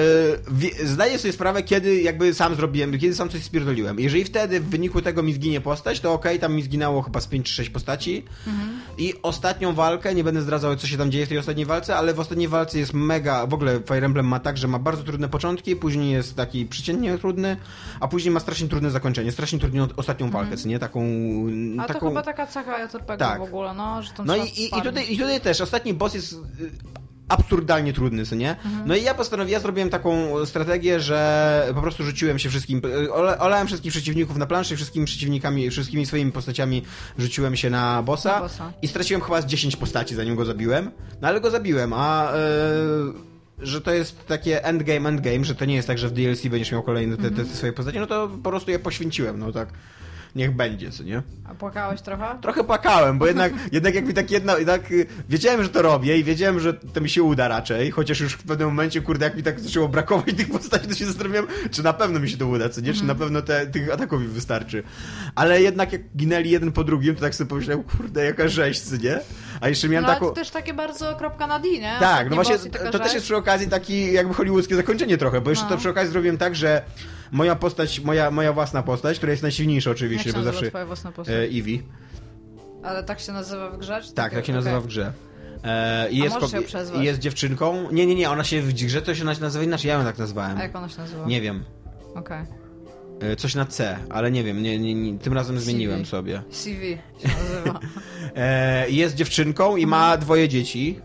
wie, 0.51 0.69
zdaję 0.83 1.19
sobie 1.19 1.33
sprawę, 1.33 1.63
kiedy 1.63 2.01
jakby 2.01 2.33
sam 2.33 2.55
zrobiłem, 2.55 2.99
kiedy 2.99 3.15
sam 3.15 3.29
coś 3.29 3.43
spierdoliłem. 3.43 3.99
Jeżeli 3.99 4.23
wtedy 4.23 4.59
w 4.59 4.69
wyniku 4.69 5.01
tego 5.01 5.23
mi 5.23 5.33
zginie 5.33 5.61
postać, 5.61 5.99
to 5.99 6.13
okej, 6.13 6.39
tam 6.39 6.55
mi 6.55 6.63
zginęło 6.63 7.01
chyba 7.01 7.21
z 7.21 7.27
5 7.27 7.45
czy 7.45 7.53
6 7.53 7.69
postaci. 7.69 8.23
I 8.97 9.13
ostatnią 9.21 9.73
walkę, 9.73 10.15
nie 10.15 10.23
będę 10.23 10.41
zdradzał, 10.41 10.75
co 10.75 10.87
się 10.87 10.97
tam 10.97 11.11
dzieje 11.11 11.25
w 11.25 11.29
tej 11.29 11.37
ostatniej 11.37 11.65
walce, 11.65 11.95
ale 11.95 12.13
w 12.13 12.19
ostatniej 12.19 12.47
walce 12.47 12.79
jest 12.79 12.93
mega, 12.93 13.47
w 13.47 13.53
ogóle 13.53 13.79
Fire 13.87 14.05
Emblem 14.05 14.27
ma 14.27 14.39
tak, 14.39 14.57
że 14.57 14.67
ma 14.67 14.79
bardzo 14.79 15.03
trudne 15.03 15.29
początki, 15.29 15.75
później 15.75 16.11
jest 16.11 16.35
taki 16.35 16.65
przeciętnie 16.65 17.17
trudny, 17.17 17.57
a 17.99 18.07
później 18.07 18.31
ma 18.31 18.39
strasznie 18.39 18.67
trudne 18.67 18.91
zakończenie, 18.91 19.31
strasznie 19.31 19.59
trudną 19.59 19.87
ostatnią 19.97 20.29
walkę, 20.29 20.57
co 20.57 20.67
nie? 20.67 20.79
Taką... 20.79 21.01
A 21.79 21.85
taką... 21.87 21.99
to 21.99 22.07
chyba 22.07 22.21
taka 22.21 22.47
cecha 22.47 22.83
JRPG 22.83 23.17
Tak. 23.17 23.39
w 23.39 23.43
ogóle, 23.43 23.73
no, 23.73 24.03
że 24.03 24.11
tam 24.11 24.25
No 24.25 24.35
i, 24.35 24.41
i, 24.41 24.65
i, 24.65 24.81
tutaj, 24.81 25.13
i 25.13 25.17
tutaj 25.17 25.41
też 25.41 25.61
ostatni 25.61 25.93
boss 25.93 26.13
jest 26.13 26.33
y, 26.33 26.37
absurdalnie 27.29 27.93
trudny, 27.93 28.25
co 28.25 28.35
nie? 28.35 28.55
No 28.85 28.95
i 28.95 29.03
ja 29.03 29.13
postanowiłem, 29.13 29.53
ja 29.53 29.59
zrobiłem 29.59 29.89
taką 29.89 30.45
strategię, 30.45 30.99
że 30.99 31.71
po 31.75 31.81
prostu 31.81 32.03
rzuciłem 32.03 32.39
się 32.39 32.49
wszystkim, 32.49 32.81
y, 32.85 33.13
ole, 33.13 33.39
olałem 33.39 33.67
wszystkich 33.67 33.91
przeciwników 33.91 34.37
na 34.37 34.45
planszy, 34.45 34.75
wszystkimi 34.75 35.05
przeciwnikami, 35.05 35.69
wszystkimi 35.69 36.05
swoimi 36.05 36.31
postaciami 36.31 36.83
rzuciłem 37.17 37.55
się 37.55 37.69
na 37.69 38.03
bossa, 38.03 38.33
Na 38.35 38.39
bossa. 38.41 38.73
i 38.81 38.87
straciłem 38.87 39.21
chyba 39.21 39.41
z 39.41 39.45
10 39.45 39.75
postaci, 39.75 40.15
zanim 40.15 40.35
go 40.35 40.45
zabiłem. 40.45 40.91
No 41.21 41.27
ale 41.27 41.41
go 41.41 41.51
zabiłem, 41.51 41.93
a... 41.93 42.33
y, 42.33 43.35
że 43.59 43.81
to 43.81 43.91
jest 43.93 44.27
takie 44.27 44.63
endgame, 44.65 45.09
endgame, 45.09 45.45
że 45.45 45.55
to 45.55 45.65
nie 45.65 45.75
jest 45.75 45.87
tak, 45.87 45.97
że 45.97 46.09
w 46.09 46.11
DLC 46.13 46.47
będziesz 46.47 46.71
miał 46.71 46.83
kolejne 46.83 47.17
te, 47.17 47.31
te, 47.31 47.45
te 47.45 47.55
swoje 47.55 47.73
postacie, 47.73 47.99
no 47.99 48.07
to 48.07 48.27
po 48.43 48.49
prostu 48.49 48.71
je 48.71 48.79
poświęciłem, 48.79 49.39
no 49.39 49.51
tak. 49.51 49.69
Niech 50.35 50.51
będzie, 50.55 50.91
co 50.91 51.03
nie? 51.03 51.21
A 51.49 51.55
płakałeś 51.55 52.01
trochę? 52.01 52.37
Trochę 52.41 52.63
płakałem, 52.63 53.17
bo 53.19 53.27
jednak, 53.27 53.53
jednak 53.71 53.95
jak 53.95 54.05
mi 54.05 54.13
tak 54.13 54.31
jedna, 54.31 54.57
jednak 54.57 54.91
y, 54.91 55.05
wiedziałem, 55.29 55.63
że 55.63 55.69
to 55.69 55.81
robię 55.81 56.17
i 56.17 56.23
wiedziałem, 56.23 56.59
że 56.59 56.73
to 56.73 57.01
mi 57.01 57.09
się 57.09 57.23
uda 57.23 57.47
raczej, 57.47 57.91
chociaż 57.91 58.19
już 58.19 58.33
w 58.33 58.43
pewnym 58.43 58.67
momencie, 58.67 59.01
kurde, 59.01 59.25
jak 59.25 59.35
mi 59.35 59.43
tak 59.43 59.59
zaczęło 59.59 59.87
brakować 59.87 60.35
tych 60.37 60.49
postaci, 60.51 60.87
to 60.87 60.95
się 60.95 61.05
zastanawiałem, 61.05 61.47
czy 61.71 61.83
na 61.83 61.93
pewno 61.93 62.19
mi 62.19 62.29
się 62.29 62.37
to 62.37 62.47
uda, 62.47 62.69
co 62.69 62.81
nie? 62.81 62.93
Czy 62.93 63.03
na 63.05 63.15
pewno 63.15 63.41
te, 63.41 63.67
tych 63.67 63.93
ataków 63.93 64.21
mi 64.21 64.27
wystarczy. 64.27 64.83
Ale 65.35 65.61
jednak 65.61 65.93
jak 65.93 66.01
ginęli 66.17 66.49
jeden 66.49 66.71
po 66.71 66.83
drugim, 66.83 67.15
to 67.15 67.21
tak 67.21 67.35
sobie 67.35 67.49
pomyślałem, 67.49 67.83
kurde, 67.83 68.25
jaka 68.25 68.47
rzeź, 68.47 68.79
co 68.79 68.95
nie? 68.97 69.19
A 69.61 69.69
jeszcze 69.69 69.89
miałem 69.89 70.05
No 70.05 70.13
taką... 70.13 70.25
to 70.25 70.31
też 70.31 70.49
takie 70.49 70.73
bardzo 70.73 71.15
kropka 71.15 71.47
na 71.47 71.59
D, 71.59 71.69
nie? 71.71 71.95
Tak, 71.99 72.29
no 72.29 72.35
właśnie 72.35 72.57
to, 72.57 72.91
to 72.91 72.99
też 72.99 73.13
jest 73.13 73.25
przy 73.25 73.35
okazji 73.35 73.67
taki 73.67 74.13
jakby 74.13 74.33
hollywoodzkie 74.33 74.75
zakończenie 74.75 75.17
trochę, 75.17 75.41
bo 75.41 75.49
jeszcze 75.49 75.65
No. 75.65 75.71
to 75.71 75.77
przy 75.77 75.89
okazji 75.89 76.11
zrobiłem 76.11 76.37
tak, 76.37 76.55
że 76.55 76.81
moja 77.31 77.55
postać, 77.55 77.99
moja, 77.99 78.31
moja 78.31 78.53
własna 78.53 78.83
postać, 78.83 79.17
która 79.17 79.31
jest 79.31 79.43
najsilniejsza 79.43 79.89
Jak 79.89 79.97
oczywiście, 79.97 80.31
się 80.31 80.37
bo 80.37 80.43
zawsze 80.43 80.69
twoja 80.69 80.85
własna 80.85 81.11
postać? 81.11 81.35
e, 81.35 81.39
Eevee. 81.39 81.83
Ale 82.83 83.03
tak 83.03 83.19
się 83.19 83.31
nazywa 83.31 83.69
w 83.69 83.77
grze? 83.77 84.01
czy 84.03 84.13
Tak, 84.13 84.33
tak 84.33 84.33
się 84.33 84.39
okej. 84.39 84.55
nazywa 84.55 84.81
w 84.81 84.87
grze. 84.87 85.13
E, 85.63 86.09
i 86.11 86.21
A 86.21 86.23
jest, 86.23 86.37
ko- 86.37 87.01
jest 87.01 87.19
dziewczynką. 87.19 87.91
Nie, 87.91 88.05
nie, 88.05 88.15
nie, 88.15 88.29
ona 88.29 88.43
się 88.43 88.61
w 88.61 88.73
grze 88.73 89.01
to 89.01 89.15
się 89.15 89.23
nazywa 89.23 89.63
inaczej, 89.63 89.89
ja 89.89 89.95
ją 89.97 90.03
tak 90.03 90.17
nazwałem. 90.17 90.57
A 90.57 90.63
jak 90.63 90.75
ona 90.75 90.89
się 90.89 90.97
nazywa? 90.97 91.25
Nie 91.25 91.41
wiem. 91.41 91.63
Okej. 92.15 92.45
E, 93.21 93.35
coś 93.35 93.55
na 93.55 93.65
C, 93.65 93.97
ale 94.09 94.31
nie 94.31 94.43
wiem, 94.43 94.63
nie, 94.63 94.79
nie, 94.79 94.93
nie, 94.95 95.19
tym 95.19 95.33
razem 95.33 95.55
CV. 95.59 95.65
zmieniłem 95.65 96.05
sobie. 96.05 96.43
CV 96.49 96.97
się 97.21 97.27
nazywa. 97.27 97.79
E, 98.35 98.89
jest 98.89 99.15
dziewczynką 99.15 99.75
i 99.75 99.85
ma 99.85 100.17
dwoje 100.17 100.49
dzieci. 100.49 100.99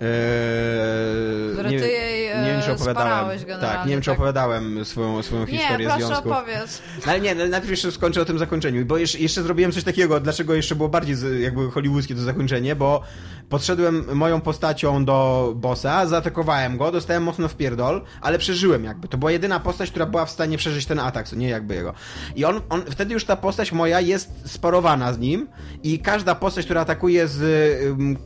E, 0.00 1.52
Które 1.52 1.68
ty 1.68 1.74
jej, 1.88 2.26
e, 2.26 2.42
nie 2.44 2.52
wiem, 2.52 2.62
czy 2.62 2.72
opowiadałem. 2.72 3.38
Tak, 3.60 3.86
nie 3.86 3.92
wiem, 3.92 4.00
czy 4.00 4.10
tak? 4.10 4.18
opowiadałem 4.18 4.84
swoją, 4.84 5.22
swoją 5.22 5.46
nie, 5.46 5.58
historię 5.58 5.88
proszę 5.88 6.06
związków. 6.06 6.32
opowiedz. 6.32 6.82
No 7.06 7.12
ale 7.12 7.20
nie, 7.20 7.34
no, 7.34 7.46
najpierw 7.46 7.70
jeszcze 7.70 7.92
skończę 7.92 8.22
o 8.22 8.24
tym 8.24 8.38
zakończeniu, 8.38 8.86
bo 8.86 8.98
jeszcze, 8.98 9.18
jeszcze 9.18 9.42
zrobiłem 9.42 9.72
coś 9.72 9.84
takiego, 9.84 10.20
dlaczego 10.20 10.54
jeszcze 10.54 10.74
było 10.74 10.88
bardziej 10.88 11.42
jakby 11.42 11.70
hollywoodzkie 11.70 12.14
to 12.14 12.20
zakończenie, 12.20 12.76
bo 12.76 13.02
podszedłem 13.48 14.04
moją 14.16 14.40
postacią 14.40 15.04
do 15.04 15.52
bossa, 15.56 16.06
zaatakowałem 16.06 16.76
go, 16.78 16.92
dostałem 16.92 17.22
mocno 17.22 17.48
w 17.48 17.54
pierdol, 17.54 18.02
ale 18.20 18.38
przeżyłem 18.38 18.84
jakby. 18.84 19.08
To 19.08 19.18
była 19.18 19.30
jedyna 19.30 19.60
postać, 19.60 19.90
która 19.90 20.06
była 20.06 20.26
w 20.26 20.30
stanie 20.30 20.58
przeżyć 20.58 20.86
ten 20.86 20.98
atak, 20.98 21.28
co 21.28 21.36
nie 21.36 21.48
jakby 21.48 21.74
jego. 21.74 21.94
I 22.36 22.44
on, 22.44 22.60
on 22.68 22.82
wtedy 22.90 23.14
już 23.14 23.24
ta 23.24 23.36
postać 23.36 23.72
moja 23.72 24.00
jest 24.00 24.30
sparowana 24.44 25.12
z 25.12 25.18
nim 25.18 25.48
i 25.82 25.98
każda 25.98 26.34
postać, 26.34 26.64
która 26.64 26.80
atakuje 26.80 27.28
z 27.28 27.40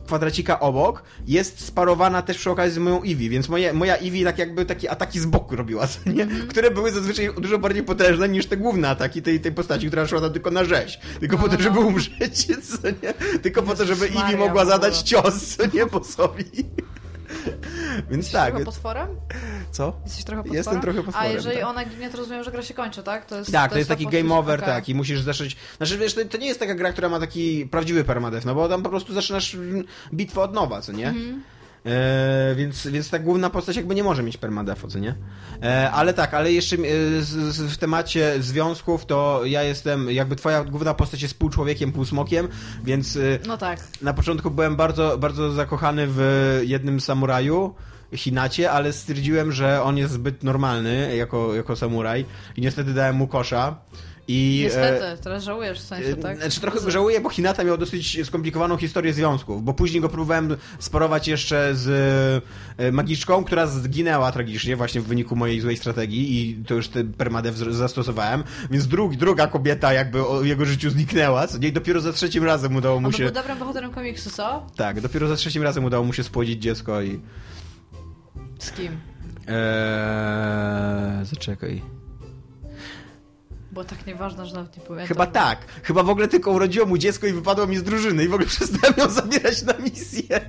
kwadracika 0.05 0.59
obok, 0.59 1.03
jest 1.27 1.62
sparowana 1.63 2.21
też 2.21 2.37
przy 2.37 2.51
okazji 2.51 2.75
z 2.75 2.77
moją 2.77 2.97
Eevee, 2.97 3.29
więc 3.29 3.49
moje, 3.49 3.73
moja 3.73 3.97
Eevee 3.97 4.23
tak 4.23 4.37
jakby 4.37 4.65
takie 4.65 4.91
ataki 4.91 5.19
z 5.19 5.25
boku 5.25 5.55
robiła, 5.55 5.87
nie? 6.05 6.27
które 6.47 6.71
były 6.71 6.91
zazwyczaj 6.91 7.29
dużo 7.37 7.57
bardziej 7.57 7.83
potężne 7.83 8.29
niż 8.29 8.45
te 8.45 8.57
główne 8.57 8.89
ataki 8.89 9.21
tej, 9.21 9.39
tej 9.39 9.51
postaci, 9.51 9.87
która 9.87 10.07
szła 10.07 10.21
tam 10.21 10.33
tylko 10.33 10.51
na 10.51 10.65
rzeź. 10.65 10.99
Tylko 11.19 11.37
po 11.37 11.49
to, 11.49 11.61
żeby 11.61 11.79
umrzeć, 11.79 12.45
co 12.45 12.87
nie? 12.87 13.13
Tylko 13.39 13.63
po 13.63 13.75
to, 13.75 13.85
żeby 13.85 14.05
Eevee 14.05 14.37
mogła 14.37 14.65
zadać 14.65 14.97
cios, 15.01 15.55
co 15.55 15.63
nie? 15.73 15.85
Bossowi. 15.85 16.45
Więc 18.11 18.31
tak, 18.31 18.41
Trochę 18.49 18.53
więc, 18.53 18.65
potworem? 18.75 19.07
co? 19.71 19.93
Jesteś 20.03 20.23
trochę 20.23 20.41
potworem? 20.43 20.57
Jestem 20.57 20.81
trochę 20.81 21.03
potworem, 21.03 21.29
A 21.31 21.33
jeżeli 21.33 21.57
tak. 21.57 21.65
ona 21.65 21.85
ginie, 21.85 22.09
to 22.09 22.17
rozumiem, 22.17 22.43
że 22.43 22.51
gra 22.51 22.61
się 22.63 22.73
kończy, 22.73 23.03
tak? 23.03 23.25
To 23.25 23.37
jest, 23.37 23.51
Tak, 23.51 23.71
to 23.71 23.77
jest 23.77 23.89
ta 23.89 23.95
taki 23.95 24.07
game 24.07 24.35
over, 24.35 24.59
okej. 24.59 24.73
tak, 24.73 24.89
i 24.89 24.95
musisz 24.95 25.21
zacząć... 25.21 25.57
Znaczy, 25.77 25.97
wiesz, 25.97 26.13
to, 26.13 26.25
to 26.25 26.37
nie 26.37 26.47
jest 26.47 26.59
taka 26.59 26.75
gra, 26.75 26.91
która 26.91 27.09
ma 27.09 27.19
taki 27.19 27.65
prawdziwy 27.65 28.03
permadeath, 28.03 28.45
no 28.45 28.55
bo 28.55 28.69
tam 28.69 28.83
po 28.83 28.89
prostu 28.89 29.13
zaczynasz 29.13 29.57
bitwę 30.13 30.41
od 30.41 30.53
nowa, 30.53 30.81
co 30.81 30.91
nie? 30.91 31.07
Mhm. 31.07 31.43
E, 31.85 32.55
więc, 32.55 32.87
więc 32.87 33.09
ta 33.09 33.19
główna 33.19 33.49
postać 33.49 33.75
jakby 33.75 33.95
nie 33.95 34.03
może 34.03 34.23
mieć 34.23 34.37
permadeathu, 34.37 34.87
co 34.87 34.99
nie? 34.99 35.15
E, 35.63 35.91
ale 35.91 36.13
tak, 36.13 36.33
ale 36.33 36.51
jeszcze 36.51 36.75
e, 36.75 36.79
z, 37.21 37.55
z, 37.55 37.61
w 37.61 37.77
temacie 37.77 38.35
związków, 38.39 39.05
to 39.05 39.41
ja 39.45 39.63
jestem, 39.63 40.11
jakby 40.11 40.35
twoja 40.35 40.63
główna 40.63 40.93
postać 40.93 41.21
jest 41.21 41.39
pół 41.39 41.49
człowiekiem, 41.49 41.91
pół 41.91 42.05
smokiem, 42.05 42.47
więc 42.83 43.15
e, 43.15 43.19
No 43.47 43.57
tak. 43.57 43.79
na 44.01 44.13
początku 44.13 44.51
byłem 44.51 44.75
bardzo, 44.75 45.17
bardzo 45.17 45.51
zakochany 45.51 46.07
w 46.09 46.61
jednym 46.65 46.99
samuraju, 46.99 47.75
Hinacie, 48.15 48.71
ale 48.71 48.93
stwierdziłem, 48.93 49.51
że 49.51 49.83
on 49.83 49.97
jest 49.97 50.13
zbyt 50.13 50.43
normalny 50.43 51.15
jako, 51.15 51.55
jako 51.55 51.75
samuraj 51.75 52.25
i 52.57 52.61
niestety 52.61 52.93
dałem 52.93 53.15
mu 53.15 53.27
kosza. 53.27 53.75
I, 54.27 54.59
e, 54.61 54.63
Niestety, 54.63 55.23
teraz 55.23 55.43
żałujesz 55.43 55.79
w 55.79 55.83
sensie, 55.83 56.15
tak? 56.15 56.37
Znaczy 56.37 56.61
trochę 56.61 56.91
żałuję, 56.91 57.21
bo 57.21 57.29
Hinata 57.29 57.63
miał 57.63 57.77
dosyć 57.77 58.25
skomplikowaną 58.25 58.77
historię 58.77 59.13
związków, 59.13 59.63
bo 59.63 59.73
później 59.73 60.01
go 60.01 60.09
próbowałem 60.09 60.57
sparować 60.79 61.27
jeszcze 61.27 61.75
z 61.75 61.89
e, 62.77 62.91
magiczką, 62.91 63.43
która 63.43 63.67
zginęła 63.67 64.31
tragicznie 64.31 64.75
właśnie 64.75 65.01
w 65.01 65.07
wyniku 65.07 65.35
mojej 65.35 65.59
złej 65.59 65.77
strategii 65.77 66.39
i 66.39 66.63
to 66.65 66.73
już 66.73 66.87
ten 66.87 67.13
permadev 67.13 67.57
zastosowałem, 67.73 68.43
więc 68.71 68.87
drugi, 68.87 69.17
druga 69.17 69.47
kobieta 69.47 69.93
jakby 69.93 70.27
o 70.27 70.43
jego 70.43 70.65
życiu 70.65 70.89
zniknęła, 70.89 71.47
co 71.47 71.57
nie, 71.57 71.67
i 71.67 71.73
dopiero 71.73 72.01
za 72.01 72.13
trzecim 72.13 72.43
razem 72.43 72.75
udało 72.75 72.99
mu 72.99 73.07
On 73.07 73.13
się... 73.13 73.23
był 73.23 73.33
dobrym 73.33 73.59
bohaterem 73.59 73.91
komiksu, 73.91 74.29
co? 74.29 74.67
Tak, 74.75 75.01
dopiero 75.01 75.27
za 75.27 75.35
trzecim 75.35 75.63
razem 75.63 75.85
udało 75.85 76.05
mu 76.05 76.13
się 76.13 76.23
spłodzić 76.23 76.61
dziecko 76.61 77.01
i... 77.01 77.19
Z 78.59 78.71
kim? 78.71 78.97
Eee, 79.47 81.25
zaczekaj. 81.25 82.02
Było 83.73 83.85
tak 83.85 84.07
nieważne, 84.07 84.45
że 84.45 84.55
nawet 84.55 84.77
nie 84.77 84.83
pamiętam. 84.83 85.07
Chyba 85.07 85.25
tak. 85.25 85.59
Chyba 85.83 86.03
w 86.03 86.09
ogóle 86.09 86.27
tylko 86.27 86.51
urodziło 86.51 86.85
mu 86.85 86.97
dziecko 86.97 87.27
i 87.27 87.33
wypadło 87.33 87.67
mi 87.67 87.77
z 87.77 87.83
drużyny 87.83 88.23
i 88.23 88.27
w 88.27 88.33
ogóle 88.33 88.49
przestałem 88.55 88.93
ją 88.97 89.09
zabierać 89.09 89.61
na 89.61 89.73
misję. 89.73 90.41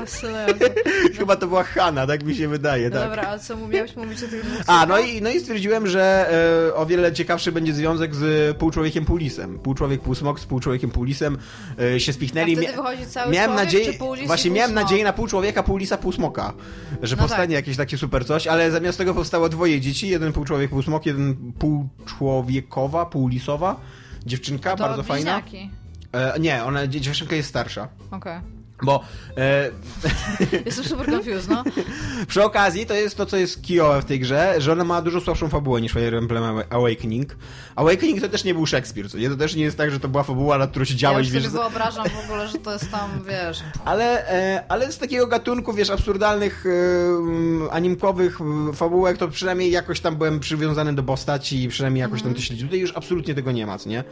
Fascynujące. 0.00 0.70
Chyba 1.18 1.36
to 1.36 1.46
była 1.46 1.62
Hanna, 1.64 2.06
tak 2.06 2.24
mi 2.24 2.34
się 2.34 2.48
wydaje, 2.48 2.90
No 2.90 2.96
tak. 3.00 3.08
dobra, 3.08 3.28
a 3.28 3.38
co 3.38 3.56
miałeś 3.56 3.96
mówić 3.96 4.22
o 4.22 4.28
tych 4.28 4.44
dwóch 4.44 4.62
A, 4.66 4.86
no 4.86 4.98
i, 4.98 5.22
no 5.22 5.30
i 5.30 5.40
stwierdziłem, 5.40 5.86
że 5.86 6.30
e, 6.70 6.74
o 6.74 6.86
wiele 6.86 7.12
ciekawszy 7.12 7.52
będzie 7.52 7.72
związek 7.74 8.14
z 8.14 8.56
półczłowiekiem, 8.56 9.04
półlisem. 9.04 9.58
Półczłowiek, 9.58 10.00
półsmok 10.00 10.40
z 10.40 10.46
półczłowiekiem, 10.46 10.90
półlisem 10.90 11.38
e, 11.94 12.00
się 12.00 12.12
A 12.12 12.14
spichnęli. 12.14 12.56
wtedy 12.56 12.72
Mia- 12.72 12.76
wychodzi 12.76 13.06
cały 13.06 13.32
Miałem 13.32 13.50
człowiek, 13.50 13.64
nadzieję, 13.66 13.92
czy 13.92 13.98
pół 13.98 14.14
lis 14.14 14.26
właśnie 14.26 14.50
pół 14.50 14.56
miałem 14.56 14.70
smok? 14.70 14.82
nadzieję 14.82 15.04
na 15.04 15.12
pół 15.12 15.26
człowieka, 15.26 15.62
pół 15.62 15.76
lisa, 15.76 15.96
pół 15.98 16.12
smoka, 16.12 16.52
że 17.02 17.16
No 17.16 17.22
powstanie 17.22 17.42
tak. 17.46 17.50
jakieś 17.66 17.76
takie 17.76 17.98
super 17.98 18.26
coś, 18.26 18.46
ale 18.46 18.70
zamiast 18.70 18.98
tego 18.98 19.14
powstało 19.14 19.48
dwoje 19.48 19.80
dzieci, 19.80 20.08
jeden 20.08 20.32
pół 20.32 20.44
człowiek, 20.44 20.70
pół 20.70 20.82
smok, 20.82 21.06
jeden 21.06 21.52
pół 21.58 21.88
człowiekowa, 22.06 23.06
pół 23.06 23.28
lisowa, 23.28 23.76
dziewczynka, 24.26 24.76
To 24.76 24.84
bardzo 24.84 25.02
fajna. 25.02 25.40
bliźniaki. 25.40 25.70
E, 26.12 26.40
nie, 26.40 26.64
ona, 26.64 26.86
dziewczynka 26.86 27.36
jest 27.36 27.48
starsza, 27.48 27.88
Okej. 28.10 28.38
Bo 28.82 29.04
e, 29.36 29.70
Jestem 30.66 30.84
super 30.84 31.10
confused, 31.10 31.48
no. 31.48 31.64
Przy 32.28 32.44
okazji, 32.44 32.86
to 32.86 32.94
jest 32.94 33.16
to, 33.16 33.26
co 33.26 33.36
jest 33.36 33.62
kijowe 33.62 34.02
w 34.02 34.04
tej 34.04 34.20
grze, 34.20 34.54
że 34.58 34.72
ona 34.72 34.84
ma 34.84 35.02
dużo 35.02 35.20
słabszą 35.20 35.48
fabułę 35.48 35.80
niż 35.80 35.92
Fire 35.92 36.18
Emblem 36.18 36.44
Awakening. 36.70 37.36
Awakening 37.76 38.20
to 38.20 38.28
też 38.28 38.44
nie 38.44 38.54
był 38.54 38.66
Szekspir, 38.66 39.10
co 39.10 39.18
nie? 39.18 39.30
To 39.30 39.36
też 39.36 39.54
nie 39.54 39.64
jest 39.64 39.76
tak, 39.76 39.90
że 39.90 40.00
to 40.00 40.08
była 40.08 40.22
fabuła, 40.22 40.58
nad 40.58 40.70
którą 40.70 40.82
Ja 40.82 40.86
siedziałeś, 40.86 41.26
już 41.26 41.34
wiesz... 41.34 41.44
sobie 41.44 41.58
wyobrażam 41.58 42.06
w 42.08 42.24
ogóle, 42.24 42.48
że 42.48 42.58
to 42.58 42.72
jest 42.72 42.90
tam, 42.90 43.10
wiesz... 43.28 43.58
Ale, 43.84 44.28
e, 44.28 44.64
ale 44.68 44.92
z 44.92 44.98
takiego 44.98 45.26
gatunku, 45.26 45.72
wiesz, 45.72 45.90
absurdalnych, 45.90 46.64
e, 46.66 47.72
animkowych 47.72 48.38
e, 48.40 48.72
fabułek, 48.72 49.18
to 49.18 49.28
przynajmniej 49.28 49.70
jakoś 49.70 50.00
tam 50.00 50.16
byłem 50.16 50.40
przywiązany 50.40 50.94
do 50.94 51.02
postaci 51.02 51.62
i 51.62 51.68
przynajmniej 51.68 52.00
jakoś 52.00 52.22
tam 52.22 52.34
to 52.34 52.40
śledził. 52.40 52.66
Tutaj 52.66 52.80
już 52.80 52.92
absolutnie 52.96 53.34
tego 53.34 53.52
nie 53.52 53.66
ma, 53.66 53.78
co 53.78 53.88
nie? 53.88 54.04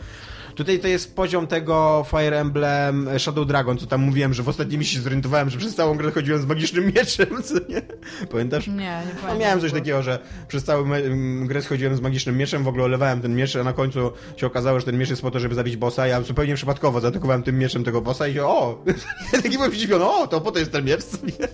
Tutaj 0.55 0.79
to 0.79 0.89
jest 0.89 1.17
poziom 1.17 1.47
tego 1.47 2.07
Fire 2.11 2.41
Emblem 2.41 3.09
Shadow 3.19 3.47
Dragon, 3.47 3.79
co 3.79 3.87
tam 3.87 4.01
mówiłem, 4.01 4.35
że 4.35 4.43
w 4.43 4.49
ostatniej 4.49 4.79
misji 4.79 4.95
się 4.97 5.01
zorientowałem, 5.03 5.51
że 5.51 5.59
przez 5.59 5.75
całą 5.75 5.95
grę 5.97 6.11
chodziłem 6.11 6.43
z 6.43 6.47
magicznym 6.47 6.87
mieczem, 6.87 7.27
co 7.45 7.55
nie? 7.55 7.83
Pamiętasz? 8.31 8.67
Nie, 8.67 8.75
nie 8.75 8.81
pamiętam. 9.07 9.29
No 9.29 9.35
miałem 9.39 9.61
coś 9.61 9.73
takiego, 9.73 10.03
że 10.03 10.19
przez 10.49 10.65
całą 10.65 10.85
me- 10.85 10.97
m, 10.97 11.47
grę 11.47 11.63
schodziłem 11.63 11.97
z 11.97 12.01
magicznym 12.01 12.37
mieczem, 12.37 12.65
w 12.65 12.69
ogóle 12.69 12.85
olewałem 12.85 13.21
ten 13.21 13.35
miecz, 13.37 13.57
a 13.57 13.65
na 13.65 13.73
końcu 13.73 14.11
się 14.37 14.47
okazało, 14.47 14.81
że 14.81 14.87
ten 14.87 14.99
miecz 14.99 15.11
jest 15.11 15.23
po 15.23 15.31
to, 15.31 15.41
żeby 15.41 15.55
zabić 15.55 15.77
bossa. 15.77 16.07
Ja 16.07 16.23
zupełnie 16.23 16.55
przypadkowo 16.55 17.01
zaatakowałem 17.01 17.43
tym 17.43 17.59
mieczem 17.59 17.85
tego 17.85 18.01
bossa 18.01 18.29
i 18.29 18.35
się, 18.35 18.45
o! 18.47 18.85
Taki 19.43 19.51
byłem 19.51 19.73
zdziwiony, 19.73 20.05
o, 20.05 20.27
to 20.27 20.41
po 20.41 20.53
to 20.53 20.59
jest 20.59 20.73
ten 20.73 20.85
miecz. 20.85 21.05
co 21.05 21.17
nie? 21.27 21.49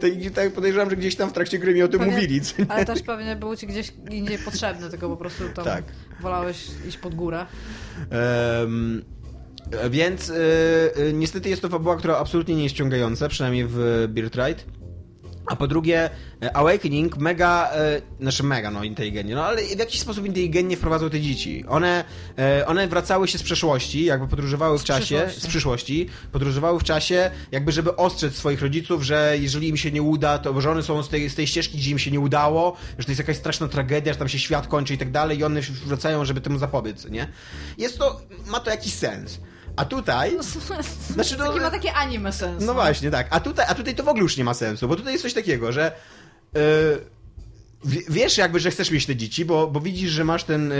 To 0.00 0.06
i 0.06 0.30
tak 0.30 0.52
podejrzewam, 0.52 0.90
że 0.90 0.96
gdzieś 0.96 1.16
tam 1.16 1.30
w 1.30 1.32
trakcie 1.32 1.58
gry 1.58 1.74
mi 1.74 1.82
o 1.82 1.88
tym 1.88 1.98
Pewnie- 2.00 2.14
mówili. 2.14 2.40
Ale 2.68 2.84
też 2.84 3.02
pewnie 3.02 3.36
był 3.36 3.56
ci 3.56 3.66
gdzieś 3.66 3.92
indziej 4.10 4.38
potrzebny, 4.38 4.90
tylko 4.90 5.08
po 5.08 5.16
prostu 5.16 5.44
tam 5.54 5.64
Tak. 5.64 5.84
Wolałeś 6.20 6.68
iść 6.88 6.96
pod 6.96 7.14
górę. 7.14 7.46
E, 8.12 8.66
więc 9.90 10.30
e, 10.30 10.34
e, 10.96 11.12
niestety 11.12 11.48
jest 11.48 11.62
to 11.62 11.68
fabuła, 11.68 11.96
która 11.96 12.18
absolutnie 12.18 12.54
nie 12.54 12.62
jest 12.62 12.74
ściągająca, 12.74 13.28
przynajmniej 13.28 13.66
w 13.68 14.06
Birthright. 14.08 14.64
A 15.46 15.56
po 15.56 15.66
drugie, 15.66 16.10
e, 16.42 16.56
Awakening 16.56 17.16
mega, 17.16 17.70
e, 17.72 18.02
znaczy 18.20 18.42
mega, 18.42 18.70
no 18.70 18.84
inteligentnie, 18.84 19.34
no 19.34 19.44
ale 19.44 19.62
w 19.62 19.78
jakiś 19.78 20.00
sposób 20.00 20.26
inteligentnie 20.26 20.76
wprowadzał 20.76 21.10
te 21.10 21.20
dzieci. 21.20 21.64
One, 21.68 22.04
e, 22.38 22.66
one 22.66 22.88
wracały 22.88 23.28
się 23.28 23.38
z 23.38 23.42
przeszłości, 23.42 24.04
jakby 24.04 24.28
podróżowały 24.28 24.78
w 24.78 24.84
czasie, 24.84 25.16
przyszłości. 25.16 25.40
z 25.40 25.46
przyszłości, 25.46 26.08
podróżowały 26.32 26.80
w 26.80 26.84
czasie, 26.84 27.30
jakby 27.52 27.72
żeby 27.72 27.96
ostrzec 27.96 28.34
swoich 28.34 28.62
rodziców, 28.62 29.02
że 29.02 29.36
jeżeli 29.40 29.68
im 29.68 29.76
się 29.76 29.92
nie 29.92 30.02
uda, 30.02 30.38
to 30.38 30.60
że 30.60 30.70
one 30.70 30.82
są 30.82 31.02
z 31.02 31.08
tej, 31.08 31.30
z 31.30 31.34
tej 31.34 31.46
ścieżki, 31.46 31.78
gdzie 31.78 31.90
im 31.90 31.98
się 31.98 32.10
nie 32.10 32.20
udało, 32.20 32.76
że 32.98 33.04
to 33.04 33.10
jest 33.10 33.18
jakaś 33.18 33.36
straszna 33.36 33.68
tragedia, 33.68 34.12
że 34.12 34.18
tam 34.18 34.28
się 34.28 34.38
świat 34.38 34.66
kończy 34.66 34.94
i 34.94 34.98
tak 34.98 35.10
dalej 35.10 35.38
i 35.38 35.44
one 35.44 35.60
wracają, 35.60 36.24
żeby 36.24 36.40
temu 36.40 36.58
zapobiec, 36.58 37.04
nie? 37.04 37.28
Jest 37.78 37.98
to, 37.98 38.20
ma 38.46 38.60
to 38.60 38.70
jakiś 38.70 38.94
sens. 38.94 39.40
A 39.76 39.84
tutaj... 39.84 40.36
Znaczy, 41.14 41.36
no, 41.38 41.46
Taki 41.46 41.60
ma 41.60 41.70
takie 41.70 41.92
anime 41.94 42.32
sens. 42.32 42.64
no 42.64 42.74
właśnie, 42.74 43.10
tak. 43.10 43.26
A 43.30 43.40
tutaj, 43.40 43.66
a 43.68 43.74
tutaj 43.74 43.94
to 43.94 44.02
w 44.04 44.08
ogóle 44.08 44.22
już 44.22 44.36
nie 44.36 44.44
ma 44.44 44.54
sensu, 44.54 44.88
bo 44.88 44.96
tutaj 44.96 45.12
jest 45.12 45.22
coś 45.22 45.34
takiego, 45.34 45.72
że 45.72 45.92
yy, 46.54 46.60
wie- 47.84 48.02
wiesz 48.08 48.38
jakby, 48.38 48.60
że 48.60 48.70
chcesz 48.70 48.90
mieć 48.90 49.06
te 49.06 49.16
dzieci, 49.16 49.44
bo, 49.44 49.66
bo 49.66 49.80
widzisz, 49.80 50.10
że 50.10 50.24
masz 50.24 50.44
ten 50.44 50.72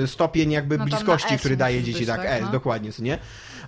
yy, 0.00 0.06
stopień 0.06 0.50
jakby 0.50 0.78
No 0.78 0.84
bliskości, 0.84 1.38
który 1.38 1.56
daje 1.56 1.82
dzieci, 1.82 2.06
tak, 2.06 2.22
tak, 2.22 2.26
S, 2.30 2.42
no. 2.42 2.48
dokładnie, 2.52 2.92
co 2.92 3.02
nie? 3.02 3.18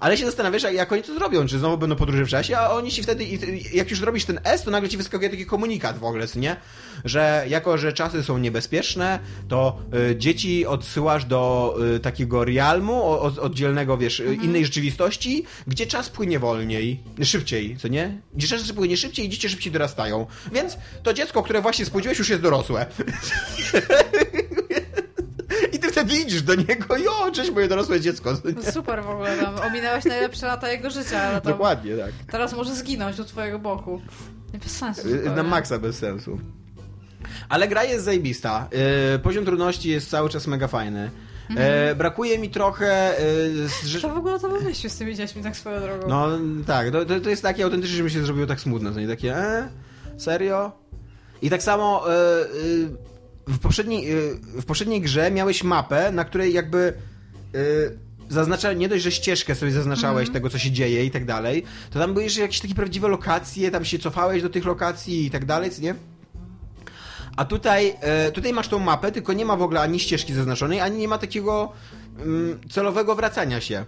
Ale 0.01 0.16
się 0.16 0.24
zastanawiasz, 0.26 0.62
jak, 0.62 0.74
jak 0.74 0.93
oni 0.93 1.03
to 1.03 1.14
zrobią, 1.14 1.47
czy 1.47 1.59
znowu 1.59 1.78
będą 1.78 1.97
podróże 1.97 2.24
w 2.24 2.28
czasie, 2.28 2.59
a 2.59 2.70
oni 2.70 2.90
ci 2.90 3.03
wtedy, 3.03 3.24
jak 3.72 3.90
już 3.90 3.99
zrobisz 4.01 4.24
ten 4.24 4.40
S, 4.45 4.62
to 4.62 4.70
nagle 4.70 4.88
ci 4.88 4.97
wyskakuje 4.97 5.30
taki 5.30 5.47
komunikat 5.47 5.99
w 5.99 6.05
ogóle, 6.05 6.26
co 6.28 6.38
nie? 6.38 6.57
Że 7.05 7.45
jako, 7.49 7.78
że 7.78 7.93
czasy 7.93 8.22
są 8.22 8.38
niebezpieczne, 8.38 9.18
to 9.49 9.78
y, 10.11 10.16
dzieci 10.16 10.66
odsyłasz 10.66 11.24
do 11.24 11.74
y, 11.97 12.01
takiego 12.01 12.45
realmu, 12.45 13.05
od, 13.05 13.38
oddzielnego, 13.38 13.99
wiesz, 13.99 14.20
y, 14.20 14.22
Mhm. 14.22 14.43
innej 14.45 14.64
rzeczywistości, 14.64 15.45
gdzie 15.66 15.86
czas 15.86 16.09
płynie 16.11 16.38
wolniej, 16.38 17.01
szybciej, 17.24 17.76
co 17.76 17.88
nie? 17.88 18.20
Gdzie 18.34 18.49
czas 18.49 18.72
płynie 18.72 18.97
szybciej 18.97 19.26
i 19.26 19.28
dzieci 19.28 19.49
szybciej 19.49 19.72
dorastają. 19.72 20.26
Więc 20.53 20.78
to 21.03 21.12
dziecko, 21.14 21.43
które 21.43 21.61
właśnie 21.62 21.84
spłodziłeś, 21.84 22.18
już 22.18 22.28
jest 22.28 22.43
dorosłe. 22.43 22.86
I 25.72 25.78
ty 25.78 25.92
wtedy 25.92 26.14
idziesz 26.16 26.42
do 26.42 26.54
niego 26.54 26.96
i 26.96 27.06
o, 27.08 27.30
cześć 27.32 27.50
moje 27.50 27.68
dorosłe 27.68 28.00
dziecko. 28.00 28.32
No 28.56 28.72
super 28.72 29.04
w 29.04 29.10
ogóle 29.10 29.36
tam. 29.36 29.54
Ominęłaś 29.58 30.04
najlepsze 30.04 30.46
lata 30.46 30.72
jego 30.72 30.90
życia, 30.90 31.40
tam 31.40 31.52
Dokładnie, 31.52 31.96
tak. 31.96 32.10
teraz 32.30 32.52
może 32.52 32.74
zginąć 32.74 33.20
u 33.20 33.24
twojego 33.24 33.58
boku. 33.58 34.00
Nie 34.52 34.58
bez 34.58 34.76
sensu. 34.76 35.02
Zupełnie. 35.02 35.30
Na 35.30 35.42
maksa 35.42 35.78
bez 35.78 35.98
sensu. 35.98 36.38
Ale 37.48 37.68
gra 37.68 37.84
jest 37.84 38.04
zajebista. 38.04 38.68
Y, 39.14 39.18
Poziom 39.18 39.44
trudności 39.44 39.90
jest 39.90 40.10
cały 40.10 40.28
czas 40.28 40.46
mega 40.46 40.68
fajny. 40.68 41.10
E, 41.56 41.94
brakuje 41.94 42.38
mi 42.38 42.50
trochę 42.50 43.14
rzeczy... 43.84 44.02
To 44.02 44.14
w 44.14 44.18
ogóle 44.18 44.40
to 44.40 44.48
wymyślił 44.48 44.90
z 44.90 44.96
tymi 44.96 45.16
dziećmi 45.16 45.42
tak 45.42 45.56
swoją 45.56 45.80
drogą. 45.80 46.08
No 46.08 46.28
tak, 46.66 46.90
to, 46.90 47.20
to, 47.20 47.30
jest 47.30 47.42
takie 47.42 47.64
autentycznie, 47.64 47.96
że 47.96 48.02
mi 48.02 48.10
się 48.10 48.24
zrobiło 48.24 48.46
tak 48.46 48.60
smutno, 48.60 48.90
to 48.90 49.00
nie 49.00 49.08
takie, 49.08 49.36
e, 49.36 49.68
serio? 50.18 50.72
I 51.42 51.50
tak 51.50 51.62
samo 51.62 52.10
e, 52.10 52.12
e, 52.12 52.46
w, 53.47 53.59
poprzedniej, 53.59 54.12
e, 54.12 54.16
w 54.61 54.64
poprzedniej 54.64 55.01
grze 55.01 55.30
miałeś 55.30 55.64
mapę, 55.64 56.12
na 56.12 56.24
której 56.24 56.53
jakby 56.53 56.93
e, 57.55 57.59
zaznacza, 58.28 58.72
nie 58.72 58.88
dość, 58.88 59.03
że 59.03 59.12
ścieżkę 59.12 59.55
sobie 59.55 59.72
zaznaczałeś 59.72 60.30
tego, 60.30 60.51
co 60.51 60.59
się 60.59 60.70
dzieje 60.70 61.05
i 61.05 61.11
tak 61.11 61.24
dalej, 61.24 61.64
to 61.90 61.99
tam 61.99 62.12
były 62.12 62.24
jeszcze 62.24 62.40
jakieś 62.40 62.61
takie 62.61 62.74
prawdziwe 62.74 63.09
lokacje, 63.09 63.70
tam 63.70 63.84
się 63.84 63.99
cofałeś 63.99 64.43
do 64.43 64.51
tych 64.51 64.64
lokacji 64.64 65.26
i 65.26 65.30
tak 65.30 65.45
dalej, 65.45 65.70
co 65.70 65.82
nie? 65.82 65.95
A 67.36 67.45
tutaj, 67.45 67.95
e, 68.01 68.32
tutaj 68.32 68.53
masz 68.53 68.68
tą 68.68 68.78
mapę, 68.78 69.12
tylko 69.12 69.32
nie 69.32 69.45
ma 69.45 69.57
w 69.57 69.62
ogóle 69.62 69.80
ani 69.80 70.01
ścieżki 70.01 70.34
zaznaczonej, 70.34 70.80
ani 70.80 70.99
nie 70.99 71.09
ma 71.09 71.18
takiego 71.18 71.72
mm, 72.18 72.61
celowego 72.70 73.14
wracania 73.14 73.61
się. 73.61 73.84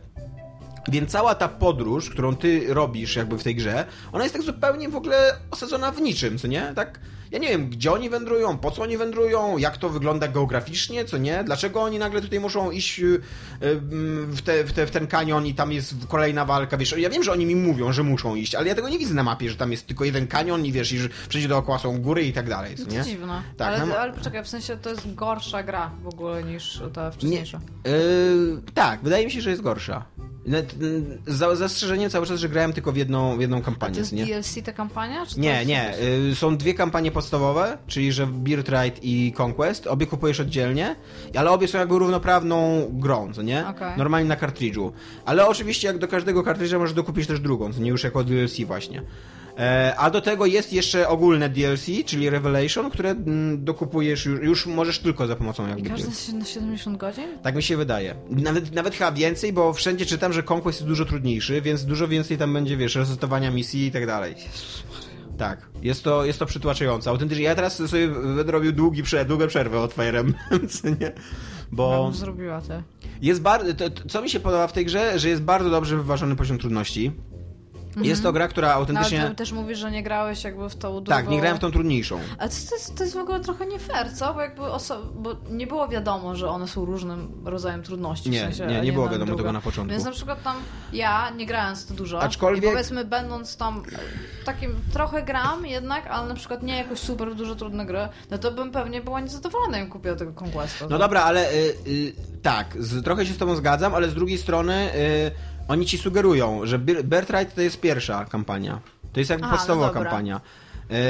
Więc 0.88 1.10
cała 1.10 1.34
ta 1.34 1.48
podróż, 1.48 2.10
którą 2.10 2.36
ty 2.36 2.64
robisz 2.68 3.16
jakby 3.16 3.38
w 3.38 3.42
tej 3.42 3.54
grze, 3.54 3.86
ona 4.12 4.24
jest 4.24 4.34
tak 4.34 4.44
zupełnie 4.44 4.88
w 4.88 4.96
ogóle 4.96 5.36
osadzona 5.50 5.92
w 5.92 6.00
niczym, 6.00 6.38
co 6.38 6.48
nie? 6.48 6.72
Tak, 6.76 7.00
ja 7.34 7.40
nie 7.40 7.48
wiem, 7.48 7.70
gdzie 7.70 7.92
oni 7.92 8.10
wędrują, 8.10 8.58
po 8.58 8.70
co 8.70 8.82
oni 8.82 8.96
wędrują, 8.96 9.58
jak 9.58 9.76
to 9.76 9.88
wygląda 9.88 10.28
geograficznie, 10.28 11.04
co 11.04 11.18
nie? 11.18 11.44
Dlaczego 11.44 11.82
oni 11.82 11.98
nagle 11.98 12.20
tutaj 12.20 12.40
muszą 12.40 12.70
iść 12.70 13.00
y, 13.00 13.04
y, 13.04 13.20
w, 14.26 14.42
te, 14.42 14.64
w, 14.64 14.72
te, 14.72 14.86
w 14.86 14.90
ten 14.90 15.06
kanion 15.06 15.46
i 15.46 15.54
tam 15.54 15.72
jest 15.72 15.94
kolejna 16.08 16.44
walka, 16.44 16.76
wiesz? 16.76 16.94
Ja 16.98 17.10
wiem, 17.10 17.22
że 17.22 17.32
oni 17.32 17.46
mi 17.46 17.56
mówią, 17.56 17.92
że 17.92 18.02
muszą 18.02 18.34
iść, 18.34 18.54
ale 18.54 18.68
ja 18.68 18.74
tego 18.74 18.88
nie 18.88 18.98
widzę 18.98 19.14
na 19.14 19.22
mapie, 19.22 19.50
że 19.50 19.56
tam 19.56 19.72
jest 19.72 19.86
tylko 19.86 20.04
jeden 20.04 20.26
kanion 20.26 20.66
i 20.66 20.72
wiesz, 20.72 20.92
i 20.92 20.98
że 20.98 21.08
wszędzie 21.28 21.48
dookoła 21.48 21.78
są 21.78 22.00
góry 22.00 22.22
i 22.24 22.32
tak 22.32 22.48
dalej, 22.48 22.76
co 22.76 22.84
nie? 22.90 22.98
to 22.98 23.04
dziwne. 23.04 23.42
Tak, 23.56 23.68
ale, 23.68 23.86
no- 23.86 23.96
ale 23.98 24.12
poczekaj, 24.12 24.44
w 24.44 24.48
sensie 24.48 24.76
to 24.76 24.90
jest 24.90 25.14
gorsza 25.14 25.62
gra 25.62 25.90
w 26.02 26.06
ogóle 26.08 26.42
niż 26.44 26.82
ta 26.92 27.10
wcześniejsza. 27.10 27.60
Yy, 27.84 27.92
tak, 28.74 29.00
wydaje 29.02 29.24
mi 29.24 29.30
się, 29.32 29.40
że 29.40 29.50
jest 29.50 29.62
gorsza. 29.62 30.04
Nawet, 30.46 30.74
mm, 30.74 31.22
Za 31.26 31.56
zastrzeżeniem 31.56 32.10
cały 32.10 32.26
czas, 32.26 32.40
że 32.40 32.48
grałem 32.48 32.72
tylko 32.72 32.92
w 32.92 32.96
jedną, 32.96 33.36
w 33.36 33.40
jedną 33.40 33.56
A 33.56 33.60
to 33.60 33.64
kampanię, 33.64 33.98
jest 33.98 34.12
nie? 34.12 34.26
DLC 34.26 34.62
ta 34.64 34.72
kampania? 34.72 35.24
Nie, 35.36 35.48
jest 35.50 35.66
nie. 35.66 35.94
y, 36.30 36.34
Są 36.34 36.56
dwie 36.56 36.74
kampanie 36.74 37.10
podstawowe, 37.24 37.78
czyli 37.86 38.12
że 38.12 38.26
Birthright 38.26 39.00
i 39.02 39.34
Conquest. 39.38 39.86
Obie 39.86 40.06
kupujesz 40.06 40.40
oddzielnie, 40.40 40.96
ale 41.36 41.50
obie 41.50 41.68
są 41.68 41.78
jakby 41.78 41.98
równoprawną 41.98 42.86
grą, 42.90 43.32
co 43.32 43.42
nie? 43.42 43.66
Okej. 43.68 43.98
Normalnie 43.98 44.28
na 44.28 44.36
kartridżu. 44.36 44.92
Ale 45.24 45.46
oczywiście 45.46 45.86
jak 45.88 45.98
do 45.98 46.08
każdego 46.08 46.42
kartridża 46.42 46.78
możesz 46.78 46.94
dokupić 46.94 47.26
też 47.26 47.40
drugą, 47.40 47.72
co 47.72 47.80
nie 47.80 47.90
już 47.90 48.04
jako 48.04 48.24
DLC 48.24 48.60
właśnie. 48.60 49.02
E, 49.58 49.94
A 49.96 50.10
do 50.10 50.20
tego 50.20 50.46
jest 50.46 50.72
jeszcze 50.72 51.08
ogólne 51.08 51.48
DLC, 51.48 51.86
czyli 52.06 52.30
Revelation, 52.30 52.90
które 52.90 53.10
mm, 53.10 53.64
dokupujesz 53.64 54.26
już, 54.26 54.40
już 54.40 54.66
możesz 54.66 54.98
tylko 54.98 55.26
za 55.26 55.36
pomocą 55.36 55.66
I 55.66 55.70
jakby... 55.70 55.88
każdy 55.88 56.08
jest 56.08 56.32
na 56.32 56.44
70 56.44 56.96
godzin? 56.96 57.24
Tak 57.42 57.54
mi 57.56 57.62
się 57.62 57.76
wydaje. 57.76 58.14
Nawet, 58.30 58.72
nawet 58.72 58.94
chyba 58.94 59.12
więcej, 59.12 59.52
bo 59.52 59.72
wszędzie 59.72 60.06
czytam, 60.06 60.32
że 60.32 60.42
Conquest 60.50 60.78
jest 60.78 60.88
dużo 60.88 61.04
trudniejszy, 61.04 61.60
więc 61.60 61.84
dużo 61.84 62.08
więcej 62.08 62.38
tam 62.38 62.52
będzie, 62.52 62.76
wiesz, 62.76 62.96
resetowania 62.96 63.50
misji 63.50 63.86
i 63.86 63.92
tak 63.92 64.06
dalej. 64.06 64.34
Tak, 65.38 65.68
jest 65.82 66.04
to, 66.04 66.24
jest 66.24 66.38
to 66.38 66.46
przytłaczające. 66.46 67.10
Autentycznie, 67.10 67.44
ja 67.44 67.54
teraz 67.54 67.76
sobie 67.76 68.08
będę 68.08 68.52
robił 68.52 68.72
długi, 68.72 69.02
długą 69.26 69.46
przerwę 69.46 69.80
od 69.80 69.92
Fire 69.92 70.20
Emblem, 70.20 70.68
co 70.68 70.88
nie? 70.88 71.12
Bo 71.72 72.12
zrobiła 72.12 72.60
te. 72.60 72.82
jest 73.22 73.42
bardzo, 73.42 73.74
to, 73.74 73.90
to, 73.90 74.08
co 74.08 74.22
mi 74.22 74.30
się 74.30 74.40
podoba 74.40 74.66
w 74.66 74.72
tej 74.72 74.84
grze, 74.84 75.18
że 75.18 75.28
jest 75.28 75.42
bardzo 75.42 75.70
dobrze 75.70 75.96
wyważony 75.96 76.36
poziom 76.36 76.58
trudności. 76.58 77.12
Jest 77.96 78.22
to 78.22 78.32
gra, 78.32 78.48
która 78.48 78.68
No, 78.68 78.74
ale 78.74 78.80
autentycznie... 78.80 79.28
ty 79.28 79.34
też 79.34 79.52
mówisz, 79.52 79.78
że 79.78 79.90
nie 79.90 80.02
grałeś 80.02 80.44
jakby 80.44 80.68
w 80.68 80.76
tą 80.76 80.92
drugą... 80.92 81.04
Tak, 81.06 81.28
nie 81.28 81.38
grałem 81.40 81.56
w 81.56 81.60
tą 81.60 81.70
trudniejszą. 81.70 82.20
A 82.38 82.48
to, 82.48 82.54
to, 82.68 82.74
jest, 82.74 82.96
to 82.96 83.04
jest 83.04 83.14
w 83.14 83.18
ogóle 83.18 83.40
trochę 83.40 83.66
nie 83.66 83.78
fair, 83.78 84.12
co? 84.14 84.34
Bo 84.34 84.40
jakby 84.40 84.62
oso... 84.62 85.02
bo 85.14 85.36
nie 85.50 85.66
było 85.66 85.88
wiadomo, 85.88 86.36
że 86.36 86.48
one 86.48 86.68
są 86.68 86.84
różnym 86.84 87.32
rodzajem 87.44 87.82
trudności. 87.82 88.30
Nie, 88.30 88.38
w 88.40 88.42
sensie 88.42 88.66
nie, 88.66 88.80
nie 88.80 88.92
było 88.92 89.06
wiadomo 89.08 89.26
druga. 89.26 89.42
tego 89.42 89.52
na 89.52 89.60
początku. 89.60 89.92
Więc 89.92 90.04
na 90.04 90.10
przykład 90.10 90.42
tam 90.42 90.56
ja, 90.92 91.30
nie 91.30 91.46
grając 91.46 91.86
to 91.86 91.94
dużo, 91.94 92.18
Aczkolwiek- 92.22 92.68
i 92.68 92.72
powiedzmy 92.72 93.04
będąc 93.04 93.56
tam 93.56 93.82
takim 94.44 94.74
trochę 94.92 95.22
gram 95.22 95.66
jednak, 95.66 96.06
ale 96.06 96.28
na 96.28 96.34
przykład 96.34 96.62
nie 96.62 96.76
jakoś 96.76 96.98
super 96.98 97.34
dużo 97.34 97.54
trudne 97.54 97.86
gry, 97.86 98.08
no 98.30 98.38
to 98.38 98.50
bym 98.50 98.70
pewnie 98.70 99.00
była 99.00 99.20
niezadowolona, 99.20 99.78
jak 99.78 99.88
kupiła 99.88 100.16
tego 100.16 100.32
Conquesta. 100.44 100.86
No 100.90 100.98
dobra, 100.98 101.22
ale 101.22 101.52
y, 101.52 101.74
y, 101.86 102.12
tak, 102.42 102.66
z, 102.78 103.04
trochę 103.04 103.26
się 103.26 103.32
z 103.32 103.38
tobą 103.38 103.56
zgadzam, 103.56 103.94
ale 103.94 104.08
z 104.08 104.14
drugiej 104.14 104.38
strony 104.38 104.94
y, 104.94 105.30
oni 105.68 105.86
ci 105.86 105.98
sugerują, 105.98 106.66
że 106.66 106.78
Bir- 106.78 107.04
Birthright 107.04 107.54
to 107.54 107.60
jest 107.60 107.80
pierwsza 107.80 108.24
kampania. 108.24 108.80
To 109.12 109.20
jest 109.20 109.30
jakby 109.30 109.46
Aha, 109.46 109.56
podstawowa 109.56 109.86
no 109.86 109.92
kampania. 109.92 110.40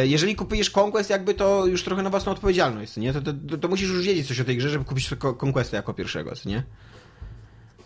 Y, 0.02 0.06
Jeżeli 0.08 0.36
kupujesz 0.36 0.76
Conquest, 0.76 1.10
jakby 1.10 1.34
to 1.34 1.66
już 1.66 1.84
trochę 1.84 2.02
na 2.02 2.10
własną 2.10 2.32
odpowiedzialność, 2.32 2.96
nie? 2.96 3.12
To, 3.12 3.20
to, 3.22 3.58
to, 3.58 3.68
musisz 3.68 3.88
już 3.90 4.06
wiedzieć 4.06 4.28
coś 4.28 4.40
o 4.40 4.44
tej 4.44 4.56
grze, 4.56 4.68
żeby 4.70 4.84
kupić 4.84 5.10
Conquesta 5.44 5.76
jako 5.76 5.94
pierwszego, 5.94 6.32
nie? 6.46 6.62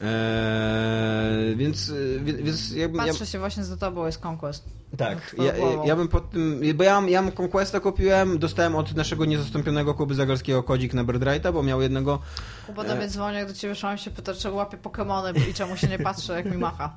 Eee, 0.01 1.57
więc, 1.57 1.93
więc 2.21 2.73
jakby, 2.73 2.99
ja, 2.99 3.07
Patrzę 3.07 3.27
się 3.27 3.39
właśnie 3.39 3.65
za 3.65 3.77
tobą, 3.77 4.07
jest 4.07 4.27
Conquest. 4.27 4.65
tak, 4.97 5.37
ja, 5.39 5.53
ja 5.85 5.97
bym 5.97 6.09
pod 6.09 6.31
tym, 6.31 6.61
bo 6.75 6.85
ja, 6.85 7.03
ja 7.09 7.23
Conquesta 7.39 7.81
kupiłem, 7.81 8.39
dostałem 8.39 8.77
od 8.77 8.95
naszego 8.95 9.25
niezastąpionego 9.25 9.95
klubu 9.95 10.15
zagalskiego 10.15 10.63
kodzik 10.63 10.95
na 10.95 11.05
Birthrighta, 11.05 11.53
bo 11.53 11.63
miał 11.63 11.83
jednego 11.83 12.19
Kuba 12.67 12.85
do 12.85 12.97
mnie 12.97 13.09
dzwoni, 13.09 13.37
jak 13.37 13.49
do 13.49 13.55
ciebie 13.55 13.75
szłam 13.75 13.99
się 13.99 14.11
pyta, 14.11 14.35
czy 14.35 14.51
łapie 14.51 14.77
Pokemony 14.77 15.33
i 15.51 15.55
czemu 15.55 15.77
się 15.77 15.87
nie 15.87 15.99
patrzy, 15.99 16.33
jak 16.33 16.51
mi 16.51 16.59
macha. 16.59 16.97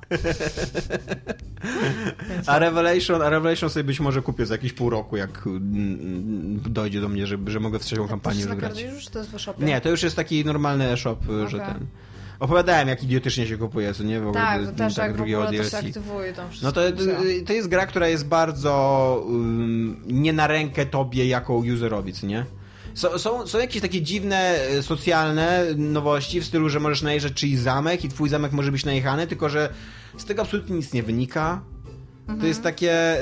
A 2.46 2.58
Revelation, 2.58 3.22
a 3.22 3.28
Revelation 3.30 3.70
sobie 3.70 3.84
być 3.84 4.00
może 4.00 4.22
kupię 4.22 4.46
za 4.46 4.54
jakieś 4.54 4.72
pół 4.72 4.90
roku, 4.90 5.16
jak 5.16 5.46
mm, 5.46 6.60
dojdzie 6.66 7.00
do 7.00 7.08
mnie, 7.08 7.26
że, 7.26 7.38
że 7.46 7.60
mogę 7.60 7.78
w 7.78 7.82
trzecią 7.82 8.08
kampanię 8.08 8.36
jest 8.36 8.48
już 8.48 8.54
na 8.54 8.60
grać. 8.60 8.72
Cardiff, 8.72 8.94
już 8.94 9.06
to 9.06 9.18
jest 9.18 9.30
w 9.30 9.38
shopie? 9.38 9.64
Nie, 9.64 9.80
to 9.80 9.88
już 9.88 10.02
jest 10.02 10.16
taki 10.16 10.44
normalny 10.44 10.90
e-shop, 10.90 11.16
że 11.46 11.56
Okej. 11.56 11.74
ten... 11.74 11.86
Opowiadałem, 12.42 12.88
jak 12.88 13.02
idiotycznie 13.02 13.46
się 13.46 13.56
kupuje, 13.58 13.94
co 13.94 14.02
nie? 14.02 14.20
W 14.20 14.28
ogóle 14.28 14.44
Tak, 14.44 14.66
d- 14.66 14.72
też 14.72 14.94
tak 14.94 15.04
jak 15.06 15.16
drugiego 15.16 15.46
to 15.46 15.52
się 15.52 15.58
DLC. 15.58 15.74
aktywuje 15.74 16.32
tam 16.32 16.50
wszystko. 16.50 16.66
No 16.66 16.72
to, 16.72 16.80
to 17.46 17.52
jest 17.52 17.68
gra, 17.68 17.86
która 17.86 18.08
jest 18.08 18.26
bardzo 18.26 19.22
um, 19.26 20.02
nie 20.06 20.32
na 20.32 20.46
rękę 20.46 20.86
tobie 20.86 21.26
jako 21.26 21.54
userowi, 21.54 22.12
co 22.12 22.26
nie? 22.26 22.46
Są, 22.94 23.18
są, 23.18 23.46
są 23.46 23.58
jakieś 23.58 23.82
takie 23.82 24.02
dziwne, 24.02 24.36
e, 24.68 24.82
socjalne 24.82 25.64
nowości 25.76 26.40
w 26.40 26.44
stylu, 26.44 26.68
że 26.68 26.80
możesz 26.80 27.02
najeżdżać 27.02 27.32
czyjś 27.32 27.58
zamek 27.58 28.04
i 28.04 28.08
twój 28.08 28.28
zamek 28.28 28.52
może 28.52 28.72
być 28.72 28.84
najechany, 28.84 29.26
tylko 29.26 29.48
że 29.48 29.68
z 30.16 30.24
tego 30.24 30.42
absolutnie 30.42 30.76
nic 30.76 30.92
nie 30.92 31.02
wynika. 31.02 31.60
To 32.40 32.46
jest 32.46 32.62
takie. 32.62 33.16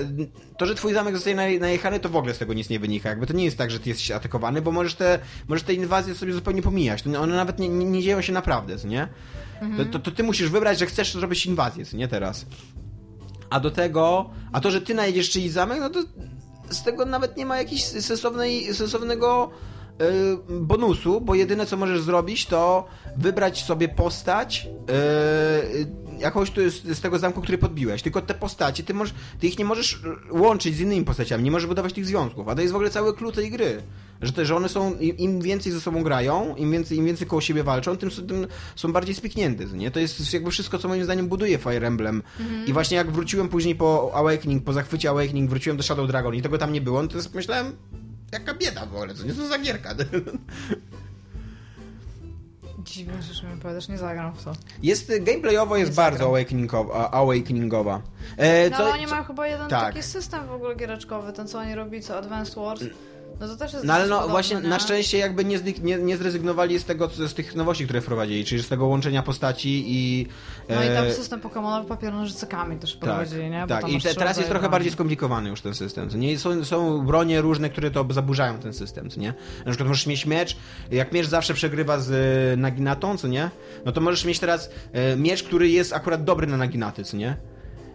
To, 0.59 0.67
że 0.67 0.75
twój 0.75 0.95
zamek 0.95 1.15
zostaje 1.15 1.37
naj- 1.37 1.61
najechany, 1.61 2.01
to 2.01 2.09
w 2.09 2.17
ogóle 2.17 2.35
z 2.35 2.39
tego 2.39 2.55
nic 2.55 2.69
nie 2.69 2.79
wynika. 2.81 3.09
Jakby 3.09 3.27
to 3.27 3.33
nie 3.33 3.45
jest 3.45 3.59
tak, 3.59 3.71
że 3.71 3.81
ty 3.81 3.89
jesteś 3.89 4.11
atakowany, 4.11 4.63
bo 4.63 4.73
możesz 4.73 4.95
te, 4.95 5.19
możesz 5.49 5.63
te 5.63 5.75
inwazje 5.75 6.15
sobie 6.15 6.33
zupełnie 6.33 6.63
pomijać. 6.63 7.07
One 7.07 7.37
nawet 7.37 7.59
nie, 7.59 7.69
nie, 7.69 7.85
nie 7.87 8.03
dzieją 8.03 8.21
się 8.23 8.33
naprawdę, 8.33 8.79
co 8.79 8.89
nie? 8.89 9.09
To, 9.77 9.85
to, 9.85 9.99
to 9.99 10.11
ty 10.11 10.23
musisz 10.23 10.51
wybrać, 10.51 10.79
że 10.79 10.87
chcesz 10.87 11.15
zrobić 11.15 11.47
inwazję, 11.47 11.85
co 11.87 11.97
nie 11.97 12.09
teraz. 12.09 12.47
A 13.51 13.61
do 13.61 13.71
tego, 13.71 14.31
a 14.53 14.61
to, 14.61 14.71
że 14.71 14.81
ty 14.81 14.95
najedziesz 14.95 15.31
czyjś 15.31 15.51
zamek, 15.51 15.81
no 15.81 15.91
to 15.91 16.03
z 16.71 16.83
tego 16.83 17.05
nawet 17.07 17.37
nie 17.37 17.47
ma 17.47 17.59
jakiegoś 17.59 17.85
sensownej, 17.85 18.75
sensownego 18.75 19.51
y, 20.51 20.61
bonusu, 20.61 21.21
bo 21.21 21.35
jedyne 21.35 21.67
co 21.67 21.77
możesz 21.77 22.01
zrobić 22.01 22.47
to 22.47 22.87
wybrać 23.17 23.65
sobie 23.65 23.89
postać 23.89 24.69
y, 25.77 26.10
jakąś 26.21 26.51
tu 26.51 26.61
jest 26.61 26.85
z 26.85 27.01
tego 27.01 27.19
zamku, 27.19 27.43
który 27.43 27.59
podbiłeś. 27.59 28.03
Tylko 28.03 28.21
te 28.21 28.35
postacie, 28.35 28.83
ty, 28.83 28.95
możesz, 28.95 29.15
ty 29.41 29.47
ich 29.47 29.59
nie 29.59 29.65
możesz 29.65 30.03
łączyć 30.31 30.77
z 30.77 30.81
innymi 30.81 31.05
postaciami, 31.05 31.45
nie 31.45 31.51
możesz 31.51 31.67
budować 31.67 31.93
tych 31.93 32.07
związków. 32.07 32.49
A 32.49 32.55
to 32.55 32.61
jest 32.61 32.73
w 32.73 32.77
ogóle 32.77 32.91
cały 32.91 33.17
klucz 33.17 33.35
tej 33.35 33.51
gry. 33.51 33.83
Że, 34.23 34.33
te, 34.33 34.47
że 34.47 34.57
one 34.57 34.69
są, 34.69 34.95
im, 34.99 35.41
więcej 35.41 35.73
ze 35.73 35.81
sobą 35.81 36.03
grają, 36.03 36.57
im 36.57 36.73
więcej, 36.73 36.99
im 36.99 37.07
więcej 37.07 37.27
koło 37.27 37.41
siebie 37.41 37.63
walczą, 37.63 37.97
tym, 37.97 38.11
tym 38.11 38.47
są 38.77 38.93
bardziej 38.93 39.15
spiknięte. 39.15 39.65
Nie? 39.65 39.91
To 39.91 40.01
jest 40.01 40.33
jakby 40.33 40.51
wszystko, 40.51 40.79
co 40.79 40.89
moim 40.89 41.05
zdaniem 41.05 41.29
buduje 41.29 41.59
Fire 41.59 41.87
Emblem. 41.87 42.23
I 42.67 42.73
właśnie 42.73 42.97
jak 42.97 43.11
wróciłem 43.11 43.49
później 43.49 43.75
po 43.75 44.11
Awakening, 44.15 44.65
po 44.65 44.73
zachwycie 44.73 45.11
Awakening, 45.11 45.51
wróciłem 45.51 45.77
do 45.77 45.83
Shadow 45.83 46.09
Dragon 46.09 46.35
i 46.35 46.43
tego 46.43 46.59
tam 46.59 46.73
nie 46.73 46.81
było, 46.81 47.03
no 47.03 47.09
to 47.09 47.19
myślałem, 47.35 47.73
jaka 48.33 48.55
bieda 48.55 48.87
w 48.87 48.95
ogóle, 48.95 49.15
co 49.15 49.25
nie 49.25 49.33
to 49.33 49.49
za 49.49 49.59
gierka. 49.59 49.95
Dziwne 52.91 53.23
rzeczy 53.23 53.47
mi 53.47 53.53
opowiadasz, 53.55 53.89
nie 53.89 53.99
zagram 53.99 54.33
w 54.33 54.45
to. 54.45 54.53
Jest, 54.83 55.13
gameplayowo 55.21 55.77
jest 55.77 55.91
Nie 55.91 55.97
bardzo 55.97 56.19
zagram. 56.19 56.35
awakeningowa. 56.35 57.11
awakeningowa. 57.11 58.01
E, 58.37 58.71
No 58.71 58.77
co- 58.77 58.83
ale 58.85 58.93
oni 58.93 59.05
co- 59.05 59.11
mają 59.11 59.25
chyba 59.25 59.47
jeden 59.47 59.69
tak. 59.69 59.95
taki 59.95 60.03
system 60.03 60.47
w 60.47 60.53
ogóle 60.53 60.75
giereczkowy, 60.77 61.33
ten 61.33 61.49
co 61.49 61.59
oni 61.59 61.75
robi, 61.75 62.01
co 62.03 62.19
Advanced 62.19 62.55
Wars. 62.55 62.81
No 63.41 63.49
to 63.49 63.57
też 63.57 63.73
jest 63.73 63.85
No 63.85 63.93
ale 63.95 64.07
no 64.07 64.15
podobne, 64.15 64.31
właśnie 64.33 64.57
nie? 64.57 64.69
na 64.69 64.79
szczęście 64.79 65.19
jakby 65.19 65.45
nie, 65.45 65.59
nie, 65.83 65.97
nie 65.99 66.17
zrezygnowali 66.17 66.79
z 66.79 66.85
tego, 66.85 67.09
z 67.09 67.35
tych 67.35 67.55
nowości, 67.55 67.85
które 67.85 68.01
wprowadzili, 68.01 68.45
czyli 68.45 68.63
z 68.63 68.69
tego 68.69 68.87
łączenia 68.87 69.23
postaci 69.23 69.85
i... 69.87 70.27
No 70.69 70.85
i 70.85 70.87
tam 70.87 71.05
e, 71.05 71.13
system 71.13 71.41
Pokemonowy 71.41 71.89
papieronożycykami 71.89 72.77
też 72.77 72.93
Tak, 72.93 73.01
prowadzili, 73.01 73.51
nie? 73.51 73.61
Bo 73.61 73.67
tak. 73.67 73.81
tam 73.81 73.91
i 73.91 74.01
te, 74.01 74.15
teraz 74.15 74.37
jest 74.37 74.49
trochę 74.51 74.69
bardziej 74.69 74.93
skomplikowany 74.93 75.49
już 75.51 75.61
ten 75.61 75.75
system. 75.75 76.11
Co 76.11 76.17
nie? 76.17 76.39
Są, 76.39 76.65
są 76.65 77.07
bronie 77.07 77.41
różne, 77.41 77.71
które 77.71 77.91
to 77.91 78.07
zaburzają 78.11 78.59
ten 78.59 78.73
system, 78.73 79.11
co 79.11 79.21
nie? 79.21 79.35
Na 79.59 79.65
przykład 79.71 79.89
możesz 79.89 80.07
mieć 80.07 80.27
miecz, 80.27 80.57
jak 80.91 81.13
miecz 81.13 81.27
zawsze 81.27 81.55
przegrywa 81.55 81.99
z 81.99 82.11
e, 82.11 82.57
naginatą, 82.57 83.19
co 83.19 83.29
nie? 83.29 83.51
No 83.85 83.93
to 83.93 84.01
możesz 84.01 84.25
mieć 84.25 84.39
teraz 84.39 84.71
e, 84.93 85.17
miecz, 85.17 85.43
który 85.43 85.69
jest 85.69 85.93
akurat 85.93 86.25
dobry 86.25 86.47
na 86.47 86.57
naginaty, 86.57 87.05
co 87.05 87.17
nie? 87.17 87.37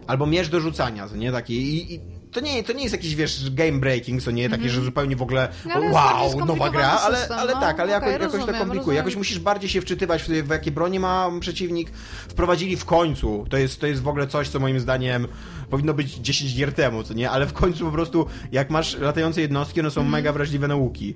Albo 0.06 0.26
miecz 0.26 0.48
do 0.48 0.60
rzucania, 0.60 1.08
co 1.08 1.16
nie? 1.16 1.32
Taki 1.32 1.54
i, 1.54 1.94
i 1.94 2.00
to 2.36 2.40
nie, 2.40 2.62
to 2.64 2.72
nie 2.72 2.82
jest 2.82 2.92
jakiś, 2.92 3.14
wiesz, 3.14 3.50
game 3.50 3.72
breaking, 3.78 4.22
co 4.22 4.30
nie? 4.30 4.50
Takie, 4.50 4.68
że 4.68 4.80
zupełnie 4.80 5.16
w 5.16 5.22
ogóle 5.22 5.48
No, 5.66 5.80
wow, 5.92 6.46
nowa 6.46 6.70
gra, 6.70 6.88
ale, 6.90 7.16
system, 7.18 7.38
ale 7.38 7.54
no. 7.54 7.60
tak, 7.60 7.80
ale 7.80 7.90
jakoś, 7.92 8.08
Okej, 8.14 8.22
jakoś 8.22 8.44
to 8.46 8.58
komplikuje. 8.58 8.96
Jakoś 8.96 9.16
musisz 9.16 9.38
bardziej 9.38 9.70
się 9.70 9.80
wczytywać 9.80 10.22
w, 10.22 10.28
w 10.28 10.50
jakie 10.50 10.70
bronie 10.70 11.00
ma 11.00 11.30
przeciwnik. 11.40 11.90
Wprowadzili 12.28 12.76
w 12.76 12.84
końcu. 12.84 13.44
To 13.50 13.56
jest, 13.56 13.80
to 13.80 13.86
jest 13.86 14.02
w 14.02 14.08
ogóle 14.08 14.26
coś, 14.26 14.48
co 14.48 14.60
moim 14.60 14.80
zdaniem 14.80 15.26
powinno 15.70 15.94
być 15.94 16.14
10 16.14 16.56
gier 16.56 16.72
temu, 16.72 17.02
co 17.02 17.14
nie? 17.14 17.30
Ale 17.30 17.46
w 17.46 17.52
końcu 17.52 17.84
po 17.84 17.92
prostu, 17.92 18.26
jak 18.52 18.70
masz 18.70 18.98
latające 18.98 19.40
jednostki, 19.40 19.80
one 19.80 19.90
są 19.90 20.00
Mhm. 20.00 20.12
mega 20.12 20.32
wrażliwe 20.32 20.68
na 20.68 20.76
łuki. 20.76 21.14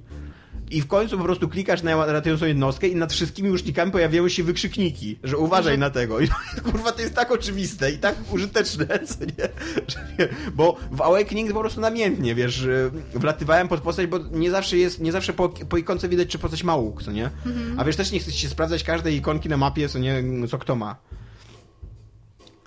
I 0.70 0.80
w 0.80 0.86
końcu 0.86 1.18
po 1.18 1.24
prostu 1.24 1.48
klikasz 1.48 1.82
na 1.82 1.94
latającą 1.94 2.46
jednostkę 2.46 2.88
i 2.88 2.96
nad 2.96 3.12
wszystkimi 3.12 3.50
łucznikami 3.50 3.92
pojawiają 3.92 4.28
się 4.28 4.42
wykrzykniki, 4.42 5.18
że 5.24 5.36
uważaj 5.36 5.78
na 5.78 5.90
tego. 5.90 6.20
I 6.20 6.28
kurwa, 6.72 6.92
to 6.92 7.02
jest 7.02 7.14
tak 7.14 7.30
oczywiste 7.30 7.90
i 7.90 7.98
tak 7.98 8.16
użyteczne, 8.32 8.86
co 9.08 9.24
nie? 9.24 9.48
Nie? 10.18 10.28
Bo 10.54 10.76
w 10.90 11.02
Awakening 11.02 11.52
po 11.52 11.60
prostu 11.60 11.80
namiętnie, 11.80 12.34
wiesz, 12.34 12.66
wlatywałem 13.14 13.68
pod 13.68 13.80
postać, 13.80 14.06
bo 14.06 14.18
nie 14.18 14.50
zawsze 14.50 14.76
jest, 14.76 15.00
nie 15.00 15.12
zawsze 15.12 15.32
po, 15.32 15.48
po 15.48 15.76
ikonce 15.76 16.08
widać, 16.08 16.28
czy 16.28 16.38
postać 16.38 16.64
ma 16.64 16.76
łuk, 16.76 17.02
co 17.02 17.12
nie? 17.12 17.30
A 17.76 17.84
wiesz, 17.84 17.96
też 17.96 18.12
nie 18.12 18.20
chcesz 18.20 18.34
się 18.34 18.48
sprawdzać 18.48 18.84
każdej 18.84 19.16
ikonki 19.16 19.48
na 19.48 19.56
mapie, 19.56 19.88
co 19.88 19.98
nie, 19.98 20.22
co 20.50 20.58
kto 20.58 20.76
ma. 20.76 20.96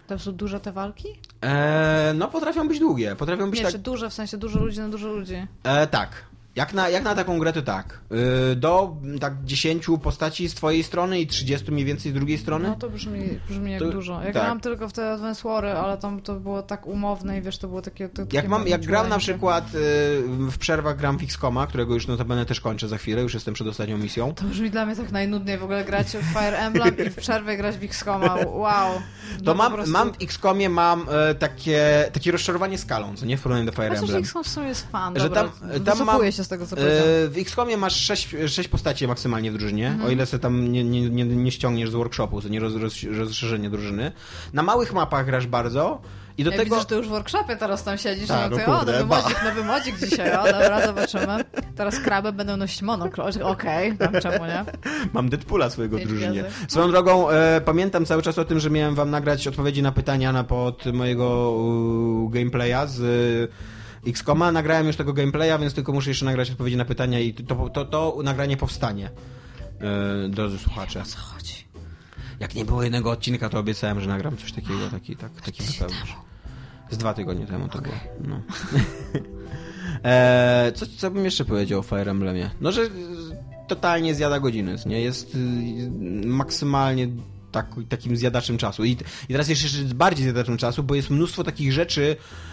Tam 0.08 0.20
są 0.20 0.32
duże 0.32 0.60
te 0.60 0.72
walki? 0.72 1.08
Eee, 1.41 2.18
no, 2.18 2.28
potrafią 2.28 2.68
być 2.68 2.80
długie, 2.80 3.16
potrafią 3.16 3.49
być 3.49 3.60
Nie, 3.60 3.64
tak... 3.64 3.72
czy 3.72 3.80
duże, 3.80 4.10
w 4.10 4.14
sensie 4.14 4.38
dużo 4.38 4.60
ludzi 4.60 4.80
na 4.80 4.89
dużo 4.89 5.08
ludzi. 5.08 5.47
E, 5.64 5.88
tak. 5.88 6.32
Jak 6.56 6.74
na, 6.74 6.89
jak 6.89 7.04
na 7.04 7.16
taką 7.16 7.39
grę 7.39 7.54
to 7.54 7.62
tak. 7.62 7.99
Y, 8.51 8.56
do 8.56 8.97
mm, 9.04 9.20
tak 9.20 9.34
10 9.43 9.86
postaci 10.04 10.49
z 10.49 10.56
twojej 10.56 10.84
strony 10.84 11.20
i 11.20 11.28
30 11.28 11.72
mniej 11.72 11.86
więcej 11.86 12.12
z 12.12 12.16
drugiej 12.16 12.38
strony. 12.38 12.70
No 12.70 12.76
to 12.76 12.89
brzmi, 12.89 13.39
brzmi 13.49 13.72
jak 13.72 13.80
To- 13.82 13.89
dużo. 13.89 14.14
Ja 14.14 14.24
tak. 14.24 14.34
grałam 14.34 14.60
tylko 14.60 14.89
w 14.89 14.93
te 14.93 15.12
Advance 15.12 15.49
Wary, 15.49 15.70
ale 15.72 15.97
tam 15.97 16.22
to 16.22 16.36
było 16.36 16.62
tak 16.64 16.88
umowne 16.88 17.38
i 17.38 17.41
wiesz, 17.41 17.58
to 17.58 17.68
było 17.68 17.82
takie... 17.82 18.10
To, 18.10 18.22
takie 18.26 18.38
Jak, 18.38 18.47
mam, 18.47 18.68
jak 18.68 18.86
gram 18.86 19.10
na 19.10 19.18
przykład 19.18 19.66
y, 19.68 19.70
w 20.51 20.58
przerwach 20.60 20.97
gram 20.97 21.18
w 21.18 21.24
XCOMa, 21.24 21.68
którego 21.68 21.93
już 21.93 22.08
notabene 22.08 22.45
też 22.45 22.62
kończę 22.62 22.88
za 22.88 22.97
chwilę, 22.97 23.22
już 23.22 23.34
jestem 23.34 23.54
przed 23.54 23.68
ostatnią 23.68 23.97
misją. 23.97 24.34
To 24.34 24.43
brzmi 24.43 24.70
dla 24.70 24.86
mnie 24.86 24.95
tak 24.95 25.12
najnudniej 25.12 25.58
w 25.58 25.64
ogóle 25.64 25.86
grać 25.86 26.08
w 26.08 26.34
Fire 26.34 26.58
Emblem 26.58 26.97
i 27.08 27.10
w 27.10 27.16
przerwie 27.16 27.58
grać 27.58 27.78
w 27.78 27.84
XCOMa. 27.84 28.36
Wow. 28.45 28.93
To 28.93 29.01
No 29.43 29.51
po 29.51 29.58
mam, 29.58 29.74
prostu- 29.74 29.91
mam 29.91 30.14
w 30.14 30.22
XCOMie 30.22 30.70
mam 30.70 31.06
e, 31.12 31.36
takie, 31.36 32.10
takie 32.14 32.32
rozczarowanie 32.32 32.78
skalą, 32.78 33.16
co 33.16 33.26
nie 33.26 33.38
w 33.38 33.41
porównaniu 33.41 33.66
do 33.66 33.72
Fire 33.72 33.89
Chociaż 33.89 34.01
Emblem. 34.04 34.22
XCOM 34.24 34.43
w 34.43 34.47
sumie 34.47 34.68
jest 34.68 34.88
fan, 34.91 35.14
Że 35.20 35.24
dobra, 35.24 35.43
tam- 35.43 35.51
tam 35.60 35.70
wycofuję 35.70 36.06
mam- 36.06 36.32
się 36.32 36.42
z 36.43 36.47
tego, 36.47 36.67
co 36.67 36.75
powiedziałem. 36.75 37.03
E, 37.25 37.27
w 37.29 37.37
XCOMie 37.37 37.77
masz 37.77 37.95
6, 37.95 38.35
sześć 38.47 38.69
postaci 38.69 39.07
maksymalnie 39.07 39.51
w 39.51 39.57
drużynie, 39.57 39.87
Mhm. 39.87 40.09
o 40.09 40.11
ile 40.11 40.25
se 40.25 40.39
tam 40.39 40.71
nie, 40.71 40.83
nie, 40.83 41.09
nie, 41.09 41.25
nie 41.25 41.51
ściągniesz 41.51 41.89
z 41.89 41.93
workshopu, 41.93 42.41
nie 42.49 42.59
roz, 42.59 42.75
roz, 42.75 43.03
rozszerzenie 43.17 43.69
drużyny. 43.69 44.11
Na 44.53 44.63
małych 44.63 44.93
mapach 44.93 45.25
grasz 45.25 45.47
bardzo 45.47 46.01
i 46.37 46.43
do 46.43 46.51
Ja 46.51 46.57
tego... 46.57 46.65
widzę, 46.69 46.79
że 46.79 46.85
ty 46.85 46.95
już 46.95 47.07
w 47.07 47.09
workshopie 47.09 47.55
teraz 47.55 47.83
tam 47.83 47.97
siedzisz, 47.97 48.27
Tak, 48.27 48.51
no 48.51 48.57
no 48.67 48.79
o, 48.79 48.85
nowy 48.85 49.03
ba. 49.05 49.21
modzik, 49.21 49.43
nowy 49.43 49.63
modzik 49.63 49.99
dzisiaj, 49.99 50.33
o, 50.37 50.43
dobra, 50.43 50.85
zobaczymy. 50.87 51.43
Teraz 51.75 51.99
kraby 51.99 52.31
będą 52.31 52.57
nosić 52.57 52.81
monokl, 52.81 53.21
okej, 53.43 53.93
tam 53.97 54.13
czemu 54.21 54.45
nie? 54.45 54.65
Mam 55.13 55.29
Deadpoola 55.29 55.69
swojego 55.69 55.97
Pięć 55.97 56.09
drużynie. 56.09 56.39
gwiazdek. 56.41 56.71
Swoją 56.71 56.87
drogą, 56.91 57.29
e, 57.29 57.61
pamiętam 57.61 58.05
cały 58.05 58.21
czas 58.21 58.37
o 58.37 58.45
tym, 58.45 58.59
że 58.59 58.69
miałem 58.69 58.95
wam 58.95 59.09
nagrać 59.09 59.47
odpowiedzi 59.47 59.81
na 59.81 59.91
pytania 59.91 60.31
na 60.31 60.43
pod 60.43 60.85
mojego 60.85 61.53
e, 62.27 62.31
gameplaya 62.31 62.87
z 62.87 63.01
e, 63.01 63.72
XCOMa. 64.08 64.51
Nagrałem 64.51 64.88
już 64.88 64.95
tego 64.95 65.14
gameplaya, 65.14 65.60
więc 65.60 65.74
tylko 65.74 65.93
muszę 65.93 66.10
jeszcze 66.10 66.26
nagrać 66.26 66.51
odpowiedzi 66.51 66.78
na 66.78 66.86
pytania 66.86 67.20
i 67.20 67.34
to, 67.34 67.70
to, 67.70 67.86
to 67.86 68.18
nagranie 68.24 68.58
powstanie. 68.58 69.10
E, 70.26 70.30
drodzy 70.30 70.60
słuchacze. 70.60 71.01
O 71.01 71.06
co 71.06 71.18
chodzi? 71.18 71.54
Jak 72.39 72.56
nie 72.56 72.66
było 72.66 72.84
jednego 72.84 73.12
odcinka, 73.12 73.50
to 73.50 73.59
obiecałem, 73.59 74.01
że 74.01 74.09
nagram 74.09 74.38
coś 74.38 74.51
takiego, 74.51 74.89
taki, 74.92 75.16
tak, 75.16 75.42
taki 75.42 75.63
wypełnisz. 75.63 76.16
Z 76.89 76.97
dwa 76.97 77.13
tygodnie 77.13 77.46
temu 77.46 77.67
to 77.67 77.82
było. 77.82 77.96
No. 78.28 78.42
e, 80.09 80.71
co, 80.75 80.86
co 80.97 81.12
bym 81.12 81.25
jeszcze 81.25 81.46
powiedział 81.46 81.80
o 81.80 81.84
Fire 81.84 82.12
Emblemie? 82.12 82.50
No, 82.62 82.71
że 82.71 82.82
totalnie 83.67 84.16
zjada 84.16 84.39
godziny, 84.39 84.75
nie? 84.86 85.01
Jest 85.01 85.38
maksymalnie 86.25 87.08
tak, 87.51 87.67
takim 87.89 88.17
zjadaczem 88.17 88.58
czasu. 88.58 88.84
I, 88.84 88.92
I 89.30 89.32
teraz 89.32 89.50
jeszcze 89.50 89.67
bardziej 89.96 90.24
zjadaczem 90.24 90.58
czasu, 90.58 90.84
bo 90.84 90.96
jest 90.96 91.09
mnóstwo 91.09 91.43
takich 91.43 91.74
rzeczy, 91.74 92.17
E, 92.17 92.53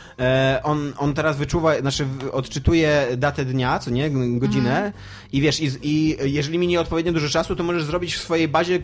on, 0.62 0.92
on 0.98 1.14
teraz 1.14 1.36
wyczuwa, 1.36 1.80
znaczy 1.80 2.06
odczytuje 2.32 3.06
datę 3.16 3.44
dnia, 3.44 3.78
co 3.78 3.90
nie, 3.90 4.10
godzinę. 4.10 4.76
Mhm. 4.76 4.92
i 5.32 5.40
wiesz, 5.40 5.60
i, 5.60 5.70
i 5.82 6.16
jeżeli 6.24 6.58
minie 6.58 6.80
odpowiednio 6.80 7.12
dużo 7.12 7.28
czasu, 7.28 7.56
to 7.56 7.64
możesz 7.64 7.84
zrobić 7.84 8.14
w 8.14 8.20
swojej 8.20 8.48
bazie 8.48 8.74
e, 8.76 8.80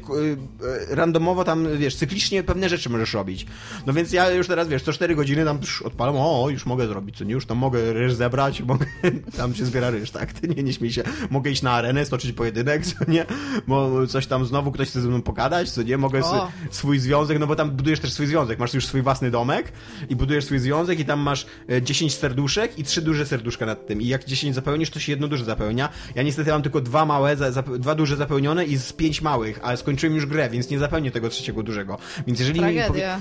randomowo 0.94 1.44
tam, 1.44 1.78
wiesz, 1.78 1.96
cyklicznie 1.96 2.42
pewne 2.42 2.68
rzeczy 2.68 2.90
możesz 2.90 3.14
robić. 3.14 3.46
No 3.86 3.92
więc 3.92 4.12
ja 4.12 4.30
już 4.30 4.46
teraz, 4.46 4.68
wiesz, 4.68 4.82
co 4.82 4.92
4 4.92 5.14
godziny 5.14 5.44
tam 5.44 5.58
psz, 5.58 5.82
odpalam, 5.82 6.16
o, 6.18 6.48
już 6.50 6.66
mogę 6.66 6.86
zrobić, 6.86 7.18
co 7.18 7.24
nie, 7.24 7.32
już 7.32 7.46
tam 7.46 7.58
mogę 7.58 7.92
ryż 7.92 8.14
zebrać, 8.14 8.62
mogę, 8.70 8.86
tam 9.36 9.54
się 9.54 9.64
zbiera 9.64 9.90
ryż, 9.90 10.10
tak, 10.10 10.32
ty 10.32 10.48
nie, 10.48 10.62
nie 10.62 10.72
śmiej 10.72 10.92
się, 10.92 11.02
mogę 11.30 11.50
iść 11.50 11.62
na 11.62 11.72
arenę, 11.72 12.06
stoczyć 12.06 12.32
pojedynek, 12.32 12.86
co 12.86 12.94
nie, 13.08 13.26
bo 13.66 14.06
coś 14.06 14.26
tam 14.26 14.46
znowu 14.46 14.72
ktoś 14.72 14.88
chce 14.88 15.00
ze 15.00 15.08
mną 15.08 15.22
pogadać, 15.22 15.70
co 15.70 15.82
nie, 15.82 15.98
mogę 15.98 16.20
swój 16.70 16.98
związek, 16.98 17.38
no 17.38 17.46
bo 17.46 17.56
tam 17.56 17.70
budujesz 17.70 18.00
też 18.00 18.12
swój 18.12 18.26
związek, 18.26 18.58
masz 18.58 18.74
już 18.74 18.86
swój 18.86 19.02
własny 19.02 19.30
domek 19.30 19.72
i 20.08 20.16
budujesz 20.16 20.44
swój 20.44 20.58
związek 20.58 21.00
i 21.00 21.04
tam 21.04 21.25
masz 21.26 21.46
10 21.82 22.12
e, 22.12 22.16
serduszek 22.16 22.78
i 22.78 22.84
trzy 22.84 23.02
duże 23.02 23.26
serduszka 23.26 23.66
nad 23.66 23.86
tym. 23.86 24.02
I 24.02 24.06
jak 24.06 24.24
10 24.24 24.54
zapełnisz, 24.54 24.90
to 24.90 25.00
się 25.00 25.12
jedno 25.12 25.28
duże 25.28 25.44
zapełnia. 25.44 25.88
Ja 26.14 26.22
niestety 26.22 26.50
mam 26.50 26.62
tylko 26.62 26.80
dwa 26.80 27.06
małe, 27.06 27.36
za, 27.36 27.52
za, 27.52 27.62
dwa 27.62 27.94
duże 27.94 28.16
zapełnione 28.16 28.64
i 28.64 28.76
z 28.76 28.92
pięć 28.92 29.22
małych, 29.22 29.60
ale 29.62 29.76
skończyłem 29.76 30.14
już 30.14 30.26
grę, 30.26 30.50
więc 30.50 30.70
nie 30.70 30.78
zapełnię 30.78 31.10
tego 31.10 31.28
trzeciego 31.28 31.62
dużego. 31.62 31.98
Więc 32.26 32.38
jeżeli, 32.38 32.60
mi, 32.60 32.76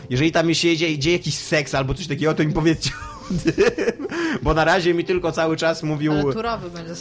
jeżeli 0.09 0.31
tam 0.31 0.53
się 0.53 0.77
dzieje, 0.77 0.99
dzieje 0.99 1.17
jakiś 1.17 1.35
seks 1.35 1.75
albo 1.75 1.93
coś 1.93 2.07
takiego, 2.07 2.33
to 2.33 2.43
mi 2.43 2.53
powiedzcie 2.53 2.91
bo 4.43 4.53
na 4.53 4.65
razie 4.65 4.93
mi 4.93 5.05
tylko 5.05 5.31
cały 5.31 5.57
czas 5.57 5.83
mówił. 5.83 6.13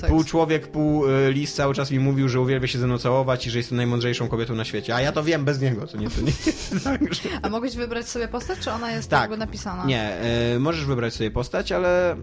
Pół 0.09 0.25
człowiek, 0.25 0.69
pół 0.69 1.07
e, 1.09 1.33
lis 1.33 1.55
cały 1.55 1.75
czas 1.75 1.91
mi 1.91 1.99
mówił, 1.99 2.29
że 2.29 2.41
uwielbia 2.41 2.67
się 2.67 2.79
ze 2.79 2.87
mną 2.87 2.99
całować 2.99 3.47
i 3.47 3.51
że 3.51 3.59
jestem 3.59 3.77
najmądrzejszą 3.77 4.29
kobietą 4.29 4.55
na 4.55 4.65
świecie. 4.65 4.95
A 4.95 5.01
ja 5.01 5.13
to 5.13 5.23
wiem 5.23 5.45
bez 5.45 5.61
niego, 5.61 5.87
to 5.87 5.97
nie 5.97 6.11
to 6.11 6.21
nie. 6.21 6.33
Także... 6.85 7.29
A 7.43 7.49
mogłeś 7.49 7.77
wybrać 7.77 8.09
sobie 8.09 8.29
postać, 8.29 8.59
czy 8.59 8.71
ona 8.71 8.93
jest 8.93 9.11
tak, 9.11 9.21
jakby 9.21 9.37
napisana? 9.37 9.85
Nie, 9.85 10.19
y, 10.55 10.61
możesz 10.61 10.85
wybrać 10.85 11.15
sobie 11.15 11.31
postać, 11.31 11.73
ale. 11.73 12.17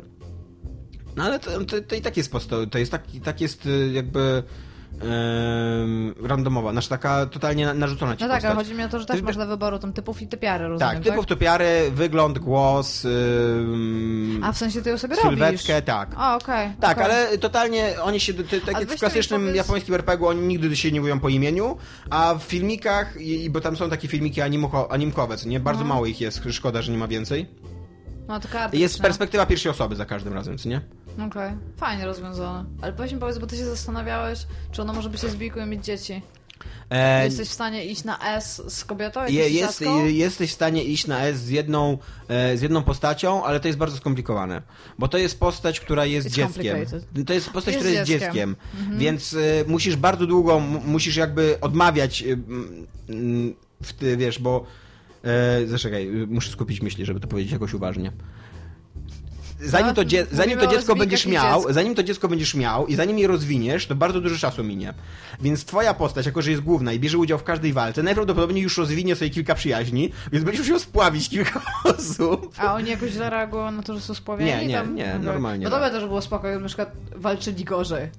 No 1.15 1.23
ale 1.23 1.39
to, 1.39 1.65
to, 1.65 1.81
to 1.81 1.95
i 1.95 2.01
tak 2.01 2.17
jest 2.17 2.31
postać. 2.31 2.69
To 2.71 2.77
jest 2.77 2.91
tak, 2.91 3.03
tak 3.23 3.41
jest 3.41 3.65
e, 3.65 3.93
jakby 5.01 6.27
randomowa, 6.27 6.71
znaczy 6.71 6.89
taka 6.89 7.25
totalnie 7.25 7.73
narzucona 7.73 8.15
ci 8.15 8.23
No 8.23 8.29
tak, 8.29 8.45
ale 8.45 8.55
chodzi 8.55 8.73
mi 8.73 8.83
o 8.83 8.89
to, 8.89 8.99
że 8.99 9.05
też 9.05 9.17
Ty, 9.17 9.23
masz 9.23 9.37
do 9.37 9.47
wyboru 9.47 9.79
tam 9.79 9.93
typów 9.93 10.21
i 10.21 10.27
typiary, 10.27 10.67
rozumiem, 10.67 10.95
Tak, 10.95 11.03
typów, 11.03 11.25
tak? 11.25 11.37
typiary, 11.37 11.91
wygląd, 11.91 12.39
głos... 12.39 13.07
A 14.43 14.51
w 14.51 14.57
sensie 14.57 14.81
ty 14.81 14.89
ją 14.89 14.97
sobie 14.97 15.15
sylwetkę, 15.15 15.73
robisz? 15.73 15.85
tak. 15.85 16.09
O, 16.17 16.35
okej. 16.35 16.65
Okay, 16.65 16.73
tak, 16.79 16.97
okay. 16.97 17.05
ale 17.05 17.37
totalnie 17.37 17.93
oni 18.03 18.19
się, 18.19 18.33
tak 18.65 18.79
jak 18.79 18.89
w 18.89 18.99
klasycznym 18.99 19.41
powiedz... 19.41 19.55
japońskim 19.55 19.95
RPG 19.95 20.27
oni 20.27 20.41
nigdy 20.41 20.75
się 20.75 20.91
nie 20.91 21.01
mówią 21.01 21.19
po 21.19 21.29
imieniu, 21.29 21.77
a 22.09 22.35
w 22.35 22.43
filmikach, 22.43 23.21
i, 23.21 23.49
bo 23.49 23.61
tam 23.61 23.77
są 23.77 23.89
takie 23.89 24.07
filmiki 24.07 24.41
animko, 24.41 24.91
animkowe, 24.91 25.37
co 25.37 25.49
nie? 25.49 25.59
Bardzo 25.59 25.83
no. 25.83 25.89
mało 25.89 26.05
ich 26.05 26.21
jest, 26.21 26.41
szkoda, 26.51 26.81
że 26.81 26.91
nie 26.91 26.97
ma 26.97 27.07
więcej. 27.07 27.49
No. 28.27 28.39
Jest 28.73 29.01
perspektywa 29.01 29.45
pierwszej 29.45 29.71
osoby 29.71 29.95
za 29.95 30.05
każdym 30.05 30.33
razem, 30.33 30.57
co 30.57 30.69
nie? 30.69 30.81
Okej, 31.13 31.27
okay. 31.27 31.57
fajnie 31.77 32.05
rozwiązane. 32.05 32.69
Ale 32.81 32.93
powiedz 32.93 33.13
mi, 33.13 33.19
powiedz, 33.19 33.37
bo 33.37 33.47
ty 33.47 33.57
się 33.57 33.65
zastanawiałeś, 33.65 34.39
czy 34.71 34.81
ona 34.81 34.93
może 34.93 35.09
być 35.09 35.23
lesbijką 35.23 35.65
i 35.65 35.65
mieć 35.65 35.85
dzieci. 35.85 36.21
E... 36.89 37.25
Jesteś 37.25 37.49
w 37.49 37.51
stanie 37.51 37.85
iść 37.85 38.03
na 38.03 38.35
S 38.35 38.61
z 38.67 38.85
kobietą? 38.85 39.25
Je, 39.27 39.49
jest, 39.49 39.83
jesteś 40.05 40.49
w 40.49 40.53
stanie 40.53 40.83
iść 40.83 41.07
na 41.07 41.19
S 41.19 41.39
z 41.39 41.49
jedną, 41.49 41.97
e, 42.27 42.57
z 42.57 42.61
jedną 42.61 42.83
postacią, 42.83 43.43
ale 43.43 43.59
to 43.59 43.67
jest 43.67 43.79
bardzo 43.79 43.97
skomplikowane. 43.97 44.61
Bo 44.99 45.07
to 45.07 45.17
jest 45.17 45.39
postać, 45.39 45.79
która 45.79 46.05
jest 46.05 46.27
It's 46.27 46.31
dzieckiem. 46.31 46.77
To 47.25 47.33
jest 47.33 47.49
postać, 47.49 47.73
jest 47.73 47.85
która 47.85 47.99
jest 47.99 48.11
dzieckiem. 48.11 48.29
dzieckiem. 48.29 48.55
Mhm. 48.79 48.99
Więc 48.99 49.33
e, 49.33 49.37
musisz 49.67 49.95
bardzo 49.95 50.27
długo, 50.27 50.59
musisz 50.85 51.15
jakby 51.15 51.57
odmawiać 51.61 52.23
e, 52.23 52.25
w 53.83 53.93
ty, 53.93 54.17
wiesz, 54.17 54.39
bo 54.39 54.65
e, 55.23 55.67
zaczekaj, 55.67 56.09
muszę 56.27 56.51
skupić 56.51 56.81
myśli, 56.81 57.05
żeby 57.05 57.19
to 57.19 57.27
powiedzieć 57.27 57.51
jakoś 57.51 57.73
uważnie 57.73 58.11
zanim 59.63 59.93
to, 59.95 60.05
dzie 60.05 60.25
zanim 60.31 60.59
to 60.59 60.67
dziecko 60.67 60.95
będziesz 60.95 61.25
miał, 61.25 61.59
dziecko. 61.59 61.73
zanim 61.73 61.95
to 61.95 62.03
dziecko 62.03 62.27
będziesz 62.27 62.55
miał 62.55 62.87
i 62.87 62.95
zanim 62.95 63.19
je 63.19 63.27
rozwiniesz, 63.27 63.87
to 63.87 63.95
bardzo 63.95 64.21
dużo 64.21 64.37
czasu 64.37 64.63
minie. 64.63 64.93
Więc 65.41 65.65
twoja 65.65 65.93
postać, 65.93 66.25
jako 66.25 66.41
że 66.41 66.51
jest 66.51 66.63
główna 66.63 66.93
i 66.93 66.99
bierze 66.99 67.17
udział 67.17 67.37
w 67.37 67.43
każdej 67.43 67.73
walce, 67.73 68.03
najprawdopodobniej 68.03 68.63
już 68.63 68.77
rozwinie 68.77 69.15
sobie 69.15 69.29
kilka 69.29 69.55
przyjaźni, 69.55 70.11
więc 70.31 70.45
będziesz 70.45 70.61
musiał 70.61 70.79
spławić 70.79 71.29
kilka 71.29 71.61
osób. 71.97 72.53
A 72.57 72.73
oni 72.73 72.89
jakoś 72.89 73.11
zareagują 73.11 73.71
na 73.71 73.83
to, 73.83 73.93
że 73.93 74.01
są 74.01 74.13
spławieni? 74.13 74.51
Nie, 74.51 74.67
nie, 74.67 74.75
Tam, 74.75 74.95
nie, 74.95 75.19
normalnie. 75.19 75.63
No 75.63 75.69
to 75.69 75.79
by 75.79 75.91
też 75.91 76.05
było 76.05 76.21
spoko, 76.21 76.47
jakby 76.47 76.61
na 76.61 76.67
przykład 76.67 76.91
walczyli 77.15 77.63
gorzej. 77.63 78.09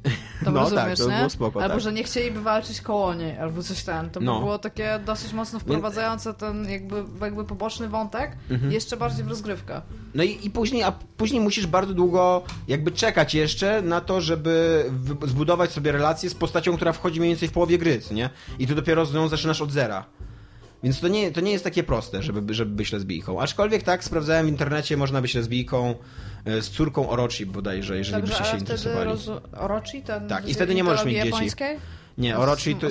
To 0.45 0.51
no 0.53 0.61
rozumiesz, 0.61 0.85
tak, 0.85 0.99
to 0.99 1.11
nie? 1.11 1.17
było 1.17 1.31
spoko, 1.31 1.63
Albo, 1.63 1.75
tak. 1.75 1.83
że 1.83 1.93
nie 1.93 2.05
chcieliby 2.05 2.41
walczyć 2.41 2.81
koło 2.81 3.15
niej, 3.15 3.39
albo 3.39 3.63
coś 3.63 3.83
tam. 3.83 4.11
To 4.11 4.21
by 4.21 4.27
no. 4.27 4.39
było 4.39 4.59
takie 4.59 5.01
dosyć 5.07 5.33
mocno 5.33 5.59
wprowadzające 5.59 6.35
ten 6.35 6.71
jakby, 6.71 7.05
jakby 7.21 7.45
poboczny 7.45 7.89
wątek 7.89 8.37
mhm. 8.51 8.73
jeszcze 8.73 8.97
bardziej 8.97 9.25
w 9.25 9.29
rozgrywkę. 9.29 9.83
No 10.15 10.23
i, 10.23 10.39
i 10.43 10.51
później, 10.51 10.83
a 10.83 10.93
później 11.17 11.32
musisz 11.41 11.67
bardzo 11.67 11.95
długo 11.95 12.43
jakby 12.69 12.91
czekać 12.91 13.35
jeszcze 13.35 13.83
na 13.83 14.01
to, 14.01 14.21
żeby 14.21 14.85
zbudować 15.27 15.73
sobie 15.73 15.93
relację 15.93 16.31
z 16.31 16.35
postacią, 16.35 16.77
która 16.77 16.93
wchodzi 16.93 17.21
mniej 17.21 17.31
więcej 17.31 17.49
w 17.49 17.53
połowie 17.53 17.79
gry, 17.79 18.01
nie? 18.11 18.31
I 18.59 18.67
ty 18.67 18.75
dopiero 18.75 19.07
z 19.07 19.15
nią 19.15 19.29
zaczynasz 19.29 19.61
od 19.61 19.73
zera. 19.73 20.05
Więc 20.83 21.01
to 21.01 21.09
nie, 21.09 21.33
to 21.33 21.41
nie 21.41 21.53
jest 21.53 21.65
takie 21.65 21.83
proste, 21.83 22.23
żeby, 22.23 22.55
żeby 22.55 22.75
być 22.75 22.93
lesbijką. 22.93 23.41
Aczkolwiek 23.41 23.83
tak, 23.83 24.05
sprawdzałem 24.05 24.47
w 24.47 24.49
internecie, 24.49 24.97
można 24.97 25.21
być 25.23 25.35
lesbijką 25.35 25.95
e, 26.45 26.63
z 26.63 26.71
córką 26.71 27.11
Orochi 27.11 27.47
bodajże, 27.47 27.97
jeżeli 27.97 28.23
Dobrze, 28.23 28.39
byście 28.39 28.53
się 28.53 28.59
interesowali. 28.59 29.11
Rozu... 29.11 29.41
Orochi? 29.57 30.03
Ten 30.03 30.29
tak, 30.29 30.49
i 30.49 30.55
wtedy 30.55 30.75
nie 30.75 30.85
możesz 30.85 31.05
mieć 31.05 31.17
japońskiej? 31.17 31.75
dzieci. 31.75 31.87
Nie, 32.19 32.39
Orochi 32.39 32.75
to, 32.75 32.87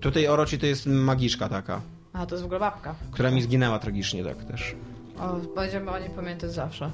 tutaj 0.00 0.28
Orochi 0.28 0.58
to 0.58 0.66
jest 0.66 0.86
magiczka 0.86 1.48
taka. 1.48 1.80
A, 2.12 2.26
to 2.26 2.34
jest 2.34 2.42
w 2.42 2.44
ogóle 2.46 2.60
babka. 2.60 2.94
Która 3.10 3.30
mi 3.30 3.42
zginęła 3.42 3.78
tragicznie, 3.78 4.24
tak 4.24 4.44
też. 4.44 4.74
O, 5.18 5.36
będziemy 5.56 5.90
o 5.90 5.98
niej 5.98 6.10
pamiętać 6.10 6.52
zawsze. 6.52 6.90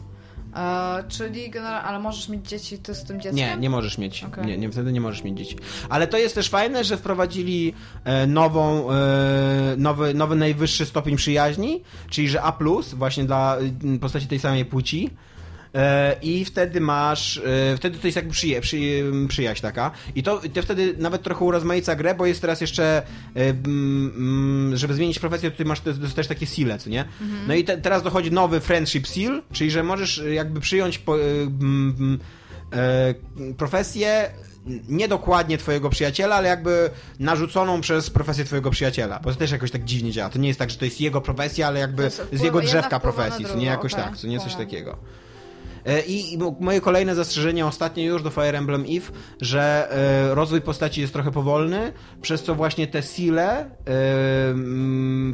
E, 0.56 1.04
czyli 1.08 1.50
generalnie, 1.50 1.88
ale 1.88 1.98
możesz 1.98 2.28
mieć 2.28 2.48
dzieci 2.48 2.78
ty 2.78 2.94
z 2.94 3.04
tym 3.04 3.20
dzieckiem? 3.20 3.36
Nie, 3.36 3.56
nie 3.56 3.70
możesz 3.70 3.98
mieć. 3.98 4.24
Okay. 4.24 4.46
Nie, 4.46 4.58
nie, 4.58 4.70
wtedy 4.70 4.92
nie 4.92 5.00
możesz 5.00 5.24
mieć 5.24 5.38
dzieci. 5.38 5.56
Ale 5.88 6.06
to 6.06 6.18
jest 6.18 6.34
też 6.34 6.48
fajne, 6.48 6.84
że 6.84 6.96
wprowadzili 6.96 7.74
e, 8.04 8.26
nową, 8.26 8.92
e, 8.92 9.74
nowy, 9.76 10.14
nowy 10.14 10.36
najwyższy 10.36 10.86
stopień 10.86 11.16
przyjaźni, 11.16 11.82
czyli 12.10 12.28
że 12.28 12.42
A+, 12.42 12.58
właśnie 12.94 13.24
dla 13.24 13.58
postaci 14.00 14.26
tej 14.26 14.38
samej 14.38 14.64
płci. 14.64 15.10
E, 15.74 16.16
i 16.22 16.44
wtedy 16.44 16.80
masz, 16.80 17.38
e, 17.38 17.76
wtedy 17.76 17.98
to 17.98 18.06
jest 18.06 18.16
jakby 18.16 18.32
przyje, 18.32 18.60
przy, 18.60 18.76
przyjaźń 19.28 19.62
taka 19.62 19.90
i 20.14 20.22
to, 20.22 20.40
to 20.54 20.62
wtedy 20.62 20.94
nawet 20.98 21.22
trochę 21.22 21.44
urozmaica 21.44 21.96
grę, 21.96 22.14
bo 22.14 22.26
jest 22.26 22.40
teraz 22.40 22.60
jeszcze 22.60 23.02
e, 23.36 23.54
żeby 24.76 24.94
zmienić 24.94 25.18
profesję, 25.18 25.50
to 25.50 25.56
ty 25.56 25.64
masz 25.64 25.80
też 26.14 26.26
takie 26.26 26.46
sile, 26.46 26.78
co 26.78 26.90
nie? 26.90 27.00
Mhm. 27.00 27.48
No 27.48 27.54
i 27.54 27.64
te, 27.64 27.78
teraz 27.78 28.02
dochodzi 28.02 28.32
nowy 28.32 28.60
friendship 28.60 29.08
seal, 29.08 29.42
czyli 29.52 29.70
że 29.70 29.82
możesz 29.82 30.22
jakby 30.32 30.60
przyjąć 30.60 30.98
po, 30.98 31.16
profesję 33.56 34.30
niedokładnie 34.88 35.58
twojego 35.58 35.90
przyjaciela, 35.90 36.36
ale 36.36 36.48
jakby 36.48 36.90
narzuconą 37.18 37.80
przez 37.80 38.10
profesję 38.10 38.44
twojego 38.44 38.70
przyjaciela. 38.70 39.20
Bo 39.24 39.30
to 39.30 39.36
też 39.36 39.50
jakoś 39.50 39.70
tak 39.70 39.84
dziwnie 39.84 40.12
działa. 40.12 40.30
To 40.30 40.38
nie 40.38 40.48
jest 40.48 40.58
tak, 40.58 40.70
że 40.70 40.76
to 40.76 40.84
jest 40.84 41.00
jego 41.00 41.20
profesja, 41.20 41.66
ale 41.66 41.80
jakby 41.80 42.10
z 42.32 42.42
jego 42.42 42.60
drzewka 42.60 43.00
profesji, 43.00 43.44
co 43.44 43.56
nie 43.56 43.66
jakoś 43.66 43.92
okay. 43.92 44.04
tak, 44.04 44.16
co 44.16 44.26
nie 44.26 44.40
coś 44.40 44.54
takiego. 44.54 44.98
E, 45.86 46.00
I 46.00 46.38
moje 46.60 46.80
kolejne 46.80 47.14
zastrzeżenie, 47.14 47.66
ostatnie 47.66 48.04
już 48.04 48.22
do 48.22 48.30
Fire 48.30 48.58
Emblem 48.58 48.84
Eve, 48.88 49.12
że 49.40 49.88
e, 49.90 50.34
rozwój 50.34 50.60
postaci 50.60 51.00
jest 51.00 51.12
trochę 51.12 51.30
powolny, 51.30 51.92
przez 52.22 52.42
co 52.42 52.54
właśnie 52.54 52.86
te 52.86 53.02
sile 53.02 53.60
e, 53.60 53.68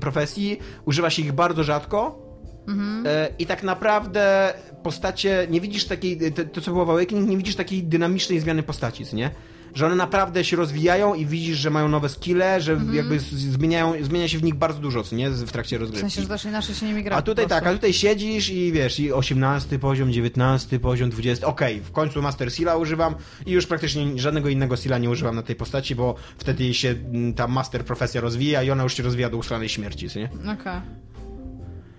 profesji 0.00 0.58
używa 0.84 1.10
się 1.10 1.22
ich 1.22 1.32
bardzo 1.32 1.64
rzadko. 1.64 2.28
Mhm. 2.68 3.04
I 3.38 3.46
tak 3.46 3.62
naprawdę 3.62 4.54
postacie, 4.82 5.46
nie 5.50 5.60
widzisz 5.60 5.84
takiej, 5.84 6.32
to 6.52 6.60
co 6.60 6.70
było 6.70 6.86
w 6.86 6.90
Awakening, 6.90 7.28
nie 7.28 7.36
widzisz 7.36 7.56
takiej 7.56 7.82
dynamicznej 7.82 8.40
zmiany 8.40 8.62
postaci, 8.62 9.04
nie? 9.12 9.30
Że 9.74 9.86
one 9.86 9.94
naprawdę 9.94 10.44
się 10.44 10.56
rozwijają 10.56 11.14
i 11.14 11.26
widzisz, 11.26 11.58
że 11.58 11.70
mają 11.70 11.88
nowe 11.88 12.08
skille, 12.08 12.60
że 12.60 12.72
mm 12.72 12.86
-hmm. 12.86 12.94
jakby 12.94 13.18
zmieniają, 13.20 13.94
zmienia 14.02 14.28
się 14.28 14.38
w 14.38 14.42
nich 14.42 14.54
bardzo 14.54 14.80
dużo, 14.80 15.02
co 15.02 15.16
nie? 15.16 15.30
W 15.30 15.52
trakcie 15.52 15.78
rozgrywki. 15.78 16.08
W 16.08 16.12
sensie, 16.12 16.22
że 16.22 16.28
też 16.28 16.44
inaczej 16.44 16.74
się 16.74 16.86
nimi 16.86 17.04
gra. 17.04 17.16
A 17.16 17.22
tutaj 17.22 17.46
tak, 17.46 17.66
a 17.66 17.72
tutaj 17.72 17.92
siedzisz 17.92 18.50
i 18.50 18.72
wiesz, 18.72 19.00
i 19.00 19.12
18 19.12 19.78
poziom, 19.78 20.12
19 20.12 20.80
poziom, 20.80 21.10
20, 21.10 21.46
okej, 21.46 21.74
okay, 21.74 21.84
w 21.84 21.92
końcu 21.92 22.22
Master 22.22 22.50
Seala 22.50 22.76
używam 22.76 23.14
i 23.46 23.52
już 23.52 23.66
praktycznie 23.66 24.18
żadnego 24.18 24.48
innego 24.48 24.76
Seala 24.76 24.98
nie 24.98 25.10
używam 25.10 25.36
na 25.36 25.42
tej 25.42 25.56
postaci, 25.56 25.94
bo 25.94 26.14
wtedy 26.38 26.74
się 26.74 26.94
ta 27.36 27.48
Master 27.48 27.84
profesja 27.84 28.20
rozwija 28.20 28.62
i 28.62 28.70
ona 28.70 28.82
już 28.82 28.94
się 28.94 29.02
rozwija 29.02 29.30
do 29.30 29.36
usranej 29.36 29.68
śmierci, 29.68 30.08
co 30.08 30.18
nie? 30.18 30.30
Okej. 30.42 30.52
Okay. 30.60 31.08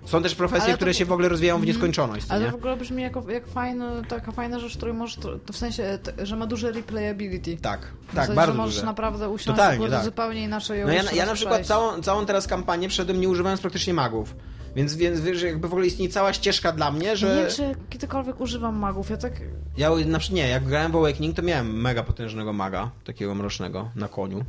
Są 0.10 0.24
też 0.24 0.36
profesje, 0.36 0.74
które 0.74 0.94
się 0.94 1.06
w 1.06 1.12
ogóle 1.12 1.30
rozwijają 1.30 1.60
w 1.60 1.66
nieskończoność, 1.66 2.26
co 2.26 2.34
Ale 2.34 2.46
nie? 2.46 2.52
w 2.52 2.56
ogóle 2.56 2.78
brzmi 2.78 3.04
jako, 3.04 3.32
jak 3.32 3.48
fajny, 3.48 3.86
taka 4.08 4.32
fajna 4.32 4.60
rzecz, 4.60 4.78
której 4.78 4.94
możesz, 4.94 5.16
to, 5.16 5.54
w 5.54 5.58
sensie, 5.58 6.00
że 6.24 6.36
ma 6.36 6.46
duże 6.46 6.72
replayability. 6.72 7.58
Tak, 7.58 7.80
W 8.08 8.16
tak, 8.16 8.16
sensie, 8.16 8.34
bardzo 8.36 8.52
że 8.54 8.58
możesz 8.58 8.76
duże. 8.76 8.86
naprawdę 8.86 9.30
usiąść 9.30 9.48
Totalnie, 9.48 9.90
tak. 9.90 10.04
zupełnie 10.04 10.44
inaczej 10.44 10.82
No 10.86 10.92
ja, 10.92 11.04
ja 11.12 11.26
na 11.26 11.34
przykład 11.34 11.66
całą, 11.66 12.02
całą 12.02 12.26
teraz 12.26 12.48
kampanię 12.48 12.88
przeszedłem 12.88 13.22
nie 13.22 13.30
używając 13.30 13.62
praktycznie 13.62 13.94
magów. 13.94 14.36
Więc, 14.76 14.96
więc 14.96 15.20
wiesz, 15.20 15.38
że 15.38 15.48
jakby 15.48 15.68
w 15.68 15.72
ogóle 15.72 15.88
istnieje 15.88 16.12
cała 16.12 16.34
ścieżka 16.34 16.72
dla 16.72 16.92
mnie, 16.92 17.08
Nie 17.08 17.18
że... 17.18 17.36
wiem, 17.36 17.52
czy 17.56 17.80
kiedykolwiek 17.90 18.42
używam 18.42 18.76
magów, 18.80 19.10
ja 19.10 19.18
tak... 19.18 19.34
Ja 19.78 19.90
na 20.06 20.20
przykład 20.20 20.36
nie, 20.36 20.48
jak 20.48 20.64
grałem 20.64 20.92
w 20.92 20.96
Awakening, 20.96 21.36
to 21.36 21.42
miałem 21.42 21.82
mega 21.82 22.04
potężnego 22.04 22.54
maga, 22.54 22.92
takiego 23.04 23.36
mrocznego, 23.36 23.90
na 23.96 24.08
koniu. 24.08 24.46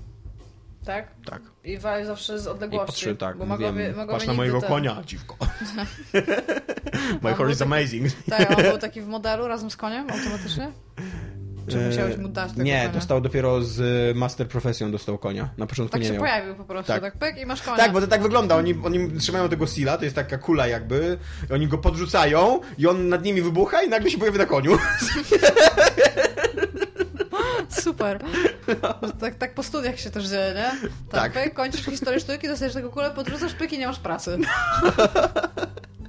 Tak? 0.91 1.09
Tak. 1.31 1.43
I 1.65 1.79
wali 1.79 2.07
zawsze 2.07 2.39
z 2.39 2.47
I 2.47 2.49
odległości. 2.49 2.87
patrzyłem 2.87 3.17
tak, 3.17 3.37
bo 3.37 3.47
magowie, 3.47 3.89
magowie 3.93 4.13
patrz 4.13 4.27
na 4.27 4.33
mojego 4.35 4.61
ten- 4.61 4.69
konia, 4.71 5.03
dziwko. 5.07 5.37
My 7.23 7.35
horse 7.35 7.53
is 7.53 7.63
amazing. 7.63 8.07
Tak, 8.31 8.51
on 8.59 8.63
był 8.65 8.79
taki 8.89 9.01
w 9.01 9.07
modelu 9.07 9.49
razem 9.49 9.71
z 9.71 9.77
koniem 9.77 10.07
automatycznie? 10.11 10.71
Czy 11.69 11.77
musiałeś 11.89 12.17
mu 12.17 12.29
dać 12.29 12.51
tego 12.51 12.61
E, 12.63 12.65
Nie, 12.65 12.79
konia? 12.81 12.93
dostał 12.93 13.21
dopiero 13.21 13.63
z 13.63 13.81
y, 13.81 14.15
Master 14.19 14.49
Profesją 14.49 14.91
dostał 14.93 15.19
konia. 15.19 15.49
Na 15.59 15.67
początku 15.67 15.93
Tak 15.93 16.01
nie 16.01 16.07
się 16.07 16.13
miał. 16.13 16.23
pojawił 16.23 16.55
po 16.55 16.65
prostu, 16.65 16.93
Tak. 16.93 17.03
tak, 17.03 17.19
pyk 17.19 17.39
i 17.39 17.47
masz 17.47 17.63
konia. 17.63 17.77
Tak, 17.77 17.93
bo 17.93 18.01
to 18.01 18.07
tak 18.07 18.23
wygląda. 18.23 18.57
Oni, 18.57 18.75
oni 18.85 19.11
trzymają 19.21 19.49
tego 19.49 19.67
Sila, 19.67 19.99
to 19.99 20.05
jest 20.05 20.17
taka 20.17 20.39
kula 20.39 20.67
jakby, 20.67 21.19
i 21.51 21.53
oni 21.53 21.69
go 21.69 21.79
podrzucają 21.79 22.61
i 22.79 22.87
on 22.87 23.09
nad 23.09 23.25
nimi 23.25 23.43
wybucha 23.43 23.83
i 23.83 23.89
nagle 23.89 24.11
się 24.11 24.19
pojawia 24.19 24.39
na 24.39 24.47
koniu. 24.47 24.79
Super. 27.81 28.21
Tak, 29.21 29.35
tak 29.35 29.55
po 29.55 29.63
studiach 29.63 30.01
się 30.01 30.11
też 30.11 30.27
dzieje, 30.27 30.55
nie? 30.55 30.91
Tak. 31.11 31.33
Pyk, 31.33 31.55
kończysz 31.55 31.85
historię 31.85 32.21
sztuki, 32.21 32.49
dostajesz 32.49 32.75
tego 32.75 32.91
kulę, 32.91 33.11
podrzucasz 33.11 33.55
pyk 33.55 33.73
i 33.73 33.79
nie 33.79 33.87
masz 33.87 33.99
pracy. 33.99 34.39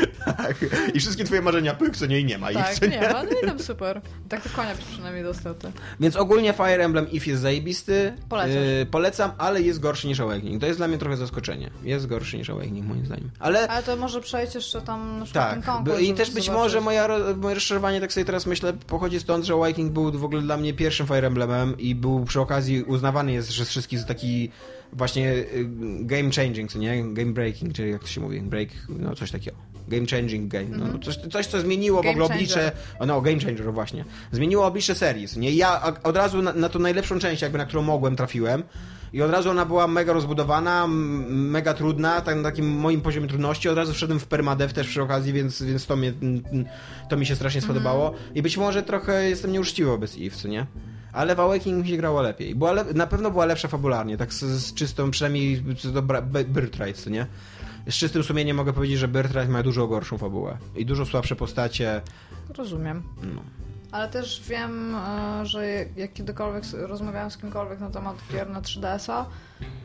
tak. 0.36 0.56
I 0.94 1.00
wszystkie 1.00 1.24
twoje 1.24 1.42
marzenia 1.42 1.74
pyk, 1.74 1.96
co 1.96 2.06
nie 2.06 2.20
i 2.20 2.24
nie 2.24 2.38
ma 2.38 2.50
ich, 2.50 2.56
Tak, 2.56 2.74
co 2.74 2.86
nie 2.86 3.00
ma, 3.00 3.22
no 3.22 3.30
i 3.42 3.46
tam 3.46 3.58
super. 3.70 4.00
Tak 4.28 4.42
to 4.42 4.48
konia 4.48 4.74
przynajmniej 4.92 5.24
dostał. 5.24 5.54
To. 5.54 5.72
Więc 6.00 6.16
ogólnie 6.16 6.52
Fire 6.52 6.84
Emblem 6.84 7.10
If 7.10 7.30
jest 7.30 7.42
zajebisty. 7.42 8.12
Polecasz. 8.28 8.54
Yy, 8.54 8.86
polecam, 8.86 9.32
ale 9.38 9.62
jest 9.62 9.80
gorszy 9.80 10.06
niż 10.06 10.20
Awakening. 10.20 10.60
To 10.60 10.66
jest 10.66 10.78
dla 10.78 10.88
mnie 10.88 10.98
trochę 10.98 11.16
zaskoczenie. 11.16 11.70
Jest 11.82 12.06
gorszy 12.06 12.36
niż 12.38 12.50
Awakening, 12.50 12.86
moim 12.86 13.06
zdaniem. 13.06 13.30
Ale 13.38 13.68
Ale 13.68 13.82
to 13.82 13.96
może 13.96 14.20
przejść 14.20 14.54
jeszcze 14.54 14.80
tam 14.80 15.18
na 15.18 15.24
przykład 15.24 15.50
ten 15.50 15.62
tak, 15.62 15.74
konkurs. 15.74 16.00
i 16.00 16.14
też 16.14 16.30
być 16.30 16.44
zobaczyć. 16.44 16.62
może 16.62 16.80
moja, 16.80 17.08
moje 17.36 17.54
rozczarowanie, 17.54 18.00
tak 18.00 18.12
sobie 18.12 18.24
teraz 18.24 18.46
myślę, 18.46 18.72
pochodzi 18.72 19.20
stąd, 19.20 19.44
że 19.44 19.54
Awakening 19.54 19.92
był 19.92 20.12
w 20.12 20.24
ogóle 20.24 20.42
dla 20.42 20.56
mnie 20.56 20.74
pierwszym 20.74 21.06
Fire 21.06 21.26
Emblemem 21.26 21.78
i 21.78 21.94
był 21.94 22.24
przy 22.24 22.40
okazji 22.40 22.82
uznawany 22.82 23.32
jest 23.32 23.48
przez 23.48 23.68
wszystkich 23.68 23.98
za 23.98 24.06
taki 24.06 24.50
właśnie 24.92 25.32
y, 25.32 25.66
game 26.00 26.30
changing, 26.30 26.70
co 26.70 26.78
nie? 26.78 27.14
Game 27.14 27.32
breaking, 27.32 27.72
czy 27.74 27.88
jak 27.88 28.02
to 28.02 28.08
się 28.08 28.20
mówi? 28.20 28.40
Break, 28.40 28.68
no 28.88 29.14
coś 29.14 29.30
takiego. 29.30 29.71
Game 29.88 30.06
changing 30.06 30.48
game. 30.52 30.66
No, 30.70 30.98
coś, 30.98 31.16
coś, 31.16 31.46
co 31.46 31.60
zmieniło 31.60 32.02
w 32.02 32.06
Mhm. 32.06 32.14
Game 32.14 32.24
ogóle 32.24 32.36
oblicze. 32.36 32.72
O, 32.98 33.06
no, 33.06 33.20
game 33.20 33.40
changer, 33.40 33.72
właśnie. 33.72 34.04
Zmieniło 34.32 34.66
oblicze 34.66 34.94
serii. 34.94 35.26
Nie? 35.36 35.50
Ja 35.52 35.82
od 36.02 36.16
razu 36.16 36.42
na, 36.42 36.52
na 36.52 36.68
tą 36.68 36.78
najlepszą 36.78 37.18
część, 37.18 37.42
jakby 37.42 37.58
na 37.58 37.66
którą 37.66 37.82
mogłem, 37.82 38.16
trafiłem. 38.16 38.62
I 39.12 39.22
od 39.22 39.30
razu 39.30 39.50
ona 39.50 39.66
była 39.66 39.86
mega 39.86 40.12
rozbudowana, 40.12 40.86
mega 41.28 41.74
trudna, 41.74 42.20
tak 42.20 42.36
na 42.36 42.42
takim 42.42 42.70
moim 42.70 43.00
poziomie 43.00 43.28
trudności. 43.28 43.68
Od 43.68 43.76
razu 43.76 43.92
wszedłem 43.94 44.20
w 44.20 44.26
permadev 44.26 44.72
też 44.72 44.88
przy 44.88 45.02
okazji, 45.02 45.32
więc, 45.32 45.62
więc 45.62 45.86
to, 45.86 45.96
mnie, 45.96 46.12
to 47.10 47.16
mi 47.16 47.26
się 47.26 47.36
strasznie 47.36 47.60
spodobało. 47.60 48.14
I 48.34 48.42
być 48.42 48.56
może 48.56 48.82
trochę 48.82 49.28
jestem 49.28 49.52
nieuczciwy 49.52 49.90
wobec 49.90 50.16
Eve, 50.20 50.36
co 50.36 50.48
nie? 50.48 50.66
Ale 51.12 51.34
w 51.36 51.40
Awakening 51.40 51.82
mi 51.84 51.90
się 51.90 51.96
grało 51.96 52.22
lepiej. 52.22 52.54
Była 52.54 52.72
lep- 52.74 52.94
na 52.94 53.06
pewno 53.06 53.30
była 53.30 53.44
lepsza 53.46 53.68
fabularnie, 53.68 54.16
tak 54.16 54.34
z, 54.34 54.40
z 54.40 54.74
czystą, 54.74 55.10
przynajmniej 55.10 55.64
co 55.78 55.88
do 55.88 56.02
Birthright, 56.44 57.06
nie? 57.06 57.26
Z 57.90 57.94
czystym 57.94 58.22
sumieniem 58.22 58.56
mogę 58.56 58.72
powiedzieć, 58.72 58.98
że 58.98 59.08
Birthright 59.08 59.48
ma 59.50 59.62
dużo 59.62 59.86
gorszą 59.86 60.18
fabułę. 60.18 60.58
I 60.76 60.86
dużo 60.86 61.06
słabsze 61.06 61.36
postacie. 61.36 62.00
Rozumiem. 62.56 63.02
No. 63.34 63.42
Ale 63.90 64.08
też 64.08 64.42
wiem, 64.48 64.94
e, 64.94 65.46
że 65.46 65.66
jak 65.96 66.12
kiedykolwiek 66.12 66.64
rozmawiałam 66.72 67.30
z 67.30 67.36
kimkolwiek 67.38 67.80
na 67.80 67.90
temat 67.90 68.16
gier 68.32 68.50
na 68.50 68.60
3DS-a, 68.60 69.26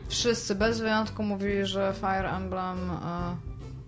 wszyscy 0.10 0.56
bez 0.56 0.80
wyjątku 0.80 1.24
mówili, 1.24 1.66
że 1.66 1.94
Fire 2.00 2.30
Emblem, 2.38 2.78
e, 2.92 3.36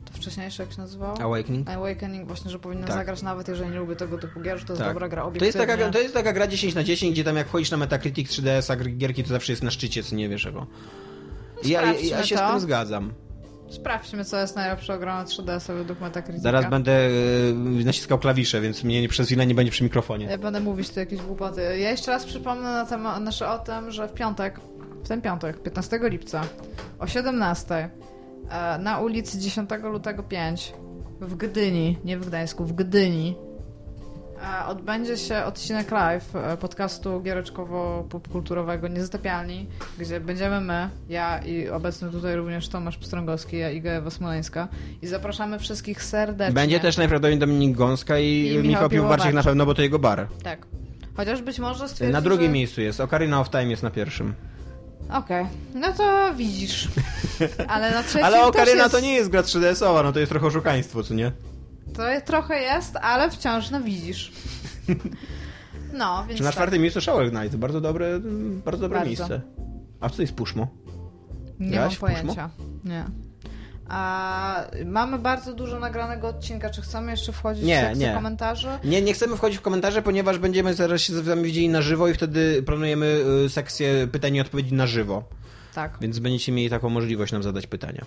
to 0.06 0.14
wcześniejsze 0.14 0.64
jak 0.64 0.72
się 0.74 0.82
nazywało? 0.82 1.22
Awakening? 1.22 1.70
Awakening 1.70 2.28
właśnie, 2.28 2.52
że 2.52 2.60
powinno 2.60 2.88
Tak. 2.88 2.96
zagrać 2.96 3.22
nawet 3.22 3.48
jeżeli 3.48 3.70
nie 3.72 3.78
lubię 3.78 3.96
tego 3.96 4.18
typu 4.18 4.42
gier, 4.42 4.60
że 4.60 4.66
to 4.66 4.74
jest 4.74 4.84
Tak. 4.84 4.94
dobra 4.94 5.10
gra 5.10 5.32
To 5.40 5.46
jest, 5.46 5.58
taka, 5.58 5.78
to 5.92 6.00
jest 6.00 6.14
taka 6.14 6.34
gra 6.34 6.48
10 6.48 6.76
na 6.76 6.84
10, 6.84 7.14
gdzie 7.14 7.24
tam 7.24 7.36
jak 7.36 7.48
wchodzisz 7.48 7.72
na 7.72 7.78
Metacritic 7.78 8.30
3DS, 8.30 8.74
a 8.74 8.78
gr- 8.78 8.98
gierki 8.98 9.24
to 9.24 9.30
zawsze 9.30 9.52
jest 9.54 9.64
na 9.64 9.72
szczycie, 9.72 10.04
co 10.04 10.16
nie 10.16 10.30
wiesz 10.30 10.42
czego. 10.42 10.68
Ja, 11.64 11.82
ja, 11.82 11.94
ja 12.00 12.24
się 12.24 12.36
z 12.36 12.40
to. 12.40 12.50
tym 12.52 12.60
zgadzam. 12.60 13.14
Sprawdźmy, 13.70 14.26
co 14.26 14.38
jest 14.38 14.56
najlepsze 14.56 15.00
gra 15.00 15.16
na 15.18 15.26
3DS-a 15.26 15.74
według 15.74 16.02
Metacritica. 16.02 16.44
Zaraz 16.44 16.70
będę 16.70 16.92
e, 16.92 17.10
naciskał 17.86 18.20
klawisze, 18.20 18.62
więc 18.62 18.84
mnie 18.84 19.02
nie- 19.02 19.08
przez 19.10 19.28
chwilę 19.28 19.46
nie 19.48 19.56
będzie 19.56 19.72
przy 19.72 19.84
mikrofonie. 19.84 20.26
Ja 20.26 20.38
będę 20.38 20.60
mówić 20.60 20.90
tu 20.90 21.00
jakieś 21.00 21.22
głupoty. 21.22 21.62
Ja 21.62 21.90
jeszcze 21.92 22.12
raz 22.12 22.26
przypomnę 22.26 22.64
na 22.74 22.86
temat, 22.86 23.22
znaczy 23.22 23.48
o 23.48 23.60
tym, 23.60 23.92
że 23.92 24.08
w 24.08 24.14
piątek, 24.14 24.60
w 25.04 25.08
ten 25.08 25.22
piątek, 25.22 25.64
15 25.64 26.00
lipca 26.04 26.42
o 27.00 27.08
17 27.08 27.90
e, 28.50 28.78
na 28.78 29.00
ulicy 29.00 29.40
10 29.40 29.70
lutego 29.84 30.24
5 30.24 30.74
w 31.22 31.36
Gdyni, 31.36 31.98
nie 32.06 32.18
w 32.18 32.26
Gdańsku, 32.28 32.66
w 32.66 32.74
Gdyni 32.74 33.36
odbędzie 34.68 35.18
się 35.18 35.44
odcinek 35.44 35.92
live 35.92 36.36
e, 36.36 36.58
podcastu 36.58 37.22
giereczkowo-popkulturowego 37.22 38.90
Niezatapialni, 38.90 39.68
gdzie 39.98 40.20
będziemy 40.20 40.62
my, 40.62 40.90
ja 41.10 41.40
i 41.40 41.70
obecny 41.70 42.12
tutaj 42.12 42.36
również 42.36 42.70
Tomasz 42.70 42.98
Pstrągowski, 42.98 43.58
ja 43.58 43.72
Iga 43.72 43.92
Ewa 43.92 44.10
Smoleńska 44.10 44.68
i 45.02 45.08
zapraszamy 45.08 45.60
wszystkich 45.60 46.04
serdecznie. 46.04 46.54
Będzie 46.54 46.80
też 46.80 46.98
najprawdopodobniej 46.98 47.40
Dominik 47.40 47.78
Gąska 47.78 48.20
i, 48.20 48.52
I 48.54 48.68
Michał 48.68 48.90
Piwowarczyk. 48.90 49.34
na 49.34 49.44
pewno, 49.44 49.66
bo 49.66 49.74
to 49.74 49.82
jego 49.82 50.00
bar. 50.00 50.28
Tak. 50.44 50.68
Chociaż 51.16 51.42
być 51.42 51.60
może 51.60 51.90
stwierdzi, 51.90 52.14
Na 52.14 52.22
drugim 52.22 52.48
że... 52.48 52.52
miejscu 52.54 52.82
jest. 52.82 53.00
Ocarina 53.00 53.40
of 53.40 53.50
Time 53.50 53.66
jest 53.66 53.84
na 53.84 53.90
pierwszym. 53.92 54.34
Okej, 55.14 55.46
no 55.76 55.94
to 55.94 56.34
widzisz. 56.36 56.88
Ale 57.68 57.92
na 57.92 58.04
trzecim 58.04 58.24
Ale 58.26 58.46
Ocarina 58.46 58.84
jest... 58.84 58.92
to 58.96 59.00
nie 59.00 59.14
jest 59.14 59.30
gra 59.30 59.42
3DS-owa, 59.42 60.04
no 60.04 60.12
to 60.14 60.20
jest 60.20 60.30
trochę 60.32 60.48
oszukaństwo, 60.48 61.04
co 61.04 61.14
nie? 61.14 61.32
To 61.94 62.04
trochę 62.26 62.60
jest, 62.62 62.96
ale 62.96 63.32
wciąż 63.32 63.70
no 63.70 63.82
widzisz. 63.82 64.32
No, 65.94 66.24
więc 66.28 66.38
Czy 66.38 66.44
na 66.44 66.50
tak. 66.50 66.56
czwartym 66.56 66.82
miejscu 66.82 67.02
Shovel 67.02 67.32
Knight? 67.32 67.56
Bardzo 67.56 67.82
dobre, 67.82 68.20
bardzo 68.66 68.82
dobre 68.82 68.98
Bardzo. 69.00 69.08
miejsce. 69.10 69.42
A 70.00 70.10
co 70.10 70.22
jest 70.22 70.34
Puszmo? 70.34 70.68
Nie 71.60 71.66
mam 71.66 71.70
Grałaś 71.72 71.98
Puszmo? 71.98 72.08
pojęcia. 72.18 72.50
Nie. 72.86 73.06
A 73.88 74.62
mamy 74.86 75.20
bardzo 75.20 75.54
dużo 75.54 75.80
nagranego 75.80 76.28
odcinka. 76.28 76.70
Czy 76.70 76.82
chcemy 76.82 77.12
jeszcze 77.12 77.32
wchodzić 77.32 77.64
Nie, 77.64 77.82
w 77.82 77.86
sekcję 77.88 78.08
nie. 78.08 78.14
komentarzy? 78.14 78.68
Nie, 78.84 79.02
nie 79.02 79.14
chcemy 79.14 79.36
wchodzić 79.38 79.58
w 79.60 79.62
komentarze, 79.62 80.02
ponieważ 80.02 80.38
będziemy 80.40 80.74
zaraz 80.74 81.02
się 81.02 81.14
z 81.14 81.20
wami 81.20 81.44
widzieli 81.44 81.70
na 81.70 81.82
żywo 81.82 82.08
i 82.08 82.14
wtedy 82.14 82.64
planujemy 82.64 83.22
y, 83.46 83.50
sekcję 83.50 84.08
pytań 84.12 84.36
i 84.36 84.42
odpowiedzi 84.42 84.74
na 84.74 84.88
żywo. 84.88 85.24
Tak, 85.74 85.98
Więc 86.02 86.20
będziecie 86.20 86.52
mieli 86.52 86.70
taką 86.70 86.90
możliwość 86.90 87.32
nam 87.32 87.44
zadać 87.44 87.68
pytania. 87.68 88.06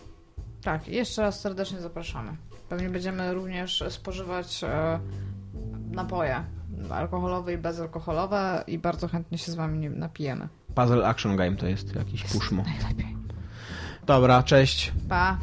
tak. 0.65 0.89
Jeszcze 0.89 1.23
raz 1.23 1.41
serdecznie 1.41 1.81
zapraszamy. 1.81 2.33
Pewnie 2.73 2.91
będziemy 2.91 3.35
również 3.35 3.85
spożywać 3.89 4.65
e, 4.65 5.01
napoje 5.91 6.45
alkoholowe 6.91 7.53
i 7.53 7.59
bezalkoholowe 7.59 8.65
i 8.67 8.79
bardzo 8.79 9.09
chętnie 9.09 9.39
się 9.39 9.53
z 9.53 9.55
wami 9.55 9.91
napijemy. 9.91 10.49
Puzzle 10.75 11.07
Action 11.07 11.37
Game 11.37 11.57
to 11.57 11.67
jest 11.67 11.95
jakiś 11.95 12.25
Puszmo. 12.25 12.63
Najlepiej. 12.63 13.17
Dobra, 14.07 14.43
cześć. 14.43 14.93
Pa! 15.09 15.39